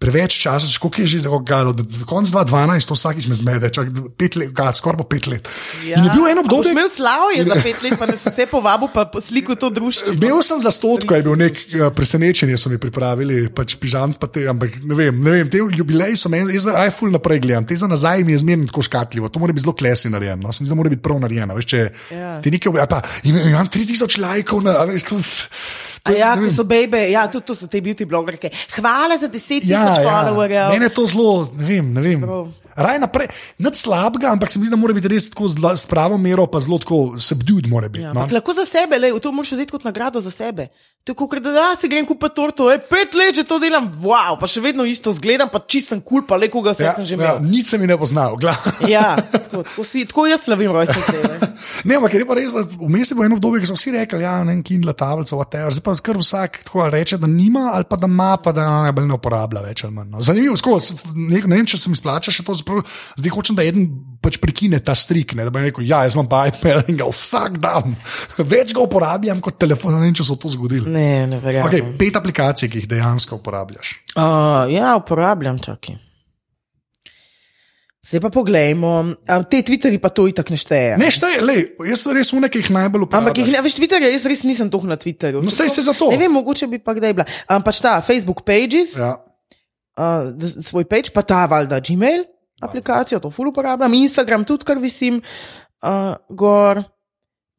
preveč 0.04 0.36
časa, 0.36 0.68
že 0.68 0.76
koliko 0.76 1.00
je 1.00 1.06
že 1.08 1.18
zelo 1.20 1.40
gado, 1.40 1.72
konc 2.04 2.28
2012, 2.28 2.84
to 2.84 2.94
vsakič 2.94 3.24
me 3.24 3.34
zmede, 3.34 3.72
čak 3.72 3.88
pet 4.14 4.36
let, 4.36 4.52
gad, 4.52 4.76
skoraj 4.76 5.00
po 5.00 5.06
pet 5.06 5.24
let. 5.26 5.48
Ja. 5.80 5.96
In 5.96 6.04
je 6.04 6.12
bil 6.12 6.28
eno 6.28 6.40
A 6.40 6.44
boš 6.44 6.52
obdobje. 6.60 6.72
imel 6.72 6.88
slavje 6.90 7.40
za 7.42 7.56
pet 7.56 7.80
let, 7.80 7.96
pa 7.96 8.04
ne 8.04 8.12
so 8.14 8.28
vse 8.28 8.44
povabil, 8.46 8.88
pa 8.88 9.08
sliko 9.16 9.56
to 9.56 9.70
družščino. 9.70 10.20
Bil 10.20 10.44
sem 10.44 10.60
za 10.60 10.68
stotko, 10.68 11.16
je 11.16 11.22
bil 11.22 11.36
nek 11.36 11.54
uh, 11.56 11.88
presenečenje, 11.88 12.58
so 12.58 12.68
mi 12.68 12.76
pripravili, 12.76 13.48
pač 13.48 13.76
pižam, 13.76 14.12
pa 14.12 14.28
te, 14.28 14.44
ampak 14.44 14.76
ne 14.82 14.92
vem, 14.94 15.16
ne 15.16 15.30
vem 15.32 15.48
te 15.48 15.62
jubileji 15.62 16.20
so 16.20 16.28
meni, 16.28 16.52
jaz 16.52 16.68
zdaj 16.68 16.92
ful 16.92 17.08
naprej 17.08 17.40
gledam, 17.40 17.64
te 17.64 17.72
za 17.72 17.88
nazaj 17.88 18.20
mi 18.22 18.36
je 18.36 18.42
zmerno 18.44 18.68
tako 18.68 18.84
škatljivo, 18.84 19.32
to 19.32 19.40
mora 19.40 19.56
biti 19.56 19.64
zelo 19.64 19.72
klesi 19.72 20.12
narejeno, 20.12 20.42
no? 20.42 20.52
se 20.52 20.60
mi 20.60 20.68
zdi, 20.68 20.74
da 20.74 20.78
mora 20.78 20.92
biti 20.92 21.02
prav 21.02 21.22
narejeno, 21.24 21.56
veš, 21.56 21.64
če 21.66 21.80
Ja. 22.12 22.36
ti 22.42 22.50
nekaj, 22.50 22.76
pa 22.90 23.00
imam, 23.24 23.48
imam 23.48 23.66
3000 23.68 24.20
lajkov, 24.20 24.60
na, 24.66 24.76
veš, 24.84 25.08
to, 25.08 25.22
A 26.04 26.12
ja, 26.12 26.34
ki 26.36 26.50
so 26.52 26.64
bebe, 26.68 26.98
ja, 27.10 27.22
tudi 27.32 27.46
to 27.46 27.54
so 27.54 27.66
te 27.66 27.80
beauty 27.80 28.04
blogerke. 28.04 28.50
Hvala 28.76 29.16
za 29.16 29.26
deset 29.26 29.62
tisoč 29.62 29.72
Ja, 29.72 29.94
ja. 29.96 30.04
followerjev. 30.04 30.68
Mene 30.74 30.84
je 30.84 30.94
to 30.94 31.06
zelo, 31.06 31.48
ne 31.56 31.64
vem. 31.64 31.92
Ne 31.92 32.00
vem. 32.02 32.20
Čeprav- 32.20 32.63
Raj 32.76 32.98
naprej, 32.98 33.28
nič 33.58 33.82
slabega, 33.84 34.32
ampak 34.34 34.50
se 34.50 34.58
mi 34.58 34.66
zdi, 34.66 34.74
da 34.74 34.80
mora 34.80 34.94
biti 34.96 35.08
res 35.08 35.30
tako 35.30 35.48
zla, 35.48 35.76
s 35.78 35.86
pravo 35.86 36.18
mero, 36.18 36.46
pa 36.50 36.60
zelo 36.60 36.78
tako 36.82 37.14
subdued 37.18 37.68
biti. 37.70 38.02
Ja, 38.02 38.12
no? 38.12 38.26
lahko 38.30 38.52
za 38.52 38.64
sebe, 38.66 38.98
lej, 38.98 39.14
to 39.22 39.32
moraš 39.32 39.54
vzeti 39.54 39.72
kot 39.72 39.86
nagrado 39.86 40.20
za 40.20 40.30
sebe. 40.30 40.68
Kot 41.04 41.36
da 41.44 41.50
ja, 41.52 41.76
se 41.76 41.84
grem 41.88 42.06
kupiti 42.08 42.32
torto, 42.32 42.70
e, 42.72 42.78
pet 42.80 43.12
let 43.12 43.36
že 43.36 43.44
to 43.44 43.58
delam, 43.60 43.90
wow, 44.00 44.38
pa 44.40 44.48
še 44.48 44.62
vedno 44.64 44.86
isto 44.88 45.12
zgledam, 45.12 45.50
pa 45.52 45.60
čisten 45.60 46.00
kul, 46.00 46.22
cool, 46.22 46.24
pa 46.24 46.38
le 46.40 46.48
koga 46.48 46.72
vse 46.72 46.86
Ja, 46.86 46.94
sem 46.96 47.04
že 47.04 47.18
ja, 47.20 47.36
imel. 47.36 47.44
nič 47.44 47.68
se 47.68 47.76
mi 47.76 47.84
ne 47.86 47.98
poznal. 48.00 48.38
gla. 48.40 48.56
Ja, 48.88 49.12
tako, 49.20 49.60
tako, 49.68 49.84
si, 49.84 50.06
tako 50.08 50.24
jaz 50.32 50.48
slavim 50.48 50.72
rojstne 50.72 51.04
dneve. 51.04 51.36
Ne, 51.84 51.96
ampak 51.96 52.14
je 52.16 52.24
pa 52.24 52.34
res, 52.36 52.52
da 52.56 52.64
vmes 52.64 53.08
je 53.10 53.14
bilo 53.14 53.24
eno 53.28 53.36
obdobje, 53.36 53.60
ki 53.62 53.68
so 53.68 53.76
vsi 53.76 53.92
rekli, 53.92 54.18
da 54.20 54.24
ja, 54.24 54.32
ne 54.44 54.52
vem, 54.56 54.62
Kindle, 54.64 54.92
tablica, 54.96 55.36
whatever. 55.36 55.72
Zdaj 55.76 55.84
pa 55.84 55.94
skrb 55.96 56.20
vsak 56.24 56.58
tako 56.64 56.88
reče, 56.88 57.18
da 57.20 57.28
nima 57.28 57.70
ali 57.76 57.84
pa 57.88 58.00
da 58.00 58.08
ima, 58.08 58.30
pa 58.40 58.52
da 58.56 58.64
najbolj 58.64 59.06
ne 59.08 59.16
uporablja 59.16 59.62
več 59.64 59.84
ali 59.84 59.94
manj. 59.94 60.08
No. 60.12 60.24
Zanimivo, 60.24 60.56
skozi, 60.56 60.96
ne, 61.14 61.44
ne 61.44 61.60
vem, 61.60 61.68
če 61.68 61.78
se 61.80 61.92
mi 61.92 61.96
splača 62.00 62.32
še 62.34 62.44
to, 62.44 62.56
zdaj 62.64 63.34
hočem, 63.34 63.58
da 63.58 63.66
eden 63.66 63.88
pač 64.24 64.38
prekine 64.40 64.80
ta 64.84 64.94
strik, 64.96 65.34
ne, 65.36 65.44
da 65.46 65.52
bi 65.52 65.66
rekel, 65.66 65.84
ja, 65.86 66.02
jaz 66.06 66.16
imam 66.16 66.28
pa 66.30 66.46
iPad 66.48 66.88
in 66.92 66.98
ga 67.00 67.08
vsak 67.10 67.60
dan, 67.62 67.94
več 68.54 68.72
ga 68.76 68.84
uporabljam 68.84 69.42
kot 69.44 69.60
telefon, 69.60 69.98
ne 69.98 70.06
vem, 70.06 70.16
če 70.16 70.26
so 70.26 70.38
to 70.40 70.52
zgodili. 70.52 70.88
Ne, 70.90 71.26
ne 71.30 71.42
verjamem. 71.42 71.68
Okay, 71.70 72.00
pet 72.00 72.18
aplikacij, 72.20 72.72
ki 72.72 72.82
jih 72.82 72.90
dejansko 72.96 73.42
uporabljaš. 73.42 73.94
Uh, 74.14 74.64
ja, 74.72 74.96
uporabljam 75.00 75.60
čaki. 75.62 75.98
Zdaj 78.04 78.20
pa 78.20 78.28
poglejmo, 78.28 78.90
te 79.48 79.62
Twitterji 79.64 79.96
pa 79.96 80.10
to 80.12 80.26
itak 80.28 80.50
ne 80.52 80.58
šteje. 80.60 80.96
Ne, 81.00 81.08
šteje, 81.08 81.40
lej, 81.40 81.62
jaz 81.88 82.02
so 82.04 82.12
res 82.12 82.34
une, 82.36 82.50
ki 82.52 82.60
jih 82.60 82.68
najbolj 82.76 83.06
uporabljam. 83.06 83.32
Ampak 83.32 83.40
jih 83.40 83.64
veš, 83.64 83.76
Twitter, 83.78 84.04
jaz 84.04 84.26
res 84.28 84.42
nisem 84.44 84.68
toliko 84.68 84.90
na 84.92 84.98
Twitterju. 85.00 85.40
No, 85.40 85.52
saj 85.52 85.72
se 85.72 85.86
zato. 85.86 86.10
Ne 86.12 86.20
vem, 86.20 86.34
mogoče 86.36 86.68
bi 86.68 86.82
pa 86.84 86.92
kdaj 86.96 87.14
bila. 87.16 87.24
Um, 87.48 87.64
pač 87.64 87.80
ta 87.80 87.96
Facebook 88.04 88.44
Pages, 88.44 88.92
ja. 89.00 89.14
Uh, 89.96 90.28
svoj 90.52 90.84
page, 90.90 91.14
pa 91.14 91.24
ta 91.24 91.46
valjda 91.48 91.80
Gmail 91.80 92.26
aplikacijo, 92.62 93.20
to 93.20 93.30
ful 93.30 93.48
uporabljam, 93.48 93.94
Instagram 93.94 94.44
tudi, 94.44 94.64
kar 94.64 94.78
visim, 94.78 95.22
uh, 95.82 96.14
gor, 96.28 96.82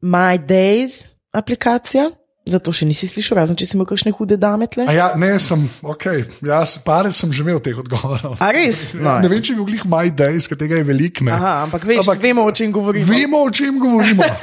My 0.00 0.38
Days 0.38 1.04
aplikacija, 1.36 2.10
Zato 2.46 2.70
še 2.70 2.86
nisi 2.86 3.08
slišal, 3.10 3.40
razen 3.40 3.56
če 3.58 3.66
si 3.66 3.74
imel 3.74 3.88
kakšne 3.90 4.12
hude 4.14 4.36
dame 4.38 4.68
tle. 4.70 4.84
A 4.86 4.92
ja, 4.94 5.06
ne, 5.18 5.32
sem, 5.42 5.64
ok, 5.82 6.04
jaz 6.46 6.76
pare 6.84 7.10
sem 7.10 7.32
že 7.34 7.42
imel 7.42 7.58
teh 7.58 7.74
odgovorov. 7.74 8.36
A 8.38 8.50
res? 8.54 8.92
Ja, 8.94 9.16
ne 9.18 9.30
vem, 9.32 9.42
če 9.42 9.56
bi 9.56 9.58
bil 9.58 9.68
glih 9.72 9.82
My 9.90 10.12
Days, 10.14 10.46
ker 10.46 10.58
tega 10.60 10.78
je 10.78 10.86
veliko. 10.86 11.26
Aha, 11.26 11.66
ampak, 11.66 11.82
veš, 11.88 12.04
ampak 12.04 12.22
vemo, 12.22 12.44
o 12.46 12.54
čem 12.54 12.70
govorimo. 12.70 13.08
Vemo, 13.10 13.42
o 13.48 13.50
čem 13.50 13.82
govorimo. 13.82 14.22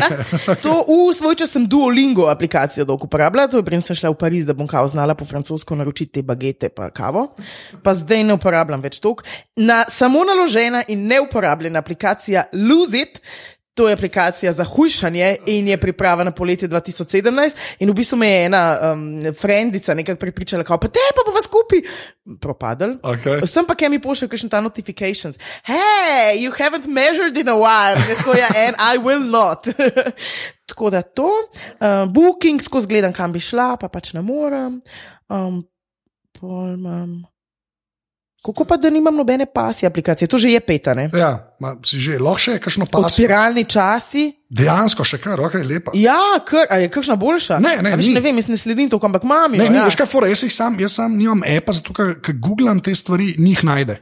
Je. 0.00 0.56
To 0.64 0.86
v 0.88 1.12
svoj 1.12 1.36
čas 1.36 1.52
sem 1.52 1.66
Duolingo 1.68 2.30
aplikacijo 2.32 2.86
dolgo 2.88 3.04
uporabljala, 3.10 3.50
to 3.50 3.60
je 3.60 3.66
prej 3.66 3.82
sem 3.84 3.98
šla 3.98 4.14
v 4.14 4.18
Pariz, 4.20 4.46
da 4.48 4.56
bom 4.56 4.68
kao 4.70 4.88
znala 4.88 5.16
po 5.18 5.28
francosko 5.28 5.76
naročiti 5.76 6.20
te 6.20 6.22
bagete 6.24 6.70
pa 6.72 6.88
kavo. 6.94 7.28
Pa 7.82 7.94
zdaj 7.94 8.24
ne 8.24 8.38
uporabljam 8.38 8.80
več 8.80 9.00
tok. 9.02 9.24
Na 9.60 9.82
samo 9.92 10.24
naložena 10.24 10.84
in 10.88 11.04
neuporabljena 11.10 11.82
aplikacija 11.84 12.48
Lose 12.56 13.04
It. 13.04 13.20
To 13.74 13.88
je 13.88 13.94
aplikacija 13.94 14.52
za 14.52 14.64
hujšanje 14.64 15.36
in 15.46 15.68
je 15.68 15.76
priprava 15.76 16.24
na 16.24 16.30
poletje 16.30 16.68
2017. 16.68 17.54
In 17.78 17.90
v 17.90 17.94
bistvu 17.94 18.18
me 18.18 18.28
je 18.28 18.44
ena 18.44 18.78
um, 18.82 19.34
frendica 19.34 19.94
nekako 19.94 20.18
prepričala, 20.18 20.64
kao, 20.64 20.78
pa 20.78 20.88
te 20.88 20.98
pa 21.14 21.22
bova 21.26 21.42
skupaj 21.42 21.80
propadel. 22.40 22.96
Okay. 23.02 23.46
Sem 23.46 23.64
pa, 23.66 23.74
ki 23.74 23.88
mi 23.88 24.02
pošlje 24.02 24.28
kakšne 24.28 24.50
ta 24.50 24.60
notifications. 24.60 25.38
Hey, 25.62 26.42
you 26.42 26.50
haven't 26.58 26.86
measured 26.86 27.36
in 27.36 27.48
a 27.48 27.54
while. 27.54 27.96
Tako 28.16 28.34
je, 28.38 28.46
and 28.66 28.76
I 28.76 28.98
will 28.98 29.30
not. 29.30 29.66
Tako 30.70 30.90
da 30.90 31.02
to, 31.02 31.30
uh, 31.80 32.06
booking 32.10 32.62
skozi 32.62 32.86
gledam, 32.86 33.12
kam 33.12 33.32
bi 33.32 33.40
šla, 33.40 33.76
pa 33.80 33.88
pač 33.88 34.12
ne 34.12 34.22
morem. 34.22 34.80
Um, 35.28 35.62
pol 36.40 36.74
imam. 36.74 37.29
Kako 38.40 38.64
pa, 38.64 38.76
da 38.80 38.90
nimam 38.90 39.16
nobene 39.16 39.46
pasje 39.46 39.86
aplikacije, 39.86 40.28
to 40.28 40.38
že 40.38 40.48
je 40.48 40.60
peta, 40.60 40.94
ne? 40.94 41.10
Ja, 41.12 41.52
ma, 41.60 41.74
si 41.84 42.00
že, 42.00 42.16
lahko 42.16 42.40
še 42.40 42.54
kakšno 42.56 42.86
pasje. 42.88 43.20
Odpiralni 43.20 43.66
časi. 43.68 44.30
Dejansko 44.48 45.04
še 45.04 45.20
kar, 45.20 45.40
ok, 45.44 45.58
lepa. 45.60 45.92
Ja, 45.94 46.40
kar, 46.48 46.64
je 46.80 46.88
kakšna 46.88 47.18
boljša? 47.20 47.60
Ne, 47.60 47.76
ne, 47.84 47.92
A 47.92 48.00
veš, 48.00 48.08
ne 48.16 48.22
vem, 48.24 48.40
jaz 48.40 48.48
ne 48.48 48.56
sledim 48.56 48.88
to, 48.88 48.96
ampak 48.96 49.28
mami. 49.28 49.60
Ne, 49.60 49.68
no, 49.68 49.76
ni, 49.76 49.80
ja. 49.82 49.84
veš 49.90 49.98
kaj, 50.00 50.08
fora, 50.08 50.30
jaz, 50.32 50.46
sam, 50.56 50.80
jaz 50.80 50.96
sam 50.96 51.20
nimam 51.20 51.44
apa, 51.44 51.76
zato 51.76 51.92
ker 51.92 52.16
googlam 52.40 52.80
te 52.80 52.96
stvari, 52.96 53.34
njih 53.36 53.60
najde. 53.68 54.00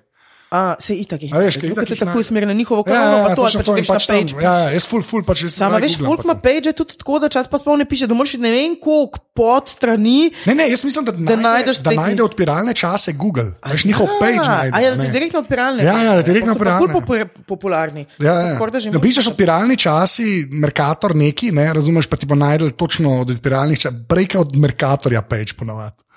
A, 0.50 0.74
se 0.80 0.96
itak 0.96 1.22
je. 1.22 1.28
A 1.28 1.38
veš, 1.38 1.58
ker 1.60 1.68
Zato, 1.68 1.74
ker 1.74 1.84
itak 1.84 1.88
te 1.88 1.94
jih 1.94 2.00
tako 2.00 2.18
usmeri 2.18 2.46
na 2.46 2.54
njihovo 2.56 2.80
Ja, 2.80 2.88
kanalu, 2.88 3.16
ja, 3.18 3.24
pa 3.24 3.34
to, 3.34 3.42
pač 3.42 3.52
to, 3.52 3.60
in 3.60 3.76
greš 3.76 3.88
na 3.88 3.94
pač 3.94 4.06
tam- 4.06 4.16
page. 4.16 4.32
Ja, 4.40 4.52
ja, 4.54 4.70
jaz 4.70 4.84
full, 4.88 5.02
full, 5.02 5.20
pač 5.20 5.42
res 5.44 5.52
Sama 5.52 5.76
veš, 5.76 5.98
folk 6.00 6.24
ima 6.24 6.34
page 6.34 6.72
tudi 6.72 6.96
tako, 6.96 7.18
da 7.18 7.28
čas 7.28 7.44
pa 7.46 7.58
sploh 7.58 7.76
ne 7.76 7.84
piše, 7.84 8.06
da 8.06 8.14
moraš 8.14 8.32
ne 8.38 8.48
vem 8.48 8.72
koliko 8.74 9.20
pod 9.34 9.68
strani. 9.68 10.32
Ne, 10.46 10.54
ne, 10.54 10.70
jaz 10.70 10.84
mislim, 10.84 11.04
da, 11.04 11.12
Da 11.12 11.36
najde, 11.36 11.42
najdeš 11.42 11.76
da 11.78 11.90
najde 11.92 12.22
odpiralne 12.22 12.72
čase 12.74 13.12
Google. 13.12 13.52
Veš, 13.62 13.84
njihov 13.84 14.08
page 14.16 14.38
A, 14.38 14.48
najde. 14.48 14.72
a 14.72 14.80
ja, 14.80 14.94
da 14.94 15.04
direktno 15.04 15.38
odpiralne. 15.38 15.84
Ja, 15.84 16.02
ja, 16.02 16.14
da 16.14 16.22
direktno 16.22 16.54
ful 16.54 16.64
odpiralne. 16.64 16.94
popu- 16.94 17.44
popularni. 17.46 18.06
Ja, 18.18 18.32
ja. 18.32 18.56
Napišeš 18.56 19.16
mislim, 19.16 19.32
odpiralni 19.32 19.76
časi, 19.76 20.48
Merkator 20.50 21.12
neki, 21.14 21.52
ne, 21.52 21.72
razumeš, 21.72 22.06
pa 22.06 22.16
ti 22.16 22.26
bo 22.26 22.34
najdel 22.34 22.70
točno 22.70 23.20
od 23.20 23.30
odpiralnih 23.30 23.78
časov, 23.78 24.00
brejka 24.08 24.40
od 24.40 24.56
Merkatorja 24.56 25.22
page 25.22 25.52
ponovadi. 25.58 26.07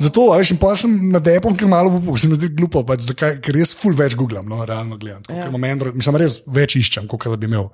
Zato, 0.00 0.30
veš, 0.32 0.54
in 0.54 0.58
pa 0.60 0.72
sem 0.80 0.92
na 1.12 1.20
depom, 1.20 1.52
ker 1.56 1.68
malo 1.68 1.92
popuk, 1.98 2.16
se 2.20 2.28
mi 2.28 2.38
zdi 2.38 2.48
glupo, 2.56 2.80
pač, 2.88 3.04
zakaj, 3.10 3.36
ker 3.44 3.58
res 3.58 3.74
full 3.76 3.96
več 3.96 4.16
googlam, 4.16 4.48
no, 4.48 4.62
realno 4.64 4.96
gledam. 4.96 5.20
Tako, 5.26 5.36
Ja. 5.36 5.50
ja. 5.52 5.72
Android, 5.72 5.98
mislim, 5.98 6.16
res 6.22 6.40
več 6.48 6.78
iščem, 6.80 7.08
kot 7.10 7.28
da 7.28 7.36
bi 7.36 7.48
imel 7.50 7.68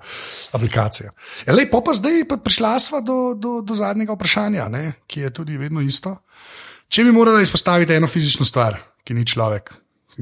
aplikacijo. 0.57 1.13
Ja, 1.47 1.55
lej, 1.55 1.69
pa 1.71 1.79
pa 1.81 1.95
zdaj 1.95 2.25
pa 2.27 2.39
prišla 2.43 2.73
sva 2.83 2.99
do, 3.05 3.31
do, 3.39 3.61
do 3.63 3.77
zadnjega 3.79 4.17
vprašanja, 4.17 4.67
ne, 4.73 4.83
ki 5.07 5.23
je 5.23 5.33
tudi 5.39 5.57
vedno 5.57 5.81
isto. 5.81 6.17
Če 6.91 7.07
bi 7.07 7.15
morala 7.15 7.41
izpostaviti 7.43 7.95
eno 7.95 8.11
fizično 8.11 8.47
stvar, 8.47 8.75
ki 9.07 9.15
ni 9.15 9.23
človek, 9.27 9.71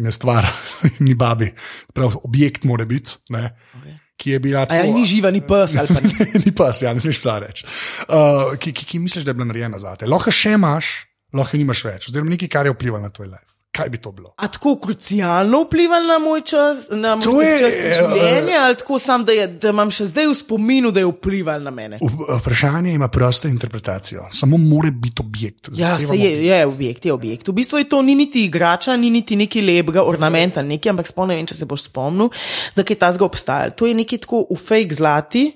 ne 0.06 0.14
stvar, 0.14 0.45
ni 1.06 1.18
babi, 1.18 1.49
prav 1.93 2.20
objekt 2.22 2.70
mora 2.70 2.86
biti, 2.86 3.18
okay. 3.34 3.97
ki 4.18 4.38
je 4.38 4.43
bila 4.45 4.64
ja, 4.64 4.70
tako. 4.70 4.93
ni 4.93 5.10
živa, 5.10 5.34
ni 5.34 5.41
pes 5.41 5.74
ni. 5.74 6.14
ni 6.45 6.53
pas, 6.53 6.86
ja, 6.86 6.93
ne 6.93 7.01
smeš 7.01 7.22
psa 7.22 7.39
reči. 7.41 7.66
Uh, 8.06 8.53
ki, 8.62 8.78
ki, 8.78 8.86
ki 8.93 9.03
misliš, 9.03 9.26
da 9.26 9.34
je 9.34 9.41
bila 9.41 9.49
narejena 9.49 9.82
za 9.82 9.97
te. 9.97 10.06
Lahko 10.10 10.34
še 10.34 10.53
imaš, 10.60 10.93
lahko 11.36 11.59
nimaš 11.59 11.83
več. 11.86 12.09
Oziroma 12.09 12.36
nekaj, 12.36 12.51
kar 12.51 12.69
je 12.69 12.75
vplivalo 12.75 13.03
na 13.03 13.13
tvoj 13.13 13.31
life. 13.33 13.55
Kaj 13.75 13.89
bi 13.89 13.97
to 13.97 14.11
bilo? 14.15 14.29
A 14.38 14.47
tako 14.47 14.77
krucialno 14.79 15.65
vplival 15.65 16.05
na 16.07 16.15
moj 16.19 16.41
čas, 16.47 16.88
na 16.91 17.17
To 17.19 17.33
moj 17.36 17.45
je, 17.45 17.57
čas 17.59 17.73
eh, 17.75 17.95
življenja, 17.97 18.61
ali 18.69 18.77
tako 18.79 18.99
sam, 19.03 19.25
da, 19.27 19.36
je, 19.36 19.47
da 19.59 19.73
imam 19.75 19.91
še 19.91 20.07
zdaj 20.13 20.29
v 20.29 20.36
spominu, 20.39 20.93
da 20.95 21.03
je 21.03 21.09
vplival 21.09 21.59
na 21.59 21.73
mene. 21.75 21.99
Vprašanje 21.99 22.93
ima 22.95 23.09
prosto 23.11 23.51
interpretacijo, 23.51 24.29
samo 24.31 24.57
more 24.61 24.93
biti 24.95 25.19
objekt. 25.25 25.73
Ja, 25.75 25.97
se 25.99 26.15
je, 26.15 26.31
je 26.45 26.61
objekt, 26.65 27.05
je 27.05 27.13
objekt. 27.13 27.51
V 27.51 27.57
bistvu 27.59 27.83
je 27.83 27.89
to 27.91 27.99
ni 28.01 28.15
niti 28.15 28.45
igrača, 28.47 28.95
ni 28.95 29.09
niti 29.11 29.36
neki 29.36 29.59
lepega 29.61 30.07
ornamenta, 30.07 30.63
neki, 30.63 30.93
ampak 30.93 31.11
spomnim, 31.11 31.43
če 31.43 31.59
se 31.59 31.67
boš 31.67 31.89
spomnil, 31.89 32.31
da 32.79 32.88
je 32.88 32.95
ta 32.95 33.11
zgo 33.17 33.27
obstajal. 33.27 33.75
To 33.75 33.91
je 33.91 33.97
neki 33.97 34.23
tako 34.23 34.45
v 34.47 34.61
fake 34.61 34.95
zlati, 34.95 35.49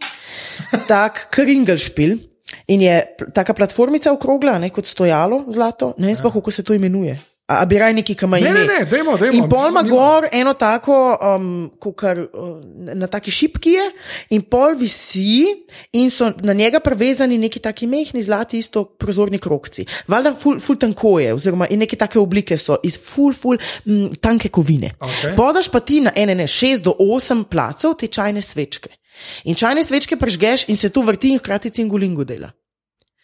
tak 0.92 1.30
kringelšpil. 1.32 2.20
In 2.68 2.82
je 2.82 3.02
taka 3.34 3.54
platformica 3.54 4.14
okrogla, 4.14 4.60
ne 4.60 4.70
kot 4.70 4.86
stojalo 4.86 5.46
zlato, 5.54 5.94
ne 5.98 6.10
vem 6.10 6.16
sploh, 6.16 6.34
kako 6.34 6.52
se 6.52 6.64
to 6.64 6.74
imenuje. 6.74 7.20
A, 7.50 7.64
a 7.64 7.66
bi 7.66 7.80
raj 7.82 7.94
neki, 7.98 8.14
ki 8.14 8.26
ima 8.28 8.38
Ne, 8.38 8.50
ime. 8.50 8.60
ne, 8.60 8.66
ne, 8.68 8.86
dajmo, 8.86 9.16
dajmo. 9.18 9.34
In 9.34 9.48
pol 9.50 9.72
ima 9.72 9.82
gor 9.82 10.28
eno 10.32 10.54
tako, 10.54 11.18
um, 11.18 11.72
kar, 11.98 12.20
uh, 12.20 12.60
na 12.94 13.08
taki 13.10 13.32
šipki 13.34 13.74
je, 13.74 13.86
in 14.38 14.44
pol 14.46 14.76
visi, 14.78 15.48
in 15.98 16.12
so 16.14 16.30
na 16.46 16.54
njega 16.54 16.80
prevezani 16.80 17.38
neki 17.42 17.60
taki 17.60 17.88
mehki, 17.90 18.22
zlati, 18.22 18.62
isto 18.62 18.84
prozorni 18.86 19.42
krokci. 19.42 19.88
Valjda, 20.08 20.36
ful, 20.38 20.60
ful 20.62 20.78
tanko 20.78 21.16
je, 21.20 21.34
oziroma 21.34 21.66
neke 21.72 21.98
take 21.98 22.22
oblike 22.22 22.58
so 22.58 22.78
iz 22.86 23.00
ful, 23.02 23.34
ful 23.34 23.58
m, 23.86 24.12
tanke 24.22 24.54
kovine. 24.54 24.94
Okej. 25.02 25.34
Podaš 25.36 25.72
pa 25.74 25.80
ti 25.82 26.04
na 26.06 26.14
ene, 26.16 26.38
ne, 26.38 26.46
šest 26.48 26.86
do 26.86 26.94
osem 27.02 27.44
placov 27.50 27.98
te 27.98 28.14
čajne 28.14 28.46
svečke. 28.46 28.94
In 29.44 29.56
čajne 29.56 29.84
svečke 29.84 30.18
prežgeš 30.18 30.68
in 30.68 30.78
se 30.78 30.90
tu 30.90 31.02
vrti 31.02 31.34
in 31.34 31.40
hkrati 31.40 31.70
cingulingu 31.70 32.24
dela. 32.24 32.52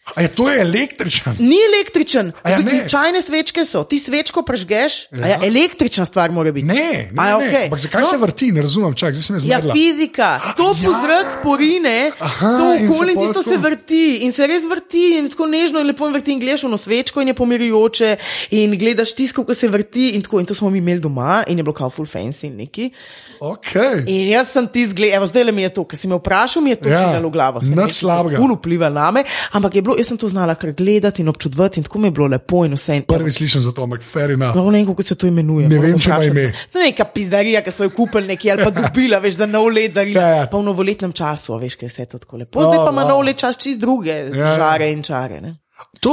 A 0.08 0.22
je 0.22 0.28
to 0.28 0.46
je 0.46 0.60
električen? 0.60 1.34
Ni 1.40 1.56
električen, 1.66 2.32
A 2.40 2.50
ja, 2.50 2.58
ne. 2.58 2.86
čajne 2.86 3.18
svečke 3.18 3.64
so, 3.64 3.82
ti 3.82 3.98
svečko 3.98 4.42
prežgeš, 4.42 4.92
ja. 5.04 5.18
Ja. 5.18 5.24
a 5.24 5.28
ja, 5.28 5.36
električna 5.42 6.04
stvar 6.04 6.30
mora 6.30 6.52
biti. 6.52 6.66
Ne, 6.66 6.74
ne, 6.74 7.10
A 7.16 7.26
ja, 7.26 7.38
ne. 7.38 7.46
okej. 7.46 7.64
Ampak 7.64 7.80
zakaj 7.80 8.00
No. 8.00 8.06
se 8.06 8.16
vrti, 8.18 8.46
ne 8.48 8.62
razumem, 8.62 8.94
čak, 8.94 9.10
zdaj 9.12 9.22
se 9.22 9.32
me 9.32 9.36
Ja, 9.38 9.40
zmedla. 9.58 9.74
fizika, 9.74 10.28
to 10.56 10.68
ja. 10.74 10.94
zrak 10.96 11.26
porine, 11.42 12.12
Aha, 12.18 12.46
to 12.48 12.74
in 12.74 12.86
okolje 12.86 13.10
in 13.10 13.14
pol 13.14 13.24
tisto 13.24 13.42
se 13.42 13.56
vrti 13.58 14.02
in 14.18 14.32
se 14.32 14.46
res 14.46 14.62
vrti 14.64 15.18
in 15.18 15.28
tako 15.28 15.46
nežno 15.46 15.80
in 15.80 15.86
lepo 15.86 16.06
in 16.06 16.14
vrti 16.14 16.32
in 16.32 16.40
gledaš 16.40 16.62
v 16.62 16.78
svečko 16.78 17.20
in 17.20 17.28
je 17.28 17.34
pomirjujoče 17.34 18.16
in 18.52 18.72
gledaš 18.72 19.12
tisto, 19.12 19.42
ko 19.42 19.54
se 19.54 19.68
vrti 19.68 20.08
in 20.10 20.22
tako 20.22 20.38
in 20.38 20.46
to 20.46 20.54
smo 20.54 20.70
mi 20.70 20.78
imeli 20.78 21.00
doma 21.00 21.42
in 21.46 21.58
je 21.58 21.62
bilo 21.62 21.74
kao 21.74 21.90
full 21.90 22.06
fancy 22.06 22.46
in 22.46 22.56
neki. 22.56 22.90
Okay. 23.38 24.04
In 24.06 24.28
jaz 24.28 24.48
sem 24.48 24.66
ti 24.66 24.86
zgledal, 24.86 25.16
evo 25.16 25.26
zdaj 25.26 25.44
le 25.44 25.52
mi 25.52 25.62
je 25.62 25.68
to, 25.70 25.84
ker 25.84 25.98
si 25.98 26.06
me 26.06 26.14
vprašal, 26.14 26.62
mi 26.62 26.70
je 26.70 26.76
to 26.76 26.88
Ja, 26.88 27.02
šlo 27.02 27.20
v 27.20 27.30
glavo. 27.30 27.60
nič 27.60 27.92
slabega. 27.94 28.36
Ful 28.38 28.54
vpliva 28.54 28.88
name, 28.88 29.24
ampak 29.52 29.74
je 29.74 29.82
bilo, 29.82 29.95
jaz 29.98 30.08
sem 30.08 30.18
to 30.18 30.28
znala 30.28 30.54
kar 30.54 30.72
gledati 30.72 31.22
in 31.22 31.28
občudovati 31.28 31.80
in 31.80 31.84
tako 31.84 31.98
mi 31.98 32.06
je 32.06 32.10
bilo 32.10 32.26
lepo 32.26 32.64
in 32.64 32.72
vse. 32.74 32.96
In 32.96 33.02
Prvi 33.02 33.30
slišim 33.30 33.60
za 33.60 33.72
to, 33.72 33.82
ampak 33.82 34.00
enough. 34.30 34.56
No, 34.56 34.70
ne 34.70 34.78
vem, 34.78 34.86
kako 34.86 35.02
se 35.02 35.14
to 35.14 35.26
imenuje. 35.26 35.68
Ne 35.68 35.78
vem, 35.78 35.98
če 35.98 36.10
ima 36.10 36.24
ime. 36.24 36.52
To 36.72 36.78
je 36.78 36.90
neka 36.90 37.04
pizdarija, 37.04 37.62
ki 37.62 37.70
so 37.70 37.84
jo 37.84 37.90
kupili 37.90 38.26
neki 38.26 38.50
ali 38.50 38.64
pa 38.64 38.70
dobila, 38.80 39.18
veš, 39.18 39.34
za 39.42 39.46
nov 39.46 39.68
let 39.68 39.92
darila. 39.92 40.22
Ja, 40.22 40.28
ja. 40.36 40.46
Pa 40.46 40.58
v 40.58 40.66
novoletnem 40.68 41.12
času, 41.12 41.58
veš, 41.58 41.76
kaj 41.76 41.88
se 41.88 42.02
je 42.02 42.06
to 42.14 42.18
tako 42.18 42.36
lepo. 42.36 42.62
Zdaj 42.62 42.78
pa 42.78 42.90
ima 42.92 43.04
wow. 43.04 43.08
nov 43.08 43.22
let 43.26 43.38
čas 43.38 43.58
čist 43.58 43.80
druge, 43.80 44.16
Ja. 44.36 44.56
žare 44.56 44.90
in 44.92 45.02
čare. 45.02 45.40
Ne? 45.40 45.56
To, 46.00 46.12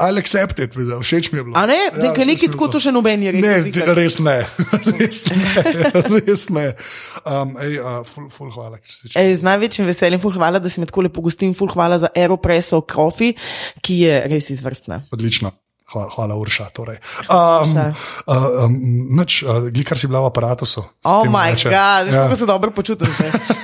I'll 0.00 0.18
accept 0.18 0.58
it, 0.58 0.72
vida, 0.76 0.96
všeč 1.00 1.32
mi 1.32 1.38
je 1.38 1.44
bilo. 1.44 1.54
A 1.56 1.66
ne, 1.66 1.74
Ja, 1.74 1.90
nekaj, 1.92 2.24
nekaj 2.24 2.48
tako 2.52 2.68
to 2.68 2.78
še 2.78 2.92
noben 2.92 3.22
je 3.22 3.32
rekel. 3.32 3.48
Ne, 3.64 3.94
res 3.94 4.16
ne. 4.18 4.36
res 4.98 5.18
ne. 5.28 5.52
res 6.20 6.44
ne. 6.48 6.64
Um, 7.22 7.56
ej, 7.60 7.76
uh, 7.76 8.00
ful, 8.04 8.28
ful, 8.28 8.48
hvala. 8.50 8.78
ker 8.78 8.88
si- 8.88 9.12
Ej, 9.12 9.40
z 9.40 9.42
največjim 9.44 9.88
veseljem, 9.88 10.20
ful 10.20 10.32
hvala, 10.32 10.60
da 10.60 10.68
si 10.68 10.80
me 10.80 10.88
tako 10.88 11.04
lepo 11.08 11.20
gostil, 11.20 11.52
ful 11.52 11.68
hvala 11.68 11.98
za 12.00 12.12
Aeropresso 12.14 12.80
Coffee, 12.84 13.36
ki 13.80 13.94
je 14.04 14.14
res 14.32 14.48
izvrstna. 14.52 15.02
Odlično. 15.12 15.52
Hvala, 15.92 16.10
hvala 16.14 16.36
Urša. 16.36 16.66
Torej. 16.72 16.96
Um, 17.28 17.36
Urša. 17.68 17.86
uh, 18.26 18.36
um, 18.64 18.76
nič, 19.18 19.42
uh, 19.42 19.68
glikar 19.68 19.98
si 19.98 20.08
bila 20.08 20.24
v 20.24 20.32
aparatu. 20.32 20.64
Oh, 21.04 21.26
moj 21.28 21.52
bog, 21.52 21.72
ja. 21.72 22.04
kako 22.10 22.36
se 22.36 22.46
dobro 22.46 22.70
počutim. 22.70 23.08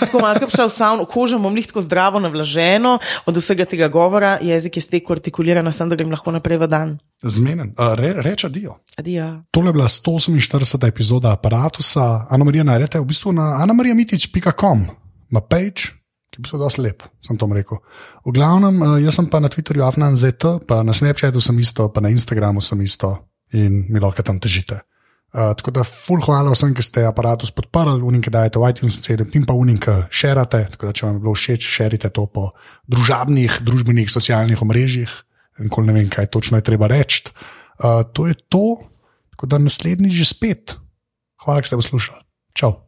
Tako 0.01 0.20
malo 0.20 0.49
šel 0.57 0.68
v 0.68 0.72
savno, 0.72 1.05
kožo 1.05 1.37
imam 1.37 1.55
lihko 1.55 1.81
zdravo, 1.81 2.20
navlaženo, 2.20 2.99
od 3.26 3.37
vsega 3.37 3.64
tega 3.64 3.89
govora, 3.89 4.39
jezik 4.43 4.76
je 4.76 4.83
stekel 4.83 5.16
artikuliran, 5.16 5.72
sem 5.72 5.89
da 5.89 5.97
grem 5.97 6.11
lahko 6.11 6.33
naprej 6.35 6.59
v 6.59 6.68
dan. 6.68 6.99
Zmenen. 7.22 7.74
Uh, 7.79 7.95
re, 7.99 8.14
reč 8.22 8.45
adijo. 8.45 8.79
Adija. 8.99 9.43
Tole 9.51 9.68
je 9.68 9.72
bila 9.72 9.89
148. 9.89 10.89
epizoda 10.89 11.33
aparata. 11.33 11.79
Ana 12.31 12.45
Marija 12.45 12.64
najdete 12.64 13.01
v 13.01 13.05
bistvu 13.05 13.33
na 13.33 13.59
anamarijamitič.com, 13.62 14.87
ima 15.31 15.41
page, 15.41 15.98
ki 16.29 16.41
v 16.41 16.45
bistvu 16.45 16.61
dosti 16.61 16.85
lep, 16.85 17.03
sem 17.24 17.39
to 17.41 17.49
rekel. 17.53 17.81
V 18.26 18.35
glavnem, 18.37 18.83
eh, 18.83 19.01
jaz 19.07 19.16
sem 19.16 19.26
pa 19.26 19.41
na 19.41 19.49
Twitterju 19.49 19.85
afnanzet, 19.85 20.45
pa 20.66 20.83
na 20.83 20.93
Snapchatu 20.93 21.41
sem 21.41 21.59
isto, 21.59 21.89
pa 21.89 22.01
na 22.01 22.09
Instagramu 22.09 22.61
sem 22.61 22.81
isto 22.83 23.16
in 23.53 23.87
mi 23.89 24.01
lahko 24.01 24.22
tam 24.22 24.39
težite. 24.41 24.81
Uh, 25.29 25.53
tako 25.53 25.74
da, 25.76 25.83
full 25.85 26.24
hvala 26.24 26.55
vsem, 26.55 26.72
ki 26.72 26.81
ste 26.81 27.03
aparatus 27.05 27.53
podprli, 27.53 28.01
uninke 28.01 28.33
dajete 28.33 28.57
v 28.57 28.70
iTunes, 28.72 28.97
CD, 29.05 29.26
in 29.37 29.45
pa 29.45 29.53
uninke 29.53 30.09
širite. 30.09 30.62
Tako 30.72 30.89
da, 30.89 30.93
če 30.97 31.05
vam 31.05 31.18
je 31.18 31.20
bilo 31.20 31.35
všeč, 31.37 31.68
širite 31.68 32.09
to 32.16 32.24
po 32.33 32.47
družabnih, 32.89 33.61
družbenih, 33.61 34.09
socialnih 34.09 34.64
omrežjih. 34.64 35.12
Nikoli 35.61 35.91
ne 35.91 35.99
vem, 35.99 36.09
kaj 36.09 36.31
točno 36.33 36.57
je 36.57 36.64
treba 36.64 36.89
reči. 36.89 37.29
Uh, 37.76 38.09
to 38.09 38.24
je 38.24 38.41
to, 38.49 38.81
tako 39.37 39.53
da 39.53 39.61
naslednjič 39.61 40.16
že 40.16 40.33
spet. 40.33 40.79
Hvala, 41.45 41.61
da 41.61 41.68
ste 41.68 41.76
poslušali. 41.76 42.24
Čau. 42.57 42.88